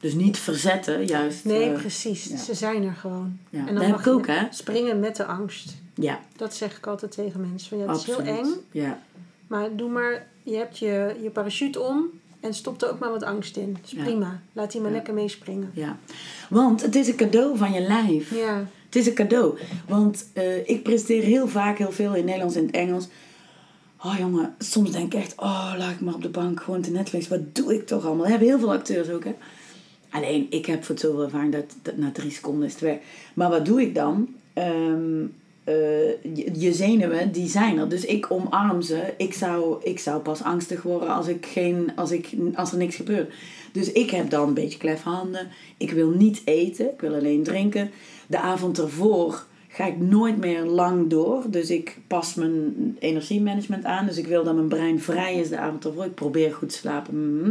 Dus 0.00 0.14
niet 0.14 0.38
verzetten, 0.38 1.06
juist. 1.06 1.44
Nee, 1.44 1.70
uh, 1.70 1.78
precies. 1.78 2.44
Ze 2.44 2.54
zijn 2.54 2.82
er 2.82 2.92
gewoon. 2.92 3.38
Ja. 3.50 3.58
En 3.58 3.66
dan 3.66 3.74
dat 3.74 3.88
mag 3.88 4.00
ik 4.00 4.06
ook, 4.06 4.26
hè? 4.26 4.46
Springen 4.50 5.00
met 5.00 5.16
de 5.16 5.24
angst. 5.24 5.76
Ja. 5.94 6.20
Dat 6.36 6.54
zeg 6.54 6.76
ik 6.76 6.86
altijd 6.86 7.12
tegen 7.12 7.40
mensen. 7.40 7.68
Van, 7.68 7.78
ja, 7.78 7.86
het 7.86 7.96
is 7.96 8.06
heel 8.06 8.20
eng. 8.20 8.46
Ja. 8.70 9.02
Maar 9.46 9.76
doe 9.76 9.90
maar, 9.90 10.26
je 10.42 10.56
hebt 10.56 10.78
je, 10.78 11.14
je 11.22 11.30
parachute 11.30 11.80
om. 11.80 12.04
En 12.40 12.54
stop 12.54 12.82
er 12.82 12.90
ook 12.90 12.98
maar 12.98 13.10
wat 13.10 13.22
angst 13.22 13.56
in. 13.56 13.72
Dat 13.72 13.92
is 13.92 14.04
prima. 14.04 14.40
Laat 14.52 14.72
die 14.72 14.80
maar 14.80 14.90
lekker 14.90 15.14
meespringen. 15.14 15.70
Ja. 15.74 15.98
Want 16.48 16.82
het 16.82 16.94
is 16.94 17.08
een 17.08 17.16
cadeau 17.16 17.56
van 17.56 17.72
je 17.72 17.80
lijf. 17.80 18.34
Ja. 18.34 18.66
Het 18.84 18.96
is 18.96 19.06
een 19.06 19.14
cadeau. 19.14 19.58
Want 19.88 20.26
uh, 20.34 20.68
ik 20.68 20.82
presteer 20.82 21.22
heel 21.22 21.48
vaak 21.48 21.78
heel 21.78 21.92
veel 21.92 22.14
in 22.14 22.24
Nederlands 22.24 22.54
en 22.54 22.66
het 22.66 22.74
Engels. 22.74 23.08
Oh 24.04 24.14
jongen, 24.18 24.54
soms 24.58 24.90
denk 24.90 25.14
ik 25.14 25.20
echt, 25.20 25.34
oh 25.36 25.74
laat 25.78 25.92
ik 25.92 26.00
maar 26.00 26.14
op 26.14 26.22
de 26.22 26.28
bank 26.28 26.62
gewoon 26.62 26.80
te 26.80 26.90
Netflix. 26.90 27.28
Wat 27.28 27.54
doe 27.54 27.74
ik 27.74 27.86
toch 27.86 28.06
allemaal? 28.06 28.26
Hebben 28.26 28.48
heel 28.48 28.58
veel 28.58 28.72
acteurs 28.72 29.10
ook 29.10 29.24
hè. 29.24 29.34
Alleen 30.10 30.46
ik 30.50 30.66
heb 30.66 30.84
voor 30.84 30.98
zoveel 30.98 31.22
ervaring 31.22 31.52
dat, 31.52 31.64
dat 31.82 31.96
na 31.96 32.10
drie 32.12 32.30
seconden 32.30 32.66
is 32.66 32.72
het 32.72 32.80
weg. 32.80 32.98
Maar 33.34 33.50
wat 33.50 33.64
doe 33.64 33.80
ik 33.80 33.94
dan? 33.94 34.28
Um, 34.54 35.34
je, 36.34 36.50
je 36.54 36.72
zenuwen, 36.72 37.32
die 37.32 37.48
zijn 37.48 37.78
er. 37.78 37.88
Dus 37.88 38.04
ik 38.04 38.30
omarm 38.30 38.82
ze. 38.82 39.14
Ik 39.16 39.34
zou, 39.34 39.76
ik 39.82 39.98
zou 39.98 40.20
pas 40.20 40.42
angstig 40.42 40.82
worden 40.82 41.08
als, 41.08 41.26
ik 41.26 41.46
geen, 41.46 41.92
als, 41.96 42.10
ik, 42.10 42.30
als 42.54 42.72
er 42.72 42.78
niks 42.78 42.96
gebeurt. 42.96 43.34
Dus 43.72 43.92
ik 43.92 44.10
heb 44.10 44.30
dan 44.30 44.48
een 44.48 44.54
beetje 44.54 44.78
klef 44.78 45.02
handen. 45.02 45.48
Ik 45.76 45.90
wil 45.90 46.10
niet 46.10 46.42
eten. 46.44 46.92
Ik 46.92 47.00
wil 47.00 47.14
alleen 47.14 47.42
drinken. 47.42 47.90
De 48.26 48.38
avond 48.38 48.78
ervoor 48.78 49.44
ga 49.76 49.86
ik 49.86 49.98
nooit 49.98 50.36
meer 50.36 50.64
lang 50.64 51.10
door. 51.10 51.42
Dus 51.50 51.70
ik 51.70 51.98
pas 52.06 52.34
mijn 52.34 52.96
energiemanagement 52.98 53.84
aan. 53.84 54.06
Dus 54.06 54.16
ik 54.16 54.26
wil 54.26 54.44
dat 54.44 54.54
mijn 54.54 54.68
brein 54.68 55.00
vrij 55.00 55.34
is 55.34 55.48
de 55.48 55.58
avond 55.58 55.84
ervoor. 55.84 56.04
Ik 56.04 56.14
probeer 56.14 56.54
goed 56.54 56.68
te 56.68 56.74
slapen. 56.74 57.38
Mhm. 57.38 57.50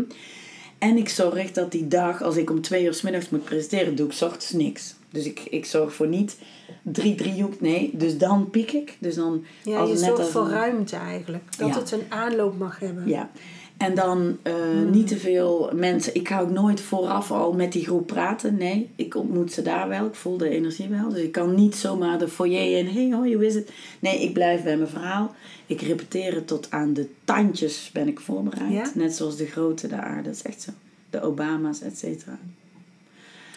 En 0.77 0.97
ik 0.97 1.09
zorg 1.09 1.51
dat 1.51 1.71
die 1.71 1.87
dag, 1.87 2.21
als 2.21 2.37
ik 2.37 2.49
om 2.49 2.61
twee 2.61 2.85
uur 2.85 2.93
s 2.93 3.01
middags 3.01 3.29
moet 3.29 3.43
presenteren, 3.43 3.95
doe 3.95 4.07
ik 4.07 4.13
s 4.13 4.21
ochtends 4.21 4.51
niks. 4.51 4.95
Dus 5.09 5.25
ik, 5.25 5.39
ik 5.49 5.65
zorg 5.65 5.93
voor 5.93 6.07
niet 6.07 6.37
drie 6.81 7.15
driehoek, 7.15 7.61
nee. 7.61 7.89
Dus 7.93 8.17
dan 8.17 8.49
piek 8.49 8.71
ik. 8.71 8.97
Dus 8.99 9.15
dan, 9.15 9.45
ja, 9.63 9.77
als 9.77 9.89
je 9.89 9.97
zorgt 9.97 10.29
voor 10.29 10.49
ruimte 10.49 10.95
eigenlijk. 10.95 11.43
Dat 11.57 11.75
het 11.75 11.91
een 11.91 12.05
aanloop 12.09 12.57
mag 12.57 12.79
hebben. 12.79 13.07
Ja. 13.07 13.29
En 13.77 13.95
dan 13.95 14.37
uh, 14.43 14.53
niet 14.91 15.07
te 15.07 15.17
veel 15.17 15.71
mensen. 15.73 16.15
Ik 16.15 16.27
ga 16.27 16.39
ook 16.39 16.49
nooit 16.49 16.81
vooraf 16.81 17.31
al 17.31 17.53
met 17.53 17.71
die 17.71 17.83
groep 17.83 18.07
praten. 18.07 18.57
Nee, 18.57 18.89
ik 18.95 19.15
ontmoet 19.15 19.51
ze 19.51 19.61
daar 19.61 19.87
wel. 19.87 20.05
Ik 20.05 20.15
voel 20.15 20.37
de 20.37 20.49
energie 20.49 20.87
wel. 20.87 21.09
Dus 21.09 21.21
ik 21.21 21.31
kan 21.31 21.55
niet 21.55 21.75
zomaar 21.75 22.19
de 22.19 22.27
foyer 22.27 22.77
in. 22.77 22.87
Hey, 22.87 23.09
hoi, 23.17 23.35
hoe 23.35 23.45
is 23.45 23.55
het? 23.55 23.71
Nee, 23.99 24.21
ik 24.21 24.33
blijf 24.33 24.63
bij 24.63 24.77
mijn 24.77 24.89
verhaal. 24.89 25.35
Ik 25.65 25.81
repeteer 25.81 26.35
het 26.35 26.47
tot 26.47 26.71
aan 26.71 26.93
de 26.93 27.07
tandjes 27.23 27.89
ben 27.93 28.07
ik 28.07 28.19
voorbereid. 28.19 28.95
Net 28.95 29.15
zoals 29.15 29.37
de 29.37 29.45
grote 29.45 29.87
de 29.87 29.95
aarde. 29.95 30.23
Dat 30.23 30.33
is 30.33 30.41
echt 30.41 30.61
zo. 30.61 30.71
De 31.09 31.21
Obama's, 31.21 31.81
et 31.81 31.97
cetera. 31.97 32.39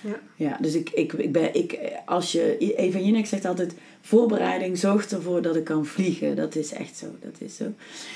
Ja. 0.02 0.20
ja, 0.36 0.58
dus 0.60 0.74
ik, 0.74 0.90
ik, 0.90 1.12
ik 1.12 1.32
ben, 1.32 1.54
ik, 1.54 1.78
als 2.04 2.32
je, 2.32 2.76
Eva 2.76 2.98
Jinek 2.98 3.26
zegt 3.26 3.44
altijd, 3.44 3.74
voorbereiding 4.00 4.78
zorgt 4.78 5.12
ervoor 5.12 5.42
dat 5.42 5.56
ik 5.56 5.64
kan 5.64 5.86
vliegen. 5.86 6.36
Dat 6.36 6.54
is 6.54 6.72
echt 6.72 6.96
zo, 6.96 7.06
dat 7.20 7.34
is 7.38 7.56
zo. 7.56 7.72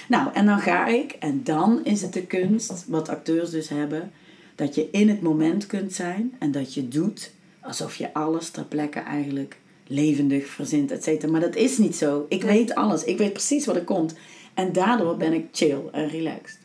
Nou, 0.09 0.29
en 0.35 0.47
dan 0.47 0.59
ga 0.59 0.87
ik, 0.87 1.13
en 1.13 1.41
dan 1.45 1.85
is 1.85 2.03
het 2.03 2.13
de 2.13 2.27
kunst, 2.27 2.85
wat 2.89 3.09
acteurs 3.09 3.51
dus 3.51 3.69
hebben, 3.69 4.11
dat 4.55 4.75
je 4.75 4.89
in 4.91 5.09
het 5.09 5.23
moment 5.23 5.67
kunt 5.67 5.93
zijn 5.93 6.35
en 6.39 6.51
dat 6.51 6.75
je 6.75 6.89
doet 6.89 7.31
alsof 7.61 7.97
je 7.97 8.15
alles 8.15 8.51
ter 8.51 8.65
plekke 8.65 8.99
eigenlijk 8.99 9.57
levendig 9.87 10.47
verzint, 10.47 10.91
et 10.91 11.03
cetera. 11.03 11.33
Maar 11.33 11.41
dat 11.41 11.57
is 11.57 11.79
niet 11.79 11.97
zo. 11.97 12.27
Ik 12.29 12.43
weet 12.43 12.75
alles, 12.75 13.05
ik 13.05 13.19
weet 13.19 13.33
precies 13.33 13.67
wat 13.67 13.77
er 13.77 13.85
komt. 13.85 14.15
En 14.55 14.73
daardoor 14.73 15.17
ben 15.17 15.33
ik 15.33 15.47
chill 15.53 15.81
en 15.93 16.09
relaxed. 16.09 16.59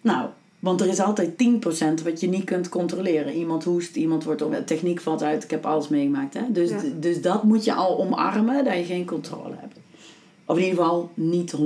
Nou, 0.00 0.30
want 0.58 0.80
er 0.80 0.88
is 0.88 1.00
altijd 1.00 1.30
10% 1.30 2.02
wat 2.04 2.20
je 2.20 2.28
niet 2.28 2.44
kunt 2.44 2.68
controleren. 2.68 3.32
Iemand 3.32 3.64
hoest, 3.64 3.96
iemand 3.96 4.24
wordt 4.24 4.42
op. 4.42 4.62
Techniek 4.66 5.00
valt 5.00 5.22
uit, 5.22 5.44
ik 5.44 5.50
heb 5.50 5.66
alles 5.66 5.88
meegemaakt. 5.88 6.34
Hè? 6.34 6.40
Dus, 6.48 6.70
dus 6.96 7.22
dat 7.22 7.42
moet 7.42 7.64
je 7.64 7.74
al 7.74 7.98
omarmen 7.98 8.64
dat 8.64 8.74
je 8.74 8.84
geen 8.84 9.06
controle 9.06 9.54
hebt. 9.56 9.76
Of 10.44 10.56
in 10.56 10.64
ieder 10.64 10.78
geval 10.78 11.10
niet 11.14 11.56
100%. 11.56 11.58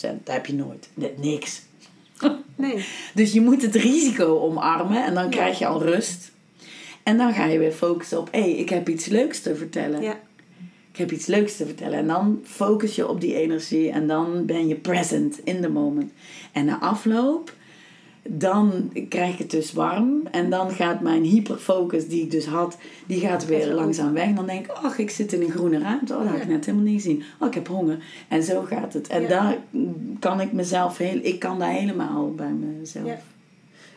Dat 0.00 0.34
heb 0.34 0.46
je 0.46 0.54
nooit. 0.54 0.88
Net 0.94 1.18
niks. 1.18 1.62
Nee. 2.56 2.84
dus 3.14 3.32
je 3.32 3.40
moet 3.40 3.62
het 3.62 3.74
risico 3.74 4.38
omarmen 4.38 5.04
en 5.04 5.14
dan 5.14 5.30
krijg 5.30 5.58
je 5.58 5.66
al 5.66 5.82
rust. 5.82 6.30
En 7.02 7.16
dan 7.16 7.32
ga 7.32 7.44
je 7.44 7.58
weer 7.58 7.72
focussen 7.72 8.18
op: 8.18 8.28
hé, 8.32 8.40
hey, 8.40 8.50
ik 8.50 8.68
heb 8.68 8.88
iets 8.88 9.06
leuks 9.06 9.40
te 9.40 9.56
vertellen. 9.56 10.02
Ja. 10.02 10.20
Ik 10.92 10.96
heb 10.96 11.12
iets 11.12 11.26
leuks 11.26 11.56
te 11.56 11.66
vertellen. 11.66 11.98
En 11.98 12.06
dan 12.06 12.40
focus 12.44 12.94
je 12.94 13.08
op 13.08 13.20
die 13.20 13.34
energie 13.34 13.90
en 13.90 14.06
dan 14.06 14.46
ben 14.46 14.68
je 14.68 14.74
present 14.74 15.40
in 15.44 15.60
the 15.60 15.68
moment. 15.68 16.12
En 16.52 16.64
na 16.64 16.80
afloop 16.80 17.52
dan 18.30 18.92
krijg 19.08 19.32
ik 19.32 19.38
het 19.38 19.50
dus 19.50 19.72
warm. 19.72 20.22
En 20.30 20.50
dan 20.50 20.70
gaat 20.70 21.00
mijn 21.00 21.22
hyperfocus 21.22 22.08
die 22.08 22.22
ik 22.22 22.30
dus 22.30 22.46
had, 22.46 22.76
die 23.06 23.20
gaat 23.20 23.46
weer 23.46 23.74
langzaam 23.74 24.12
weg. 24.12 24.24
En 24.24 24.34
dan 24.34 24.46
denk 24.46 24.64
ik, 24.64 24.70
ach, 24.70 24.98
ik 24.98 25.10
zit 25.10 25.32
in 25.32 25.42
een 25.42 25.50
groene 25.50 25.78
ruimte. 25.78 26.14
Oh, 26.14 26.22
dat 26.22 26.32
heb 26.32 26.42
ik 26.42 26.48
net 26.48 26.66
helemaal 26.66 26.86
niet 26.86 27.02
gezien. 27.02 27.22
Oh, 27.40 27.48
ik 27.48 27.54
heb 27.54 27.68
honger. 27.68 27.98
En 28.28 28.42
zo 28.42 28.62
gaat 28.62 28.92
het. 28.92 29.08
En 29.08 29.28
daar 29.28 29.56
kan 30.18 30.40
ik 30.40 30.52
mezelf, 30.52 30.96
heel, 30.98 31.18
ik 31.22 31.38
kan 31.38 31.58
daar 31.58 31.72
helemaal 31.72 32.34
bij 32.34 32.50
mezelf. 32.50 33.06
Ja. 33.06 33.18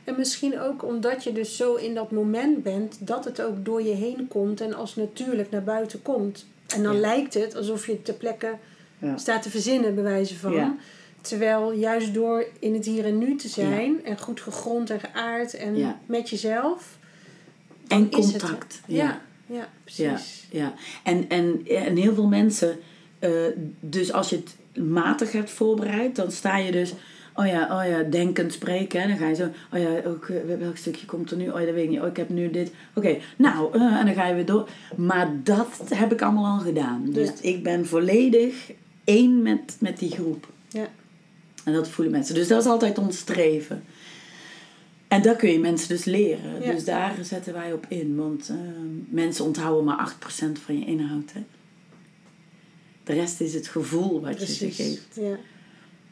En 0.03 0.15
misschien 0.17 0.59
ook 0.59 0.86
omdat 0.86 1.23
je 1.23 1.32
dus 1.32 1.57
zo 1.57 1.75
in 1.75 1.93
dat 1.93 2.11
moment 2.11 2.63
bent, 2.63 2.97
dat 2.99 3.25
het 3.25 3.41
ook 3.41 3.65
door 3.65 3.82
je 3.84 3.93
heen 3.93 4.27
komt 4.27 4.61
en 4.61 4.73
als 4.73 4.95
natuurlijk 4.95 5.51
naar 5.51 5.63
buiten 5.63 6.01
komt. 6.01 6.45
En 6.75 6.84
dan 6.84 6.99
lijkt 6.99 7.34
het 7.34 7.55
alsof 7.55 7.88
je 7.88 8.01
ter 8.01 8.13
plekke 8.13 8.53
staat 9.15 9.41
te 9.41 9.49
verzinnen, 9.49 9.95
bij 9.95 10.03
wijze 10.03 10.38
van. 10.38 10.77
Terwijl 11.22 11.72
juist 11.72 12.13
door 12.13 12.45
in 12.59 12.74
het 12.74 12.86
hier 12.86 13.05
en 13.05 13.17
nu 13.17 13.36
te 13.36 13.47
zijn 13.47 14.05
en 14.05 14.19
goed 14.19 14.41
gegrond 14.41 14.89
en 14.89 14.99
geaard 14.99 15.53
en 15.53 15.95
met 16.05 16.30
jezelf. 16.30 16.97
En 17.88 18.09
contact. 18.09 18.82
ja. 18.88 19.22
ja, 19.45 19.67
precies. 19.84 20.47
Ja. 20.51 20.74
En, 21.03 21.30
en, 21.30 21.61
en 21.67 21.95
heel 21.95 22.13
veel 22.13 22.28
mensen, 22.28 22.80
uh, 23.19 23.30
dus 23.80 24.13
als 24.13 24.30
je 24.30 24.36
het 24.36 24.84
matig 24.84 25.32
hebt 25.32 25.49
voorbereid, 25.49 26.15
dan 26.15 26.32
sta 26.32 26.57
je 26.57 26.72
dus. 26.72 26.93
Oh 27.36 27.45
ja, 27.45 27.80
oh 27.80 27.89
ja, 27.89 28.03
denkend 28.03 28.53
spreken. 28.53 29.01
Hè. 29.01 29.07
Dan 29.07 29.17
ga 29.17 29.28
je 29.28 29.36
zo, 29.36 29.47
oh 29.74 29.80
ja, 29.80 30.09
ook, 30.09 30.30
eh, 30.30 30.57
welk 30.59 30.78
stukje 30.78 31.05
komt 31.05 31.32
er 31.32 31.38
nu? 31.38 31.49
Oh 31.49 31.59
ja, 31.59 31.65
dat 31.65 31.74
weet 31.74 31.84
ik 31.84 31.89
niet. 31.89 31.99
Oh, 32.01 32.07
ik 32.07 32.17
heb 32.17 32.30
nu 32.30 32.51
dit. 32.51 32.72
Oké, 32.93 33.17
nou, 33.36 33.78
uh, 33.78 33.99
en 33.99 34.05
dan 34.05 34.15
ga 34.15 34.28
je 34.28 34.34
weer 34.34 34.45
door. 34.45 34.69
Maar 34.95 35.32
dat 35.43 35.82
heb 35.89 36.11
ik 36.11 36.22
allemaal 36.22 36.57
al 36.57 36.59
gedaan. 36.59 37.05
Dus 37.09 37.30
ik 37.41 37.63
ben 37.63 37.86
volledig 37.86 38.72
één 39.03 39.41
met, 39.41 39.78
met 39.80 39.99
die 39.99 40.11
groep. 40.11 40.47
Ja. 40.69 40.88
En 41.66 41.74
dat 41.74 41.89
voelen 41.89 42.14
mensen. 42.14 42.36
Dus 42.36 42.47
dat 42.47 42.62
is 42.62 42.70
altijd 42.70 42.97
ons 42.97 43.18
streven. 43.18 43.84
En 45.07 45.22
dat 45.22 45.36
kun 45.36 45.51
je 45.51 45.59
mensen 45.59 45.88
dus 45.88 46.05
leren. 46.05 46.62
Dus 46.62 46.86
daar 46.86 47.16
zetten 47.22 47.53
wij 47.53 47.74
op 47.74 47.86
in. 47.88 48.16
Want 48.16 48.49
uh, 48.51 48.57
mensen 49.09 49.45
onthouden 49.45 49.84
maar 49.84 50.14
8% 50.14 50.62
van 50.64 50.80
je 50.80 50.86
inhoud. 50.86 51.34
Hè? 51.34 51.43
De 53.03 53.14
rest 53.14 53.41
is 53.41 53.53
het 53.53 53.68
gevoel 53.68 54.22
wat 54.22 54.39
je 54.39 54.53
ze 54.53 54.72
geeft. 54.72 55.07
Ja. 55.14 55.38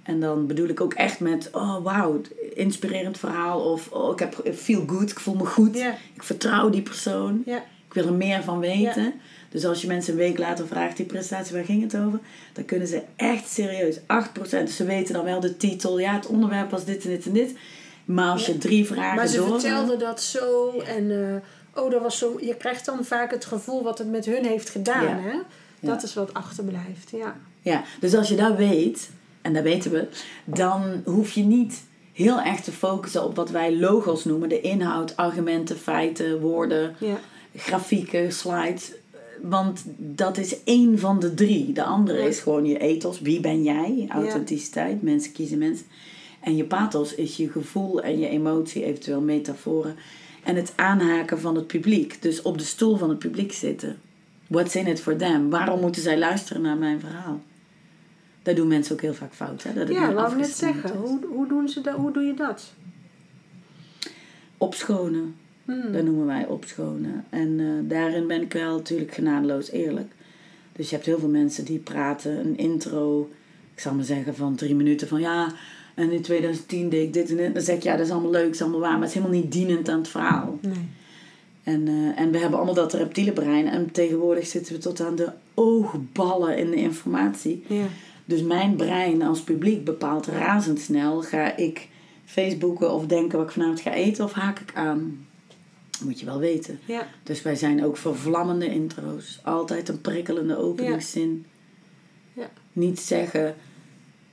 En 0.03 0.19
dan 0.19 0.47
bedoel 0.47 0.67
ik 0.67 0.81
ook 0.81 0.93
echt 0.93 1.19
met, 1.19 1.49
oh 1.51 1.83
wauw, 1.83 2.21
inspirerend 2.53 3.17
verhaal. 3.17 3.71
Of 3.71 3.91
oh, 3.91 4.11
ik 4.11 4.19
heb 4.19 4.55
feel 4.55 4.83
good, 4.87 5.11
ik 5.11 5.19
voel 5.19 5.35
me 5.35 5.45
goed. 5.45 5.75
Ik 6.13 6.23
vertrouw 6.23 6.69
die 6.69 6.81
persoon. 6.81 7.41
Ik 7.45 7.93
wil 7.93 8.05
er 8.05 8.13
meer 8.13 8.43
van 8.43 8.59
weten. 8.59 9.13
Dus 9.49 9.65
als 9.65 9.81
je 9.81 9.87
mensen 9.87 10.13
een 10.13 10.19
week 10.19 10.37
later 10.37 10.67
vraagt, 10.67 10.97
die 10.97 11.05
presentatie, 11.05 11.55
waar 11.55 11.65
ging 11.65 11.81
het 11.81 11.97
over? 11.97 12.19
Dan 12.53 12.65
kunnen 12.65 12.87
ze 12.87 13.01
echt 13.15 13.49
serieus, 13.49 13.99
8%. 13.99 14.03
Dus 14.49 14.75
ze 14.75 14.85
weten 14.85 15.13
dan 15.13 15.23
wel 15.23 15.39
de 15.39 15.57
titel, 15.57 15.99
ja, 15.99 16.13
het 16.13 16.27
onderwerp 16.27 16.71
was 16.71 16.85
dit 16.85 17.03
en 17.03 17.09
dit 17.09 17.25
en 17.25 17.33
dit. 17.33 17.53
Maar 18.05 18.31
als 18.31 18.45
je 18.45 18.57
drie 18.57 18.85
vragen 18.85 19.15
Maar 19.15 19.27
ze 19.27 19.37
door, 19.37 19.59
vertelden 19.59 19.99
dat 19.99 20.21
zo 20.21 20.79
en 20.79 21.03
uh, 21.03 21.35
oh, 21.83 21.91
dat 21.91 22.01
was 22.01 22.17
zo. 22.17 22.37
Je 22.41 22.55
krijgt 22.55 22.85
dan 22.85 23.05
vaak 23.05 23.31
het 23.31 23.45
gevoel 23.45 23.83
wat 23.83 23.97
het 23.97 24.09
met 24.09 24.25
hun 24.25 24.45
heeft 24.45 24.69
gedaan, 24.69 25.19
hè? 25.19 25.39
Dat 25.79 26.03
is 26.03 26.13
wat 26.13 26.33
achterblijft, 26.33 27.09
ja. 27.11 27.35
Ja, 27.61 27.83
dus 27.99 28.15
als 28.15 28.29
je 28.29 28.35
dat 28.35 28.55
weet, 28.55 29.09
en 29.41 29.53
dat 29.53 29.63
weten 29.63 29.91
we, 29.91 30.07
dan 30.45 31.01
hoef 31.05 31.31
je 31.31 31.43
niet 31.43 31.83
heel 32.13 32.41
erg 32.41 32.61
te 32.61 32.71
focussen 32.71 33.23
op 33.23 33.35
wat 33.35 33.49
wij 33.49 33.75
logos 33.75 34.25
noemen: 34.25 34.49
de 34.49 34.61
inhoud, 34.61 35.15
argumenten, 35.15 35.77
feiten, 35.77 36.39
woorden, 36.39 36.95
grafieken, 37.55 38.31
slides 38.31 38.91
want 39.41 39.83
dat 39.97 40.37
is 40.37 40.63
één 40.63 40.99
van 40.99 41.19
de 41.19 41.33
drie. 41.33 41.73
De 41.73 41.83
andere 41.83 42.27
is 42.27 42.39
gewoon 42.39 42.65
je 42.65 42.77
ethos. 42.77 43.19
Wie 43.19 43.39
ben 43.39 43.63
jij? 43.63 44.05
Authenticiteit. 44.09 45.01
Mensen 45.01 45.31
kiezen 45.31 45.57
mensen. 45.57 45.85
En 46.39 46.55
je 46.55 46.65
pathos 46.65 47.15
is 47.15 47.37
je 47.37 47.49
gevoel 47.49 48.01
en 48.01 48.19
je 48.19 48.27
emotie, 48.27 48.83
eventueel 48.83 49.21
metaforen. 49.21 49.95
En 50.43 50.55
het 50.55 50.73
aanhaken 50.75 51.39
van 51.39 51.55
het 51.55 51.67
publiek. 51.67 52.21
Dus 52.21 52.41
op 52.41 52.57
de 52.57 52.63
stoel 52.63 52.97
van 52.97 53.09
het 53.09 53.19
publiek 53.19 53.51
zitten. 53.51 53.99
What's 54.47 54.75
in 54.75 54.87
it 54.87 55.01
for 55.01 55.15
them? 55.15 55.49
Waarom 55.49 55.79
moeten 55.79 56.01
zij 56.01 56.17
luisteren 56.17 56.61
naar 56.61 56.77
mijn 56.77 56.99
verhaal? 56.99 57.41
Dat 58.41 58.55
doen 58.55 58.67
mensen 58.67 58.93
ook 58.93 59.01
heel 59.01 59.13
vaak 59.13 59.33
fout. 59.33 59.63
Hè? 59.63 59.73
Dat 59.73 59.87
ja, 59.87 60.13
wou 60.13 60.31
ik 60.31 60.37
net 60.37 60.49
zeggen. 60.49 60.97
Hoe, 60.97 61.19
hoe, 61.25 61.47
doen 61.47 61.69
ze 61.69 61.81
dat? 61.81 61.95
hoe 61.95 62.11
doe 62.11 62.23
je 62.23 62.33
dat? 62.33 62.73
Opschonen. 64.57 65.35
Hmm. 65.69 65.91
Dat 65.91 66.03
noemen 66.03 66.25
wij 66.25 66.45
opschonen. 66.45 67.25
En 67.29 67.59
uh, 67.59 67.89
daarin 67.89 68.27
ben 68.27 68.41
ik 68.41 68.53
wel 68.53 68.75
natuurlijk 68.75 69.13
genadeloos 69.13 69.71
eerlijk. 69.71 70.11
Dus 70.71 70.89
je 70.89 70.95
hebt 70.95 71.07
heel 71.07 71.19
veel 71.19 71.29
mensen 71.29 71.65
die 71.65 71.79
praten 71.79 72.39
een 72.39 72.57
intro, 72.57 73.29
ik 73.73 73.79
zal 73.79 73.93
maar 73.93 74.03
zeggen 74.03 74.35
van 74.35 74.55
drie 74.55 74.75
minuten 74.75 75.07
van 75.07 75.19
ja, 75.19 75.53
en 75.95 76.11
in 76.11 76.21
2010 76.21 76.89
deed 76.89 77.03
ik 77.03 77.13
dit 77.13 77.29
en 77.29 77.35
dit. 77.35 77.53
Dan 77.53 77.63
zeg 77.63 77.75
ik 77.75 77.83
ja, 77.83 77.95
dat 77.95 78.05
is 78.05 78.11
allemaal 78.11 78.31
leuk, 78.31 78.45
dat 78.45 78.53
is 78.53 78.61
allemaal 78.61 78.79
waar, 78.79 78.91
maar 78.91 78.99
het 78.99 79.09
is 79.09 79.13
helemaal 79.13 79.37
niet 79.37 79.51
dienend 79.51 79.89
aan 79.89 79.97
het 79.97 80.07
verhaal. 80.07 80.57
Nee. 80.61 80.73
En, 81.63 81.87
uh, 81.87 82.19
en 82.19 82.31
we 82.31 82.37
hebben 82.37 82.57
allemaal 82.57 82.75
dat 82.75 82.93
reptiele 82.93 83.31
brein 83.31 83.67
en 83.67 83.91
tegenwoordig 83.91 84.47
zitten 84.47 84.73
we 84.73 84.79
tot 84.79 85.01
aan 85.01 85.15
de 85.15 85.31
oogballen 85.53 86.57
in 86.57 86.69
de 86.69 86.75
informatie. 86.75 87.63
Ja. 87.67 87.85
Dus 88.25 88.41
mijn 88.41 88.75
brein 88.75 89.21
als 89.21 89.41
publiek 89.41 89.83
bepaalt 89.83 90.27
razendsnel, 90.27 91.21
ga 91.21 91.57
ik 91.57 91.87
Facebooken 92.25 92.93
of 92.93 93.05
denken 93.05 93.37
wat 93.37 93.47
ik 93.47 93.53
vanavond 93.53 93.79
ga 93.79 93.93
eten 93.93 94.23
of 94.23 94.33
haak 94.33 94.59
ik 94.59 94.71
aan 94.73 95.27
moet 95.99 96.19
je 96.19 96.25
wel 96.25 96.39
weten. 96.39 96.79
Ja. 96.85 97.07
Dus 97.23 97.41
wij 97.41 97.55
zijn 97.55 97.85
ook 97.85 97.97
voor 97.97 98.15
vlammende 98.15 98.67
intro's. 98.67 99.39
Altijd 99.43 99.89
een 99.89 100.01
prikkelende 100.01 100.57
openingszin. 100.57 101.45
Ja. 102.33 102.41
ja. 102.41 102.49
Niet 102.73 102.99
zeggen, 102.99 103.55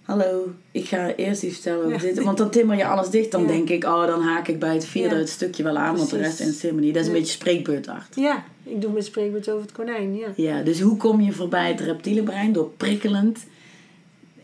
hallo, 0.03 0.53
ik 0.71 0.85
ga 0.85 1.15
eerst 1.15 1.43
iets 1.43 1.55
vertellen 1.55 1.87
over 1.87 2.01
dit. 2.01 2.23
Want 2.23 2.39
dan 2.39 2.51
timmer 2.51 2.77
je 2.77 2.87
alles 2.87 3.11
dicht. 3.11 3.31
Dan 3.31 3.47
denk 3.47 3.69
ik, 3.69 3.85
oh, 3.85 4.07
dan 4.07 4.23
haak 4.23 4.49
ik 4.49 4.59
bij 4.59 4.75
het 4.75 4.85
vierde 4.85 5.15
het 5.15 5.29
stukje 5.29 5.63
wel 5.63 5.77
aan. 5.77 5.97
Want 5.97 6.11
de 6.11 6.17
rest 6.17 6.41
is 6.41 6.63
helemaal 6.63 6.85
niet. 6.85 6.95
Dat 6.95 7.03
is 7.03 7.09
een 7.09 7.15
beetje 7.15 7.33
spreekbeurtachtig. 7.33 8.23
Ja, 8.23 8.45
ik 8.63 8.81
doe 8.81 8.93
mijn 8.93 9.05
spreekbeurt 9.05 9.49
over 9.49 9.63
het 9.63 9.73
konijn, 9.73 10.17
ja. 10.17 10.29
Ja, 10.37 10.63
dus 10.63 10.81
hoe 10.81 10.97
kom 10.97 11.21
je 11.21 11.33
voorbij 11.33 11.69
het 11.69 11.81
reptiele 11.81 12.23
brein? 12.23 12.53
Door 12.53 12.71
prikkelend, 12.77 13.47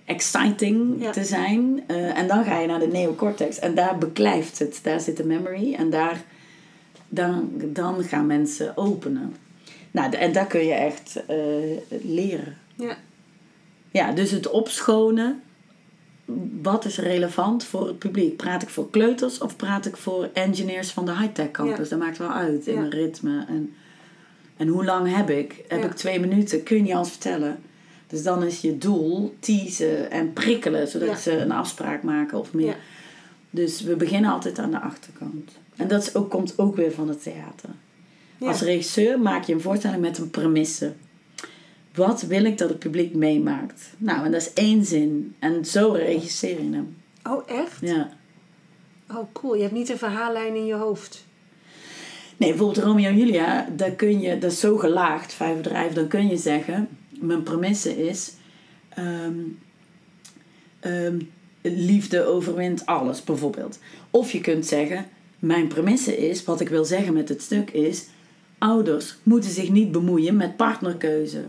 exciting 0.04 1.10
te 1.12 1.24
zijn. 1.24 1.82
Uh, 1.90 2.18
en 2.18 2.26
dan 2.26 2.44
ga 2.44 2.60
je 2.60 2.66
naar 2.66 2.80
de 2.80 2.86
neocortex. 2.86 3.58
En 3.58 3.74
daar 3.74 3.98
beklijft 3.98 4.58
het. 4.58 4.80
Daar 4.82 5.00
zit 5.00 5.16
de 5.16 5.24
memory. 5.24 5.74
En 5.74 5.90
daar, 5.90 6.24
dan, 7.14 7.50
dan 7.58 8.04
gaan 8.04 8.26
mensen 8.26 8.76
openen. 8.76 9.36
Nou, 9.90 10.12
en 10.12 10.32
daar 10.32 10.46
kun 10.46 10.64
je 10.64 10.74
echt 10.74 11.22
uh, 11.30 11.36
leren. 12.02 12.56
Ja. 12.74 12.96
Ja, 13.90 14.12
dus 14.12 14.30
het 14.30 14.50
opschonen 14.50 15.42
wat 16.62 16.84
is 16.84 16.98
relevant 16.98 17.64
voor 17.64 17.86
het 17.86 17.98
publiek? 17.98 18.36
Praat 18.36 18.62
ik 18.62 18.68
voor 18.68 18.90
kleuters 18.90 19.38
of 19.38 19.56
praat 19.56 19.86
ik 19.86 19.96
voor 19.96 20.28
engineers 20.32 20.90
van 20.90 21.04
de 21.04 21.16
high-tech 21.16 21.50
campus? 21.50 21.88
Dat 21.88 21.98
maakt 21.98 22.18
wel 22.18 22.32
uit 22.32 22.66
in 22.66 22.74
mijn 22.74 22.90
ritme. 22.90 23.44
En, 23.48 23.74
en 24.56 24.68
hoe 24.68 24.84
lang 24.84 25.16
heb 25.16 25.30
ik? 25.30 25.64
Heb 25.68 25.84
ik 25.84 25.92
twee 25.92 26.20
minuten? 26.20 26.62
Kun 26.62 26.86
je 26.86 26.94
alles 26.94 27.08
vertellen. 27.08 27.58
Dus 28.06 28.22
dan 28.22 28.42
is 28.42 28.60
je 28.60 28.78
doel 28.78 29.34
teasen 29.40 30.10
en 30.10 30.32
prikkelen, 30.32 30.88
zodat 30.88 31.18
ze 31.18 31.36
een 31.36 31.52
afspraak 31.52 32.02
maken 32.02 32.38
of 32.38 32.52
meer. 32.52 32.76
Dus 33.50 33.80
we 33.80 33.96
beginnen 33.96 34.30
altijd 34.30 34.58
aan 34.58 34.70
de 34.70 34.80
achterkant. 34.80 35.50
En 35.76 35.88
dat 35.88 36.02
is 36.02 36.14
ook, 36.14 36.30
komt 36.30 36.58
ook 36.58 36.76
weer 36.76 36.92
van 36.92 37.08
het 37.08 37.22
theater. 37.22 37.70
Als 38.38 38.60
regisseur 38.60 39.20
maak 39.20 39.44
je 39.44 39.52
een 39.52 39.60
voorstelling 39.60 40.00
met 40.00 40.18
een 40.18 40.30
premisse. 40.30 40.92
Wat 41.94 42.22
wil 42.22 42.44
ik 42.44 42.58
dat 42.58 42.68
het 42.68 42.78
publiek 42.78 43.14
meemaakt? 43.14 43.90
Nou, 43.98 44.24
en 44.24 44.32
dat 44.32 44.40
is 44.40 44.52
één 44.52 44.84
zin. 44.84 45.34
En 45.38 45.64
zo 45.64 45.92
regisseer 45.92 46.62
je 46.62 46.70
hem. 46.72 46.96
Oh, 47.28 47.50
echt? 47.50 47.80
Ja. 47.80 48.10
Oh, 49.10 49.32
cool. 49.32 49.54
Je 49.54 49.62
hebt 49.62 49.74
niet 49.74 49.88
een 49.88 49.98
verhaallijn 49.98 50.54
in 50.54 50.66
je 50.66 50.74
hoofd. 50.74 51.24
Nee, 52.36 52.50
bijvoorbeeld 52.50 52.84
Romeo 52.84 53.08
en 53.08 53.16
Julia, 53.16 53.68
daar 53.76 53.90
kun 53.90 54.20
je, 54.20 54.38
dat 54.38 54.52
is 54.52 54.60
zo 54.60 54.76
gelaagd, 54.76 55.32
vijf 55.32 55.56
bedrijven, 55.56 55.94
dan 55.94 56.08
kun 56.08 56.28
je 56.28 56.36
zeggen, 56.36 56.88
mijn 57.20 57.42
premisse 57.42 58.08
is, 58.08 58.32
ehm, 58.88 59.38
ehm, 60.80 61.18
liefde 61.60 62.24
overwint 62.24 62.86
alles, 62.86 63.24
bijvoorbeeld. 63.24 63.78
Of 64.10 64.32
je 64.32 64.40
kunt 64.40 64.66
zeggen, 64.66 65.06
mijn 65.42 65.66
premisse 65.66 66.28
is, 66.28 66.44
wat 66.44 66.60
ik 66.60 66.68
wil 66.68 66.84
zeggen 66.84 67.12
met 67.12 67.28
het 67.28 67.42
stuk 67.42 67.70
is, 67.70 68.04
ouders 68.58 69.16
moeten 69.22 69.50
zich 69.50 69.70
niet 69.70 69.92
bemoeien 69.92 70.36
met 70.36 70.56
partnerkeuze. 70.56 71.44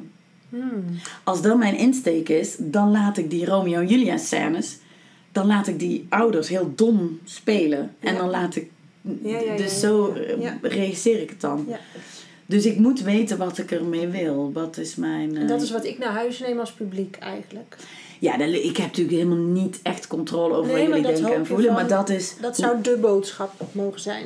Hmm. 0.49 0.83
Als 1.23 1.41
dat 1.41 1.57
mijn 1.57 1.77
insteek 1.77 2.29
is, 2.29 2.55
dan 2.59 2.91
laat 2.91 3.17
ik 3.17 3.29
die 3.29 3.45
Romeo 3.45 3.79
en 3.79 3.87
Julia 3.87 4.17
scènes, 4.17 4.77
dan 5.31 5.45
laat 5.45 5.67
ik 5.67 5.79
die 5.79 6.05
ouders 6.09 6.47
heel 6.47 6.71
dom 6.75 7.19
spelen. 7.23 7.95
En 7.99 8.15
dan 8.15 8.29
laat 8.29 8.55
ik, 8.55 8.69
ja, 9.21 9.55
dus 9.55 9.79
zo 9.79 10.13
eh, 10.13 10.51
regisseer 10.61 11.21
ik 11.21 11.29
het 11.29 11.41
dan. 11.41 11.67
Dus 12.45 12.65
ik 12.65 12.77
moet 12.77 13.01
weten 13.01 13.37
wat 13.37 13.57
ik 13.57 13.71
ermee 13.71 14.07
wil. 14.07 14.51
Wat 14.53 14.77
is 14.77 14.95
mijn. 14.95 15.37
En 15.37 15.47
dat 15.47 15.61
is 15.61 15.71
wat 15.71 15.85
ik 15.85 15.97
naar 15.97 16.11
huis 16.11 16.39
neem 16.39 16.59
als 16.59 16.71
publiek 16.71 17.15
eigenlijk. 17.15 17.75
Ja, 18.19 18.39
ik 18.39 18.77
heb 18.77 18.85
natuurlijk 18.85 19.15
helemaal 19.15 19.37
niet 19.37 19.79
echt 19.83 20.07
controle 20.07 20.55
over 20.55 20.71
wat 20.71 20.81
jullie 20.81 21.01
denken 21.01 21.33
en 21.33 21.45
voelen. 21.45 21.73
maar 21.73 21.87
dat 21.87 22.09
is. 22.09 22.35
Dat 22.41 22.57
zou 22.57 22.81
de 22.81 22.97
boodschap 23.01 23.51
mogen 23.71 24.01
zijn. 24.01 24.25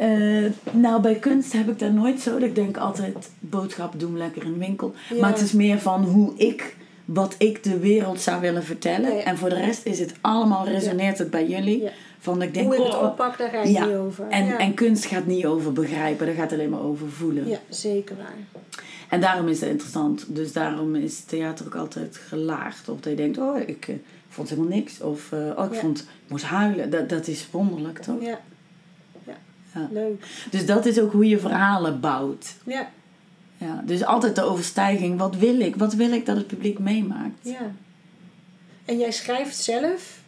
Uh, 0.00 0.50
nou, 0.70 1.00
bij 1.00 1.14
kunst 1.14 1.52
heb 1.52 1.68
ik 1.68 1.78
dat 1.78 1.92
nooit 1.92 2.20
zo. 2.20 2.36
Ik 2.36 2.54
denk 2.54 2.76
altijd, 2.76 3.30
boodschap 3.38 4.00
doen 4.00 4.16
lekker 4.16 4.44
in 4.44 4.52
de 4.52 4.58
winkel. 4.58 4.94
Maar 5.20 5.30
het 5.30 5.40
is 5.40 5.52
meer 5.52 5.78
van 5.78 6.04
hoe 6.04 6.32
ik, 6.36 6.76
wat 7.04 7.34
ik 7.38 7.62
de 7.62 7.78
wereld 7.78 8.20
zou 8.20 8.40
willen 8.40 8.64
vertellen. 8.64 9.24
En 9.24 9.38
voor 9.38 9.48
de 9.48 9.60
rest 9.60 9.86
is 9.86 9.98
het 9.98 10.12
allemaal, 10.20 10.66
resoneert 10.66 11.18
het 11.18 11.30
bij 11.30 11.46
jullie. 11.46 11.88
Van, 12.18 12.42
ik 12.42 12.54
denk, 12.54 12.66
hoe 12.66 12.76
ik 12.76 12.82
het 12.82 12.94
oh, 12.94 13.02
oppak, 13.02 13.38
daar 13.38 13.48
ga 13.48 13.62
je 13.62 13.68
niet 13.68 13.94
over. 13.94 14.26
En, 14.28 14.58
en 14.58 14.74
kunst 14.74 15.04
gaat 15.04 15.26
niet 15.26 15.46
over 15.46 15.72
begrijpen, 15.72 16.26
dat 16.26 16.34
gaat 16.34 16.52
alleen 16.52 16.70
maar 16.70 16.82
over 16.82 17.08
voelen. 17.08 17.48
Ja, 17.48 17.58
zeker 17.68 18.16
waar. 18.16 18.34
En 19.10 19.20
daarom 19.20 19.48
is 19.48 19.60
het 19.60 19.70
interessant. 19.70 20.24
Dus 20.28 20.52
daarom 20.52 20.94
is 20.94 21.20
theater 21.20 21.66
ook 21.66 21.74
altijd 21.74 22.16
gelaagd. 22.16 22.88
Of 22.88 23.00
dat 23.00 23.10
je 23.12 23.16
denkt, 23.16 23.38
oh, 23.38 23.58
ik 23.68 23.88
uh, 23.88 23.96
vond 24.28 24.48
helemaal 24.48 24.70
niks. 24.70 25.00
Of, 25.00 25.32
uh, 25.32 25.38
oh, 25.56 25.72
ik 25.72 25.78
vond, 25.78 26.00
ik 26.00 26.30
moest 26.30 26.44
huilen. 26.44 26.90
Dat, 26.90 27.08
dat 27.08 27.26
is 27.26 27.48
wonderlijk, 27.50 27.98
toch? 27.98 28.22
Ja. 28.22 28.40
Ja. 29.74 29.88
Leuk. 29.90 30.46
Dus 30.50 30.66
dat 30.66 30.86
is 30.86 31.00
ook 31.00 31.12
hoe 31.12 31.28
je 31.28 31.38
verhalen 31.38 32.00
bouwt. 32.00 32.54
Ja. 32.64 32.90
ja. 33.58 33.82
Dus 33.86 34.04
altijd 34.04 34.36
de 34.36 34.42
overstijging. 34.42 35.18
Wat 35.18 35.36
wil 35.36 35.60
ik? 35.60 35.76
Wat 35.76 35.94
wil 35.94 36.12
ik 36.12 36.26
dat 36.26 36.36
het 36.36 36.46
publiek 36.46 36.78
meemaakt? 36.78 37.38
Ja. 37.42 37.72
En 38.84 38.98
jij 38.98 39.10
schrijft 39.10 39.56
zelf 39.56 40.18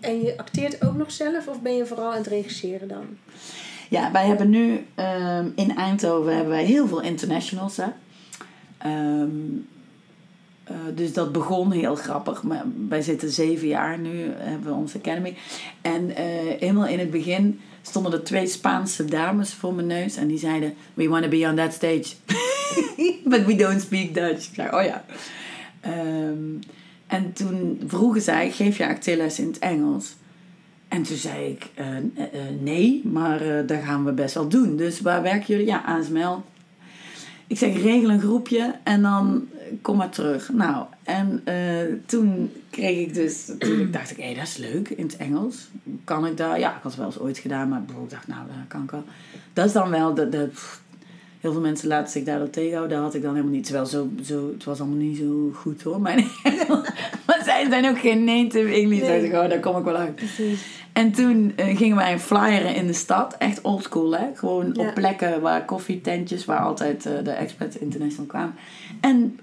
en 0.00 0.22
je 0.22 0.36
acteert 0.36 0.84
ook 0.84 0.96
nog 0.96 1.12
zelf 1.12 1.48
of 1.48 1.60
ben 1.60 1.76
je 1.76 1.86
vooral 1.86 2.10
aan 2.10 2.16
het 2.16 2.26
regisseren 2.26 2.88
dan? 2.88 3.06
Ja, 3.90 4.12
wij 4.12 4.26
hebben 4.26 4.50
nu 4.50 4.86
ehm, 4.94 5.48
in 5.54 5.76
Eindhoven 5.76 6.34
hebben 6.34 6.52
wij 6.52 6.64
heel 6.64 6.88
veel 6.88 7.00
internationals. 7.00 7.76
Hè? 7.76 7.86
Ehm, 8.78 9.30
eh, 10.64 10.76
dus 10.94 11.12
dat 11.12 11.32
begon 11.32 11.72
heel 11.72 11.94
grappig. 11.94 12.42
Maar 12.42 12.64
wij 12.88 13.02
zitten 13.02 13.30
zeven 13.30 13.68
jaar 13.68 13.98
nu, 13.98 14.32
hebben 14.36 14.68
we 14.68 14.78
onze 14.78 14.98
academy. 14.98 15.36
En 15.80 16.08
uh, 16.08 16.16
helemaal 16.58 16.86
in 16.86 16.98
het 16.98 17.10
begin 17.10 17.60
stonden 17.82 18.12
er 18.12 18.24
twee 18.24 18.46
Spaanse 18.46 19.04
dames 19.04 19.54
voor 19.54 19.74
mijn 19.74 19.86
neus. 19.86 20.16
En 20.16 20.26
die 20.26 20.38
zeiden, 20.38 20.74
we 20.94 21.08
want 21.08 21.22
to 21.22 21.28
be 21.28 21.46
on 21.48 21.56
that 21.56 21.72
stage. 21.72 22.14
But 23.30 23.46
we 23.46 23.54
don't 23.56 23.80
speak 23.80 24.14
Dutch. 24.14 24.48
Ik 24.48 24.54
zei, 24.54 24.68
oh 24.68 24.84
ja. 24.84 25.04
Um, 25.86 26.58
en 27.06 27.32
toen 27.32 27.80
vroegen 27.86 28.22
zij, 28.22 28.50
geef 28.50 28.78
je 28.78 28.88
acteerles 28.88 29.38
in 29.38 29.46
het 29.46 29.58
Engels? 29.58 30.14
En 30.90 31.02
toen 31.02 31.16
zei 31.16 31.50
ik, 31.50 31.70
uh, 31.80 31.86
uh, 31.96 32.60
nee, 32.60 33.02
maar 33.04 33.46
uh, 33.46 33.66
dat 33.66 33.82
gaan 33.82 34.04
we 34.04 34.12
best 34.12 34.34
wel 34.34 34.48
doen. 34.48 34.76
Dus 34.76 35.00
waar 35.00 35.22
werken 35.22 35.46
jullie? 35.46 35.66
Ja, 35.66 35.82
ASML. 35.84 36.42
Ik 37.46 37.58
zeg, 37.58 37.82
regel 37.82 38.10
een 38.10 38.20
groepje 38.20 38.74
en 38.82 39.02
dan 39.02 39.48
kom 39.82 39.96
maar 39.96 40.10
terug. 40.10 40.52
Nou, 40.52 40.86
en 41.02 41.44
toen 42.06 42.52
kreeg 42.70 42.98
ik 43.06 43.14
dus, 43.14 43.50
toen 43.58 43.88
dacht 43.90 44.10
ik, 44.10 44.16
hé, 44.16 44.24
hey, 44.24 44.34
dat 44.34 44.42
is 44.42 44.56
leuk 44.56 44.88
in 44.88 45.04
het 45.04 45.16
Engels. 45.16 45.68
Kan 46.04 46.26
ik 46.26 46.36
daar? 46.36 46.58
Ja, 46.58 46.68
ik 46.68 46.82
had 46.82 46.92
het 46.92 46.96
wel 46.96 47.06
eens 47.06 47.18
ooit 47.18 47.38
gedaan, 47.38 47.68
maar 47.68 47.80
ik 47.80 48.10
dacht, 48.10 48.26
nou, 48.26 48.46
dat 48.46 48.68
kan 48.68 48.82
ik 48.82 48.90
wel. 48.90 49.04
Dat 49.52 49.66
is 49.66 49.72
dan 49.72 49.90
wel 49.90 50.14
de 50.14 50.50
heel 51.40 51.52
veel 51.52 51.60
mensen 51.60 51.88
laten 51.88 52.12
zich 52.12 52.24
daardoor 52.24 52.50
tegenhouden. 52.50 52.96
Dat 52.96 53.06
had 53.06 53.14
ik 53.14 53.22
dan 53.22 53.34
helemaal 53.34 53.54
niet. 53.54 53.64
Terwijl 53.64 53.86
zo, 53.86 54.08
zo, 54.22 54.50
het 54.52 54.64
was 54.64 54.80
allemaal 54.80 54.98
niet 54.98 55.18
zo 55.18 55.50
goed 55.54 55.82
hoor. 55.82 56.00
Mijn 56.00 56.16
maar 57.26 57.40
zij 57.44 57.66
zijn 57.70 57.88
ook 57.88 57.98
geen 57.98 58.24
native 58.24 58.72
English. 58.72 59.00
Nee. 59.00 59.26
Oh, 59.26 59.48
daar 59.48 59.60
kom 59.60 59.76
ik 59.76 59.84
wel 59.84 59.96
uit. 59.96 60.22
En 60.92 61.12
toen 61.12 61.52
uh, 61.56 61.76
gingen 61.76 61.96
wij 61.96 62.18
flyeren 62.18 62.74
in 62.74 62.86
de 62.86 62.92
stad. 62.92 63.36
Echt 63.38 63.60
oldschool 63.60 64.16
hè. 64.16 64.26
Gewoon 64.34 64.78
op 64.78 64.94
plekken 64.94 65.40
waar 65.40 65.64
koffietentjes, 65.64 66.44
waar 66.44 66.60
altijd 66.60 67.06
uh, 67.06 67.12
de 67.24 67.30
Expat 67.30 67.74
International 67.74 68.26
kwamen. 68.26 68.54
En 69.00 69.38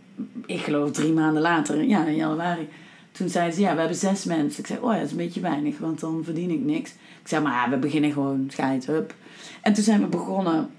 ik 0.45 0.59
geloof 0.59 0.91
drie 0.91 1.13
maanden 1.13 1.41
later, 1.41 1.83
ja 1.83 2.05
in 2.05 2.15
januari. 2.15 2.67
Toen 3.11 3.29
zeiden 3.29 3.55
ze, 3.55 3.61
ja, 3.61 3.73
we 3.73 3.79
hebben 3.79 3.97
zes 3.97 4.23
mensen. 4.23 4.59
Ik 4.59 4.67
zei, 4.67 4.79
oh 4.81 4.91
ja, 4.91 4.97
dat 4.97 5.05
is 5.05 5.11
een 5.11 5.17
beetje 5.17 5.41
weinig, 5.41 5.77
want 5.77 5.99
dan 5.99 6.21
verdien 6.23 6.49
ik 6.49 6.59
niks. 6.59 6.91
Ik 7.21 7.27
zei, 7.27 7.43
maar 7.43 7.53
ja, 7.53 7.69
we 7.69 7.77
beginnen 7.77 8.11
gewoon, 8.11 8.47
scheid, 8.51 8.85
hup. 8.85 9.13
En 9.61 9.73
toen 9.73 9.83
zijn 9.83 10.01
we 10.01 10.07
begonnen 10.07 10.69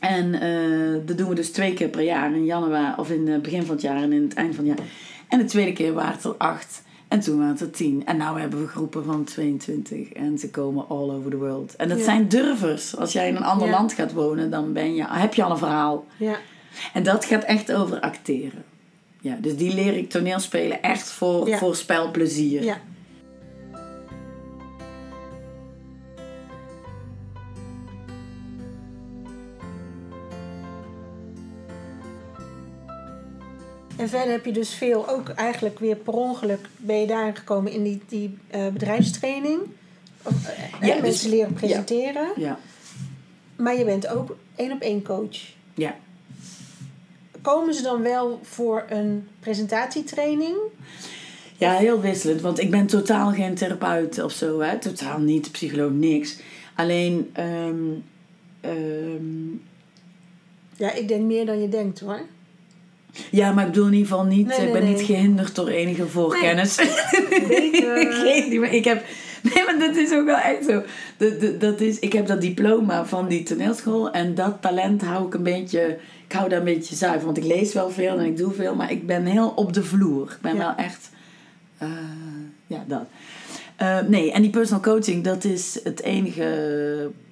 en 0.00 0.44
uh, 0.44 1.06
dat 1.06 1.18
doen 1.18 1.28
we 1.28 1.34
dus 1.34 1.50
twee 1.50 1.74
keer 1.74 1.88
per 1.88 2.02
jaar. 2.02 2.34
In 2.34 2.44
januari, 2.44 2.94
of 2.96 3.10
in 3.10 3.28
het 3.28 3.42
begin 3.42 3.64
van 3.64 3.74
het 3.74 3.84
jaar 3.84 4.02
en 4.02 4.12
in 4.12 4.22
het 4.22 4.34
eind 4.34 4.54
van 4.54 4.66
het 4.66 4.78
jaar. 4.78 4.86
En 5.28 5.38
de 5.38 5.44
tweede 5.44 5.72
keer 5.72 5.92
waren 5.92 6.12
het 6.12 6.24
er 6.24 6.34
acht. 6.36 6.84
En 7.08 7.20
toen 7.20 7.36
waren 7.38 7.52
het 7.52 7.60
er 7.60 7.70
tien. 7.70 8.06
En 8.06 8.16
nu 8.16 8.40
hebben 8.40 8.60
we 8.60 8.66
groepen 8.66 9.04
van 9.04 9.24
22. 9.24 10.12
En 10.12 10.38
ze 10.38 10.50
komen 10.50 10.88
all 10.88 11.10
over 11.10 11.30
the 11.30 11.36
world. 11.36 11.76
En 11.76 11.88
dat 11.88 12.00
zijn 12.00 12.28
durvers. 12.28 12.96
Als 12.96 13.12
jij 13.12 13.28
in 13.28 13.36
een 13.36 13.44
ander 13.44 13.70
land 13.70 13.92
gaat 13.92 14.12
wonen, 14.12 14.50
dan 14.50 14.72
ben 14.72 14.94
je, 14.94 15.04
heb 15.08 15.34
je 15.34 15.42
al 15.42 15.50
een 15.50 15.58
verhaal. 15.58 16.06
Ja. 16.16 16.36
En 16.92 17.02
dat 17.02 17.24
gaat 17.24 17.44
echt 17.44 17.72
over 17.72 18.00
acteren. 18.00 18.64
Ja, 19.20 19.38
dus 19.40 19.56
die 19.56 19.74
leer 19.74 19.96
ik 19.96 20.10
toneelspelen 20.10 20.82
echt 20.82 21.10
voor, 21.10 21.48
voor 21.48 21.76
spelplezier. 21.76 22.62
Ja. 22.62 22.80
En 33.96 34.08
verder 34.08 34.30
heb 34.30 34.44
je 34.44 34.52
dus 34.52 34.74
veel, 34.74 35.08
ook 35.08 35.28
eigenlijk 35.28 35.78
weer 35.78 35.96
per 35.96 36.12
ongeluk, 36.12 36.68
ben 36.76 37.00
je 37.00 37.06
daar 37.06 37.36
gekomen 37.36 37.72
in 37.72 37.82
die, 37.82 38.02
die 38.08 38.38
uh, 38.54 38.68
bedrijfstraining. 38.68 39.60
Of, 40.22 40.32
uh, 40.32 40.88
ja, 40.88 40.94
dus, 40.94 41.02
mensen 41.02 41.30
leren 41.30 41.52
presenteren. 41.52 42.28
Ja. 42.36 42.58
Maar 43.56 43.78
je 43.78 43.84
bent 43.84 44.06
ook 44.08 44.36
één 44.56 44.72
op 44.72 44.80
één 44.80 45.02
coach. 45.02 45.38
Ja. 45.74 45.96
Komen 47.40 47.74
ze 47.74 47.82
dan 47.82 48.02
wel 48.02 48.40
voor 48.42 48.84
een 48.88 49.28
presentatietraining? 49.40 50.56
Ja, 51.56 51.72
heel 51.72 52.00
wisselend. 52.00 52.40
Want 52.40 52.60
ik 52.60 52.70
ben 52.70 52.86
totaal 52.86 53.32
geen 53.32 53.54
therapeut 53.54 54.22
of 54.22 54.32
zo. 54.32 54.60
Hè? 54.60 54.78
Totaal 54.78 55.18
niet, 55.18 55.52
psycholoog, 55.52 55.90
niks. 55.90 56.38
Alleen... 56.74 57.34
Um, 57.38 58.04
ja, 60.76 60.92
ik 60.92 61.08
denk 61.08 61.24
meer 61.24 61.46
dan 61.46 61.60
je 61.60 61.68
denkt 61.68 62.00
hoor. 62.00 62.20
Ja, 63.30 63.52
maar 63.52 63.66
ik 63.66 63.70
bedoel 63.72 63.86
in 63.86 63.92
ieder 63.92 64.08
geval 64.08 64.24
niet, 64.24 64.58
ik 64.58 64.72
ben 64.72 64.84
niet 64.84 65.02
gehinderd 65.02 65.54
door 65.54 65.68
enige 65.68 66.06
voorkennis. 66.06 66.76
Nee. 66.76 67.70
Geen, 68.22 68.72
ik 68.72 68.84
heb, 68.84 69.04
nee, 69.42 69.64
maar 69.64 69.78
dat 69.78 69.96
is 69.96 70.12
ook 70.12 70.24
wel 70.24 70.36
echt 70.36 70.64
zo. 70.64 70.82
Dat, 71.16 71.60
dat, 71.60 71.80
is, 71.80 71.98
ik 71.98 72.12
heb 72.12 72.26
dat 72.26 72.40
diploma 72.40 73.06
van 73.06 73.28
die 73.28 73.42
toneelschool 73.42 74.10
en 74.10 74.34
dat 74.34 74.56
talent 74.60 75.02
hou 75.02 75.26
ik 75.26 75.34
een 75.34 75.42
beetje, 75.42 75.98
ik 76.26 76.32
hou 76.32 76.48
daar 76.48 76.58
een 76.58 76.64
beetje 76.64 76.94
zuiver. 76.94 77.24
Want 77.24 77.36
ik 77.36 77.44
lees 77.44 77.72
wel 77.72 77.90
veel 77.90 78.18
en 78.18 78.26
ik 78.26 78.36
doe 78.36 78.52
veel, 78.52 78.74
maar 78.74 78.90
ik 78.90 79.06
ben 79.06 79.24
heel 79.24 79.52
op 79.56 79.72
de 79.72 79.82
vloer. 79.82 80.30
Ik 80.30 80.40
ben 80.40 80.58
wel 80.58 80.74
echt, 80.74 81.10
uh, 81.82 81.88
ja, 82.66 82.84
dat. 82.86 83.04
Uh, 83.82 83.98
nee, 84.08 84.32
en 84.32 84.42
die 84.42 84.50
personal 84.50 84.82
coaching, 84.82 85.24
dat 85.24 85.44
is 85.44 85.80
het 85.84 86.02
enige 86.02 86.44
eh, 86.44 87.25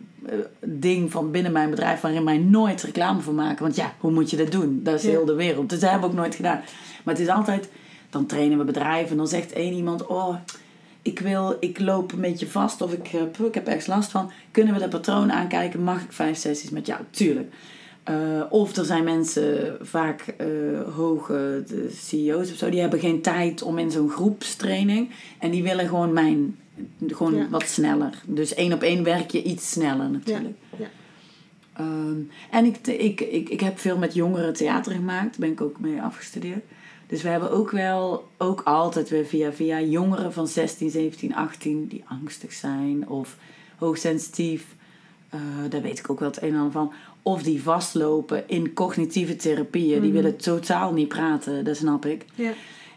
ding 0.61 1.11
van 1.11 1.31
binnen 1.31 1.53
mijn 1.53 1.71
bedrijf 1.71 2.01
waarin 2.01 2.25
wij 2.25 2.39
nooit 2.39 2.83
reclame 2.83 3.21
voor 3.21 3.35
maken. 3.35 3.63
Want 3.63 3.77
ja, 3.77 3.95
hoe 3.99 4.11
moet 4.11 4.31
je 4.31 4.37
dat 4.37 4.53
doen? 4.53 4.81
Dat 4.83 4.95
is 4.95 5.03
heel 5.03 5.25
de 5.25 5.35
wereld. 5.35 5.69
Dus 5.69 5.81
dat 5.81 5.91
hebben 5.91 6.09
we 6.09 6.15
ook 6.15 6.21
nooit 6.21 6.35
gedaan. 6.35 6.61
Maar 7.05 7.15
het 7.15 7.23
is 7.23 7.29
altijd, 7.29 7.69
dan 8.11 8.27
trainen 8.27 8.59
we 8.59 8.65
bedrijven 8.65 9.11
en 9.11 9.17
dan 9.17 9.29
zegt 9.29 9.53
één 9.53 9.73
iemand, 9.73 10.07
oh, 10.07 10.37
ik 11.03 11.19
wil, 11.19 11.57
ik 11.61 11.81
loop 11.81 12.13
een 12.13 12.21
beetje 12.21 12.47
vast 12.47 12.83
of 12.83 12.93
ik, 12.93 13.13
uh, 13.13 13.47
ik 13.47 13.55
heb 13.55 13.67
ergens 13.67 13.87
last 13.87 14.11
van. 14.11 14.31
Kunnen 14.51 14.75
we 14.75 14.81
dat 14.81 14.91
patroon 14.91 15.33
aankijken? 15.33 15.83
Mag 15.83 16.03
ik 16.03 16.13
vijf 16.13 16.37
sessies 16.37 16.71
met 16.71 16.87
jou? 16.87 17.01
Tuurlijk. 17.11 17.53
Uh, 18.11 18.43
of 18.51 18.77
er 18.77 18.85
zijn 18.85 19.05
mensen, 19.05 19.77
vaak 19.81 20.35
uh, 20.39 20.47
hoge 20.95 21.63
de 21.67 21.97
CEO's 21.97 22.51
of 22.51 22.57
zo, 22.57 22.71
die 22.71 22.81
hebben 22.81 22.99
geen 23.01 23.23
tijd 23.23 23.63
om 23.63 23.79
in 23.79 23.91
zo'n 23.91 24.11
groepstraining. 24.11 25.11
En 25.39 25.51
die 25.51 25.63
willen 25.63 25.89
gewoon 25.89 26.13
mijn 26.13 26.57
gewoon 27.07 27.49
wat 27.49 27.69
sneller. 27.69 28.23
Dus 28.27 28.55
één 28.55 28.73
op 28.73 28.83
één 28.83 29.03
werk 29.03 29.31
je 29.31 29.43
iets 29.43 29.71
sneller 29.71 30.11
natuurlijk. 30.11 30.57
Ja. 30.79 30.87
Ehm, 31.73 32.19
en 32.51 32.65
ik, 32.65 32.87
ik, 32.87 33.21
ik, 33.21 33.49
ik 33.49 33.61
heb 33.61 33.79
veel 33.79 33.99
met 33.99 34.15
jongeren 34.15 34.55
theater 34.55 34.93
gemaakt. 34.93 35.31
Daar 35.31 35.41
ben 35.49 35.51
ik 35.51 35.61
ook 35.61 35.81
mee 35.81 36.03
afgestudeerd. 36.03 36.65
Dus 37.07 37.23
we 37.23 37.29
hebben 37.29 37.51
ook 37.51 37.71
wel, 37.71 38.29
ook 38.39 38.61
altijd 38.63 39.09
weer 39.09 39.27
via 39.27 39.53
via 39.53 39.81
jongeren 39.81 40.33
van 40.33 40.49
16, 40.49 40.91
17, 40.91 41.35
18 41.35 41.87
die 41.89 42.05
angstig 42.07 42.53
zijn 42.53 43.09
of 43.09 43.37
hoogsensitief. 43.79 44.67
Uh, 45.35 45.41
daar 45.71 45.83
weet 45.83 45.99
ik 45.99 46.11
ook 46.11 46.19
wel 46.19 46.29
het 46.29 46.43
een 46.43 46.49
en 46.49 46.57
ander 46.57 46.73
van. 46.73 46.93
Of 47.23 47.43
die 47.43 47.63
vastlopen 47.63 48.49
in 48.49 48.73
cognitieve 48.73 49.37
therapieën. 49.37 50.01
Die 50.01 50.11
mhm. 50.11 50.23
willen 50.23 50.37
totaal 50.37 50.93
niet 50.93 51.09
praten, 51.09 51.65
dat 51.65 51.77
snap 51.77 52.07
ik. 52.07 52.25
Ja. 52.35 52.53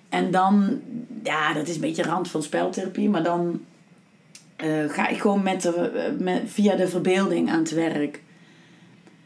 En 0.10 0.32
dan, 0.32 0.82
ja, 1.24 1.54
dat 1.54 1.68
is 1.68 1.76
een 1.76 1.82
beetje 1.82 2.04
rand 2.04 2.30
van 2.30 2.44
speltherapie, 2.44 3.10
maar 3.10 3.24
dan 3.24 3.62
uh, 4.64 4.90
ga 4.90 5.08
ik 5.08 5.22
gewoon 5.22 5.44
met 5.44 5.62
de, 5.62 6.16
met, 6.20 6.42
via 6.46 6.76
de 6.76 6.88
verbeelding 6.88 7.50
aan 7.50 7.60
het 7.60 7.72
werk. 7.72 8.22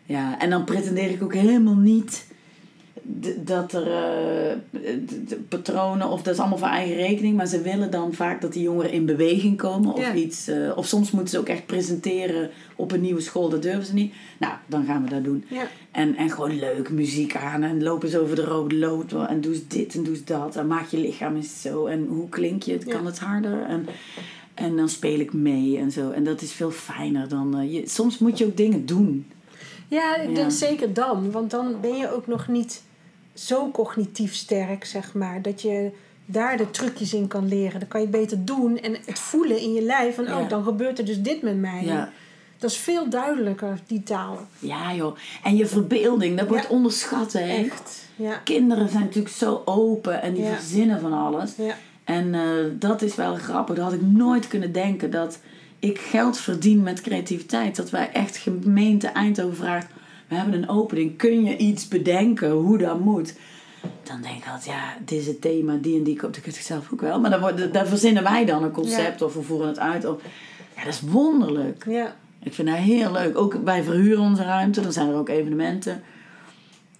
Ja, 0.05 0.39
en 0.39 0.49
dan 0.49 0.63
pretendeer 0.63 1.09
ik 1.09 1.23
ook 1.23 1.33
helemaal 1.33 1.75
niet 1.75 2.30
dat 3.37 3.73
er 3.73 3.87
uh, 3.87 4.91
patronen, 5.49 6.09
of 6.09 6.21
dat 6.21 6.33
is 6.33 6.39
allemaal 6.39 6.57
voor 6.57 6.67
eigen 6.67 6.95
rekening, 6.95 7.35
maar 7.35 7.47
ze 7.47 7.61
willen 7.61 7.91
dan 7.91 8.13
vaak 8.13 8.41
dat 8.41 8.53
die 8.53 8.63
jongeren 8.63 8.91
in 8.91 9.05
beweging 9.05 9.57
komen 9.57 9.93
of 9.93 10.13
iets. 10.13 10.49
Uh, 10.49 10.77
of 10.77 10.87
soms 10.87 11.11
moeten 11.11 11.29
ze 11.29 11.39
ook 11.39 11.47
echt 11.47 11.65
presenteren 11.65 12.49
op 12.75 12.91
een 12.91 13.01
nieuwe 13.01 13.21
school, 13.21 13.49
dat 13.49 13.61
durven 13.61 13.85
ze 13.85 13.93
niet. 13.93 14.13
Nou, 14.39 14.53
dan 14.65 14.85
gaan 14.85 15.03
we 15.03 15.09
dat 15.09 15.23
doen. 15.23 15.43
Ja. 15.47 15.67
En, 15.91 16.15
en 16.15 16.29
gewoon 16.29 16.59
leuk 16.59 16.89
muziek 16.89 17.35
aan 17.35 17.63
en 17.63 17.83
lopen 17.83 18.09
ze 18.09 18.19
over 18.19 18.35
de 18.35 18.43
rode 18.43 18.75
lood 18.75 19.13
en 19.27 19.41
doe 19.41 19.53
eens 19.53 19.67
dit 19.67 19.95
en 19.95 20.03
doe 20.03 20.13
eens 20.13 20.25
dat. 20.25 20.55
En 20.55 20.67
maak 20.67 20.87
je 20.87 20.97
lichaam 20.97 21.35
eens 21.35 21.61
zo 21.61 21.85
en 21.85 22.05
hoe 22.09 22.29
klink 22.29 22.63
je, 22.63 22.77
kan 22.77 23.05
het 23.05 23.19
harder. 23.19 23.61
En, 23.61 23.85
en 24.53 24.75
dan 24.75 24.89
speel 24.89 25.19
ik 25.19 25.33
mee 25.33 25.77
en 25.77 25.91
zo. 25.91 26.11
En 26.11 26.23
dat 26.23 26.41
is 26.41 26.51
veel 26.51 26.71
fijner 26.71 27.27
dan. 27.27 27.59
Uh, 27.59 27.73
je, 27.73 27.89
soms 27.89 28.17
moet 28.17 28.37
je 28.37 28.45
ook 28.45 28.57
dingen 28.57 28.85
doen. 28.85 29.25
Ja, 29.87 30.17
ik 30.17 30.35
denk 30.35 30.51
zeker 30.51 30.93
dan. 30.93 31.31
Want 31.31 31.51
dan 31.51 31.75
ben 31.81 31.97
je 31.97 32.11
ook 32.11 32.27
nog 32.27 32.47
niet 32.47 32.83
zo 33.33 33.71
cognitief 33.71 34.33
sterk, 34.33 34.85
zeg 34.85 35.13
maar. 35.13 35.41
Dat 35.41 35.61
je 35.61 35.91
daar 36.25 36.57
de 36.57 36.71
trucjes 36.71 37.13
in 37.13 37.27
kan 37.27 37.47
leren. 37.47 37.79
Dan 37.79 37.89
kan 37.89 38.01
je 38.01 38.07
beter 38.07 38.45
doen 38.45 38.79
en 38.79 38.95
het 39.05 39.19
voelen 39.19 39.59
in 39.59 39.73
je 39.73 39.81
lijf. 39.81 40.15
Van, 40.15 40.27
oh, 40.27 40.49
dan 40.49 40.63
gebeurt 40.63 40.99
er 40.99 41.05
dus 41.05 41.21
dit 41.21 41.41
met 41.41 41.57
mij. 41.59 41.85
Ja. 41.85 42.11
Dat 42.57 42.71
is 42.71 42.77
veel 42.77 43.09
duidelijker, 43.09 43.79
die 43.87 44.03
taal. 44.03 44.47
Ja, 44.59 44.93
joh. 44.93 45.15
En 45.43 45.55
je 45.55 45.65
verbeelding, 45.65 46.37
dat 46.37 46.47
wordt 46.47 46.67
onderschat, 46.67 47.33
hè? 47.33 47.63
Echt. 47.63 48.07
Ja. 48.15 48.41
Kinderen 48.43 48.89
zijn 48.89 49.03
natuurlijk 49.03 49.35
zo 49.35 49.61
open 49.65 50.21
en 50.21 50.33
die 50.33 50.45
verzinnen 50.45 50.99
van 50.99 51.13
alles. 51.13 51.51
Ja. 51.57 51.75
En 52.03 52.33
uh, 52.33 52.41
dat 52.79 53.01
is 53.01 53.15
wel 53.15 53.35
grappig. 53.35 53.75
Dat 53.75 53.83
had 53.83 53.93
ik 53.93 54.01
nooit 54.01 54.47
kunnen 54.47 54.71
denken 54.71 55.11
dat 55.11 55.39
ik 55.79 55.99
geld 55.99 56.37
verdien 56.37 56.83
met 56.83 57.01
creativiteit. 57.01 57.75
Dat 57.75 57.89
wij 57.89 58.09
echt 58.11 58.37
gemeente 58.37 59.07
Eindhoven 59.07 59.55
vraagt 59.55 59.87
we 60.31 60.37
hebben 60.37 60.53
een 60.53 60.69
opening, 60.69 61.17
kun 61.17 61.43
je 61.43 61.57
iets 61.57 61.87
bedenken 61.87 62.51
hoe 62.51 62.77
dat 62.77 62.99
moet? 62.99 63.35
Dan 64.03 64.21
denk 64.21 64.37
ik 64.37 64.45
altijd, 64.45 64.65
ja, 64.65 64.97
dit 65.05 65.19
is 65.19 65.27
het 65.27 65.41
thema, 65.41 65.75
die 65.75 65.97
en 65.97 66.03
die 66.03 66.19
komt. 66.19 66.37
Ik 66.37 66.45
het 66.45 66.55
zelf 66.55 66.91
ook 66.93 67.01
wel. 67.01 67.19
Maar 67.19 67.39
dan, 67.39 67.71
dan 67.71 67.85
verzinnen 67.85 68.23
wij 68.23 68.45
dan 68.45 68.63
een 68.63 68.71
concept 68.71 69.21
of 69.21 69.33
we 69.33 69.41
voeren 69.41 69.67
het 69.67 69.79
uit. 69.79 70.05
Of, 70.05 70.21
ja, 70.75 70.83
dat 70.83 70.93
is 70.93 71.01
wonderlijk. 71.01 71.85
Ja. 71.87 72.15
Ik 72.43 72.53
vind 72.53 72.67
dat 72.67 72.77
heel 72.77 73.11
leuk. 73.11 73.37
Ook 73.37 73.53
wij 73.63 73.83
verhuren 73.83 74.23
onze 74.23 74.43
ruimte, 74.43 74.81
dan 74.81 74.91
zijn 74.91 75.09
er 75.09 75.15
ook 75.15 75.29
evenementen. 75.29 76.03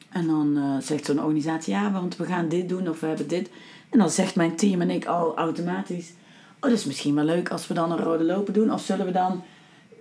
En 0.09 0.27
dan 0.27 0.57
uh, 0.57 0.75
zegt 0.79 1.05
zo'n 1.05 1.23
organisatie, 1.23 1.73
ja, 1.73 1.91
want 1.91 2.15
we 2.15 2.25
gaan 2.25 2.49
dit 2.49 2.69
doen 2.69 2.89
of 2.89 2.99
we 2.99 3.07
hebben 3.07 3.27
dit. 3.27 3.49
En 3.89 3.99
dan 3.99 4.09
zegt 4.09 4.35
mijn 4.35 4.55
team 4.55 4.81
en 4.81 4.89
ik 4.89 5.05
al 5.05 5.37
automatisch, 5.37 6.09
oh, 6.55 6.69
dat 6.69 6.71
is 6.71 6.85
misschien 6.85 7.15
wel 7.15 7.23
leuk 7.23 7.49
als 7.49 7.67
we 7.67 7.73
dan 7.73 7.91
een 7.91 8.03
rode 8.03 8.23
lopen 8.23 8.53
doen. 8.53 8.73
Of 8.73 8.81
zullen 8.81 9.05
we 9.05 9.11
dan 9.11 9.43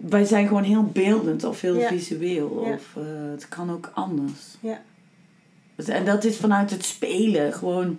wij 0.01 0.24
zijn 0.24 0.46
gewoon 0.46 0.62
heel 0.62 0.84
beeldend 0.84 1.44
of 1.44 1.61
heel 1.61 1.80
visueel. 1.80 2.48
Of 2.48 2.94
uh, 2.98 3.05
het 3.30 3.48
kan 3.48 3.70
ook 3.70 3.90
anders. 3.94 4.40
Ja. 4.61 4.82
Dus, 5.74 5.88
en 5.88 6.05
dat 6.05 6.24
is 6.24 6.36
vanuit 6.36 6.70
het 6.70 6.84
spelen. 6.84 7.53
Gewoon 7.53 7.86
een 7.86 7.98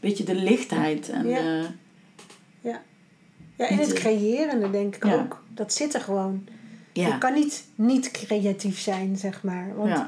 beetje 0.00 0.24
de 0.24 0.34
lichtheid. 0.34 1.08
En, 1.08 1.28
ja. 1.28 1.40
Uh, 1.40 1.64
ja. 2.60 2.82
ja, 3.56 3.68
en 3.68 3.78
het 3.78 3.92
creërende 3.92 4.70
denk 4.70 4.96
ik 4.96 5.04
ook. 5.04 5.42
Dat 5.54 5.72
zit 5.72 5.94
er 5.94 6.00
gewoon. 6.00 6.46
Je 6.92 7.18
kan 7.18 7.34
niet 7.34 7.64
niet 7.74 8.10
creatief 8.10 8.78
zijn, 8.78 9.16
zeg 9.16 9.42
maar. 9.42 9.76
Want 9.76 10.02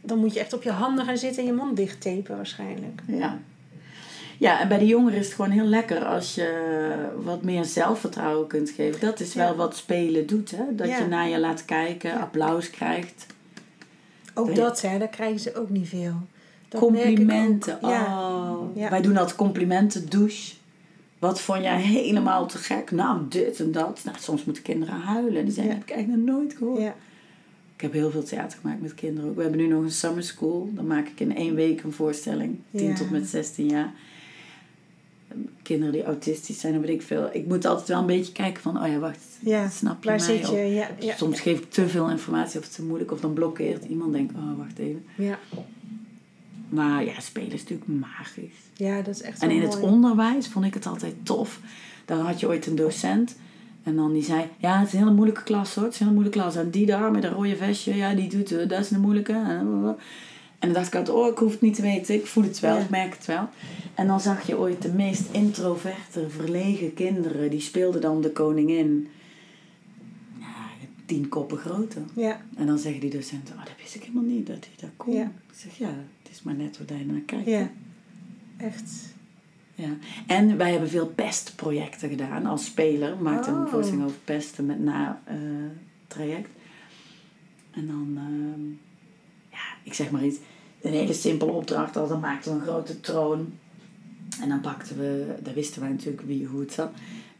dan 0.00 0.18
moet 0.18 0.34
je 0.34 0.40
echt 0.40 0.52
op 0.52 0.62
je 0.62 0.70
handen 0.70 1.04
gaan 1.04 1.18
zitten 1.18 1.42
en 1.42 1.48
je 1.48 1.54
mond 1.54 1.76
dicht 1.76 2.00
tapen 2.00 2.36
waarschijnlijk. 2.36 3.02
Ja. 3.06 3.38
Ja, 4.40 4.60
en 4.60 4.68
bij 4.68 4.78
de 4.78 4.86
jongeren 4.86 5.18
is 5.18 5.26
het 5.26 5.34
gewoon 5.34 5.50
heel 5.50 5.64
lekker 5.64 6.04
als 6.04 6.34
je 6.34 7.08
wat 7.22 7.42
meer 7.42 7.64
zelfvertrouwen 7.64 8.46
kunt 8.46 8.70
geven. 8.70 9.00
Dat 9.00 9.20
is 9.20 9.34
wel 9.34 9.54
wat 9.54 9.76
spelen 9.76 10.26
doet, 10.26 10.50
hè? 10.50 10.62
Dat 10.70 10.88
je 10.88 11.06
naar 11.08 11.28
je 11.28 11.38
laat 11.38 11.64
kijken, 11.64 12.20
applaus 12.20 12.70
krijgt. 12.70 13.26
Ook 14.34 14.54
dat, 14.54 14.80
hè? 14.80 14.98
Daar 14.98 15.08
krijgen 15.08 15.40
ze 15.40 15.54
ook 15.54 15.68
niet 15.68 15.88
veel. 15.88 16.14
Dat 16.68 16.80
complimenten. 16.80 17.78
Oh. 17.82 18.58
Wij 18.74 19.00
doen 19.00 19.14
dat 19.14 19.34
complimenten 19.34 20.08
douche. 20.08 20.54
Wat 21.18 21.40
vond 21.40 21.62
jij 21.62 21.80
helemaal 21.80 22.46
te 22.46 22.58
gek? 22.58 22.90
Nou, 22.90 23.20
dit 23.28 23.60
en 23.60 23.72
dat. 23.72 24.00
Nou, 24.04 24.16
soms 24.20 24.44
moeten 24.44 24.62
kinderen 24.62 24.94
huilen. 24.94 25.44
Die 25.44 25.54
zijn, 25.54 25.68
heb 25.68 25.82
ik 25.82 25.90
eigenlijk 25.90 26.24
nog 26.24 26.36
nooit 26.36 26.54
gehoord. 26.56 26.80
Ik 27.74 27.80
heb 27.80 27.92
heel 27.92 28.10
veel 28.10 28.24
theater 28.24 28.58
gemaakt 28.60 28.82
met 28.82 28.94
kinderen 28.94 29.30
ook. 29.30 29.36
We 29.36 29.42
hebben 29.42 29.60
nu 29.60 29.66
nog 29.66 29.82
een 29.82 29.90
summer 29.90 30.22
school. 30.22 30.70
Dan 30.72 30.86
maak 30.86 31.06
ik 31.08 31.20
in 31.20 31.36
één 31.36 31.54
week 31.54 31.82
een 31.82 31.92
voorstelling. 31.92 32.58
10 32.74 32.94
tot 32.94 33.10
met 33.10 33.28
16 33.28 33.68
jaar 33.68 33.92
kinderen 35.62 35.92
die 35.92 36.04
autistisch 36.04 36.60
zijn, 36.60 36.72
dan 36.72 36.82
weet 36.82 36.90
ik 36.90 37.02
veel. 37.02 37.28
Ik 37.32 37.46
moet 37.46 37.64
altijd 37.64 37.88
wel 37.88 37.98
een 37.98 38.06
beetje 38.06 38.32
kijken 38.32 38.62
van, 38.62 38.82
oh 38.82 38.88
ja, 38.88 38.98
wacht, 38.98 39.18
ja, 39.40 39.68
snap 39.68 40.02
je 40.02 40.08
waar 40.08 40.18
mij? 40.18 40.26
Zit 40.26 40.48
je? 40.48 40.56
Ja, 40.56 40.88
ja, 40.98 41.16
soms 41.16 41.40
geef 41.40 41.58
ik 41.58 41.70
te 41.70 41.88
veel 41.88 42.10
informatie 42.10 42.58
of 42.58 42.64
het 42.64 42.74
te 42.74 42.82
moeilijk 42.82 43.12
of 43.12 43.20
dan 43.20 43.32
blokkeert 43.32 43.84
iemand. 43.84 44.12
Denkt, 44.12 44.34
oh, 44.34 44.58
wacht 44.58 44.78
even. 44.78 45.04
Ja. 45.14 45.38
Maar 46.68 47.04
ja, 47.04 47.20
spelen 47.20 47.52
is 47.52 47.60
natuurlijk 47.60 47.90
magisch. 47.90 48.58
Ja, 48.74 49.02
dat 49.02 49.14
is 49.14 49.22
echt 49.22 49.42
En 49.42 49.50
in 49.50 49.62
het 49.62 49.80
onderwijs 49.80 50.48
vond 50.48 50.64
ik 50.64 50.74
het 50.74 50.86
altijd 50.86 51.14
tof. 51.22 51.60
Dan 52.04 52.20
had 52.20 52.40
je 52.40 52.48
ooit 52.48 52.66
een 52.66 52.76
docent 52.76 53.36
en 53.82 53.96
dan 53.96 54.12
die 54.12 54.22
zei, 54.22 54.44
ja, 54.58 54.78
het 54.78 54.86
is 54.86 54.92
een 54.92 54.98
hele 54.98 55.10
moeilijke 55.12 55.42
klas 55.42 55.74
hoor. 55.74 55.84
Het 55.84 55.92
is 55.92 56.00
een 56.00 56.06
hele 56.06 56.18
moeilijke 56.18 56.42
klas. 56.42 56.56
En 56.56 56.70
die 56.70 56.86
daar 56.86 57.10
met 57.10 57.24
een 57.24 57.32
rode 57.32 57.56
vestje, 57.56 57.96
ja, 57.96 58.14
die 58.14 58.28
doet, 58.28 58.48
dat 58.68 58.80
is 58.80 58.90
een 58.90 59.00
moeilijke. 59.00 59.32
En 60.60 60.68
dan 60.68 60.72
dacht 60.72 60.86
ik 60.86 60.94
altijd, 60.94 61.16
oh, 61.16 61.26
ik 61.26 61.38
hoef 61.38 61.52
het 61.52 61.60
niet 61.60 61.74
te 61.74 61.82
weten. 61.82 62.14
Ik 62.14 62.26
voel 62.26 62.44
het 62.44 62.60
wel, 62.60 62.78
ik 62.78 62.90
merk 62.90 63.14
het 63.14 63.26
wel. 63.26 63.48
En 63.94 64.06
dan 64.06 64.20
zag 64.20 64.46
je 64.46 64.58
ooit 64.58 64.82
de 64.82 64.92
meest 64.92 65.22
introverte, 65.30 66.30
verlegen 66.30 66.94
kinderen. 66.94 67.50
Die 67.50 67.60
speelden 67.60 68.00
dan 68.00 68.20
de 68.20 68.30
koningin. 68.30 69.08
Ja, 70.38 70.46
tien 71.06 71.28
koppen 71.28 71.58
groter. 71.58 72.02
Ja. 72.14 72.40
En 72.56 72.66
dan 72.66 72.78
zeggen 72.78 73.00
die 73.00 73.10
docenten, 73.10 73.54
oh, 73.54 73.64
dat 73.64 73.74
wist 73.78 73.94
ik 73.94 74.02
helemaal 74.02 74.22
niet, 74.22 74.46
dat 74.46 74.56
hij 74.64 74.74
daar 74.80 74.92
kon. 74.96 75.14
Ja. 75.14 75.22
Ik 75.22 75.56
zeg, 75.56 75.78
ja, 75.78 75.94
het 76.22 76.32
is 76.32 76.42
maar 76.42 76.54
net 76.54 76.78
wat 76.78 76.88
je 76.88 77.06
naar 77.06 77.20
kijkt. 77.20 77.46
Ja, 77.46 77.70
echt. 78.56 79.14
Ja. 79.74 79.96
En 80.26 80.56
wij 80.56 80.70
hebben 80.70 80.88
veel 80.88 81.06
pestprojecten 81.06 82.08
gedaan 82.08 82.46
als 82.46 82.64
speler. 82.64 83.16
Maakte 83.16 83.50
oh. 83.50 83.58
een 83.58 83.68
voorstelling 83.68 84.04
over 84.04 84.18
pesten 84.24 84.66
met 84.66 84.80
na-traject. 84.80 86.48
Eh, 87.70 87.80
en 87.80 87.86
dan... 87.86 88.08
Uh, 88.14 88.88
ik 89.82 89.94
zeg 89.94 90.10
maar 90.10 90.24
iets, 90.24 90.38
een 90.80 90.92
hele 90.92 91.12
simpele 91.12 91.50
opdracht 91.50 91.96
als 91.96 92.08
dan 92.08 92.20
maakten 92.20 92.52
we 92.52 92.58
een 92.58 92.66
grote 92.66 93.00
troon. 93.00 93.52
En 94.40 94.48
dan 94.48 94.60
pakten 94.60 94.98
we, 94.98 95.34
daar 95.42 95.54
wisten 95.54 95.80
wij 95.80 95.90
natuurlijk 95.90 96.22
wie, 96.26 96.46
hoe 96.46 96.60
het 96.60 96.72
zat. 96.72 96.90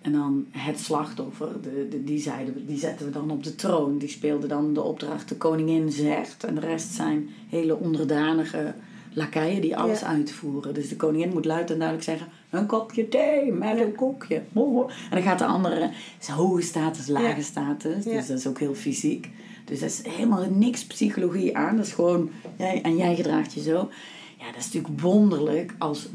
En 0.00 0.12
dan 0.12 0.46
het 0.50 0.80
slachtoffer, 0.80 1.48
de, 1.62 1.86
de, 1.90 2.04
die, 2.04 2.18
zeiden, 2.18 2.66
die 2.66 2.78
zetten 2.78 3.06
we 3.06 3.12
dan 3.12 3.30
op 3.30 3.44
de 3.44 3.54
troon. 3.54 3.98
Die 3.98 4.08
speelde 4.08 4.46
dan 4.46 4.74
de 4.74 4.82
opdracht 4.82 5.28
de 5.28 5.36
koningin 5.36 5.92
zegt. 5.92 6.44
En 6.44 6.54
de 6.54 6.60
rest 6.60 6.92
zijn 6.92 7.28
hele 7.48 7.76
onderdanige 7.76 8.74
lakeien 9.12 9.60
die 9.60 9.76
alles 9.76 10.04
uitvoeren. 10.04 10.74
Dus 10.74 10.88
de 10.88 10.96
koningin 10.96 11.32
moet 11.32 11.44
luid 11.44 11.70
en 11.70 11.78
duidelijk 11.78 12.06
zeggen... 12.06 12.26
een 12.50 12.66
kopje 12.66 13.08
thee 13.08 13.52
met 13.52 13.80
een 13.80 13.94
koekje. 13.94 14.42
En 14.54 14.86
dan 15.10 15.22
gaat 15.22 15.38
de 15.38 15.44
andere... 15.44 15.90
is 16.20 16.28
hoge 16.28 16.62
status, 16.62 17.06
lage 17.06 17.42
status. 17.42 18.04
Dus 18.04 18.26
dat 18.26 18.38
is 18.38 18.46
ook 18.46 18.58
heel 18.58 18.74
fysiek. 18.74 19.28
Dus 19.70 19.80
dat 19.80 19.88
is 19.88 20.02
helemaal 20.12 20.46
niks 20.50 20.84
psychologie 20.84 21.56
aan. 21.56 21.76
Dat 21.76 21.86
is 21.86 21.92
gewoon... 21.92 22.30
Jij, 22.56 22.82
en 22.82 22.96
jij 22.96 23.16
gedraagt 23.16 23.52
je 23.52 23.62
zo. 23.62 23.90
Ja, 24.38 24.46
dat 24.46 24.56
is 24.56 24.72
natuurlijk 24.72 25.00
wonderlijk 25.00 25.74
als 25.78 26.08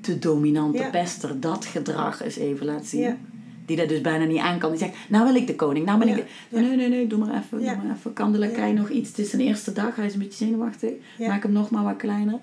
de 0.00 0.18
dominante 0.18 0.88
pester 0.90 1.40
dat 1.40 1.64
gedrag 1.64 2.22
eens 2.22 2.36
even 2.36 2.66
laat 2.66 2.86
zien. 2.86 3.16
Die 3.66 3.76
dat 3.76 3.88
dus 3.88 4.00
bijna 4.00 4.24
niet 4.24 4.38
aan 4.38 4.58
kan. 4.58 4.70
Die 4.70 4.78
zegt, 4.78 4.94
nou 5.08 5.24
wil 5.24 5.34
ik 5.34 5.46
de 5.46 5.54
koning. 5.54 5.86
Nou 5.86 5.98
ben 5.98 6.08
ik... 6.08 6.24
Nee, 6.48 6.76
nee, 6.76 6.88
nee, 6.88 7.06
doe 7.06 7.18
maar 7.18 7.34
even. 7.34 7.58
Doe 7.58 7.76
maar 7.76 7.96
even. 7.96 8.12
Kan 8.12 8.32
de 8.32 8.38
lakai 8.38 8.72
nog 8.72 8.88
iets? 8.88 9.08
Het 9.08 9.18
is 9.18 9.30
zijn 9.30 9.42
eerste 9.42 9.72
dag. 9.72 9.96
Hij 9.96 10.06
is 10.06 10.12
een 10.12 10.18
beetje 10.18 10.44
zenuwachtig. 10.44 10.92
Maak 11.18 11.42
hem 11.42 11.52
nog 11.52 11.70
maar 11.70 11.84
wat 11.84 11.96
kleiner. 11.96 12.38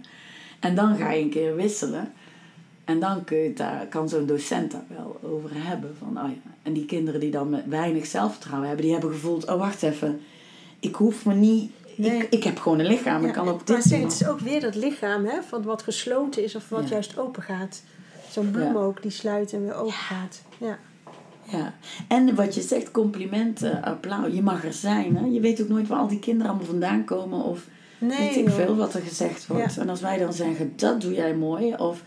En 0.59 0.76
dan 0.76 0.95
ga 0.95 1.11
je 1.11 1.24
een 1.24 1.30
keer 1.30 1.55
wisselen. 1.55 2.11
En 2.86 2.99
dan 2.99 3.24
kun 3.24 3.38
je 3.38 3.53
daar, 3.53 3.88
kan 3.88 4.09
zo'n 4.09 4.26
docent 4.26 4.72
daar 4.72 4.86
wel 4.88 5.20
over 5.24 5.49
hebben. 5.53 5.95
Van, 5.97 6.07
oh 6.24 6.30
ja. 6.30 6.51
En 6.64 6.74
die 6.74 6.86
kinderen 6.86 7.20
die 7.20 7.32
dan 7.32 7.49
met 7.49 7.64
weinig 7.68 8.05
zelfvertrouwen 8.05 8.68
hebben, 8.68 8.86
die 8.86 8.95
hebben 8.95 9.11
gevoeld: 9.11 9.49
oh 9.49 9.57
wacht 9.57 9.84
even, 9.84 10.20
ik 10.84 10.96
hoef 10.96 11.26
me 11.26 11.34
niet. 11.34 11.72
Ik, 11.96 12.28
ik 12.30 12.44
heb 12.44 12.60
gewoon 12.60 12.80
een 12.80 12.86
lichaam, 12.86 13.26
ik 13.26 13.34
kan 13.34 13.50
op 13.50 13.68
dit 13.68 13.90
Maar 13.90 14.00
het 14.00 14.12
is 14.12 14.28
ook 14.28 14.40
weer 14.40 14.62
dat 14.62 14.76
lichaam, 14.76 15.26
hè, 15.26 15.42
van 15.42 15.64
wat 15.64 15.82
gesloten 15.82 16.44
is 16.44 16.56
of 16.56 16.70
wat 16.70 16.90
juist 16.90 17.18
open 17.18 17.44
gaat. 17.44 17.84
Zo'n 18.30 18.52
bloem 18.52 18.78
ook 18.78 19.02
die 19.02 19.12
sluit 19.12 19.54
en 19.54 19.64
weer 19.64 19.76
open 19.76 19.94
gaat. 19.94 20.42
Ja. 20.58 20.80
Ja, 21.44 21.74
en 22.08 22.36
wat 22.36 22.56
je 22.56 22.62
zegt, 22.62 22.92
complimenten, 22.92 23.84
applaus. 23.84 24.34
Je 24.34 24.42
mag 24.42 24.66
er 24.66 24.74
zijn. 24.74 25.18
Hè? 25.18 25.26
Je 25.26 25.40
weet 25.40 25.62
ook 25.62 25.68
nooit 25.68 25.88
waar 25.88 26.00
al 26.00 26.08
die 26.08 26.20
kinderen 26.20 26.52
allemaal 26.52 26.70
vandaan 26.70 27.06
komen. 27.06 27.44
Of 27.44 27.68
nee, 27.98 28.18
weet 28.18 28.36
ik 28.36 28.50
veel 28.50 28.76
wat 28.76 28.94
er 28.94 29.02
gezegd 29.02 29.48
wordt. 29.48 29.78
En 29.78 29.90
als 29.90 30.02
wij 30.02 30.18
dan 30.18 30.34
zeggen, 30.34 30.74
dat 30.76 31.02
doe 31.02 31.14
jij 31.14 31.36
mooi. 31.36 31.74
Of 31.76 32.04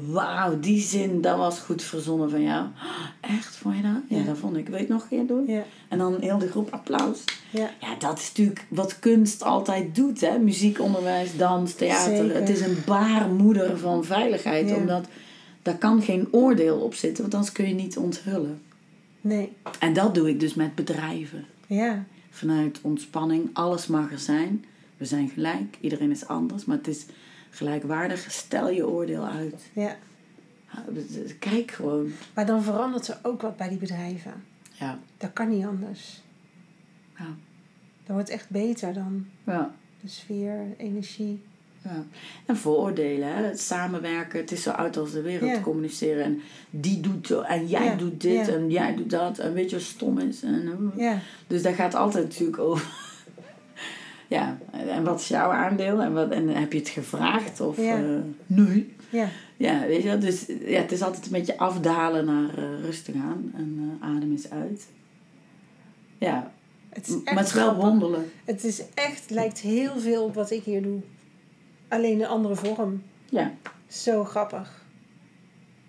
wauw, 0.00 0.60
die 0.60 0.80
zin, 0.80 1.20
dat 1.20 1.36
was 1.36 1.58
goed 1.58 1.82
verzonnen 1.82 2.30
van 2.30 2.42
jou. 2.42 2.66
Echt, 3.20 3.56
vond 3.56 3.76
je 3.76 3.82
dat? 3.82 4.18
Ja, 4.18 4.24
dat 4.24 4.38
vond 4.38 4.56
ik. 4.56 4.68
Weet 4.68 4.88
nog 4.88 5.08
geen 5.08 5.26
doen? 5.26 5.46
Ja. 5.46 5.64
En 5.88 5.98
dan 5.98 6.16
heel 6.20 6.38
de 6.38 6.48
groep 6.48 6.72
applaus. 6.72 7.24
Ja. 7.50 7.70
ja, 7.80 7.94
dat 7.98 8.18
is 8.18 8.28
natuurlijk 8.28 8.66
wat 8.68 8.98
kunst 8.98 9.42
altijd 9.42 9.94
doet. 9.94 10.20
Hè? 10.20 10.38
Muziekonderwijs, 10.38 11.36
dans, 11.36 11.74
theater. 11.74 12.34
Het 12.34 12.48
is 12.48 12.60
een 12.60 12.76
baarmoeder 12.86 13.78
van 13.78 14.04
veiligheid. 14.04 14.74
Omdat 14.74 15.06
daar 15.62 15.78
kan 15.78 16.02
geen 16.02 16.28
oordeel 16.30 16.78
op 16.78 16.94
zitten. 16.94 17.22
Want 17.22 17.34
anders 17.34 17.52
kun 17.52 17.68
je 17.68 17.74
niet 17.74 17.96
onthullen. 17.96 18.60
Nee. 19.20 19.52
En 19.78 19.92
dat 19.92 20.14
doe 20.14 20.28
ik 20.28 20.40
dus 20.40 20.54
met 20.54 20.74
bedrijven. 20.74 21.44
Ja. 21.66 22.04
Vanuit 22.30 22.78
ontspanning. 22.82 23.50
Alles 23.52 23.86
mag 23.86 24.12
er 24.12 24.18
zijn. 24.18 24.64
We 24.96 25.04
zijn 25.04 25.28
gelijk. 25.28 25.76
Iedereen 25.80 26.10
is 26.10 26.26
anders. 26.26 26.64
Maar 26.64 26.76
het 26.76 26.88
is 26.88 27.06
gelijkwaardig. 27.52 28.30
Stel 28.30 28.70
je 28.70 28.88
oordeel 28.88 29.26
uit. 29.26 29.62
Ja. 29.72 29.96
Kijk 31.38 31.70
gewoon. 31.70 32.12
Maar 32.34 32.46
dan 32.46 32.62
verandert 32.62 33.08
er 33.08 33.18
ook 33.22 33.42
wat 33.42 33.56
bij 33.56 33.68
die 33.68 33.78
bedrijven. 33.78 34.44
Ja. 34.72 34.98
Dat 35.16 35.32
kan 35.32 35.48
niet 35.48 35.64
anders. 35.64 36.22
Ja. 37.18 37.26
Dat 38.06 38.14
wordt 38.14 38.28
echt 38.28 38.50
beter 38.50 38.92
dan. 38.92 39.26
Ja. 39.44 39.74
De 40.00 40.08
sfeer, 40.08 40.60
energie. 40.76 41.42
Ja. 41.84 42.04
En 42.46 42.56
vooroordelen, 42.56 43.34
hè? 43.34 43.42
het 43.42 43.60
samenwerken, 43.60 44.40
het 44.40 44.52
is 44.52 44.62
zo 44.62 44.70
uit 44.70 44.96
als 44.96 45.12
de 45.12 45.22
wereld 45.22 45.60
communiceren. 45.60 46.24
En 46.24 46.40
die 46.70 47.00
doet 47.00 47.26
zo, 47.26 47.40
en 47.40 47.66
jij 47.66 47.96
doet 47.96 48.20
dit, 48.20 48.48
en 48.48 48.70
jij 48.70 48.94
doet 48.94 49.10
dat. 49.10 49.38
En 49.38 49.52
weet 49.52 49.70
je 49.70 49.76
wat 49.76 49.84
stom 49.84 50.18
is? 50.18 50.42
En, 50.42 50.92
ja. 50.96 51.18
Dus 51.46 51.62
dat 51.62 51.74
gaat 51.74 51.94
altijd 51.94 52.24
natuurlijk 52.24 52.58
over. 52.58 53.10
Ja, 54.32 54.58
en 54.70 55.04
wat 55.04 55.20
is 55.20 55.28
jouw 55.28 55.50
aandeel? 55.50 56.00
En, 56.00 56.12
wat, 56.12 56.30
en 56.30 56.48
heb 56.48 56.72
je 56.72 56.78
het 56.78 56.88
gevraagd? 56.88 57.60
Of 57.60 57.78
uh, 57.78 57.94
nee? 58.46 58.94
Ja. 59.10 59.28
ja, 59.56 59.86
weet 59.86 60.02
je 60.02 60.18
Dus 60.18 60.46
ja, 60.46 60.80
het 60.80 60.92
is 60.92 61.02
altijd 61.02 61.24
een 61.24 61.32
beetje 61.32 61.58
afdalen 61.58 62.24
naar 62.24 62.58
uh, 62.58 62.84
rustig 62.84 63.14
aan. 63.14 63.52
En 63.56 63.98
uh, 64.00 64.08
adem 64.08 64.30
eens 64.30 64.50
uit. 64.50 64.86
Ja, 66.18 66.52
het 66.88 67.08
is 67.08 67.14
maar 67.24 67.36
het 67.36 67.46
is 67.46 67.52
wel 67.52 67.74
wonderlijk. 67.74 68.28
Het 68.44 68.64
is 68.64 68.82
echt, 68.94 69.30
lijkt 69.30 69.58
heel 69.58 69.98
veel 69.98 70.24
op 70.24 70.34
wat 70.34 70.50
ik 70.50 70.62
hier 70.62 70.82
doe. 70.82 71.00
Alleen 71.88 72.20
een 72.20 72.26
andere 72.26 72.54
vorm. 72.56 73.02
Ja. 73.30 73.52
Zo 73.86 74.24
grappig. 74.24 74.84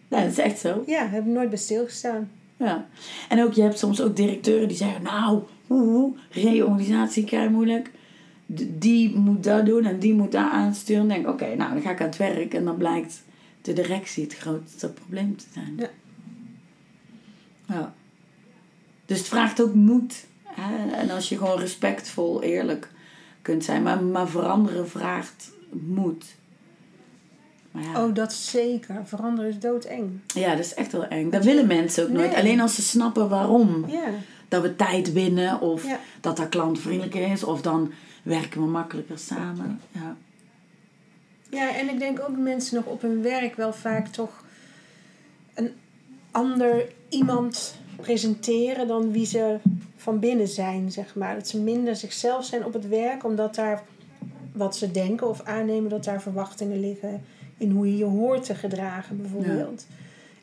Ja, 0.08 0.22
dat 0.22 0.32
is 0.32 0.38
echt 0.38 0.60
zo. 0.60 0.84
Ja, 0.86 1.08
heb 1.08 1.26
ik 1.26 1.32
nooit 1.32 1.50
bij 1.50 1.58
stilgestaan. 1.58 2.32
Ja. 2.58 2.88
En 3.30 3.44
ook, 3.44 3.54
je 3.54 3.62
hebt 3.62 3.80
soms 3.80 4.02
ook 4.02 4.16
directeuren 4.16 4.68
die 4.68 4.78
zeggen, 4.78 5.04
nou, 5.04 5.44
hoe, 5.68 6.14
reorganisatie, 6.30 7.24
kei 7.24 7.50
moeilijk. 7.50 7.92
Die 8.80 9.16
moet 9.16 9.44
dat 9.44 9.66
doen 9.66 9.86
en 9.86 10.00
die 10.00 10.14
moet 10.14 10.32
daar 10.32 10.50
aansturen. 10.50 11.08
Denk 11.08 11.26
ik, 11.26 11.32
oké, 11.32 11.56
nou, 11.56 11.74
dan 11.74 11.82
ga 11.82 11.92
ik 11.92 12.00
aan 12.00 12.08
het 12.08 12.18
werk. 12.18 12.54
En 12.54 12.66
dan 12.66 12.78
blijkt 12.78 13.24
de 13.62 13.74
directie 13.74 14.24
het 14.24 14.36
grootste 14.36 14.90
probleem 14.90 15.38
te 15.38 15.46
zijn. 15.54 15.74
Ja. 15.78 15.90
ja. 17.68 17.94
Dus 19.06 19.18
het 19.18 19.28
vraagt 19.28 19.62
ook 19.62 19.74
moed. 19.74 20.26
Hè? 20.44 20.92
En 20.92 21.10
als 21.10 21.30
je 21.30 21.38
gewoon 21.38 21.60
respectvol, 21.60 22.42
eerlijk 22.42 22.92
kunt 23.42 23.64
zijn. 23.64 23.84
Maar, 23.84 24.04
maar 24.04 24.28
veranderen 24.28 24.90
vraagt 24.90 25.52
moet. 25.70 26.36
Maar 27.72 27.84
ja. 27.84 28.06
Oh, 28.06 28.14
dat 28.14 28.34
zeker. 28.34 29.02
Veranderen 29.04 29.50
is 29.50 29.60
doodeng. 29.60 30.20
Ja, 30.28 30.50
dat 30.50 30.66
is 30.66 30.74
echt 30.74 30.92
wel 30.92 31.06
eng. 31.06 31.30
Dat 31.30 31.44
willen 31.44 31.68
mensen 31.68 32.04
ook 32.04 32.10
nooit. 32.10 32.34
Alleen 32.34 32.60
als 32.60 32.76
ze 32.76 32.82
snappen 32.82 33.30
waarom. 33.30 33.86
Ja. 33.88 34.10
Dat 34.54 34.62
we 34.62 34.76
tijd 34.76 35.14
winnen 35.14 35.62
of 35.62 35.86
dat 36.22 36.38
dat 36.38 36.50
klantvriendelijk 36.50 37.16
is 37.16 37.44
of 37.44 37.62
dan 37.62 37.92
werken 38.24 38.62
we 38.62 38.68
makkelijker 38.68 39.18
samen. 39.18 39.80
Ja. 39.92 40.16
ja, 41.50 41.76
en 41.76 41.90
ik 41.90 42.00
denk 42.00 42.20
ook 42.20 42.38
mensen 42.38 42.76
nog 42.76 42.86
op 42.86 43.02
hun 43.02 43.22
werk 43.22 43.56
wel 43.56 43.74
vaak 43.74 44.08
toch 44.08 44.44
een 45.54 45.72
ander 46.32 46.86
iemand 47.10 47.76
presenteren 47.96 48.88
dan 48.88 49.12
wie 49.12 49.26
ze 49.26 49.60
van 49.96 50.20
binnen 50.20 50.48
zijn, 50.48 50.92
zeg 50.92 51.16
maar. 51.16 51.36
Dat 51.36 51.48
ze 51.48 51.60
minder 51.60 51.96
zichzelf 51.96 52.46
zijn 52.46 52.66
op 52.66 52.74
het 52.74 52.88
werk, 52.88 53.24
omdat 53.24 53.56
daar 53.56 53.84
wat 54.52 54.76
ze 54.76 54.92
denken 54.92 55.30
of 55.30 55.42
aannemen 55.42 55.90
dat 55.90 56.04
daar 56.04 56.22
verwachtingen 56.22 56.80
liggen 56.80 57.24
in 57.58 57.72
hoe 57.72 57.88
je 57.88 57.98
je 57.98 58.06
hoort 58.06 58.46
te 58.46 58.56
gedragen, 58.56 59.22
bijvoorbeeld. 59.22 59.86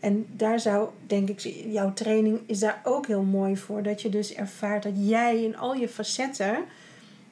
En 0.00 0.26
daar 0.30 0.60
zou, 0.60 0.88
denk 1.06 1.28
ik, 1.28 1.40
jouw 1.66 1.92
training 1.92 2.40
is 2.46 2.58
daar 2.58 2.80
ook 2.84 3.06
heel 3.06 3.22
mooi 3.22 3.56
voor. 3.56 3.82
Dat 3.82 4.02
je 4.02 4.08
dus 4.08 4.34
ervaart 4.34 4.82
dat 4.82 4.92
jij 4.96 5.42
in 5.42 5.56
al 5.56 5.74
je 5.74 5.88
facetten 5.88 6.56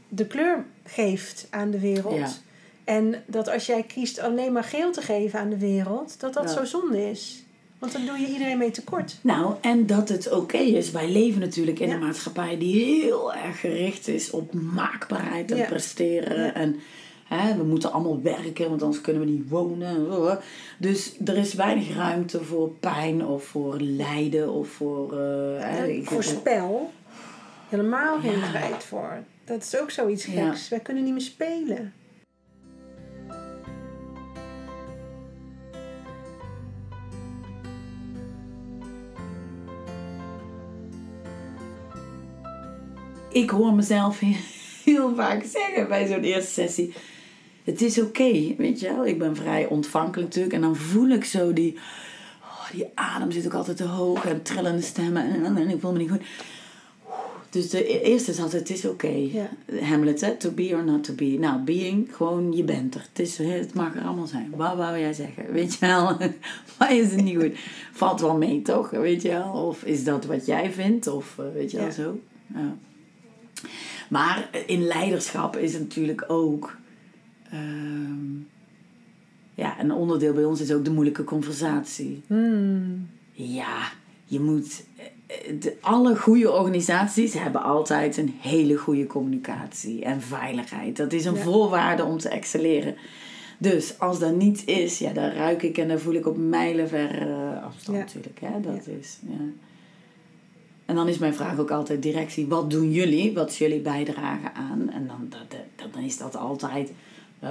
de 0.09 0.27
kleur 0.27 0.65
geeft 0.85 1.47
aan 1.51 1.71
de 1.71 1.79
wereld. 1.81 2.43
En 2.85 3.23
dat 3.27 3.49
als 3.49 3.67
jij 3.67 3.83
kiest 3.83 4.19
alleen 4.19 4.53
maar 4.53 4.65
geel 4.65 4.93
te 4.93 5.03
geven 5.03 5.41
aan 5.41 5.51
de 5.51 5.59
wereld, 5.59 6.21
dat 6.21 6.35
dat 6.35 6.51
zo 6.51 6.65
zonde 6.65 7.11
is. 7.11 7.43
Want 7.79 7.93
dan 7.93 8.07
doe 8.07 8.19
je 8.19 8.27
iedereen 8.27 8.59
mee 8.59 8.71
tekort. 8.71 9.19
Nou, 9.21 9.55
en 9.61 9.87
dat 9.87 10.09
het 10.09 10.31
oké 10.31 10.57
is. 10.57 10.91
Wij 10.91 11.11
leven 11.11 11.41
natuurlijk 11.41 11.79
in 11.79 11.91
een 11.91 11.99
maatschappij 11.99 12.59
die 12.59 12.85
heel 12.85 13.35
erg 13.35 13.61
gericht 13.61 14.09
is 14.09 14.31
op 14.31 14.53
maakbaarheid 14.53 15.51
en 15.53 15.67
presteren. 15.67 16.55
En 16.55 16.81
hè, 17.29 17.57
we 17.57 17.63
moeten 17.63 17.93
allemaal 17.93 18.23
werken, 18.23 18.69
want 18.69 18.83
anders 18.83 19.01
kunnen 19.01 19.23
we 19.23 19.29
niet 19.29 19.49
wonen. 19.49 20.39
Dus 20.79 21.17
er 21.25 21.37
is 21.37 21.55
weinig 21.55 21.95
ruimte 21.95 22.45
voor 22.45 22.71
pijn 22.71 23.27
of 23.27 23.45
voor 23.45 23.77
lijden 23.81 24.53
of 24.53 24.69
voor. 24.69 25.15
Uh, 25.15 26.07
voor 26.07 26.23
spel. 26.23 26.91
Helemaal 27.69 28.21
geen 28.21 28.43
tijd 28.53 28.85
voor. 28.85 29.23
Dat 29.45 29.63
is 29.63 29.81
ook 29.81 29.91
zoiets 29.91 30.25
geks. 30.25 30.69
Wij 30.69 30.81
kunnen 30.81 31.05
niet 31.05 31.13
meer 31.13 31.23
spelen. 31.23 31.93
ik 43.39 43.51
hoor 43.51 43.75
mezelf 43.75 44.21
heel 44.85 45.15
vaak 45.15 45.45
zeggen 45.45 45.89
bij 45.89 46.07
zo'n 46.07 46.23
eerste 46.23 46.53
sessie. 46.53 46.95
Het 47.69 47.83
is 47.83 48.01
oké, 48.01 48.55
weet 48.57 48.81
je 48.81 48.89
wel. 48.89 49.07
Ik 49.07 49.19
ben 49.19 49.37
vrij 49.37 49.67
ontvankelijk 49.67 50.29
natuurlijk. 50.29 50.55
En 50.55 50.61
dan 50.61 50.77
voel 50.77 51.09
ik 51.09 51.25
zo 51.25 51.53
die... 51.53 51.77
Oh, 52.43 52.71
die 52.73 52.87
adem 52.95 53.31
zit 53.31 53.47
ook 53.47 53.55
altijd 53.55 53.77
te 53.77 53.85
hoog 53.85 54.25
en 54.25 54.43
trillende 54.43 54.83
stemmen. 54.83 55.45
En, 55.45 55.57
en, 55.57 55.69
ik 55.69 55.81
voel 55.81 55.93
me 55.93 55.99
niet 55.99 56.11
goed. 56.11 56.23
Dus 57.51 57.71
de 57.71 57.93
e-, 57.93 58.01
eerste 58.01 58.31
is 58.31 58.41
altijd, 58.41 58.69
het 58.69 58.79
is 58.79 58.85
oké. 58.85 59.07
Okay. 59.07 59.49
Hamlet, 59.81 60.21
hè? 60.21 60.37
to 60.37 60.51
be 60.51 60.71
or 60.75 60.85
not 60.85 61.05
to 61.05 61.13
be. 61.13 61.37
Nou, 61.39 61.61
being, 61.61 62.09
gewoon, 62.17 62.53
je 62.53 62.65
bent 62.65 62.95
er. 62.95 63.07
Het, 63.09 63.19
is, 63.19 63.39
het 63.39 63.75
mag 63.75 63.97
er 63.97 64.03
allemaal 64.03 64.27
zijn. 64.27 64.53
Wat 64.57 64.77
wou 64.77 64.99
jij 64.99 65.13
zeggen? 65.13 65.53
Weet 65.53 65.73
je 65.75 65.87
wel? 65.87 66.17
Maar 66.79 66.95
is 66.95 67.11
het 67.11 67.23
niet 67.23 67.37
goed? 67.37 67.59
Valt 67.93 68.21
wel 68.21 68.37
mee, 68.37 68.63
toch? 68.63 68.91
Weet 68.91 69.23
je 69.23 69.29
wel? 69.29 69.53
Of 69.53 69.83
is 69.85 70.05
dat 70.05 70.25
wat 70.25 70.47
jij 70.47 70.73
vindt? 70.73 71.07
Of 71.07 71.37
uh, 71.41 71.47
weet 71.55 71.71
je 71.71 71.77
wel 71.77 71.93
zo? 71.93 72.21
Ja. 72.55 72.77
Maar 74.09 74.49
in 74.67 74.87
leiderschap 74.87 75.57
is 75.57 75.73
het 75.73 75.83
natuurlijk 75.83 76.25
ook. 76.29 76.77
Uh, 77.55 78.41
ja, 79.55 79.81
een 79.81 79.93
onderdeel 79.93 80.33
bij 80.33 80.45
ons 80.45 80.61
is 80.61 80.73
ook 80.73 80.85
de 80.85 80.91
moeilijke 80.91 81.25
conversatie. 81.25 82.23
Hmm. 82.27 83.09
Ja, 83.33 83.93
je 84.25 84.41
moet. 84.41 84.85
De, 85.61 85.77
alle 85.81 86.17
goede 86.17 86.53
organisaties 86.53 87.35
hebben 87.35 87.63
altijd 87.63 88.17
een 88.17 88.35
hele 88.39 88.77
goede 88.77 89.07
communicatie 89.07 90.05
en 90.05 90.21
veiligheid. 90.21 90.97
Dat 90.97 91.13
is 91.13 91.25
een 91.25 91.37
voorwaarde 91.37 92.05
om 92.05 92.19
te 92.19 92.29
excelleren. 92.29 92.97
Dus 93.59 93.99
als 93.99 94.19
dat 94.19 94.35
niet 94.35 94.67
is, 94.67 94.99
ja, 94.99 95.13
dan 95.13 95.31
ruik 95.31 95.63
ik 95.63 95.79
en 95.79 95.89
dan 95.89 95.99
voel 95.99 96.15
ik 96.15 96.27
op 96.27 96.37
mijlenver 96.37 97.29
uh, 97.29 97.65
afstand 97.65 97.99
natuurlijk. 97.99 98.41
Hè? 98.41 98.61
Dat 98.61 98.87
is, 99.01 99.19
ja. 99.27 99.45
En 100.87 100.95
dan 100.95 101.09
is 101.09 101.19
mijn 101.19 101.35
vraag 101.35 101.59
ook 101.59 101.71
altijd 101.71 102.03
directie, 102.03 102.47
wat 102.47 102.71
doen 102.71 102.91
jullie? 102.91 103.35
Wat 103.35 103.51
is 103.51 103.59
jullie 103.59 103.81
bijdragen 103.81 104.55
aan? 104.55 104.91
En 104.91 105.07
dan, 105.07 105.27
dat, 105.29 105.59
dat, 105.77 105.93
dan 105.93 106.03
is 106.03 106.19
dat 106.19 106.37
altijd, 106.37 106.93
uh, 107.43 107.49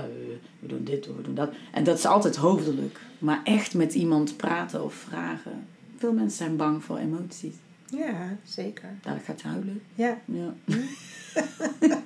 we 0.59 0.67
doen 0.67 0.83
dit, 0.83 1.05
we 1.05 1.21
doen 1.21 1.35
dat. 1.35 1.49
En 1.71 1.83
dat 1.83 1.97
is 1.97 2.05
altijd 2.05 2.35
hoofdelijk. 2.35 2.99
Maar 3.19 3.41
echt 3.43 3.73
met 3.73 3.93
iemand 3.93 4.38
praten 4.38 4.83
of 4.83 4.93
vragen. 4.93 5.67
Veel 5.97 6.13
mensen 6.13 6.38
zijn 6.38 6.55
bang 6.55 6.83
voor 6.83 6.97
emoties. 6.97 7.53
Ja, 7.89 8.38
zeker. 8.43 8.89
Daar 9.01 9.21
gaat 9.25 9.41
huilen. 9.41 9.81
Ja. 9.95 10.17
Ja. 10.25 10.53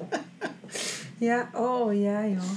ja, 1.17 1.49
oh 1.53 1.93
ja 2.01 2.27
joh. 2.27 2.51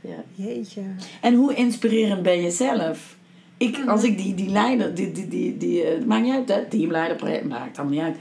ja. 0.00 0.24
Jeetje. 0.34 0.82
En 1.20 1.34
hoe 1.34 1.54
inspirerend 1.54 2.22
ben 2.22 2.40
je 2.42 2.50
zelf? 2.50 3.16
Ik, 3.56 3.78
Mhm. 3.78 3.88
als 3.88 4.02
ik 4.02 4.18
die, 4.18 4.34
die 4.34 4.48
leider, 4.50 4.94
die, 4.94 5.12
die, 5.12 5.28
die, 5.28 5.56
die, 5.56 5.82
eh, 5.84 6.04
maakt 6.04 6.22
niet 6.24 6.32
uit, 6.34 6.48
hè? 6.48 6.64
teamleider, 6.66 7.46
maakt 7.46 7.78
allemaal 7.78 7.94
niet 7.96 8.04
uit. 8.04 8.16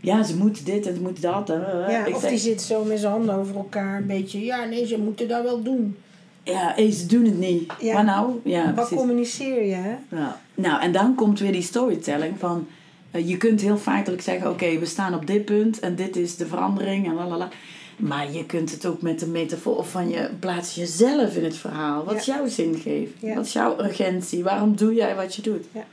Ja, 0.00 0.22
ze 0.22 0.36
moeten 0.36 0.64
dit 0.64 0.86
en 0.86 0.94
ze 0.94 1.00
moeten 1.00 1.22
dat. 1.22 1.48
Ja, 1.88 2.06
ik 2.06 2.14
of 2.14 2.20
zeg, 2.20 2.30
die 2.30 2.38
zit 2.38 2.62
zo 2.62 2.84
met 2.84 2.98
zijn 2.98 3.12
handen 3.12 3.34
over 3.34 3.56
elkaar 3.56 3.96
een 3.96 4.06
beetje. 4.06 4.44
Ja, 4.44 4.64
nee, 4.64 4.86
ze 4.86 4.98
moeten 4.98 5.28
dat 5.28 5.42
wel 5.42 5.62
doen. 5.62 5.96
ja, 6.42 6.72
hey, 6.76 6.90
ze 6.92 7.06
doen 7.06 7.24
het 7.24 7.38
niet. 7.38 7.72
Ja. 7.80 7.94
Maar 7.94 8.04
nou, 8.04 8.32
ja, 8.44 8.64
Wat 8.64 8.74
precies. 8.74 8.96
communiceer 8.96 9.64
je, 9.64 9.74
hè? 9.74 9.96
Ja. 10.16 10.40
Nou, 10.54 10.82
en 10.82 10.92
dan 10.92 11.14
komt 11.14 11.40
weer 11.40 11.52
die 11.52 11.62
storytelling 11.62 12.38
van... 12.38 12.66
eh, 13.10 13.28
je 13.28 13.36
kunt 13.36 13.60
heel 13.60 13.76
feitelijk 13.76 14.22
zeggen, 14.22 14.50
oké, 14.50 14.78
we 14.78 14.86
staan 14.86 15.14
op 15.14 15.26
dit 15.26 15.44
punt 15.44 15.78
en 15.78 15.94
dit 15.94 16.16
is 16.16 16.36
de 16.36 16.46
verandering 16.46 17.06
en 17.06 17.14
lalala. 17.14 17.48
Maar 17.96 18.32
je 18.32 18.46
kunt 18.46 18.70
het 18.70 18.86
ook 18.86 19.02
met 19.02 19.18
de 19.20 19.26
metafoor 19.26 19.76
of 19.76 19.90
van 19.90 20.08
je 20.08 20.30
plaats 20.38 20.74
jezelf 20.74 21.36
in 21.36 21.44
het 21.44 21.56
verhaal. 21.56 22.04
Wat 22.04 22.14
is 22.14 22.24
jouw 22.24 22.46
zingeving? 22.48 23.08
Ja. 23.18 23.34
Wat 23.34 23.44
is 23.46 23.52
jouw 23.52 23.78
urgentie? 23.80 24.42
Waarom 24.42 24.76
doe 24.76 24.94
jij 24.94 25.14
wat 25.16 25.34
je 25.34 25.42
doet? 25.42 25.64
Ja. 25.72 25.84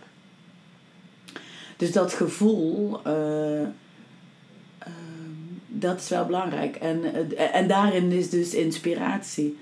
Dus 1.77 1.91
dat 1.91 2.13
gevoel, 2.13 2.99
eh, 3.03 3.13
dat 5.67 5.99
is 5.99 6.09
wel 6.09 6.25
belangrijk. 6.25 6.75
En, 6.75 7.01
en 7.53 7.67
daarin 7.67 8.11
is 8.11 8.29
dus 8.29 8.53
inspiratie 8.53 9.57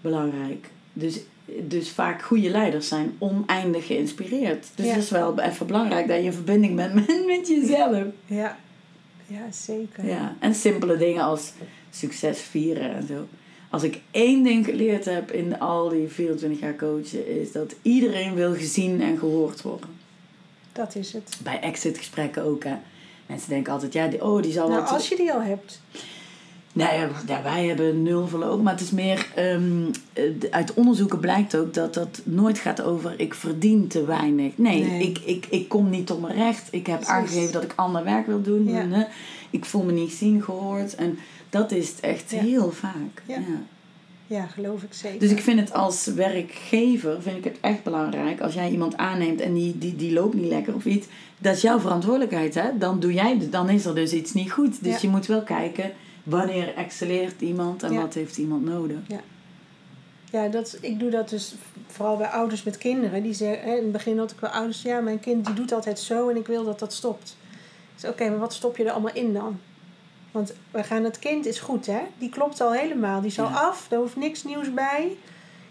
belangrijk. 0.00 0.70
Dus, 0.92 1.20
dus 1.68 1.90
vaak 1.90 2.22
goede 2.22 2.50
leiders 2.50 2.88
zijn 2.88 3.14
oneindig 3.18 3.86
geïnspireerd. 3.86 4.66
Dus 4.74 4.86
Ja. 4.86 4.94
is 4.96 5.10
wel 5.10 5.40
even 5.40 5.66
belangrijk 5.66 6.08
dat 6.08 6.16
je 6.16 6.22
in 6.22 6.32
verbinding 6.32 6.76
bent 6.76 6.94
met, 7.06 7.26
met 7.26 7.48
jezelf. 7.48 8.04
Ja, 8.26 8.58
ja 9.26 9.50
zeker. 9.52 10.06
Ja. 10.06 10.36
En 10.38 10.54
simpele 10.54 10.96
dingen 10.96 11.22
als 11.22 11.52
succes 11.90 12.40
vieren 12.40 12.94
en 12.94 13.06
zo. 13.06 13.26
Als 13.70 13.82
ik 13.82 14.00
één 14.10 14.42
ding 14.42 14.64
geleerd 14.64 15.04
heb 15.04 15.32
in 15.32 15.58
al 15.60 15.88
die 15.88 16.08
24 16.08 16.60
jaar 16.60 16.76
coachen, 16.76 17.40
is 17.40 17.52
dat 17.52 17.74
iedereen 17.82 18.34
wil 18.34 18.54
gezien 18.54 19.00
en 19.00 19.18
gehoord 19.18 19.62
worden. 19.62 19.88
Dat 20.72 20.94
is 20.94 21.12
het. 21.12 21.36
Bij 21.42 21.60
exit 21.60 21.98
gesprekken 21.98 22.42
ook. 22.42 22.64
Hè. 22.64 22.74
Mensen 23.26 23.48
denken 23.48 23.72
altijd, 23.72 23.92
ja, 23.92 24.06
die, 24.06 24.24
oh, 24.24 24.42
die 24.42 24.52
zal 24.52 24.68
Nou, 24.68 24.80
wat... 24.80 24.90
als 24.90 25.08
je 25.08 25.16
die 25.16 25.32
al 25.32 25.40
hebt. 25.42 25.80
Nee, 26.72 27.06
wij 27.42 27.66
hebben 27.66 28.02
nul 28.02 28.26
verloop. 28.28 28.62
Maar 28.62 28.72
het 28.72 28.82
is 28.82 28.90
meer... 28.90 29.26
eh, 29.34 29.58
uit 30.50 30.74
onderzoeken 30.74 31.18
blijkt 31.20 31.56
ook 31.56 31.74
dat 31.74 31.94
dat 31.94 32.20
nooit 32.24 32.58
gaat 32.58 32.82
over... 32.82 33.14
ik 33.16 33.34
verdien 33.34 33.88
te 33.88 34.04
weinig. 34.04 34.52
Nee, 34.58 34.84
Nee. 34.84 35.02
Ik, 35.08 35.18
ik, 35.18 35.46
ik 35.50 35.68
kom 35.68 35.90
niet 35.90 36.06
tot 36.06 36.20
mijn 36.20 36.34
recht. 36.34 36.68
Ik 36.70 36.86
heb 36.86 36.96
Precies. 36.96 37.14
aangegeven 37.14 37.52
dat 37.52 37.62
ik 37.62 37.72
ander 37.76 38.04
werk 38.04 38.26
wil 38.26 38.42
doen. 38.42 38.64
Ja. 38.68 39.08
Ik 39.50 39.64
voel 39.64 39.82
me 39.82 39.92
niet 39.92 40.12
zien, 40.12 40.42
gehoord. 40.42 40.94
En 40.94 41.18
dat 41.50 41.72
is 41.72 41.88
het 41.88 42.00
echt 42.00 42.30
Ja. 42.30 42.40
heel 42.40 42.70
vaak. 42.72 43.22
Ja. 43.26 43.38
Ja. 44.26 44.36
Ja, 44.36 44.46
geloof 44.46 44.82
ik 44.82 44.92
zeker. 44.94 45.18
Dus 45.20 45.30
ik 45.30 45.40
vind 45.40 45.60
het 45.60 45.72
als 45.72 46.06
werkgever 46.06 47.22
vind 47.22 47.36
ik 47.36 47.44
het 47.44 47.58
echt 47.60 47.82
belangrijk. 47.82 48.40
Als 48.40 48.54
jij 48.54 48.70
iemand 48.70 48.96
aanneemt 48.96 49.40
en 49.40 49.54
die, 49.54 49.78
die, 49.78 49.96
die 49.96 50.12
loopt 50.12 50.34
niet 50.34 50.48
lekker 50.48 50.74
of 50.74 50.84
iets. 50.84 51.06
Dat 51.38 51.56
is 51.56 51.62
jouw 51.62 51.78
verantwoordelijkheid. 51.80 52.54
Hè? 52.54 52.78
Dan, 52.78 53.00
doe 53.00 53.12
jij, 53.12 53.48
dan 53.50 53.68
is 53.68 53.84
er 53.84 53.94
dus 53.94 54.12
iets 54.12 54.32
niet 54.32 54.52
goed. 54.52 54.84
Dus 54.84 54.92
Ja. 54.92 54.98
je 55.02 55.08
moet 55.08 55.26
wel 55.26 55.42
kijken 55.42 55.92
wanneer 56.22 56.74
excelleert 56.74 57.40
iemand 57.40 57.82
en 57.82 57.92
Ja. 57.92 58.00
wat 58.00 58.14
heeft 58.14 58.36
iemand 58.38 58.64
nodig. 58.64 58.98
Ja, 60.30 60.48
dat, 60.48 60.78
ik 60.80 60.98
doe 61.00 61.10
dat 61.10 61.28
dus 61.28 61.54
vooral 61.86 62.16
bij 62.16 62.26
ouders 62.28 62.62
met 62.62 62.78
kinderen. 62.78 63.22
Die 63.22 63.32
zeggen, 63.34 63.68
hè, 63.68 63.76
in 63.76 63.82
het 63.82 63.92
begin 63.92 64.18
had 64.18 64.30
ik 64.30 64.40
wel 64.40 64.50
ouders, 64.50 64.82
ja, 64.82 65.00
mijn 65.00 65.20
kind 65.20 65.46
die 65.46 65.54
doet 65.54 65.72
altijd 65.72 65.98
zo 65.98 66.28
en 66.28 66.36
ik 66.36 66.46
wil 66.46 66.64
dat 66.64 66.78
dat 66.78 66.92
stopt. 66.92 67.36
Zeg, 67.94 68.10
oké, 68.10 68.28
maar 68.28 68.38
wat 68.38 68.52
stop 68.54 68.76
je 68.76 68.84
er 68.84 68.90
allemaal 68.90 69.14
in 69.14 69.32
dan? 69.32 69.58
Want 70.34 70.52
we 70.70 70.82
gaan, 70.82 71.04
het 71.04 71.18
kind 71.18 71.46
is 71.46 71.58
goed, 71.60 71.86
hè? 71.86 72.00
Die 72.18 72.28
klopt 72.28 72.60
al 72.60 72.72
helemaal. 72.72 73.20
Die 73.20 73.30
is 73.30 73.38
al 73.38 73.48
Ja. 73.48 73.54
af, 73.60 73.86
daar 73.88 73.98
hoeft 73.98 74.16
niks 74.16 74.44
nieuws 74.44 74.74
bij. 74.74 75.16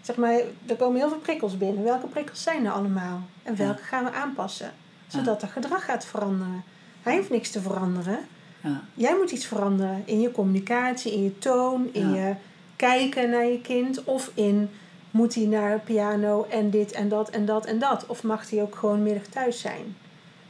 Zeg 0.02 0.16
maar, 0.16 0.40
er 0.66 0.76
komen 0.76 0.98
heel 1.00 1.08
veel 1.08 1.18
prikkels 1.18 1.58
binnen. 1.58 1.84
Welke 1.84 2.06
prikkels 2.06 2.42
zijn 2.42 2.64
er 2.66 2.72
allemaal? 2.72 3.20
En 3.42 3.56
welke 3.56 3.82
gaan 3.82 4.04
we 4.04 4.12
aanpassen? 4.12 4.72
Zodat 5.06 5.42
er 5.42 5.48
gedrag 5.48 5.84
gaat 5.84 6.04
veranderen. 6.04 6.64
Hij 7.02 7.16
hoeft 7.16 7.30
niks 7.30 7.50
te 7.50 7.60
veranderen. 7.60 8.18
Ja. 8.60 8.80
Jij 8.94 9.16
moet 9.16 9.30
iets 9.30 9.46
veranderen 9.46 10.02
in 10.04 10.20
je 10.20 10.30
communicatie, 10.30 11.12
in 11.12 11.22
je 11.22 11.38
toon, 11.38 11.88
in 11.92 12.14
je 12.14 12.34
kijken 12.76 13.30
naar 13.30 13.46
je 13.46 13.60
kind. 13.60 14.04
Of 14.04 14.30
in 14.34 14.70
moet 15.10 15.34
hij 15.34 15.44
naar 15.44 15.78
piano 15.80 16.46
en 16.50 16.70
dit 16.70 16.92
en 16.92 17.08
dat 17.08 17.30
en 17.30 17.44
dat 17.44 17.66
en 17.66 17.78
dat. 17.78 18.06
Of 18.06 18.22
mag 18.22 18.50
hij 18.50 18.62
ook 18.62 18.74
gewoon 18.76 19.02
middag 19.02 19.26
thuis 19.26 19.60
zijn? 19.60 19.96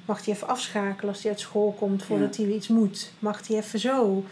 Mag 0.04 0.24
hij 0.24 0.34
even 0.34 0.48
afschakelen 0.48 1.12
als 1.12 1.22
hij 1.22 1.30
uit 1.32 1.40
school 1.40 1.74
komt 1.78 2.02
voordat 2.02 2.36
hij 2.36 2.46
iets 2.46 2.68
moet? 2.68 3.10
Mag 3.18 3.46
hij 3.48 3.56
even 3.56 3.78
zo? 3.78 4.24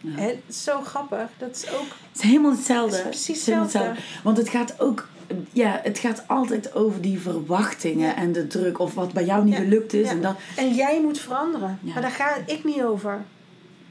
Ja. 0.00 0.10
Het 0.20 0.36
is 0.46 0.62
zo 0.64 0.80
grappig. 0.80 1.28
Dat 1.38 1.56
is 1.56 1.70
ook. 1.70 1.86
Het 2.12 2.16
is 2.16 2.20
helemaal 2.22 2.50
hetzelfde. 2.50 2.96
Het 2.96 3.04
is 3.04 3.10
precies 3.10 3.26
Het 3.28 3.36
is 3.36 3.44
helemaal 3.46 3.64
hetzelfde. 3.66 4.00
Want 4.22 4.36
het 4.36 4.48
gaat 4.48 4.80
ook... 4.80 5.08
Ja, 5.52 5.80
het 5.82 5.98
gaat 5.98 6.24
altijd 6.28 6.74
over 6.74 7.00
die 7.00 7.20
verwachtingen 7.20 8.06
Ja. 8.08 8.16
en 8.16 8.32
de 8.32 8.46
druk. 8.46 8.78
Of 8.78 8.94
wat 8.94 9.12
bij 9.12 9.24
jou 9.24 9.44
niet 9.44 9.54
Ja. 9.54 9.60
gelukt 9.60 9.92
is. 9.92 10.08
En 10.08 10.22
dat, 10.22 10.36
En 10.56 10.74
jij 10.74 11.00
moet 11.02 11.18
veranderen. 11.18 11.78
Ja. 11.82 11.92
Maar 11.92 12.02
daar 12.02 12.10
ga 12.10 12.36
ik 12.46 12.64
niet 12.64 12.82
over. 12.82 13.24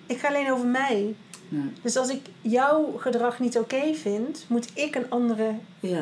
Ik 0.05 0.19
ga 0.19 0.27
alleen 0.27 0.51
over 0.51 0.65
mij. 0.67 1.15
Dus 1.81 1.95
als 1.97 2.09
ik 2.09 2.21
jouw 2.41 2.97
gedrag 2.97 3.39
niet 3.39 3.57
oké 3.57 3.93
vind, 3.93 4.45
moet 4.47 4.67
ik 4.73 4.95
een 4.95 5.09
andere 5.09 5.53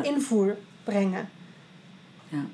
invoer 0.04 0.56
brengen. 0.84 1.30
Ja. 2.30 2.46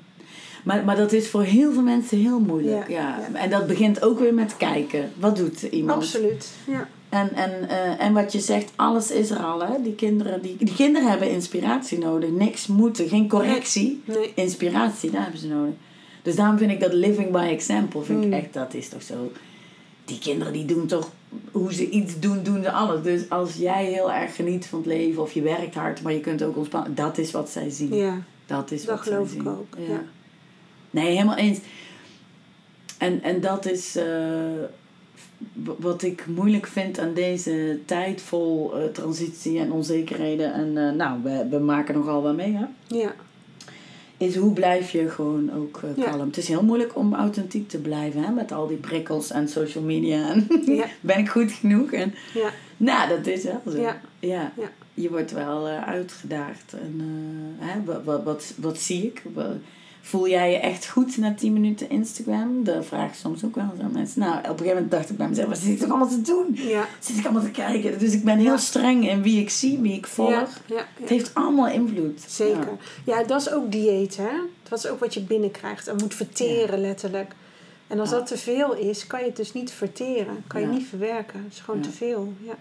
Maar, 0.66 0.84
maar 0.84 0.96
dat 0.96 1.12
is 1.12 1.28
voor 1.28 1.42
heel 1.42 1.72
veel 1.72 1.82
mensen 1.82 2.18
heel 2.18 2.40
moeilijk. 2.40 2.88
Ja. 2.88 3.18
En 3.32 3.50
dat 3.50 3.66
begint 3.66 4.02
ook 4.02 4.18
weer 4.18 4.34
met 4.34 4.56
kijken. 4.56 5.12
Wat 5.18 5.36
doet 5.36 5.62
iemand? 5.62 6.02
Absoluut. 6.02 6.50
Ja. 6.66 6.88
En, 7.08 7.32
en, 7.34 7.68
eh, 7.68 8.04
en 8.06 8.12
wat 8.12 8.32
je 8.32 8.40
zegt, 8.40 8.72
alles 8.76 9.10
is 9.10 9.30
er 9.30 9.38
al. 9.38 9.60
Hè? 9.66 9.82
Die, 9.82 9.94
kinderen, 9.94 10.42
die, 10.42 10.56
die 10.58 10.74
kinderen 10.74 11.08
hebben 11.08 11.30
inspiratie 11.30 11.98
nodig. 11.98 12.30
Niks 12.30 12.66
moeten, 12.66 13.08
geen 13.08 13.28
correctie. 13.28 14.02
Nee. 14.04 14.32
Inspiratie, 14.34 15.10
daar 15.10 15.22
hebben 15.22 15.40
ze 15.40 15.48
nodig. 15.48 15.74
Dus 16.22 16.36
daarom 16.36 16.58
vind 16.58 16.70
ik 16.70 16.80
dat 16.80 16.92
living 16.92 17.30
by 17.30 17.46
example, 17.50 18.02
vind 18.02 18.20
ik 18.22 18.26
Mm. 18.26 18.32
echt, 18.32 18.52
dat 18.52 18.74
is 18.74 18.88
toch 18.88 19.02
zo. 19.02 19.32
Die 20.04 20.18
kinderen 20.18 20.52
die 20.52 20.64
doen 20.64 20.86
toch, 20.86 21.10
hoe 21.50 21.74
ze 21.74 21.88
iets 21.90 22.20
doen, 22.20 22.42
doen 22.42 22.62
ze 22.62 22.70
alles. 22.72 23.02
Dus 23.02 23.30
als 23.30 23.54
jij 23.54 23.84
heel 23.84 24.12
erg 24.12 24.34
geniet 24.34 24.66
van 24.66 24.78
het 24.78 24.88
leven 24.88 25.22
of 25.22 25.32
je 25.32 25.42
werkt 25.42 25.74
hard, 25.74 26.02
maar 26.02 26.12
je 26.12 26.20
kunt 26.20 26.42
ook 26.42 26.56
ontspannen. 26.56 26.94
Dat 26.94 27.18
is 27.18 27.30
wat 27.30 27.50
zij 27.50 27.70
zien. 27.70 27.94
Ja. 27.94 28.22
Dat 28.46 28.70
is 28.70 28.84
Dat 28.84 28.96
wat 28.96 29.04
zij 29.04 29.12
geloof 29.12 29.32
ik 29.32 29.40
zien. 29.40 29.48
ook, 29.48 29.66
ja. 29.88 30.02
Nee, 30.90 31.10
helemaal 31.10 31.36
eens. 31.36 31.58
En, 32.98 33.22
en 33.22 33.40
dat 33.40 33.66
is 33.66 33.96
eh, 33.96 34.04
wat 35.78 36.02
ik 36.02 36.26
moeilijk 36.26 36.66
vind 36.66 36.98
aan 36.98 37.14
deze 37.14 37.78
tijd 37.84 38.20
vol 38.20 38.76
eh, 38.78 38.84
transitie 38.92 39.58
en 39.58 39.72
onzekerheden. 39.72 40.52
En 40.52 40.76
eh, 40.88 40.92
nou, 40.94 41.22
we, 41.22 41.46
we 41.50 41.58
maken 41.58 41.94
nogal 41.94 42.22
wat 42.22 42.36
mee, 42.36 42.52
hè? 42.56 42.64
Ja. 42.86 43.14
Is 44.18 44.36
hoe 44.36 44.52
blijf 44.52 44.90
je 44.90 45.08
gewoon 45.10 45.52
ook 45.52 45.80
Ja. 45.96 46.10
kalm. 46.10 46.26
Het 46.26 46.36
is 46.36 46.48
heel 46.48 46.62
moeilijk 46.62 46.96
om 46.96 47.14
authentiek 47.14 47.68
te 47.68 47.78
blijven, 47.78 48.22
hè? 48.24 48.32
Met 48.32 48.52
al 48.52 48.66
die 48.66 48.76
prikkels 48.76 49.30
en 49.30 49.48
social 49.48 49.84
media. 49.84 50.28
En 50.30 50.46
Ja. 50.76 50.86
ben 51.00 51.18
ik 51.18 51.28
goed 51.28 51.52
genoeg? 51.52 51.92
En, 51.92 52.14
Ja. 52.34 52.50
nou, 52.76 53.08
dat 53.08 53.26
is 53.26 53.44
wel 53.44 53.60
zo. 53.70 53.80
Ja. 53.80 54.00
ja. 54.18 54.52
Ja. 54.56 54.70
Je 54.94 55.10
wordt 55.10 55.30
wel 55.32 55.66
uitgedaagd. 55.66 56.72
En 56.80 57.00
hè, 57.58 57.84
wat, 57.84 58.04
wat, 58.04 58.22
wat, 58.24 58.54
wat 58.56 58.78
zie 58.78 59.02
ik? 59.06 59.22
Wat- 59.34 59.56
voel 60.06 60.28
jij 60.28 60.50
je 60.50 60.56
echt 60.56 60.88
goed 60.88 61.16
na 61.16 61.34
10 61.34 61.52
minuten 61.52 61.90
Instagram? 61.90 62.64
Dat 62.64 62.86
vraag 62.86 63.08
ik 63.08 63.14
soms 63.14 63.44
ook 63.44 63.54
wel 63.54 63.64
aan 63.82 63.92
mensen. 63.92 64.20
Nou, 64.20 64.38
op 64.38 64.42
een 64.44 64.50
gegeven 64.50 64.74
moment 64.74 64.90
dacht 64.90 65.10
ik 65.10 65.16
bij 65.16 65.28
mezelf, 65.28 65.48
wat 65.48 65.58
zit 65.58 65.72
ik 65.72 65.78
toch 65.78 65.88
allemaal 65.88 66.08
te 66.08 66.22
doen? 66.22 66.46
Ja. 66.52 66.86
Zit 66.98 67.16
ik 67.16 67.24
allemaal 67.24 67.42
te 67.42 67.50
kijken? 67.50 67.98
Dus 67.98 68.12
ik 68.12 68.24
ben 68.24 68.38
heel 68.38 68.46
Ja. 68.50 68.56
streng 68.56 69.08
in 69.08 69.22
wie 69.22 69.40
ik 69.40 69.50
zie, 69.50 69.78
wie 69.78 69.92
ik 69.92 70.06
volg. 70.06 70.30
Ja. 70.30 70.48
Ja. 70.66 70.86
Het 71.00 71.08
heeft 71.08 71.34
allemaal 71.34 71.68
invloed. 71.68 72.20
Zeker. 72.28 72.68
Ja, 73.04 73.22
dat 73.22 73.40
is 73.40 73.50
ook 73.50 73.72
dieet, 73.72 74.16
hè? 74.16 74.32
Dat 74.68 74.78
is 74.78 74.86
ook 74.86 75.00
wat 75.00 75.14
je 75.14 75.20
binnenkrijgt 75.20 75.88
en 75.88 75.96
moet 75.96 76.14
verteren, 76.14 76.80
letterlijk. 76.80 77.32
En 77.86 78.00
als 78.00 78.10
dat 78.10 78.26
te 78.26 78.36
veel 78.38 78.74
is, 78.74 79.06
kan 79.06 79.20
je 79.20 79.26
het 79.26 79.36
dus 79.36 79.52
niet 79.52 79.70
verteren. 79.70 80.44
Kan 80.46 80.60
je 80.60 80.66
niet 80.66 80.86
verwerken. 80.88 81.42
Het 81.44 81.52
is 81.52 81.60
gewoon 81.60 81.80
te 81.80 81.90
veel. 81.90 82.32
Ja. 82.40 82.54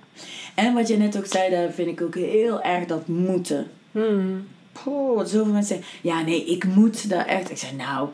En 0.55 0.73
wat 0.73 0.87
je 0.87 0.97
net 0.97 1.17
ook 1.17 1.25
zei, 1.25 1.49
daar 1.49 1.71
vind 1.71 1.87
ik 1.87 2.01
ook 2.01 2.15
heel 2.15 2.61
erg 2.61 2.85
dat 2.85 3.07
moeten. 3.07 3.67
Hmm. 3.91 4.47
Poh, 4.83 5.15
wat 5.15 5.29
zoveel 5.29 5.53
mensen 5.53 5.75
zeggen, 5.75 5.99
ja 6.01 6.21
nee, 6.21 6.45
ik 6.45 6.65
moet 6.65 7.09
daar 7.09 7.25
echt. 7.25 7.49
Ik 7.49 7.57
zeg 7.57 7.73
nou, 7.75 8.09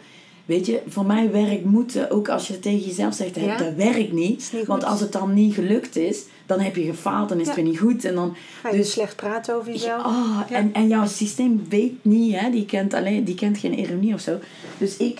Weet 0.45 0.65
je, 0.65 0.81
voor 0.87 1.05
mij 1.05 1.31
werkt 1.31 1.65
moeten, 1.65 2.09
ook 2.11 2.29
als 2.29 2.47
je 2.47 2.53
het 2.53 2.61
tegen 2.61 2.87
jezelf 2.87 3.13
zegt, 3.13 3.35
Ja. 3.35 3.57
dat 3.57 3.73
werkt 3.73 4.11
niet. 4.11 4.51
Niet 4.53 4.65
want 4.65 4.83
als 4.83 4.99
het 4.99 5.11
dan 5.11 5.33
niet 5.33 5.53
gelukt 5.53 5.95
is, 5.95 6.23
dan 6.45 6.59
heb 6.59 6.75
je 6.75 6.83
gefaald, 6.83 7.29
dan 7.29 7.39
is 7.39 7.47
het 7.47 7.55
weer 7.55 7.65
niet 7.65 7.79
goed. 7.79 8.05
En 8.05 8.15
dan, 8.15 8.35
Ga 8.61 8.69
je 8.69 8.77
dus, 8.77 8.91
slecht 8.91 9.15
praten 9.15 9.55
over 9.55 9.71
jezelf? 9.71 10.05
oh, 10.05 10.39
Ja. 10.49 10.55
en, 10.55 10.73
en 10.73 10.87
jouw 10.87 11.07
systeem 11.07 11.65
weet 11.69 11.93
niet, 12.01 12.35
hè, 12.39 12.49
die, 12.49 12.65
kent 12.65 12.93
alleen, 12.93 13.23
die 13.23 13.35
kent 13.35 13.57
geen 13.57 13.79
ironie 13.79 14.13
of 14.13 14.19
zo. 14.21 14.39
Dus 14.77 14.97
ik, 14.97 15.19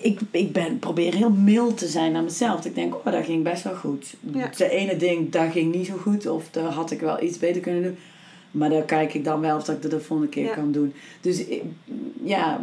ik, 0.00 0.20
ik 0.30 0.52
ben, 0.52 0.78
probeer 0.78 1.14
heel 1.14 1.30
mild 1.30 1.78
te 1.78 1.88
zijn 1.88 2.12
naar 2.12 2.22
mezelf. 2.22 2.64
Ik 2.64 2.74
denk, 2.74 2.94
oh, 2.94 3.12
dat 3.12 3.24
ging 3.24 3.42
best 3.44 3.62
wel 3.62 3.74
goed. 3.74 4.14
Het 4.36 4.60
ene 4.60 4.96
ding, 4.96 5.30
dat 5.30 5.52
ging 5.52 5.74
niet 5.74 5.86
zo 5.86 5.96
goed. 6.02 6.26
Of 6.26 6.44
daar 6.50 6.72
had 6.72 6.90
ik 6.90 7.00
wel 7.00 7.22
iets 7.22 7.38
beter 7.38 7.60
kunnen 7.60 7.82
doen. 7.82 7.96
Maar 8.50 8.70
daar 8.70 8.82
kijk 8.82 9.14
ik 9.14 9.24
dan 9.24 9.40
wel 9.40 9.56
of 9.56 9.64
dat 9.64 9.76
ik 9.76 9.82
dat 9.82 9.90
de 9.90 10.00
volgende 10.00 10.30
keer 10.32 10.44
Ja. 10.44 10.54
kan 10.54 10.72
doen. 10.72 10.94
Dus 11.20 11.44
ik- 11.44 11.62
ja, 12.22 12.60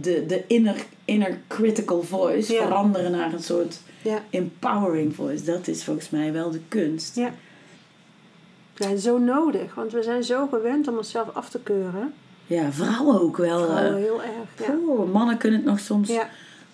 de, 0.00 0.26
de 0.26 0.44
inner, 0.46 0.84
inner 1.04 1.38
critical 1.48 2.02
voice 2.02 2.52
Ja. 2.52 2.62
veranderen 2.66 3.10
naar 3.10 3.32
een 3.32 3.42
soort 3.42 3.80
Ja. 4.02 4.22
empowering 4.30 5.14
voice. 5.14 5.44
Dat 5.44 5.68
is 5.68 5.84
volgens 5.84 6.10
mij 6.10 6.32
wel 6.32 6.50
de 6.50 6.60
kunst. 6.68 7.16
Ja. 7.16 7.30
Ja, 8.76 8.96
zo 8.96 9.18
nodig. 9.18 9.74
Want 9.74 9.92
we 9.92 10.02
zijn 10.02 10.24
zo 10.24 10.46
gewend 10.46 10.88
om 10.88 10.96
onszelf 10.96 11.34
af 11.34 11.48
te 11.50 11.58
keuren. 11.62 12.12
Ja, 12.46 12.72
vrouwen 12.72 13.20
ook 13.20 13.36
wel. 13.36 13.64
Vrouwen 13.64 13.86
eh, 13.96 14.02
heel 14.02 14.22
erg. 14.22 14.66
Ja. 14.68 14.74
oh, 14.88 15.12
mannen 15.12 15.36
kunnen 15.36 15.58
het 15.60 15.68
nog 15.68 15.80
soms 15.80 16.08
een 16.08 16.20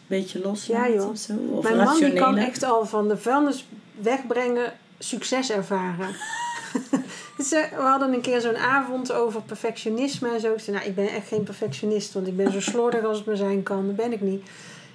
beetje 0.07 0.40
loslaten 0.40 0.92
Ja, 0.92 0.98
joh. 0.98 1.09
of 1.11 1.18
zo. 1.18 1.32
Of 1.51 1.62
Mijn 1.62 1.76
man 1.76 1.98
die 2.01 2.12
kan 2.12 2.36
echt 2.36 2.62
al 2.64 2.86
van 2.86 3.09
de 3.09 3.16
vuilnis 3.16 3.66
wegbrengen 4.01 4.72
succes 4.98 5.51
ervaren. 5.51 6.09
Eh, 7.41 7.78
we 7.78 7.82
hadden 7.82 8.12
een 8.12 8.20
keer 8.20 8.41
zo'n 8.41 8.57
avond 8.57 9.12
over 9.12 9.43
perfectionisme 9.43 10.32
en 10.32 10.41
zo. 10.41 10.53
Ik 10.53 10.61
zei, 10.61 10.76
nou, 10.76 10.88
ik 10.88 10.95
ben 10.95 11.09
echt 11.09 11.28
geen 11.28 11.43
perfectionist, 11.43 12.12
want 12.12 12.26
ik 12.26 12.36
ben 12.36 12.53
zo 12.53 12.61
slordig 12.61 13.05
als 13.05 13.16
het 13.16 13.26
maar 13.26 13.36
zijn 13.36 13.62
kan. 13.62 13.86
Dat 13.86 13.97
ben 13.97 14.12
ik 14.12 14.20
niet. 14.20 14.49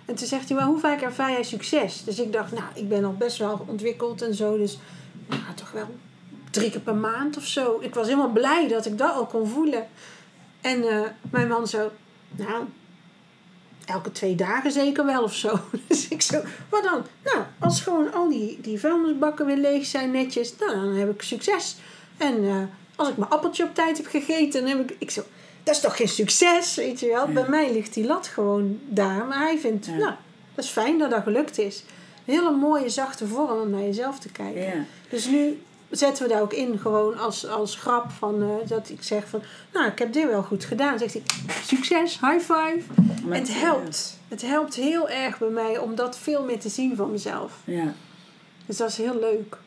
En 0.06 0.16
toen 0.16 0.28
zegt 0.28 0.50
hij, 0.50 0.64
hoe 0.64 0.80
vaak 0.80 1.02
ervaar 1.02 1.32
jij 1.32 1.44
succes? 1.44 2.04
Dus 2.04 2.20
ik 2.20 2.34
dacht, 2.34 2.52
nou, 2.52 2.66
ik 2.74 2.90
ben 2.90 3.06
al 3.06 3.14
best 3.14 3.38
wel 3.38 3.66
ontwikkeld 3.68 4.22
en 4.22 4.34
zo. 4.34 4.58
Dus 4.58 4.80
nou, 5.28 5.42
toch 5.56 5.72
wel 5.72 5.88
drie 6.52 6.70
keer 6.70 6.82
per 6.82 6.96
maand 6.96 7.38
of 7.38 7.46
zo. 7.46 7.78
Ik 7.82 7.94
was 7.94 8.08
helemaal 8.08 8.32
blij 8.32 8.68
dat 8.68 8.86
ik 8.86 8.98
dat 8.98 9.14
al 9.14 9.26
kon 9.26 9.48
voelen. 9.48 9.88
En 10.62 10.88
eh, 10.90 11.02
mijn 11.32 11.48
man 11.48 11.68
zo, 11.68 11.92
nou, 12.36 12.64
elke 13.86 14.12
twee 14.12 14.36
dagen 14.36 14.72
zeker 14.72 15.06
wel 15.06 15.24
of 15.24 15.36
zo. 15.36 15.60
Dus 15.88 16.08
ik 16.08 16.22
zo, 16.22 16.42
wat 16.70 16.84
dan? 16.84 17.06
Nou, 17.24 17.44
als 17.60 17.82
gewoon 17.82 18.14
al 18.14 18.30
die, 18.30 18.62
die 18.62 18.80
vuilnisbakken 18.80 19.46
weer 19.46 19.58
leeg 19.58 19.86
zijn 19.86 20.12
netjes, 20.12 20.56
nou, 20.58 20.76
dan 20.76 20.94
heb 20.94 21.10
ik 21.10 21.22
succes. 21.22 21.78
En 22.18 22.44
eh, 22.48 22.56
als 22.96 23.10
ik 23.10 23.18
mijn 23.18 23.30
appeltje 23.32 23.64
op 23.64 23.76
tijd 23.76 23.98
heb 23.98 24.06
gegeten, 24.08 24.62
dan 24.66 24.70
heb 24.78 24.90
ik, 24.92 24.96
ik 25.00 25.12
zo, 25.12 25.22
dat 25.64 25.76
is 25.76 25.82
toch 25.82 25.96
geen 25.96 26.08
succes, 26.08 26.76
weet 26.76 27.00
je 27.00 27.08
wel? 27.08 27.28
Ja. 27.28 27.34
Bij 27.34 27.50
mij 27.50 27.72
ligt 27.74 27.94
die 27.94 28.06
lat 28.06 28.28
gewoon 28.28 28.80
daar, 28.88 29.26
maar 29.26 29.40
hij 29.40 29.58
vindt, 29.58 29.86
Ja. 29.86 29.92
nou, 29.96 30.14
dat 30.56 30.66
is 30.66 30.70
fijn 30.72 30.98
dat 30.98 31.10
dat 31.10 31.24
gelukt 31.24 31.58
is. 31.58 31.84
Een 32.26 32.34
hele 32.34 32.52
mooie, 32.52 32.90
zachte 32.90 33.28
vorm 33.28 33.62
om 33.62 33.70
naar 33.70 33.82
jezelf 33.82 34.20
te 34.20 34.30
kijken. 34.32 34.62
Ja. 34.62 34.84
Dus 35.10 35.26
nu 35.28 35.62
zetten 35.90 36.24
we 36.24 36.30
daar 36.34 36.42
ook 36.42 36.54
in 36.54 36.80
gewoon 36.80 37.18
als, 37.18 37.48
als 37.48 37.76
grap 37.76 38.12
van 38.12 38.42
eh, 38.42 38.70
dat 38.70 38.90
ik 38.90 39.04
zeg 39.04 39.28
van, 39.28 39.42
nou, 39.74 39.88
ik 39.92 40.00
heb 40.00 40.14
dit 40.14 40.26
wel 40.28 40.44
goed 40.44 40.66
gedaan. 40.66 40.90
Dan 40.98 41.10
zegt 41.10 41.14
hij, 41.14 41.24
succes, 41.66 42.20
high 42.20 42.40
five. 42.40 42.80
Met- 43.26 43.40
het 43.40 43.60
helpt. 43.60 44.20
Het 44.28 44.42
helpt 44.42 44.76
heel 44.76 45.10
erg 45.10 45.38
bij 45.38 45.50
mij 45.50 45.78
om 45.78 45.96
dat 45.96 46.18
veel 46.18 46.44
meer 46.44 46.60
te 46.60 46.70
zien 46.70 46.96
van 46.96 47.12
mezelf. 47.12 47.54
Ja. 47.64 47.94
Dus 48.66 48.78
dat 48.78 48.90
is 48.90 48.98
heel 48.98 49.20
leuk. 49.20 49.58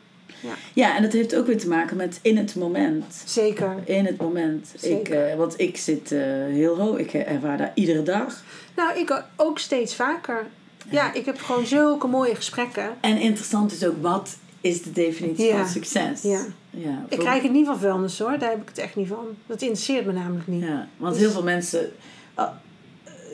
Ja, 0.72 0.97
en 0.97 1.03
dat 1.03 1.12
heeft 1.12 1.34
ook 1.36 1.47
weer 1.47 1.59
te 1.59 1.68
maken 1.68 1.97
met 1.97 2.18
in 2.22 2.36
het 2.36 2.55
moment. 2.55 3.22
Zeker. 3.24 3.74
In 3.84 4.07
het 4.07 4.16
moment. 4.16 4.68
Ik, 4.74 4.80
Zeker. 4.80 5.26
eh, 5.26 5.36
want 5.36 5.61
ik 5.61 5.76
zit 5.76 6.12
eh, 6.12 6.20
heel 6.49 6.76
hoog. 6.78 6.99
Ik 6.99 7.12
ervaar 7.14 7.57
dat 7.59 7.70
iedere 7.74 8.03
dag. 8.03 8.43
Nou, 8.76 8.99
ik 8.99 9.22
ook 9.36 9.59
steeds 9.59 9.95
vaker. 9.95 10.47
Ja, 10.91 11.12
ik 11.14 11.24
heb 11.24 11.41
gewoon 11.41 11.66
zulke 11.66 12.07
mooie 12.07 12.34
gesprekken. 12.34 12.91
En 13.01 13.18
interessant 13.20 13.72
is 13.72 13.86
ook, 13.86 13.95
wat 14.01 14.36
is 14.61 14.82
de 14.82 14.93
definitie 14.93 15.47
Ja. 15.47 15.57
van 15.59 15.68
succes? 15.68 16.22
Ja. 16.22 16.45
ja 16.70 17.05
Ik 17.09 17.18
krijg 17.18 17.43
het 17.43 17.53
niet 17.53 17.66
van 17.66 17.78
vuilnis 17.78 18.18
hoor, 18.18 18.39
daar 18.39 18.51
heb 18.51 18.62
ik 18.62 18.68
het 18.68 18.78
echt 18.78 18.97
niet 18.97 19.09
van. 19.09 19.26
Dat 19.47 19.61
interesseert 19.62 20.07
me 20.07 20.12
namelijk 20.12 20.47
niet. 20.47 20.62
Ja, 20.62 20.89
want 20.97 21.12
Dus- 21.14 21.22
heel 21.22 21.32
veel 21.32 21.43
mensen... 21.43 21.93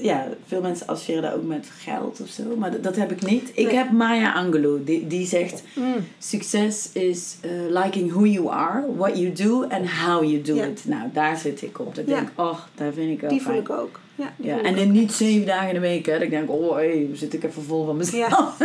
ja, 0.00 0.28
veel 0.46 0.60
mensen 0.60 0.86
associëren 0.86 1.22
dat 1.22 1.32
ook 1.34 1.42
met 1.46 1.68
geld 1.78 2.20
of 2.20 2.28
zo. 2.28 2.42
Maar 2.58 2.70
dat, 2.70 2.82
dat 2.82 2.96
heb 2.96 3.10
ik 3.12 3.22
niet. 3.22 3.50
Ik 3.54 3.66
Nee. 3.66 3.74
heb 3.76 3.90
Maya 3.90 4.32
Angelou. 4.32 4.84
Die, 4.84 5.06
die 5.06 5.26
zegt... 5.26 5.62
Mm. 5.74 5.94
Succes 6.18 6.90
is 6.92 7.36
eh, 7.40 7.50
liking 7.82 8.10
who 8.12 8.24
you 8.26 8.48
are, 8.50 8.82
what 8.96 9.18
you 9.18 9.32
do 9.32 9.62
and 9.68 9.90
how 9.90 10.22
you 10.24 10.40
do 10.42 10.54
Ja. 10.54 10.64
it. 10.64 10.82
Nou, 10.86 11.02
daar 11.12 11.36
zit 11.36 11.62
ik 11.62 11.78
op. 11.78 11.94
Dat 11.94 12.04
ik 12.04 12.10
Ja. 12.10 12.14
denk, 12.16 12.28
oh, 12.34 12.58
daar 12.74 12.92
vind 12.92 13.10
ik 13.10 13.20
wel 13.20 13.30
Die 13.30 13.40
voel 13.42 13.50
fijn. 13.52 13.62
ik 13.64 13.70
ook. 13.70 14.00
Ja, 14.16 14.32
Ja, 14.36 14.62
en 14.62 14.78
ook 14.78 14.92
niet 14.92 15.12
zeven 15.12 15.46
dagen 15.46 15.68
in 15.68 15.74
de 15.74 15.80
week. 15.80 16.06
Hè. 16.06 16.12
Dat 16.12 16.22
ik 16.22 16.30
denk, 16.30 16.50
oh, 16.50 16.76
hé, 16.76 17.08
zit 17.12 17.34
ik 17.34 17.44
even 17.44 17.62
vol 17.62 17.84
van 17.84 17.96
mezelf. 17.96 18.56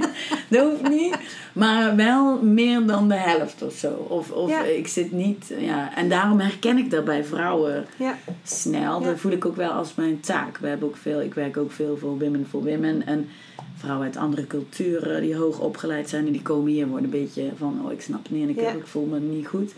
dat 0.50 0.70
hoeft 0.70 0.88
niet. 0.88 1.16
Maar 1.52 1.96
wel 1.96 2.42
meer 2.42 2.86
dan 2.86 3.08
de 3.08 3.14
helft 3.14 3.62
of 3.62 3.72
zo. 3.74 3.92
Of, 3.92 4.30
of 4.30 4.50
Ja. 4.50 4.62
ik 4.62 4.86
zit 4.88 5.12
niet... 5.12 5.52
Ja. 5.58 5.96
En 5.96 6.08
daarom 6.08 6.40
herken 6.40 6.78
ik 6.78 6.90
dat 6.90 7.04
bij 7.04 7.24
vrouwen 7.24 7.86
Ja, 7.96 8.18
snel. 8.42 9.00
Ja. 9.00 9.06
Dat 9.06 9.18
voel 9.20 9.32
ik 9.32 9.44
ook 9.44 9.56
wel 9.56 9.70
als 9.70 9.94
mijn 9.94 10.20
taak. 10.20 10.58
We 10.58 10.68
hebben 10.68 10.88
ook 10.88 10.96
veel, 10.96 11.20
ik 11.20 11.34
werk 11.34 11.56
ook 11.56 11.72
veel 11.72 11.96
voor 11.96 12.18
Women 12.18 12.46
for 12.50 12.64
Women. 12.64 13.06
En 13.06 13.28
vrouwen 13.76 14.06
uit 14.06 14.16
andere 14.16 14.46
culturen 14.46 15.22
die 15.22 15.36
hoog 15.36 15.58
opgeleid 15.60 16.08
zijn. 16.08 16.26
En 16.26 16.32
die 16.32 16.42
komen 16.42 16.72
hier 16.72 16.86
worden 16.86 17.04
een 17.04 17.20
beetje 17.20 17.50
van... 17.58 17.80
Oh, 17.84 17.92
ik 17.92 18.00
snap 18.00 18.22
het 18.22 18.32
niet 18.32 18.42
en 18.42 18.48
ik, 18.48 18.60
Ja. 18.60 18.70
ik 18.70 18.86
voel 18.86 19.06
me 19.06 19.20
niet 19.20 19.46
goed. 19.46 19.74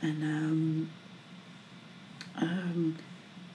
En... 0.00 0.16
ehm, 0.20 0.82
ehm, 2.44 2.80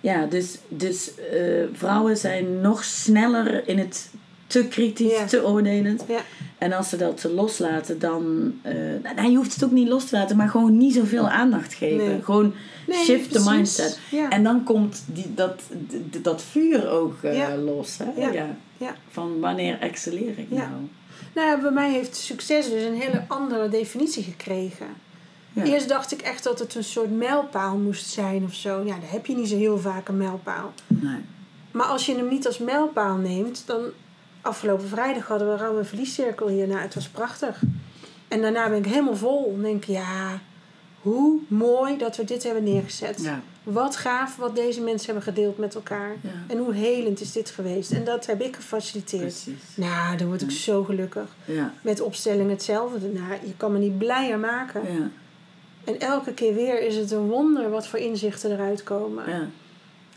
ja, 0.01 0.25
dus, 0.25 0.57
dus 0.67 1.11
eh, 1.15 1.63
vrouwen 1.73 2.17
zijn 2.17 2.61
nog 2.61 2.83
sneller 2.83 3.67
in 3.67 3.77
het 3.79 4.09
te 4.47 4.67
kritisch, 4.67 5.11
Ja. 5.11 5.25
te 5.25 5.45
oordelend. 5.45 6.03
ja, 6.07 6.19
En 6.57 6.73
als 6.73 6.89
ze 6.89 6.97
dat 6.97 7.23
loslaten, 7.35 7.99
dan... 7.99 8.53
eh, 8.61 8.73
nou, 9.15 9.29
je 9.29 9.37
hoeft 9.37 9.53
het 9.53 9.63
ook 9.63 9.71
niet 9.71 9.87
los 9.87 10.05
te 10.05 10.15
laten, 10.15 10.37
maar 10.37 10.49
gewoon 10.49 10.77
niet 10.77 10.93
zoveel 10.93 11.29
aandacht 11.29 11.73
geven. 11.73 12.07
Nee. 12.07 12.21
Gewoon 12.23 12.53
Nee, 12.87 13.03
shift 13.03 13.31
the 13.31 13.49
mindset. 13.49 13.99
Ja. 14.11 14.29
En 14.29 14.43
dan 14.43 14.63
komt 14.63 15.03
die, 15.05 15.33
dat, 15.35 15.61
dat 16.21 16.41
vuur 16.43 16.89
ook 16.89 17.23
eh, 17.23 17.47
los. 17.63 17.97
Hè? 17.97 18.31
Ja. 18.77 18.95
Van 19.09 19.39
wanneer 19.39 19.79
excelleer 19.79 20.37
ik 20.39 20.49
nou? 20.49 20.69
Nou, 21.35 21.61
bij 21.61 21.71
mij 21.71 21.91
heeft 21.91 22.15
succes 22.15 22.69
dus 22.69 22.83
een 22.83 22.99
hele 23.01 23.23
andere 23.27 23.69
definitie 23.69 24.23
gekregen. 24.23 24.87
Ja. 25.53 25.63
Eerst 25.63 25.89
dacht 25.89 26.11
ik 26.11 26.21
echt 26.21 26.43
dat 26.43 26.59
het 26.59 26.75
een 26.75 26.83
soort 26.83 27.17
mijlpaal 27.17 27.77
moest 27.77 28.09
zijn 28.09 28.43
of 28.43 28.53
zo. 28.53 28.79
Ja, 28.85 28.93
dan 28.99 29.09
heb 29.09 29.25
je 29.25 29.35
niet 29.35 29.49
zo 29.49 29.57
heel 29.57 29.79
vaak 29.79 30.07
een 30.07 30.17
mijlpaal. 30.17 30.73
Nee. 30.87 31.21
Maar 31.71 31.85
als 31.85 32.05
je 32.05 32.15
hem 32.15 32.27
niet 32.27 32.47
als 32.47 32.57
mijlpaal 32.57 33.15
neemt, 33.15 33.63
dan... 33.65 33.81
Afgelopen 34.43 34.87
vrijdag 34.87 35.27
hadden 35.27 35.47
we 35.47 35.53
een 35.53 35.59
rouw- 35.59 35.77
en 35.77 35.85
verliescirkel 35.85 36.47
hier. 36.47 36.67
Nou, 36.67 36.79
het 36.79 36.95
was 36.95 37.07
prachtig. 37.09 37.61
En 38.27 38.41
daarna 38.41 38.69
ben 38.69 38.77
ik 38.77 38.85
helemaal 38.85 39.15
vol. 39.15 39.51
Dan 39.51 39.61
denk 39.61 39.83
ja, 39.83 40.39
hoe 41.01 41.39
mooi 41.47 41.97
dat 41.97 42.17
we 42.17 42.23
dit 42.23 42.43
hebben 42.43 42.63
neergezet. 42.63 43.21
Ja. 43.21 43.41
Wat 43.63 43.95
gaaf 43.95 44.35
wat 44.35 44.55
deze 44.55 44.81
mensen 44.81 45.05
hebben 45.05 45.23
gedeeld 45.23 45.57
met 45.57 45.75
elkaar. 45.75 46.15
Ja. 46.21 46.29
En 46.47 46.57
hoe 46.57 46.73
helend 46.73 47.21
is 47.21 47.31
dit 47.31 47.49
geweest. 47.49 47.91
En 47.91 48.03
dat 48.03 48.25
heb 48.25 48.41
ik 48.41 48.55
gefaciliteerd. 48.55 49.21
Precies. 49.21 49.63
Nou, 49.75 50.17
dan 50.17 50.27
word 50.27 50.41
ik 50.41 50.51
zo 50.51 50.83
gelukkig. 50.83 51.35
Ja. 51.45 51.73
Met 51.81 52.01
opstelling 52.01 52.49
hetzelfde. 52.49 53.07
Nou, 53.07 53.31
je 53.45 53.53
kan 53.57 53.71
me 53.71 53.79
niet 53.79 53.97
blijer 53.97 54.39
maken. 54.39 55.11
En 55.83 55.99
elke 55.99 56.33
keer 56.33 56.53
weer 56.53 56.81
is 56.81 56.95
het 56.95 57.11
een 57.11 57.27
wonder 57.27 57.69
wat 57.69 57.87
voor 57.87 57.99
inzichten 57.99 58.51
eruit 58.51 58.83
komen. 58.83 59.29
Ja. 59.29 59.47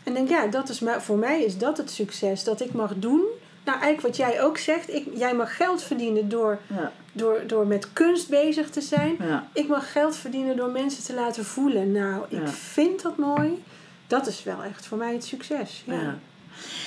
En 0.03 0.13
denk, 0.13 0.29
ja, 0.29 0.47
dat 0.47 0.69
is, 0.69 0.81
voor 0.99 1.17
mij 1.17 1.43
is 1.43 1.57
dat 1.57 1.77
het 1.77 1.91
succes. 1.91 2.43
Dat 2.43 2.61
ik 2.61 2.73
mag 2.73 2.93
doen. 2.95 3.23
Nou, 3.65 3.79
eigenlijk 3.79 4.17
wat 4.17 4.27
jij 4.27 4.41
ook 4.41 4.57
zegt. 4.57 4.93
Ik, 4.93 5.05
jij 5.15 5.35
mag 5.35 5.55
geld 5.55 5.83
verdienen 5.83 6.29
door, 6.29 6.59
Ja. 6.67 6.91
door, 7.11 7.43
door 7.47 7.67
met 7.67 7.93
kunst 7.93 8.29
bezig 8.29 8.69
te 8.69 8.81
zijn. 8.81 9.15
Ja. 9.19 9.47
Ik 9.53 9.67
mag 9.67 9.91
geld 9.91 10.15
verdienen 10.15 10.57
door 10.57 10.69
mensen 10.69 11.03
te 11.03 11.13
laten 11.13 11.45
voelen. 11.45 11.91
Nou, 11.91 12.25
ik 12.29 12.47
vind 12.47 13.01
dat 13.01 13.17
mooi. 13.17 13.63
Dat 14.07 14.27
is 14.27 14.43
wel 14.43 14.63
echt 14.63 14.85
voor 14.85 14.97
mij 14.97 15.13
het 15.13 15.25
succes. 15.25 15.83
Ja. 15.85 16.17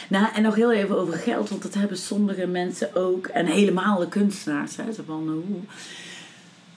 Nou, 0.09 0.27
en 0.35 0.43
nog 0.43 0.55
heel 0.55 0.73
even 0.73 0.99
over 0.99 1.15
geld, 1.15 1.49
want 1.49 1.63
dat 1.63 1.75
hebben 1.75 1.97
sommige 1.97 2.47
mensen 2.47 2.95
ook. 2.95 3.27
En 3.27 3.47
helemaal 3.47 3.99
de 3.99 4.09
kunstenaars. 4.09 4.77
Hè, 4.77 4.85
van, 5.07 5.29
hoe, 5.29 5.61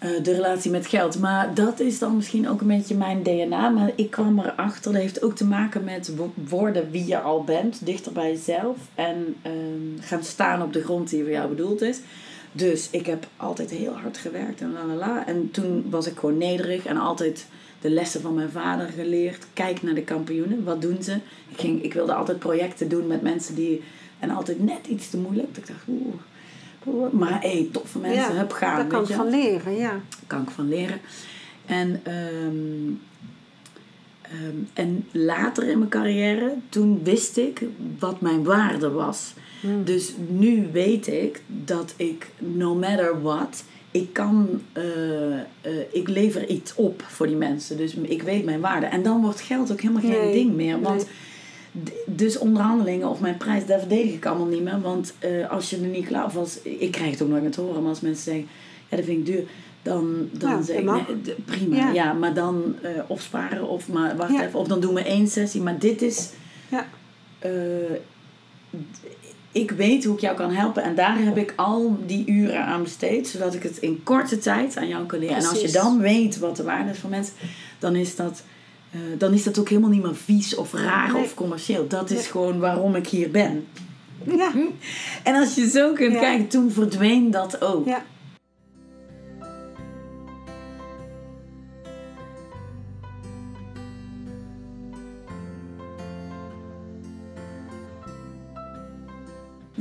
eh, 0.02 0.10
de 0.24 0.34
relatie 0.34 0.72
met 0.72 0.88
geld. 0.88 1.20
Maar 1.20 1.54
dat 1.54 1.80
is 1.80 2.00
dan 2.00 2.16
misschien 2.16 2.50
ook 2.50 2.62
een 2.62 2.68
beetje 2.68 2.96
mijn 2.96 3.24
DNA. 3.24 3.70
Maar 3.70 3.92
ik 3.96 4.12
kwam 4.12 4.40
erachter, 4.40 4.92
dat 4.92 5.02
heeft 5.02 5.22
ook 5.24 5.36
te 5.36 5.46
maken 5.46 5.84
met 5.84 6.16
wo- 6.16 6.34
worden 6.50 6.92
wie 6.92 7.06
je 7.06 7.20
al 7.20 7.44
bent. 7.44 7.86
Dichter 7.86 8.12
bij 8.12 8.32
jezelf. 8.32 8.78
En 8.96 9.36
ehm, 9.42 10.00
gaan 10.00 10.24
staan 10.24 10.62
op 10.62 10.74
de 10.74 10.84
grond 10.84 11.10
die 11.10 11.22
voor 11.22 11.32
jou 11.32 11.50
bedoeld 11.50 11.82
is. 11.82 12.00
Dus 12.52 12.88
ik 12.92 13.06
heb 13.06 13.28
altijd 13.38 13.70
heel 13.70 13.94
hard 13.94 14.18
gewerkt 14.18 14.62
en 14.62 14.74
la 14.74 14.86
la 14.86 14.94
la. 14.94 15.28
En 15.28 15.52
toen 15.52 15.86
was 15.90 16.08
ik 16.08 16.18
gewoon 16.20 16.38
nederig 16.38 16.86
en 16.86 16.98
altijd 16.98 17.46
de 17.82 17.90
lessen 17.90 18.22
van 18.22 18.34
mijn 18.34 18.50
vader 18.52 18.88
geleerd. 18.88 19.46
Kijk 19.54 19.82
naar 19.82 19.94
de 19.94 20.04
kampioenen, 20.04 20.64
wat 20.64 20.82
doen 20.82 21.04
ze? 21.04 21.14
Ik, 21.50 21.60
ging, 21.60 21.84
ik 21.84 21.94
wilde 21.94 22.14
altijd 22.14 22.40
projecten 22.40 22.90
doen 22.90 23.08
met 23.08 23.22
mensen 23.22 23.56
die... 23.56 23.82
En 24.20 24.30
altijd 24.30 24.64
net 24.64 24.88
iets 24.88 25.10
te 25.10 25.18
moeilijk. 25.18 25.58
Ik 25.58 25.68
dacht, 25.68 25.80
oeh. 25.88 26.14
Maar 27.12 27.42
hé, 27.42 27.52
hey, 27.52 27.70
toffe 27.72 28.00
mensen, 28.00 28.34
Ja, 28.34 28.38
heb 28.38 28.52
gaan. 28.52 28.76
Daar 28.76 28.88
kan 28.88 29.02
ik 29.02 29.08
je 29.08 29.14
van 29.14 29.30
leren, 29.30 29.76
ja. 29.76 30.00
kan 30.28 30.42
ik 30.42 30.50
van 30.50 30.70
leren. 30.70 31.00
En 31.66 32.02
ehm, 32.04 32.94
Ehm, 34.32 34.56
en 34.74 35.06
later 35.12 35.70
in 35.70 35.78
mijn 35.78 35.90
carrière, 35.90 36.54
toen 36.70 37.00
wist 37.04 37.38
ik 37.38 37.62
wat 38.00 38.22
mijn 38.22 38.44
waarde 38.44 38.90
was. 38.90 39.34
Hmm. 39.62 39.84
Dus 39.84 40.14
nu 40.28 40.70
weet 40.72 41.08
ik 41.08 41.42
dat 41.48 41.94
ik, 41.98 42.32
no 42.38 42.76
matter 42.76 43.22
what, 43.22 43.64
ik 43.92 44.14
kan, 44.14 44.62
eh, 44.74 45.40
eh, 45.40 45.44
ik 45.92 46.08
lever 46.08 46.48
iets 46.48 46.76
op 46.76 47.04
voor 47.08 47.28
die 47.28 47.36
mensen. 47.36 47.78
Dus 47.78 47.94
ik 47.94 48.22
weet 48.22 48.46
mijn 48.46 48.60
waarde. 48.60 48.86
En 48.86 49.04
dan 49.04 49.22
wordt 49.22 49.42
geld 49.42 49.72
ook 49.72 49.82
helemaal 49.82 50.02
geen 50.02 50.12
Nee, 50.12 50.34
ding 50.34 50.56
meer. 50.56 50.82
Want 50.82 50.96
nee. 50.96 51.14
Dus 52.06 52.38
onderhandelingen 52.38 53.08
of 53.10 53.20
mijn 53.20 53.38
prijs, 53.38 53.66
daar 53.66 53.80
verdedig 53.80 54.14
ik 54.14 54.26
allemaal 54.26 54.48
niet 54.48 54.64
meer. 54.64 54.82
Want 54.82 55.14
eh, 55.20 55.50
als 55.50 55.70
je 55.70 55.76
er 55.76 55.82
niet 55.88 56.06
klaar 56.06 56.38
als, 56.38 56.62
ik 56.62 56.92
krijg 56.92 57.12
het 57.12 57.22
ook 57.22 57.30
nooit 57.30 57.42
meer 57.42 57.52
te 57.52 57.62
horen, 57.62 57.82
maar 57.82 57.90
als 57.90 58.02
mensen 58.02 58.24
zeggen, 58.24 58.48
ja 58.90 58.96
dat 58.98 59.06
vind 59.06 59.18
ik 59.28 59.34
duur. 59.34 59.44
Dan, 59.84 60.30
dan 60.32 60.50
Ja, 60.50 60.62
zeg 60.62 60.78
ik, 60.78 60.84
nee, 60.84 61.36
prima. 61.46 61.76
Ja. 61.76 61.92
Ja. 61.92 62.14
maar 62.14 62.34
dan 62.34 62.76
eh 62.82 62.90
of 63.08 63.22
sparen 63.22 63.68
of 63.68 63.88
maar 63.90 64.16
wacht 64.16 64.32
Ja. 64.34 64.46
even. 64.46 64.60
Of 64.60 64.68
dan 64.68 64.80
doen 64.80 64.94
we 64.94 65.04
één 65.04 65.28
sessie. 65.28 65.62
Maar 65.62 65.80
dit 65.80 66.02
is... 66.02 66.30
Ja. 66.70 66.86
eh, 67.40 67.52
ik 69.52 69.72
weet 69.72 70.04
hoe 70.06 70.14
ik 70.16 70.22
jou 70.22 70.36
kan 70.36 70.52
helpen. 70.52 70.84
En 70.84 70.96
daar 70.96 71.18
heb 71.24 71.38
ik 71.38 71.54
al 71.56 71.98
die 72.06 72.26
uren 72.28 72.66
aan 72.66 72.84
besteed. 72.84 73.28
Zodat 73.28 73.54
ik 73.54 73.64
het 73.64 73.78
in 73.78 74.04
korte 74.04 74.38
tijd 74.38 74.78
aan 74.78 74.88
jou 74.88 75.06
kan 75.06 75.20
leren. 75.20 75.36
En 75.36 75.46
als 75.46 75.62
je 75.62 75.72
dan 75.72 76.00
weet 76.00 76.40
wat 76.40 76.56
de 76.58 76.64
waarde 76.64 76.92
is 76.92 76.98
van 76.98 77.10
mensen. 77.10 77.34
Dan 77.80 77.96
is 77.96 78.16
dat, 78.16 78.44
eh, 78.92 79.00
dan 79.18 79.34
is 79.34 79.44
dat 79.44 79.60
ook 79.60 79.70
helemaal 79.70 79.90
niet 79.90 80.02
meer 80.04 80.16
vies 80.16 80.56
of 80.56 80.74
raar 80.74 81.14
Nee. 81.14 81.24
of 81.24 81.34
commercieel. 81.34 81.88
Dat 81.88 82.10
is 82.10 82.18
Nee. 82.18 82.26
gewoon 82.26 82.60
waarom 82.60 82.96
ik 82.96 83.08
hier 83.08 83.32
ben. 83.32 83.68
Ja. 84.38 84.52
En 85.24 85.36
als 85.36 85.56
je 85.56 85.70
zo 85.70 85.94
kunt 85.94 86.14
Ja. 86.14 86.20
kijken, 86.20 86.48
toen 86.48 86.72
verdween 86.72 87.32
dat 87.32 87.62
ook. 87.62 87.86
Ja. 87.88 88.04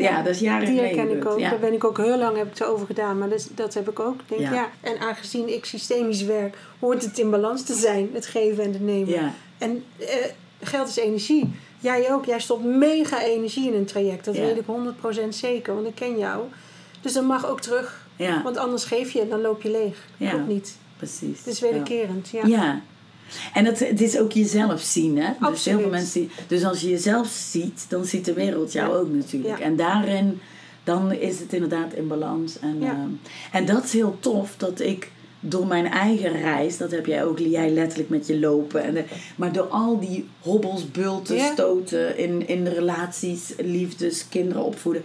Ja, 0.02 0.22
dat 0.22 0.34
is 0.34 0.40
jaren 0.40 0.66
Die 0.68 0.80
herken 0.80 1.16
ik 1.16 1.26
ook. 1.26 1.38
Ja. 1.38 1.50
Daar 1.50 1.58
ben 1.58 1.72
ik 1.72 1.84
ook 1.84 1.96
heel 1.96 2.18
lang 2.18 2.36
heb 2.36 2.46
ik 2.46 2.58
het 2.58 2.64
over 2.68 2.86
gedaan. 2.86 3.18
Maar 3.18 3.28
dat, 3.28 3.48
dat 3.54 3.74
heb 3.74 3.88
ik 3.90 4.00
ook. 4.00 4.20
Denk, 4.26 4.40
Ja. 4.40 4.52
ja. 4.52 4.68
En 4.80 4.98
aangezien 4.98 5.54
ik 5.54 5.64
systemisch 5.64 6.22
werk, 6.22 6.56
hoort 6.80 7.04
het 7.04 7.18
in 7.18 7.30
balans 7.30 7.62
te 7.62 7.74
zijn. 7.74 8.10
Het 8.12 8.26
geven 8.26 8.64
en 8.64 8.72
het 8.72 8.82
nemen. 8.82 9.08
Ja. 9.08 9.32
En 9.58 9.84
eh, 9.98 10.06
geld 10.60 10.88
is 10.88 10.96
energie. 10.96 11.50
Jij 11.78 12.12
ook. 12.12 12.24
Jij 12.24 12.40
stopt 12.40 12.64
mega 12.64 13.22
energie 13.22 13.66
in 13.66 13.74
een 13.74 13.84
traject. 13.84 14.24
Dat 14.24 14.36
weet 14.36 14.56
ik 14.56 14.64
100% 15.24 15.28
zeker. 15.28 15.74
Want 15.74 15.86
ik 15.86 15.94
ken 15.94 16.18
jou. 16.18 16.42
Dus 17.00 17.12
dat 17.12 17.24
mag 17.24 17.46
ook 17.46 17.60
terug. 17.60 18.06
Want 18.42 18.56
anders 18.56 18.84
geef 18.84 19.10
je 19.10 19.20
en 19.20 19.28
dan 19.28 19.40
loop 19.40 19.62
je 19.62 19.70
leeg. 19.70 20.06
Ja. 20.16 20.32
Ook 20.34 20.46
niet. 20.46 20.76
precies. 20.96 21.38
Het 21.38 21.46
is 21.46 21.58
Ja. 21.58 21.66
wederkerend. 21.66 22.28
Ja. 22.28 22.80
En 23.54 23.64
het, 23.64 23.78
het 23.78 24.00
is 24.00 24.18
ook 24.18 24.32
jezelf 24.32 24.80
zien, 24.80 25.18
hè? 25.18 25.30
Dus 25.50 25.64
heel 25.64 25.78
veel 25.80 25.88
mensen 25.90 26.30
Dus 26.46 26.64
als 26.64 26.80
je 26.80 26.88
jezelf 26.88 27.26
ziet, 27.28 27.86
dan 27.88 28.04
ziet 28.04 28.24
de 28.24 28.32
wereld 28.32 28.72
jou 28.72 28.90
Ja. 28.92 28.96
ook 28.96 29.10
natuurlijk. 29.12 29.58
Ja. 29.58 29.64
En 29.64 29.76
daarin, 29.76 30.40
dan 30.84 31.12
is 31.12 31.38
het 31.38 31.52
inderdaad 31.52 31.92
in 31.92 32.08
balans. 32.08 32.58
En, 32.58 32.76
Ja. 32.80 32.90
ehm, 32.90 33.08
en 33.52 33.64
dat 33.66 33.84
is 33.84 33.92
heel 33.92 34.16
tof, 34.20 34.54
dat 34.56 34.80
ik 34.80 35.10
door 35.40 35.66
mijn 35.66 35.86
eigen 35.86 36.32
reis, 36.32 36.76
dat 36.76 36.90
heb 36.90 37.06
jij 37.06 37.24
ook, 37.24 37.38
jij 37.38 37.70
letterlijk 37.70 38.08
met 38.08 38.26
je 38.26 38.38
lopen. 38.38 38.82
En 38.82 38.94
de, 38.94 39.04
maar 39.36 39.52
door 39.52 39.66
al 39.68 40.00
die 40.00 40.28
hobbels, 40.40 40.90
bulten, 40.90 41.40
stoten 41.40 42.18
in, 42.18 42.48
in 42.48 42.64
de 42.64 42.70
relaties, 42.70 43.52
liefdes, 43.58 44.28
kinderen 44.28 44.64
opvoeden. 44.64 45.02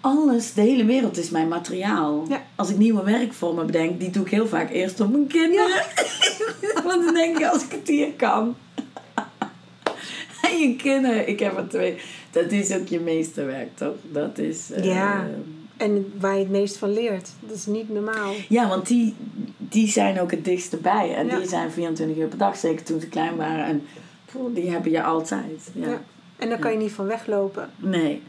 Alles, 0.00 0.52
de 0.54 0.60
hele 0.60 0.84
wereld 0.84 1.16
is 1.18 1.30
mijn 1.30 1.48
materiaal. 1.48 2.24
Ja. 2.28 2.42
Als 2.54 2.70
ik 2.70 2.76
nieuwe 2.76 3.02
werkvormen 3.04 3.66
bedenk, 3.66 4.00
die 4.00 4.10
doe 4.10 4.24
ik 4.24 4.30
heel 4.30 4.46
vaak 4.46 4.70
eerst 4.70 5.00
op 5.00 5.10
mijn 5.10 5.26
kinderen. 5.26 5.82
Want 6.84 7.04
dan 7.04 7.14
denk 7.14 7.38
ik, 7.38 7.44
als 7.46 7.64
ik 7.64 7.70
het 7.72 7.88
hier 7.88 8.12
kan. 8.12 8.56
En 10.42 10.58
je 10.58 10.76
kinderen, 10.76 11.28
ik 11.28 11.38
heb 11.40 11.56
er 11.56 11.68
twee. 11.68 11.96
Dat 12.30 12.50
is 12.50 12.72
ook 12.74 12.86
je 12.86 13.00
meesterwerk, 13.00 13.76
toch? 13.76 13.94
Dat 14.12 14.38
is... 14.38 14.70
Ja. 14.82 15.26
En 15.76 16.12
waar 16.20 16.32
je 16.34 16.38
het 16.38 16.50
meest 16.50 16.76
van 16.76 16.92
leert. 16.92 17.30
Dat 17.40 17.56
is 17.56 17.66
niet 17.66 17.90
normaal. 17.90 18.32
ja, 18.48 18.68
want 18.68 18.86
die, 18.86 19.14
die 19.58 19.88
zijn 19.88 20.20
ook 20.20 20.30
het 20.30 20.44
dichtste 20.44 20.76
bij. 20.76 21.14
En 21.14 21.26
Ja. 21.26 21.38
die 21.38 21.48
zijn 21.48 21.70
24 21.70 22.16
uur 22.16 22.26
per 22.28 22.38
dag, 22.38 22.56
zeker 22.56 22.84
toen 22.84 23.00
ze 23.00 23.08
klein 23.08 23.36
waren. 23.36 23.64
En 23.64 23.82
poeh, 24.32 24.54
die 24.54 24.70
hebben 24.70 24.90
je 24.90 25.02
altijd. 25.02 25.70
Ja. 25.72 25.88
Ja. 25.88 26.00
En 26.36 26.48
daar 26.48 26.58
kan 26.58 26.72
je 26.72 26.78
niet 26.78 26.92
van 26.92 27.06
weglopen. 27.06 27.70
Nee. 27.76 28.22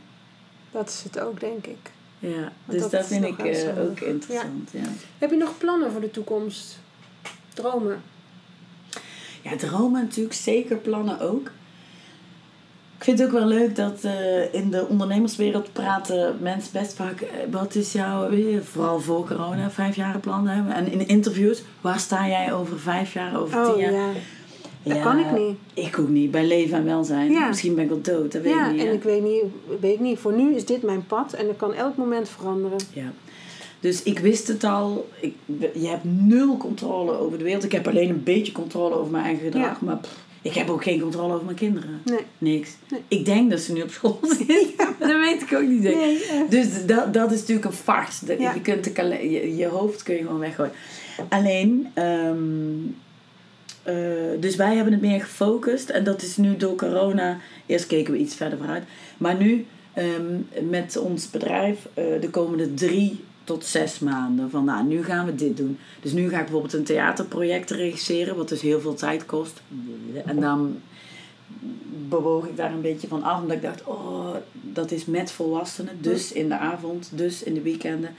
Dat 0.71 0.89
is 0.89 1.03
het 1.03 1.19
ook, 1.19 1.39
denk 1.39 1.65
ik. 1.65 1.91
Ja, 2.19 2.51
dus 2.65 2.89
dat 2.89 3.07
vind 3.07 3.25
ik 3.25 3.39
eh, 3.39 3.79
ook 3.79 3.99
interessant. 3.99 4.69
Ja. 4.71 4.79
Heb 5.17 5.29
je 5.29 5.35
nog 5.37 5.57
plannen 5.57 5.91
voor 5.91 6.01
de 6.01 6.11
toekomst? 6.11 6.79
Dromen? 7.53 8.01
Ja, 9.41 9.55
dromen 9.55 10.01
natuurlijk, 10.01 10.35
zeker 10.35 10.77
plannen 10.77 11.19
ook. 11.19 11.51
Ik 12.97 13.03
vind 13.03 13.19
het 13.19 13.27
ook 13.27 13.33
wel 13.33 13.47
leuk 13.47 13.75
dat 13.75 14.03
eh, 14.03 14.53
in 14.53 14.71
de 14.71 14.87
ondernemerswereld 14.87 15.73
praten 15.73 16.37
mensen 16.41 16.71
best 16.73 16.93
vaak... 16.93 17.21
eh, 17.21 17.29
wat 17.51 17.75
is 17.75 17.91
jouw, 17.91 18.29
vooral 18.61 18.99
voor 18.99 19.25
corona, 19.27 19.69
vijf 19.69 19.95
jaar 19.95 20.19
plan 20.19 20.47
hebben. 20.47 20.73
En 20.73 20.91
in 20.91 21.07
interviews, 21.07 21.63
waar 21.81 21.99
sta 21.99 22.27
jij 22.27 22.53
over 22.53 22.79
vijf 22.79 23.13
jaar, 23.13 23.39
over 23.39 23.63
tien 23.63 23.73
Oh 23.73 23.79
jaar? 23.79 23.91
ja. 23.91 24.11
Dat 24.87 24.97
Ja, 24.97 25.03
kan 25.03 25.19
ik 25.19 25.31
niet. 25.37 25.85
Ik 25.87 25.99
ook 25.99 26.07
niet, 26.09 26.31
bij 26.31 26.45
leven 26.47 26.77
en 26.77 26.85
welzijn. 26.85 27.31
Ja. 27.31 27.47
Misschien 27.47 27.75
ben 27.75 27.83
ik 27.83 27.91
al 27.91 28.01
dood, 28.01 28.31
dat 28.31 28.41
weet 28.41 28.53
Ja, 28.53 28.65
ik 28.65 28.71
niet. 28.71 28.81
en 28.81 28.87
hè. 28.87 28.93
ik 28.93 29.03
weet 29.03 29.23
niet, 29.23 29.43
weet 29.79 29.99
niet, 29.99 30.19
voor 30.19 30.33
nu 30.33 30.55
is 30.55 30.65
dit 30.65 30.81
mijn 30.81 31.05
pad 31.07 31.33
en 31.33 31.45
dat 31.47 31.57
kan 31.57 31.73
elk 31.73 31.95
moment 31.97 32.29
veranderen. 32.29 32.77
Ja. 32.93 33.11
Dus 33.79 34.03
ik 34.03 34.19
wist 34.19 34.47
het 34.47 34.63
al. 34.63 35.09
Ik, 35.19 35.33
je 35.73 35.87
hebt 35.87 36.03
nul 36.03 36.57
controle 36.57 37.17
over 37.17 37.37
de 37.37 37.43
wereld. 37.43 37.63
Ik 37.63 37.71
heb 37.71 37.87
alleen 37.87 38.09
een 38.09 38.23
beetje 38.23 38.51
controle 38.51 38.95
over 38.95 39.11
mijn 39.11 39.23
eigen 39.23 39.43
gedrag. 39.43 39.63
Ja. 39.63 39.77
Maar 39.81 39.97
pff, 39.97 40.17
ik 40.41 40.53
heb 40.53 40.69
ook 40.69 40.83
geen 40.83 41.01
controle 41.01 41.33
over 41.33 41.45
mijn 41.45 41.57
kinderen. 41.57 42.01
Nee. 42.05 42.19
Niks. 42.37 42.69
Nee. 42.89 43.01
Ik 43.07 43.25
denk 43.25 43.49
dat 43.49 43.59
ze 43.59 43.73
nu 43.73 43.81
op 43.81 43.89
school 43.89 44.19
zitten. 44.37 44.95
Dat 44.99 45.07
weet 45.11 45.41
ik 45.41 45.53
ook 45.53 45.67
niet 45.67 45.83
zeker. 45.83 45.99
Nee. 45.99 46.47
Dus 46.49 46.85
dat, 46.85 47.13
dat 47.13 47.31
is 47.31 47.39
natuurlijk 47.39 47.65
een 47.67 47.73
farce. 47.73 48.35
Ja. 48.39 48.53
Je, 48.53 48.61
kunt 48.61 48.83
de 48.95 49.29
je, 49.29 49.55
je 49.55 49.65
hoofd 49.67 50.03
kun 50.03 50.15
je 50.15 50.21
gewoon 50.21 50.39
weggooien. 50.39 50.71
Alleen, 51.29 51.87
ehm, 51.93 52.35
eh, 53.87 53.95
dus 54.39 54.55
wij 54.55 54.75
hebben 54.75 54.93
het 54.93 55.01
meer 55.01 55.21
gefocust. 55.21 55.89
En 55.89 56.03
dat 56.03 56.21
is 56.21 56.37
nu 56.37 56.57
door 56.57 56.75
corona. 56.75 57.37
Eerst 57.65 57.87
keken 57.87 58.13
we 58.13 58.19
iets 58.19 58.35
verder 58.35 58.57
vooruit. 58.57 58.83
Maar 59.17 59.35
nu 59.35 59.65
ehm, 59.93 60.69
met 60.69 60.97
ons 60.97 61.29
bedrijf 61.29 61.87
eh, 61.93 62.05
de 62.21 62.29
komende 62.29 62.73
drie 62.73 63.23
tot 63.43 63.65
zes 63.65 63.99
maanden. 63.99 64.49
Van 64.49 64.65
nou, 64.65 64.85
nu 64.85 65.03
gaan 65.03 65.25
we 65.25 65.35
dit 65.35 65.57
doen. 65.57 65.77
Dus 66.01 66.11
nu 66.11 66.29
ga 66.29 66.37
ik 66.37 66.43
bijvoorbeeld 66.43 66.73
een 66.73 66.83
theaterproject 66.83 67.69
regisseren. 67.69 68.35
Wat 68.35 68.49
dus 68.49 68.61
heel 68.61 68.79
veel 68.79 68.93
tijd 68.93 69.25
kost. 69.25 69.61
En 70.25 70.39
dan 70.39 70.81
bewoog 72.09 72.47
ik 72.47 72.57
daar 72.57 72.73
een 72.73 72.81
beetje 72.81 73.07
van 73.07 73.23
af. 73.23 73.41
Omdat 73.41 73.55
ik 73.55 73.61
dacht, 73.61 73.83
oh, 73.83 74.35
dat 74.51 74.91
is 74.91 75.05
met 75.05 75.31
volwassenen. 75.31 75.97
Dus 76.01 76.31
in 76.31 76.47
de 76.47 76.57
avond, 76.57 77.09
dus 77.13 77.43
in 77.43 77.53
de 77.53 77.61
weekenden. 77.61 78.09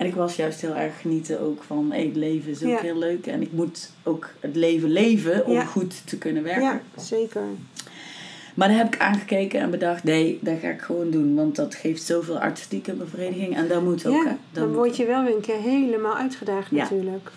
En 0.00 0.06
ik 0.06 0.14
was 0.14 0.36
juist 0.36 0.60
heel 0.60 0.74
erg 0.74 1.00
genieten 1.00 1.40
ook 1.40 1.62
van, 1.62 1.90
hey, 1.92 2.04
het 2.04 2.16
leven 2.16 2.50
is 2.50 2.62
ook 2.62 2.68
Ja. 2.68 2.80
heel 2.80 2.98
leuk. 2.98 3.26
En 3.26 3.42
ik 3.42 3.52
moet 3.52 3.90
ook 4.02 4.28
het 4.40 4.56
leven 4.56 4.90
leven 4.90 5.46
om 5.46 5.52
Ja. 5.52 5.64
goed 5.64 6.02
te 6.06 6.18
kunnen 6.18 6.42
werken. 6.42 6.62
Ja, 6.62 6.80
zeker. 7.02 7.42
Maar 8.54 8.68
daar 8.68 8.76
heb 8.76 8.94
ik 8.94 9.00
aangekeken 9.00 9.60
en 9.60 9.70
bedacht, 9.70 10.04
nee, 10.04 10.38
dat 10.42 10.58
ga 10.62 10.68
ik 10.68 10.80
gewoon 10.80 11.10
doen. 11.10 11.34
Want 11.34 11.56
dat 11.56 11.74
geeft 11.74 12.02
zoveel 12.02 12.38
artistieke 12.38 12.92
bevrediging. 12.92 13.56
En 13.56 13.68
dat 13.68 13.82
moet 13.82 14.06
ook. 14.06 14.24
Ja, 14.24 14.36
dan 14.52 14.66
moet 14.68 14.76
word 14.76 14.96
je 14.96 15.06
wel 15.06 15.24
weer 15.24 15.34
een 15.34 15.40
keer 15.40 15.60
helemaal 15.60 16.16
uitgedaagd 16.16 16.70
natuurlijk. 16.70 17.30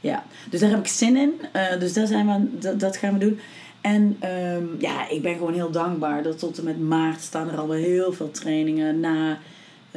Ja, 0.00 0.24
dus 0.50 0.60
daar 0.60 0.70
heb 0.70 0.78
ik 0.78 0.86
zin 0.86 1.16
in. 1.16 1.32
Eh, 1.52 1.78
dus 1.80 1.92
daar 1.92 2.06
zijn 2.06 2.26
we, 2.26 2.58
dat, 2.58 2.80
dat 2.80 2.96
gaan 2.96 3.12
we 3.12 3.18
doen. 3.18 3.38
En 3.80 4.16
ehm, 4.20 4.64
ja, 4.78 5.08
ik 5.08 5.22
ben 5.22 5.34
gewoon 5.34 5.54
heel 5.54 5.70
dankbaar 5.70 6.22
dat 6.22 6.38
tot 6.38 6.58
en 6.58 6.64
met 6.64 6.80
maart 6.80 7.20
staan 7.20 7.50
er 7.50 7.58
al 7.58 7.68
wel 7.68 7.76
heel 7.78 8.12
veel 8.12 8.30
trainingen. 8.30 9.00
Na 9.00 9.38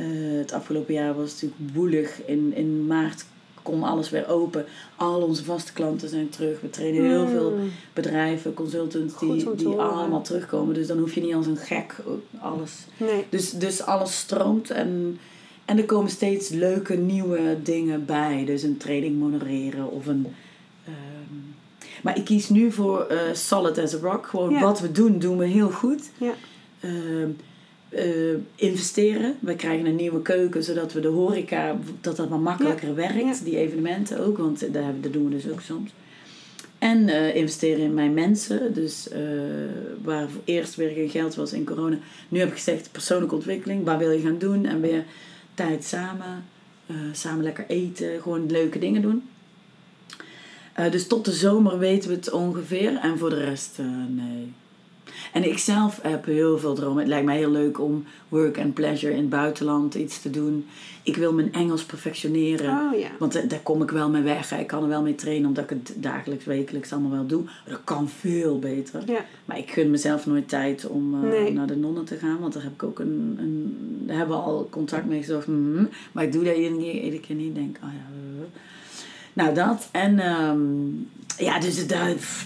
eh, 0.02 0.38
het 0.38 0.52
afgelopen 0.54 0.94
jaar 0.94 1.16
was 1.16 1.32
het 1.32 1.42
natuurlijk 1.42 1.76
woelig. 1.76 2.22
In, 2.26 2.54
in 2.56 2.86
maart 2.88 3.26
kon 3.64 3.84
alles 3.84 4.10
weer 4.10 4.28
open. 4.30 4.66
Al 4.96 5.22
onze 5.22 5.44
vaste 5.44 5.74
klanten 5.74 6.10
zijn 6.10 6.30
terug. 6.30 6.62
We 6.62 6.70
trainen 6.70 7.04
heel 7.04 7.28
veel 7.28 7.52
Mm. 7.52 7.70
bedrijven, 7.94 8.54
consultants 8.54 9.20
die, 9.20 9.56
die 9.56 9.68
allemaal 9.68 10.22
terugkomen. 10.22 10.74
Dus 10.74 10.88
dan 10.88 10.98
hoef 10.98 11.14
je 11.14 11.22
niet 11.22 11.34
als 11.34 11.46
een 11.46 11.58
gek 11.58 11.96
alles 12.42 12.72
Nee. 12.98 13.26
dus, 13.30 13.52
dus 13.52 13.82
alles 13.82 14.18
stroomt 14.20 14.70
en, 14.72 15.20
en 15.66 15.78
er 15.78 15.86
komen 15.86 16.12
steeds 16.12 16.50
leuke 16.50 16.96
nieuwe 16.96 17.58
dingen 17.64 18.06
bij. 18.06 18.44
Dus 18.46 18.64
een 18.64 18.78
training 18.78 19.20
modereren 19.20 19.92
of 19.92 20.08
een. 20.08 20.28
ehm, 20.86 20.94
maar 22.04 22.18
ik 22.18 22.26
kies 22.26 22.50
nu 22.50 22.72
voor 22.72 23.02
eh, 23.06 23.18
solid 23.34 23.78
as 23.78 23.96
a 23.96 23.98
rock. 24.02 24.26
Gewoon 24.28 24.50
Ja. 24.54 24.62
wat 24.62 24.80
we 24.80 24.92
doen, 24.92 25.20
doen 25.20 25.38
we 25.38 25.46
heel 25.46 25.70
goed. 25.70 26.10
Ja. 26.18 26.34
Ehm, 26.80 27.30
eh, 27.92 28.06
investeren. 28.56 29.36
We 29.40 29.56
krijgen 29.56 29.86
een 29.86 29.96
nieuwe 29.96 30.22
keuken 30.22 30.64
zodat 30.64 30.94
we 30.94 31.00
de 31.00 31.08
horeca, 31.08 31.78
dat 32.02 32.16
dat 32.16 32.30
wat 32.30 32.40
makkelijker 32.40 32.96
werkt. 32.96 33.38
Ja. 33.38 33.44
Die 33.44 33.58
evenementen 33.58 34.20
ook, 34.20 34.38
want 34.38 34.74
daar, 34.74 34.84
hebben- 34.84 35.02
dat 35.02 35.14
doen 35.14 35.24
we 35.24 35.30
dus 35.30 35.50
ook 35.50 35.62
soms. 35.62 35.92
En 36.78 37.10
eh, 37.10 37.36
investeren 37.36 37.84
in 37.84 37.94
mijn 37.94 38.14
mensen. 38.14 38.74
Dus 38.74 39.10
eh, 39.10 39.22
waar 40.04 40.28
eerst 40.46 40.76
weer 40.76 40.90
geen 40.90 41.10
geld 41.10 41.36
was 41.36 41.54
in 41.54 41.66
corona. 41.66 41.98
Nu 42.30 42.40
heb 42.40 42.48
ik 42.48 42.54
gezegd 42.54 42.92
persoonlijke 42.92 43.36
ontwikkeling. 43.36 43.84
Waar 43.86 43.98
wil 43.98 44.12
je 44.12 44.20
gaan 44.22 44.38
doen? 44.38 44.66
En 44.66 44.82
weer 44.82 45.04
tijd 45.54 45.84
samen. 45.84 46.44
samen 47.12 47.44
lekker 47.44 47.66
eten. 47.68 48.22
Gewoon 48.22 48.52
leuke 48.52 48.80
dingen 48.80 49.02
doen. 49.02 49.24
Uh, 50.80 50.92
dus 50.92 51.08
tot 51.08 51.26
de 51.26 51.32
zomer 51.32 51.80
weten 51.80 52.10
we 52.10 52.16
het 52.16 52.32
ongeveer. 52.32 52.96
En 52.96 53.18
voor 53.18 53.30
de 53.30 53.44
rest, 53.44 53.78
uh, 53.80 53.86
nee. 54.10 54.54
En 55.34 55.50
ik 55.50 55.58
zelf 55.58 56.00
heb 56.02 56.26
heel 56.26 56.60
veel 56.60 56.74
dromen. 56.74 56.98
Het 56.98 57.08
lijkt 57.08 57.26
mij 57.26 57.38
heel 57.38 57.52
leuk 57.52 57.80
om 57.80 58.06
work 58.30 58.58
and 58.60 58.74
pleasure 58.74 59.14
in 59.14 59.20
het 59.20 59.30
buitenland 59.30 59.96
iets 59.96 60.22
te 60.22 60.30
doen. 60.30 60.66
Ik 61.04 61.16
wil 61.16 61.34
mijn 61.34 61.54
Engels 61.54 61.84
perfectioneren. 61.84 62.70
Oh, 62.70 63.00
ja. 63.00 63.10
Want 63.20 63.50
daar 63.50 63.60
kom 63.60 63.82
ik 63.82 63.92
wel 63.92 64.10
mee 64.10 64.22
weg. 64.22 64.52
Ik 64.52 64.68
kan 64.68 64.84
er 64.84 64.90
wel 64.90 65.02
mee 65.02 65.16
trainen 65.16 65.48
omdat 65.48 65.64
ik 65.64 65.70
het 65.70 65.94
dagelijks, 65.96 66.46
wekelijks 66.46 66.92
allemaal 66.92 67.12
wel 67.12 67.26
doe. 67.26 67.44
Dat 67.68 67.82
kan 67.84 68.10
veel 68.10 68.60
beter. 68.60 69.04
Ja. 69.06 69.26
Maar 69.46 69.58
ik 69.58 69.72
gun 69.72 69.90
mezelf 69.90 70.26
nooit 70.26 70.50
tijd 70.50 70.88
om 70.88 71.26
uh, 71.26 71.54
naar 71.54 71.68
de 71.68 71.76
nonnen 71.76 72.06
te 72.06 72.16
gaan. 72.16 72.40
Want 72.40 72.54
daar 72.54 72.64
heb 72.64 72.74
ik 72.74 72.84
ook 72.84 73.00
een... 73.00 73.38
een 73.40 73.78
daar 74.06 74.18
hebben 74.18 74.38
we 74.38 74.44
al 74.44 74.68
contact 74.70 75.06
mee 75.06 75.20
gezorgd. 75.20 75.48
Mm, 75.48 75.90
maar 76.12 76.24
ik 76.24 76.32
doe 76.32 76.44
dat 76.44 76.56
iedere 76.56 77.20
keer 77.20 77.36
niet. 77.36 77.56
denk, 77.56 77.78
oh 77.84 77.90
ja... 77.94 78.10
Nou, 79.34 79.54
dat. 79.54 79.90
En 79.92 80.20
um, 80.32 81.10
ja, 81.38 81.60
dus 81.60 81.78
het, 81.78 81.94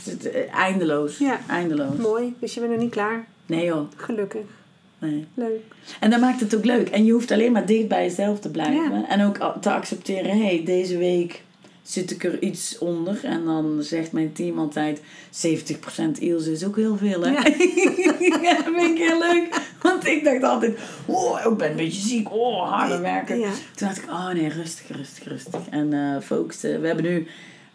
het, 0.03 0.49
eindeloos. 0.49 1.17
Ja. 1.17 1.39
Eindeloos. 1.49 1.97
Mooi. 1.97 2.35
Dus 2.39 2.53
je 2.53 2.59
bent 2.59 2.71
nog 2.71 2.81
niet 2.81 2.91
klaar. 2.91 3.25
Nee 3.45 3.65
joh. 3.65 3.87
Gelukkig. 3.95 4.45
Nee. 4.99 5.25
Leuk. 5.33 5.61
En 5.99 6.09
dat 6.09 6.19
maakt 6.19 6.39
het 6.39 6.55
ook 6.55 6.65
leuk. 6.65 6.89
En 6.89 7.05
je 7.05 7.11
hoeft 7.11 7.31
alleen 7.31 7.51
maar 7.51 7.65
dicht 7.65 7.87
bij 7.87 8.03
jezelf 8.03 8.39
te 8.39 8.49
blijven. 8.49 8.99
Ja. 8.99 9.09
En 9.09 9.25
ook 9.25 9.37
te 9.61 9.71
accepteren, 9.71 10.31
hé, 10.31 10.45
hey, 10.45 10.61
deze 10.65 10.97
week 10.97 11.43
zit 11.87 12.11
ik 12.11 12.23
er 12.23 12.41
iets 12.41 12.77
onder. 12.77 13.19
En 13.23 13.45
dan 13.45 13.83
zegt 13.83 14.11
mijn 14.11 14.33
team 14.33 14.59
altijd, 14.59 14.99
70% 14.99 15.01
Ilse 16.19 16.51
is 16.51 16.65
ook 16.65 16.75
heel 16.75 16.97
veel, 16.97 17.21
hè? 17.21 17.29
Ja. 17.29 17.43
ja, 18.41 18.55
dat 18.55 18.73
vind 18.75 18.99
ik 18.99 19.07
heel 19.07 19.19
leuk. 19.19 19.61
Want 19.81 20.07
ik 20.07 20.23
dacht 20.23 20.43
altijd, 20.43 20.79
oh, 21.05 21.51
ik 21.51 21.57
ben 21.57 21.69
een 21.69 21.75
beetje 21.75 22.01
ziek. 22.01 22.31
Oh, 22.31 22.71
harder 22.71 23.01
werken. 23.01 23.39
Ja. 23.39 23.49
Toen 23.75 23.87
dacht 23.87 23.97
ik, 23.97 24.09
oh 24.09 24.29
nee, 24.29 24.49
rustig, 24.49 24.97
rustig, 24.97 25.23
rustig. 25.27 25.61
En 25.69 25.91
uh, 25.91 26.21
focussen. 26.21 26.81
We 26.81 26.87
hebben 26.87 27.05
nu 27.05 27.27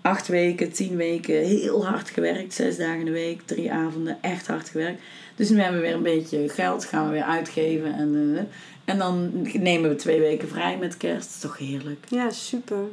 acht 0.03 0.29
weken, 0.29 0.73
tien 0.73 0.97
weken 0.97 1.35
heel 1.35 1.87
hard 1.87 2.11
gewerkt. 2.11 2.55
Zes 2.55 2.77
dagen 2.77 2.99
in 2.99 3.05
de 3.05 3.11
week, 3.11 3.43
drie 3.45 3.73
avonden, 3.73 4.19
echt 4.21 4.47
hard 4.47 4.69
gewerkt. 4.69 5.03
Dus 5.37 5.49
nu 5.49 5.61
hebben 5.61 5.81
we 5.81 5.87
weer 5.87 5.97
een 5.97 6.03
beetje 6.03 6.49
geld, 6.49 6.85
gaan 6.85 7.07
we 7.07 7.13
weer 7.13 7.23
uitgeven. 7.23 7.95
En, 7.95 8.15
uh, 8.15 8.41
en 8.85 8.99
dan 8.99 9.31
nemen 9.53 9.91
we 9.91 9.97
twee 9.97 10.21
weken 10.21 10.49
vrij 10.49 10.79
met 10.79 10.97
kerst. 10.97 11.27
Dat 11.27 11.35
is 11.35 11.41
toch 11.41 11.59
heerlijk. 11.59 12.05
Ja, 12.09 12.31
super. 12.31 12.85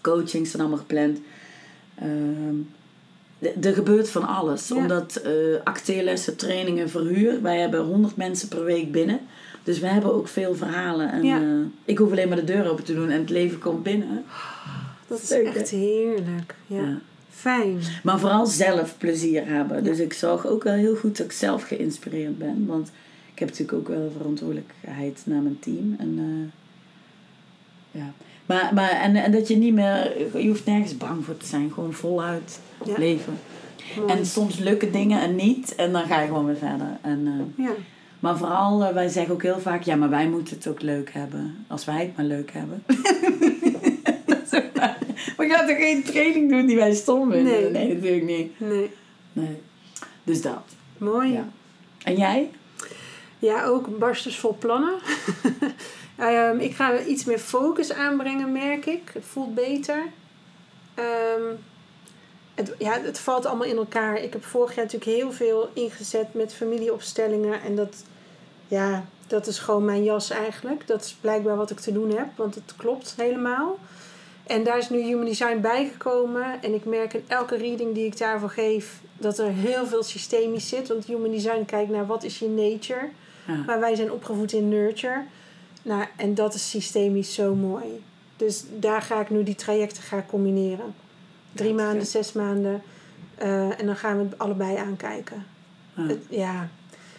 Coachings 0.00 0.50
zijn 0.50 0.62
allemaal 0.62 0.78
gepland. 0.80 1.18
Uh, 2.02 3.64
er 3.64 3.74
gebeurt 3.74 4.10
van 4.10 4.26
alles. 4.26 4.68
Ja. 4.68 4.76
Omdat 4.76 5.22
uh, 5.26 5.32
acteerlessen, 5.64 6.36
trainingen, 6.36 6.90
verhuur. 6.90 7.42
Wij 7.42 7.58
hebben 7.60 7.84
100 7.84 8.16
mensen 8.16 8.48
per 8.48 8.64
week 8.64 8.92
binnen. 8.92 9.20
Dus 9.64 9.78
we 9.78 9.86
hebben 9.86 10.14
ook 10.14 10.28
veel 10.28 10.54
verhalen. 10.54 11.12
En 11.12 11.22
Ja. 11.22 11.40
uh, 11.40 11.64
ik 11.84 11.98
hoef 11.98 12.10
alleen 12.10 12.28
maar 12.28 12.36
de 12.36 12.44
deur 12.44 12.70
open 12.70 12.84
te 12.84 12.94
doen 12.94 13.10
en 13.10 13.20
het 13.20 13.30
leven 13.30 13.58
komt 13.58 13.82
binnen. 13.82 14.24
Dat 15.06 15.22
is 15.22 15.28
Leuk, 15.30 15.46
hè? 15.52 15.58
echt 15.58 15.70
heerlijk. 15.70 16.54
Ja. 16.66 16.80
Ja. 16.80 16.98
Fijn. 17.30 17.78
Maar 18.02 18.18
vooral 18.18 18.46
zelf 18.46 18.98
plezier 18.98 19.46
hebben. 19.46 19.84
Dus 19.84 19.98
ik 19.98 20.12
zorg 20.12 20.46
ook 20.46 20.62
wel 20.62 20.74
heel 20.74 20.96
goed 20.96 21.16
dat 21.16 21.26
ik 21.26 21.32
zelf 21.32 21.62
geïnspireerd 21.62 22.38
ben. 22.38 22.66
Want 22.66 22.90
ik 23.32 23.38
heb 23.38 23.48
natuurlijk 23.48 23.78
ook 23.78 23.88
wel 23.88 24.12
verantwoordelijkheid 24.16 25.20
naar 25.24 25.42
mijn 25.42 25.58
team. 25.58 25.96
En, 25.98 26.18
uh, 26.18 28.00
ja. 28.02 28.12
Maar, 28.50 28.74
maar, 28.74 28.90
en, 28.90 29.16
en 29.16 29.32
dat 29.32 29.48
je 29.48 29.56
niet 29.56 29.74
meer... 29.74 30.12
Je 30.40 30.48
hoeft 30.48 30.66
nergens 30.66 30.96
bang 30.96 31.24
voor 31.24 31.36
te 31.36 31.46
zijn. 31.46 31.70
Gewoon 31.72 31.92
voluit 31.92 32.60
Ja. 32.84 32.94
leven. 32.96 33.38
Mooi. 33.96 34.12
En 34.12 34.26
soms 34.26 34.58
lukken 34.58 34.92
dingen 34.92 35.20
en 35.20 35.34
niet. 35.36 35.74
En 35.74 35.92
dan 35.92 36.06
ga 36.06 36.20
je 36.20 36.26
gewoon 36.26 36.46
weer 36.46 36.56
verder. 36.56 36.98
En, 37.00 37.26
uh, 37.58 37.66
Ja. 37.66 37.72
maar 38.20 38.36
vooral, 38.38 38.82
uh, 38.82 38.88
wij 38.88 39.08
zeggen 39.08 39.34
ook 39.34 39.42
heel 39.42 39.60
vaak... 39.60 39.82
Ja, 39.82 39.96
maar 39.96 40.10
wij 40.10 40.28
moeten 40.28 40.54
het 40.56 40.66
ook 40.66 40.82
leuk 40.82 41.12
hebben. 41.12 41.64
Als 41.68 41.84
wij 41.84 42.00
het 42.00 42.16
maar 42.16 42.26
leuk 42.26 42.50
hebben. 42.52 42.82
We 45.36 45.48
gaan 45.48 45.66
toch 45.66 45.76
geen 45.76 46.02
training 46.04 46.50
doen 46.50 46.66
die 46.66 46.76
wij 46.76 46.94
stom 46.94 47.30
vinden? 47.30 47.52
Nee. 47.52 47.70
nee 47.70 47.94
natuurlijk 47.94 48.24
niet. 48.24 48.60
Nee. 48.60 48.90
Nee. 49.32 49.60
Dus 50.24 50.42
dat. 50.42 50.62
Mooi. 50.98 51.32
Ja. 51.32 51.48
En 52.04 52.16
jij? 52.16 52.50
Ja, 53.38 53.64
ook 53.64 53.98
barsters 53.98 54.36
vol 54.38 54.56
plannen. 54.58 54.94
Ehm, 56.20 56.58
ik 56.58 56.74
ga 56.74 56.98
iets 56.98 57.24
meer 57.24 57.38
focus 57.38 57.92
aanbrengen, 57.92 58.52
merk 58.52 58.86
ik. 58.86 59.10
Het 59.12 59.24
voelt 59.24 59.54
beter. 59.54 60.02
Ehm, 60.94 61.54
het, 62.54 62.74
ja, 62.78 63.00
het 63.00 63.18
valt 63.18 63.46
allemaal 63.46 63.66
in 63.66 63.76
elkaar. 63.76 64.16
Ik 64.22 64.32
heb 64.32 64.44
vorig 64.44 64.74
jaar 64.74 64.84
natuurlijk 64.84 65.10
heel 65.10 65.32
veel 65.32 65.70
ingezet 65.72 66.34
met 66.34 66.54
familieopstellingen. 66.54 67.62
En 67.62 67.76
dat, 67.76 68.04
ja, 68.68 69.04
dat 69.26 69.46
is 69.46 69.58
gewoon 69.58 69.84
mijn 69.84 70.04
jas 70.04 70.30
eigenlijk. 70.30 70.86
Dat 70.86 71.04
is 71.04 71.16
blijkbaar 71.20 71.56
wat 71.56 71.70
ik 71.70 71.80
te 71.80 71.92
doen 71.92 72.16
heb, 72.16 72.28
want 72.36 72.54
het 72.54 72.74
klopt 72.76 73.14
helemaal. 73.16 73.78
En 74.46 74.64
daar 74.64 74.78
is 74.78 74.90
nu 74.90 75.02
Human 75.02 75.24
Design 75.24 75.60
bijgekomen. 75.60 76.62
En 76.62 76.74
ik 76.74 76.84
merk 76.84 77.14
in 77.14 77.24
elke 77.26 77.56
reading 77.56 77.94
die 77.94 78.06
ik 78.06 78.18
daarvoor 78.18 78.50
geef... 78.50 79.00
dat 79.18 79.38
er 79.38 79.50
heel 79.50 79.86
veel 79.86 80.02
systemisch 80.02 80.68
zit. 80.68 80.88
Want 80.88 81.04
Human 81.04 81.30
Design 81.30 81.64
kijkt 81.64 81.90
naar 81.90 82.06
wat 82.06 82.24
is 82.24 82.38
je 82.38 82.48
nature... 82.48 83.08
Ja. 83.46 83.62
Maar 83.66 83.80
wij 83.80 83.94
zijn 83.94 84.12
opgevoed 84.12 84.52
in 84.52 84.68
nurture. 84.68 85.24
Nou, 85.82 86.04
en 86.16 86.34
dat 86.34 86.54
is 86.54 86.70
systemisch 86.70 87.34
zo 87.34 87.54
mooi. 87.54 88.02
Dus 88.36 88.64
daar 88.78 89.02
ga 89.02 89.20
ik 89.20 89.30
nu 89.30 89.42
die 89.42 89.54
trajecten 89.54 90.02
gaan 90.02 90.26
combineren. 90.26 90.94
Drie 91.52 91.68
Ja, 91.68 91.74
maanden, 91.74 92.06
zes 92.06 92.32
maanden. 92.32 92.82
Eh, 93.34 93.80
en 93.80 93.86
dan 93.86 93.96
gaan 93.96 94.16
we 94.16 94.22
het 94.24 94.38
allebei 94.38 94.76
aankijken. 94.76 95.46
Ja. 95.94 96.02
Het- 96.02 96.24
ja, 96.28 96.68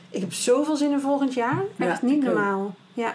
ik 0.10 0.22
heb 0.22 0.34
zoveel 0.34 0.76
zin 0.76 0.92
in 0.92 1.00
volgend 1.00 1.34
jaar. 1.34 1.64
Ja, 1.76 1.88
Echt 1.88 2.02
niet 2.02 2.18
ook. 2.18 2.24
normaal. 2.34 2.76
Ja. 2.94 3.10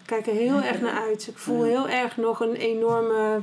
Ik 0.00 0.12
kijk 0.12 0.26
er 0.26 0.32
heel 0.34 0.60
erg 0.62 0.80
naar 0.80 1.00
uit. 1.00 1.26
Ik 1.26 1.38
voel 1.38 1.62
heel 1.62 1.88
erg 1.88 2.16
nog 2.16 2.40
een 2.40 2.54
enorme... 2.54 3.40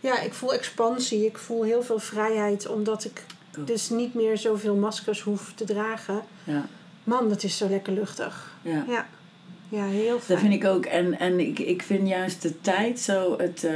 Ja, 0.00 0.20
ik 0.20 0.34
voel 0.34 0.54
expansie. 0.54 1.26
Ik 1.26 1.38
voel 1.38 1.62
heel 1.62 1.82
veel 1.82 1.98
vrijheid. 1.98 2.66
Omdat 2.68 3.04
ik 3.04 3.24
dus 3.58 3.90
niet 3.90 4.14
meer 4.14 4.38
zoveel 4.38 4.74
maskers 4.74 5.20
hoef 5.20 5.52
te 5.54 5.64
dragen. 5.64 6.22
Ja. 6.44 6.66
Man, 7.04 7.28
dat 7.28 7.42
is 7.42 7.56
zo 7.56 7.68
lekker 7.68 7.92
luchtig. 7.92 8.52
ja. 8.62 9.06
Ja, 9.68 9.84
ja 9.84 9.90
heel 9.90 10.12
Dat 10.14 10.22
fijn. 10.22 10.38
vind 10.38 10.52
ik 10.52 10.64
ook. 10.64 10.84
En, 10.84 11.18
en 11.18 11.40
ik, 11.40 11.58
ik 11.58 11.82
vind 11.82 12.08
juist 12.08 12.42
de 12.42 12.60
tijd 12.60 13.00
zo 13.00 13.34
het 13.38 13.64
eh, 13.64 13.74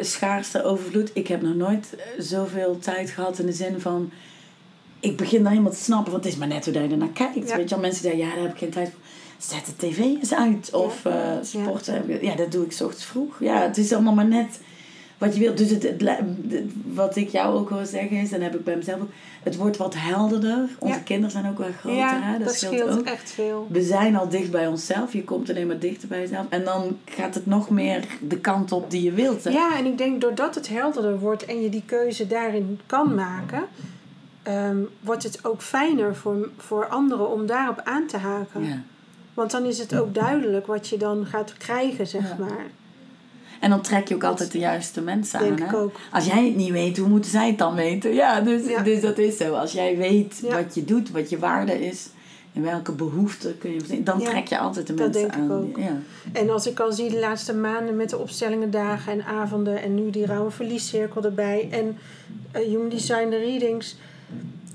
schaarste 0.00 0.62
overvloed. 0.64 1.10
Ik 1.14 1.28
heb 1.28 1.42
nog 1.42 1.54
nooit 1.54 1.94
eh, 1.96 2.02
zoveel 2.22 2.78
tijd 2.78 3.10
gehad 3.10 3.38
in 3.38 3.46
de 3.46 3.52
zin 3.52 3.80
van... 3.80 4.10
Ik 5.00 5.16
begin 5.16 5.42
dan 5.42 5.50
helemaal 5.52 5.72
te 5.72 5.78
snappen, 5.82 6.12
want 6.12 6.24
het 6.24 6.32
is 6.32 6.38
maar 6.38 6.48
net 6.48 6.64
hoe 6.64 6.74
dat 6.74 6.82
je 6.82 6.88
ernaar 6.90 7.08
kijkt. 7.08 7.48
Ja. 7.48 7.56
Weet 7.56 7.68
je 7.68 7.74
wel, 7.74 7.84
mensen 7.84 8.02
zeggen, 8.02 8.20
ja, 8.20 8.34
daar 8.34 8.42
heb 8.42 8.52
ik 8.52 8.58
geen 8.58 8.70
tijd 8.70 8.88
voor. 8.90 8.98
Zet 9.38 9.66
de 9.66 9.86
tv 9.86 9.98
eens 9.98 10.34
uit. 10.34 10.70
Of 10.74 11.04
eh, 11.04 11.32
sporten. 11.42 12.10
ik- 12.10 12.22
Ja. 12.22 12.34
dat 12.34 12.52
doe 12.52 12.64
ik 12.64 12.72
's 12.72 12.80
ochtends 12.80 13.04
vroeg. 13.04 13.36
Ja, 13.40 13.62
het 13.62 13.78
is 13.78 13.92
allemaal 13.92 14.14
maar 14.14 14.26
net 14.28 14.60
wat 15.20 15.34
je 15.34 15.40
wilt. 15.40 15.58
Dus 15.58 15.70
het, 15.70 15.82
het, 15.82 16.00
li- 16.00 16.36
het- 16.48 16.72
wat 16.92 17.16
ik 17.16 17.28
jou 17.28 17.54
ook 17.58 17.68
wil 17.70 17.86
zeggen 17.86 18.16
is, 18.16 18.32
en 18.32 18.42
heb 18.42 18.54
ik 18.54 18.64
bij 18.64 18.76
mezelf 18.76 19.00
ook... 19.00 19.08
Het 19.42 19.56
wordt 19.56 19.76
wat 19.76 19.94
helderder. 19.96 20.68
Onze 20.78 20.94
Ja. 20.96 21.02
kinderen 21.04 21.30
zijn 21.30 21.48
ook 21.48 21.58
wel 21.58 21.68
groter. 21.78 21.98
ja, 21.98 22.20
hè? 22.22 22.38
dat, 22.44 22.54
scheelt, 22.54 22.98
ook. 22.98 23.04
echt 23.06 23.30
veel. 23.30 23.66
We 23.70 23.82
zijn 23.82 24.16
al 24.16 24.28
dicht 24.28 24.50
bij 24.50 24.66
onszelf. 24.66 25.12
Je 25.12 25.24
komt 25.24 25.50
alleen 25.50 25.66
maar 25.66 25.78
dichter 25.78 26.08
bij 26.08 26.20
jezelf. 26.20 26.46
En 26.48 26.64
dan 26.64 26.98
gaat 27.04 27.34
het 27.34 27.46
nog 27.46 27.70
meer 27.70 28.04
de 28.28 28.38
kant 28.38 28.72
op 28.72 28.90
die 28.90 29.02
je 29.02 29.12
wilt. 29.12 29.44
Hè? 29.44 29.50
Ja, 29.50 29.76
en 29.78 29.86
ik 29.86 29.98
denk 29.98 30.20
doordat 30.20 30.54
het 30.54 30.68
helderder 30.68 31.18
wordt 31.18 31.44
en 31.44 31.62
je 31.62 31.68
die 31.68 31.82
keuze 31.86 32.26
daarin 32.26 32.80
kan 32.86 33.14
maken, 33.14 33.62
ehm, 34.42 34.76
wordt 35.00 35.22
het 35.22 35.44
ook 35.44 35.62
fijner 35.62 36.16
voor, 36.16 36.48
voor 36.56 36.86
anderen 36.88 37.30
om 37.32 37.46
daarop 37.46 37.80
aan 37.84 38.06
te 38.06 38.16
haken. 38.16 38.64
Ja. 38.64 38.82
Want 39.34 39.50
dan 39.50 39.64
is 39.64 39.78
het 39.78 39.96
ook 39.98 40.14
duidelijk 40.14 40.66
wat 40.66 40.88
je 40.88 40.96
dan 40.96 41.26
gaat 41.26 41.52
krijgen, 41.58 42.06
zeg 42.06 42.28
Ja. 42.28 42.36
maar. 42.38 42.66
En 43.60 43.70
dan 43.70 43.80
trek 43.80 44.08
je 44.08 44.14
ook 44.14 44.24
altijd 44.24 44.52
de 44.52 44.58
juiste 44.58 45.00
mensen 45.00 45.38
aan. 45.38 45.44
Denk 45.44 45.58
Hè? 45.58 45.64
ik 45.64 45.74
ook. 45.74 45.94
Als 46.12 46.26
jij 46.26 46.44
het 46.44 46.56
niet 46.56 46.70
weet, 46.70 46.96
hoe 46.98 47.08
moeten 47.08 47.30
zij 47.30 47.46
het 47.46 47.58
dan 47.58 47.74
weten? 47.74 48.14
Ja, 48.14 48.40
dus, 48.40 48.66
Ja. 48.68 48.82
dus 48.82 49.00
dat 49.00 49.18
is 49.18 49.36
zo. 49.36 49.54
Als 49.54 49.72
jij 49.72 49.96
weet 49.96 50.40
Ja. 50.42 50.62
wat 50.62 50.74
je 50.74 50.84
doet, 50.84 51.10
wat 51.10 51.30
je 51.30 51.38
waarde 51.38 51.86
is, 51.86 52.08
en 52.54 52.62
welke 52.62 52.92
behoeften 52.92 53.58
kun 53.58 53.72
je 53.72 54.02
dan 54.02 54.22
trek 54.22 54.46
je 54.48 54.58
altijd 54.58 54.86
de 54.86 54.94
dat 54.94 55.04
mensen 55.12 55.22
denk 55.30 55.34
ik 55.44 55.50
aan. 55.50 55.52
ook. 55.52 55.76
Ja. 55.78 55.96
En 56.32 56.50
als 56.50 56.66
ik 56.66 56.80
al 56.80 56.92
zie 56.92 57.10
de 57.10 57.18
laatste 57.18 57.54
maanden 57.54 57.96
met 57.96 58.10
de 58.10 58.18
opstellingen, 58.18 58.70
dagen 58.70 59.12
en 59.12 59.24
avonden 59.24 59.82
en 59.82 59.94
nu 59.94 60.10
die 60.10 60.26
rauwe 60.26 60.50
verliescirkel 60.50 61.24
erbij 61.24 61.68
en 61.70 61.98
eh, 62.52 62.62
Human 62.66 62.88
Design 62.88 63.28
de 63.30 63.36
readings, 63.38 63.96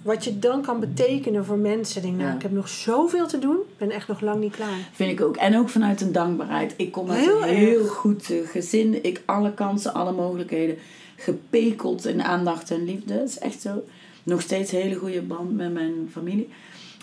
wat 0.05 0.23
je 0.23 0.39
dan 0.39 0.61
kan 0.61 0.79
betekenen 0.79 1.45
voor 1.45 1.57
mensen. 1.57 2.01
Denk, 2.01 2.15
nou, 2.15 2.29
Ja. 2.29 2.35
ik 2.35 2.41
heb 2.41 2.51
nog 2.51 2.67
zoveel 2.69 3.27
te 3.27 3.39
doen, 3.39 3.55
ik 3.55 3.77
ben 3.77 3.91
echt 3.91 4.07
nog 4.07 4.21
lang 4.21 4.39
niet 4.41 4.55
klaar. 4.55 4.77
Vind 4.93 5.11
ik 5.11 5.21
ook. 5.25 5.35
En 5.37 5.57
ook 5.57 5.69
vanuit 5.69 6.01
een 6.01 6.11
dankbaarheid. 6.11 6.73
Ik 6.77 6.91
kom 6.91 7.09
uit 7.09 7.19
Heel 7.25 7.37
een 7.43 7.47
erg. 7.49 7.57
heel 7.57 7.85
goed 7.85 8.29
eh, 8.31 8.37
gezin. 8.47 9.03
Ik 9.03 9.21
alle 9.25 9.53
kansen, 9.53 9.93
alle 9.93 10.11
mogelijkheden 10.11 10.77
gepekeld 11.15 12.05
in 12.05 12.23
aandacht 12.23 12.71
en 12.71 12.83
liefde. 12.85 13.17
Dat 13.17 13.27
is 13.27 13.37
echt 13.39 13.61
zo. 13.61 13.83
Nog 14.23 14.41
steeds 14.41 14.71
een 14.71 14.79
hele 14.81 14.95
goede 14.95 15.21
band 15.21 15.55
met 15.55 15.73
mijn 15.73 16.09
familie. 16.11 16.49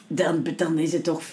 Dan, 0.07 0.45
dan 0.57 0.79
is 0.79 0.93
het 0.93 1.05
toch 1.05 1.23
4-0 1.23 1.29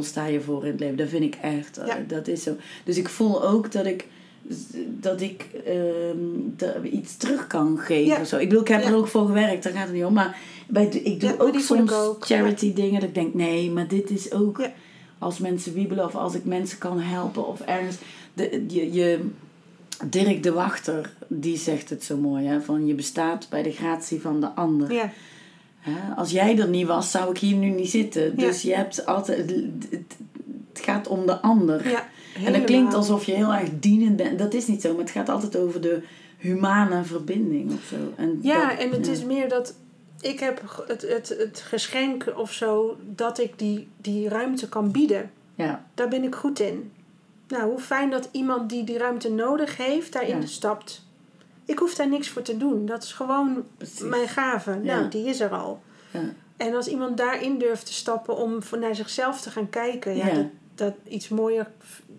sta 0.00 0.26
je 0.26 0.40
voor 0.40 0.64
in 0.64 0.70
het 0.70 0.80
leven. 0.80 0.96
Dat 0.96 1.08
vind 1.08 1.22
ik 1.24 1.34
echt. 1.42 1.78
eh, 1.78 1.86
Ja. 1.86 1.98
Dat 2.06 2.28
is 2.28 2.42
zo. 2.42 2.56
Dus 2.84 2.96
ik 2.96 3.08
voel 3.08 3.44
ook 3.46 3.72
dat 3.72 3.86
ik, 3.86 4.06
dat 5.00 5.20
ik 5.20 5.46
ehm, 5.66 6.84
iets 6.94 7.16
terug 7.16 7.46
kan 7.46 7.78
geven. 7.78 8.04
Ja. 8.14 8.20
of 8.20 8.26
Zo. 8.26 8.36
Ik 8.36 8.48
bedoel, 8.48 8.62
ik 8.62 8.68
heb 8.68 8.82
Ja. 8.82 8.88
er 8.88 8.96
ook 8.96 9.08
voor 9.08 9.26
gewerkt. 9.26 9.62
Daar 9.62 9.72
gaat 9.72 9.86
het 9.86 9.94
niet 9.94 10.04
om. 10.04 10.12
Maar 10.12 10.36
bij, 10.68 10.86
ik 10.86 11.20
doe 11.20 11.30
Ja, 11.30 11.36
ook 11.38 11.58
soms 11.58 11.92
ook. 11.92 12.26
charity 12.26 12.72
dingen. 12.74 13.00
Dat 13.00 13.08
ik 13.08 13.14
denk, 13.14 13.34
nee, 13.34 13.70
maar 13.70 13.88
dit 13.88 14.10
is 14.10 14.32
ook 14.32 14.58
Ja. 14.60 14.72
als 15.18 15.38
mensen 15.38 15.74
wiebelen 15.74 16.04
of 16.04 16.14
als 16.14 16.34
ik 16.34 16.44
mensen 16.44 16.78
kan 16.78 17.00
helpen 17.00 17.46
of 17.46 17.60
ergens. 17.60 17.96
De, 18.34 18.64
je, 18.68 18.92
je, 18.92 19.20
Dirk 20.10 20.42
de 20.42 20.52
Wachter, 20.52 21.12
die 21.28 21.56
zegt 21.56 21.90
het 21.90 22.04
zo 22.04 22.16
mooi, 22.16 22.46
hè? 22.46 22.60
van 22.60 22.86
je 22.86 22.94
bestaat 22.94 23.46
bij 23.50 23.62
de 23.62 23.70
gratie 23.72 24.20
van 24.20 24.40
de 24.40 24.48
ander. 24.54 24.92
Ja. 24.92 25.12
Hè? 25.78 26.14
Als 26.16 26.30
jij 26.30 26.58
er 26.58 26.68
niet 26.68 26.86
was, 26.86 27.10
zou 27.10 27.30
ik 27.30 27.38
hier 27.38 27.56
nu 27.56 27.68
niet 27.68 27.90
zitten. 27.90 28.36
Dus 28.36 28.62
je 28.62 28.74
hebt 28.74 29.06
altijd, 29.06 29.50
het, 29.90 30.16
gaat 30.74 31.08
om 31.08 31.26
de 31.26 31.40
ander. 31.40 31.88
Ja, 31.90 32.08
en 32.44 32.52
dat 32.52 32.64
klinkt 32.64 32.94
alsof 32.94 33.24
je 33.24 33.32
heel 33.32 33.54
erg 33.54 33.68
dienend 33.80 34.16
bent. 34.16 34.38
Dat 34.38 34.54
is 34.54 34.66
niet 34.66 34.80
zo, 34.80 34.90
maar 34.92 35.00
het 35.02 35.10
gaat 35.10 35.28
altijd 35.28 35.56
over 35.56 35.80
de 35.80 36.02
humane 36.38 37.04
verbinding 37.04 37.72
of 37.72 37.84
zo. 37.88 37.96
En 38.16 38.38
Ja, 38.42 38.68
dat- 38.68 38.78
en 38.78 38.90
het 38.90 39.06
ja. 39.06 39.12
is 39.12 39.24
meer 39.24 39.48
dat 39.48 39.74
ik 40.22 40.40
heb 40.40 40.82
het, 40.86 41.02
het, 41.02 41.28
het 41.28 41.62
geschenk 41.66 42.32
of 42.36 42.52
zo 42.52 42.96
dat 43.02 43.38
ik 43.38 43.58
die, 43.58 43.88
die 43.96 44.28
ruimte 44.28 44.68
kan 44.68 44.90
bieden. 44.90 45.30
Ja, 45.54 45.84
Daar 45.94 46.08
ben 46.08 46.22
ik 46.24 46.34
goed 46.34 46.60
in. 46.60 46.92
Nou, 47.48 47.70
hoe 47.70 47.78
fijn 47.80 48.10
dat 48.10 48.28
iemand 48.32 48.70
die 48.70 48.84
die 48.84 48.98
ruimte 48.98 49.30
nodig 49.30 49.76
heeft, 49.76 50.12
daarin 50.12 50.40
Ja. 50.40 50.46
stapt. 50.46 51.04
Ik 51.64 51.78
hoef 51.78 51.94
daar 51.94 52.08
niks 52.08 52.28
voor 52.28 52.42
te 52.42 52.56
doen. 52.56 52.86
Dat 52.86 53.02
is 53.02 53.12
gewoon 53.12 53.64
precies. 53.76 54.00
mijn 54.00 54.28
gave. 54.28 54.70
Ja. 54.70 54.78
Nou, 54.98 55.08
die 55.08 55.26
is 55.26 55.40
er 55.40 55.50
al. 55.50 55.82
Ja. 56.10 56.20
En 56.56 56.74
als 56.74 56.86
iemand 56.88 57.16
daarin 57.16 57.58
durft 57.58 57.86
te 57.86 57.92
stappen 57.92 58.36
om 58.36 58.62
voor 58.62 58.78
naar 58.78 58.94
zichzelf 58.94 59.40
te 59.40 59.50
gaan 59.50 59.70
kijken, 59.70 60.16
ja. 60.16 60.30
Dat, 60.34 60.46
dat 60.74 60.94
iets 61.08 61.28
mooier 61.28 61.66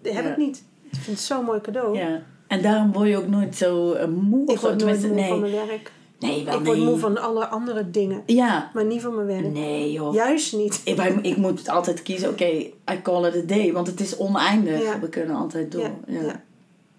heb 0.02 0.26
ik 0.26 0.38
niet. 0.38 0.64
Ik 0.84 1.00
vind 1.00 1.18
het 1.18 1.26
zo'n 1.26 1.46
mooi 1.46 1.62
cadeau. 1.62 1.98
ja. 1.98 2.22
En 2.48 2.62
daarom 2.62 2.92
word 2.92 3.08
je 3.10 3.18
ook 3.18 3.28
nooit 3.28 3.56
zo 3.56 3.94
eh, 3.94 4.08
moe 4.08 4.52
Ik 4.52 4.60
word 4.60 4.84
nooit 4.84 5.02
moe 5.02 5.10
nee. 5.10 5.28
van 5.30 5.40
mijn 5.40 5.52
werk. 5.68 5.92
Nee, 6.28 6.46
wel 6.46 6.60
ik 6.60 6.66
word 6.66 6.78
nee. 6.78 6.86
moe 6.88 6.98
van 6.98 7.22
alle 7.22 7.46
andere 7.48 7.90
dingen, 7.92 8.24
Ja, 8.26 8.72
maar 8.74 8.86
niet 8.86 9.02
van 9.02 9.16
mijn 9.16 9.28
werk. 9.28 9.54
nee 9.54 9.92
joh. 9.92 10.14
Juist 10.14 10.54
niet. 10.54 10.82
Ik, 10.84 11.00
ik 11.22 11.38
moet 11.38 11.70
altijd 11.70 12.02
kiezen, 12.02 12.30
oké, 12.30 12.46
I 12.92 13.02
call 13.04 13.26
it 13.28 13.36
a 13.36 13.46
day. 13.46 13.72
Want 13.74 13.88
het 13.88 14.00
is 14.00 14.18
oneindig. 14.18 14.82
Ja. 14.84 15.00
We 15.00 15.10
kunnen 15.10 15.36
altijd 15.36 15.72
door. 15.72 15.82
Ja, 15.82 15.92
Ja. 16.08 16.22
ja. 16.22 16.42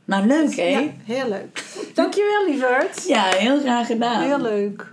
Nou, 0.04 0.26
leuk 0.26 0.54
hè? 0.56 0.62
Ja, 0.68 0.82
heel 1.04 1.28
leuk. 1.28 1.64
Dankjewel, 1.94 2.46
lieverd. 2.46 3.04
Ja, 3.08 3.22
heel 3.24 3.58
graag 3.60 3.86
gedaan. 3.86 4.22
Heel 4.22 4.40
leuk. 4.40 4.92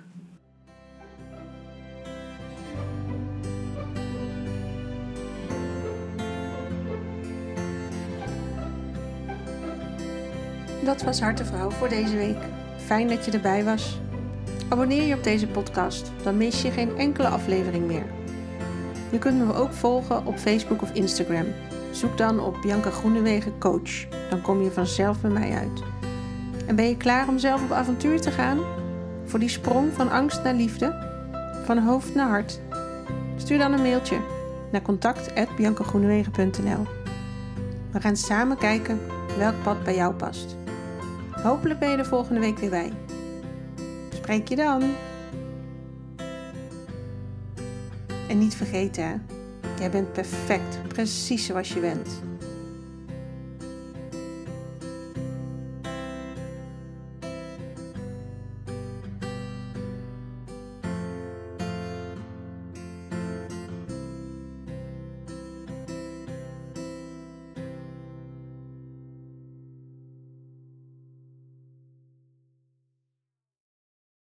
Dat 10.84 11.02
was 11.04 11.22
Hartevrouw 11.22 11.70
voor 11.70 11.90
deze 11.90 12.16
week. 12.16 12.38
Fijn 12.86 13.08
dat 13.08 13.26
je 13.26 13.32
erbij 13.32 13.64
was. 13.64 14.00
Abonneer 14.72 15.04
je 15.04 15.16
op 15.16 15.24
deze 15.24 15.48
podcast, 15.48 16.12
dan 16.24 16.38
mis 16.38 16.62
je 16.62 16.72
geen 16.72 16.98
enkele 16.98 17.28
aflevering 17.28 17.88
meer. 17.88 18.06
Je 19.10 19.18
kunt 19.18 19.46
me 19.46 19.54
ook 19.54 19.74
volgen 19.74 20.26
op 20.26 20.38
Facebook 20.38 20.82
of 20.82 20.94
Instagram. 20.94 21.46
Zoek 21.92 22.18
dan 22.18 22.40
op 22.40 22.58
Bianca 22.62 22.90
Groenewegen 22.90 23.58
Coach. 23.60 24.08
Dan 24.30 24.42
kom 24.42 24.62
je 24.62 24.72
vanzelf 24.72 25.22
bij 25.22 25.32
mij 25.32 25.52
uit. 25.52 25.84
En 26.68 26.76
ben 26.76 26.88
je 26.88 26.98
klaar 26.98 27.28
om 27.28 27.38
zelf 27.38 27.64
op 27.64 27.72
avontuur 27.72 28.22
te 28.22 28.32
gaan? 28.32 28.60
Voor 29.26 29.40
die 29.40 29.50
sprong 29.50 29.94
van 29.94 30.12
angst 30.12 30.44
naar 30.44 30.54
liefde? 30.54 30.96
Van 31.66 31.78
hoofd 31.78 32.16
naar 32.16 32.30
hart? 32.30 32.60
Stuur 33.36 33.58
dan 33.58 33.74
een 33.74 33.82
mailtje 33.82 34.18
naar 34.72 34.82
contact.biancagroenewegen.nl 34.82 36.88
We 37.92 38.02
gaan 38.02 38.18
samen 38.18 38.58
kijken 38.58 39.00
welk 39.38 39.56
pad 39.64 39.84
bij 39.84 39.96
jou 39.96 40.14
past. 40.14 40.56
Hopelijk 41.32 41.80
ben 41.80 41.90
je 41.90 41.98
er 41.98 42.06
volgende 42.06 42.40
week 42.40 42.58
weer 42.58 42.70
bij. 42.70 42.92
Spreek 44.22 44.48
je 44.48 44.56
dan. 44.56 44.96
En 48.28 48.38
niet 48.38 48.56
vergeten 48.56 49.26
jij 49.82 49.90
bent 49.90 50.14
perfect, 50.14 50.88
precies 50.88 51.46
zoals 51.46 51.74
je 51.74 51.80
bent. 51.80 52.22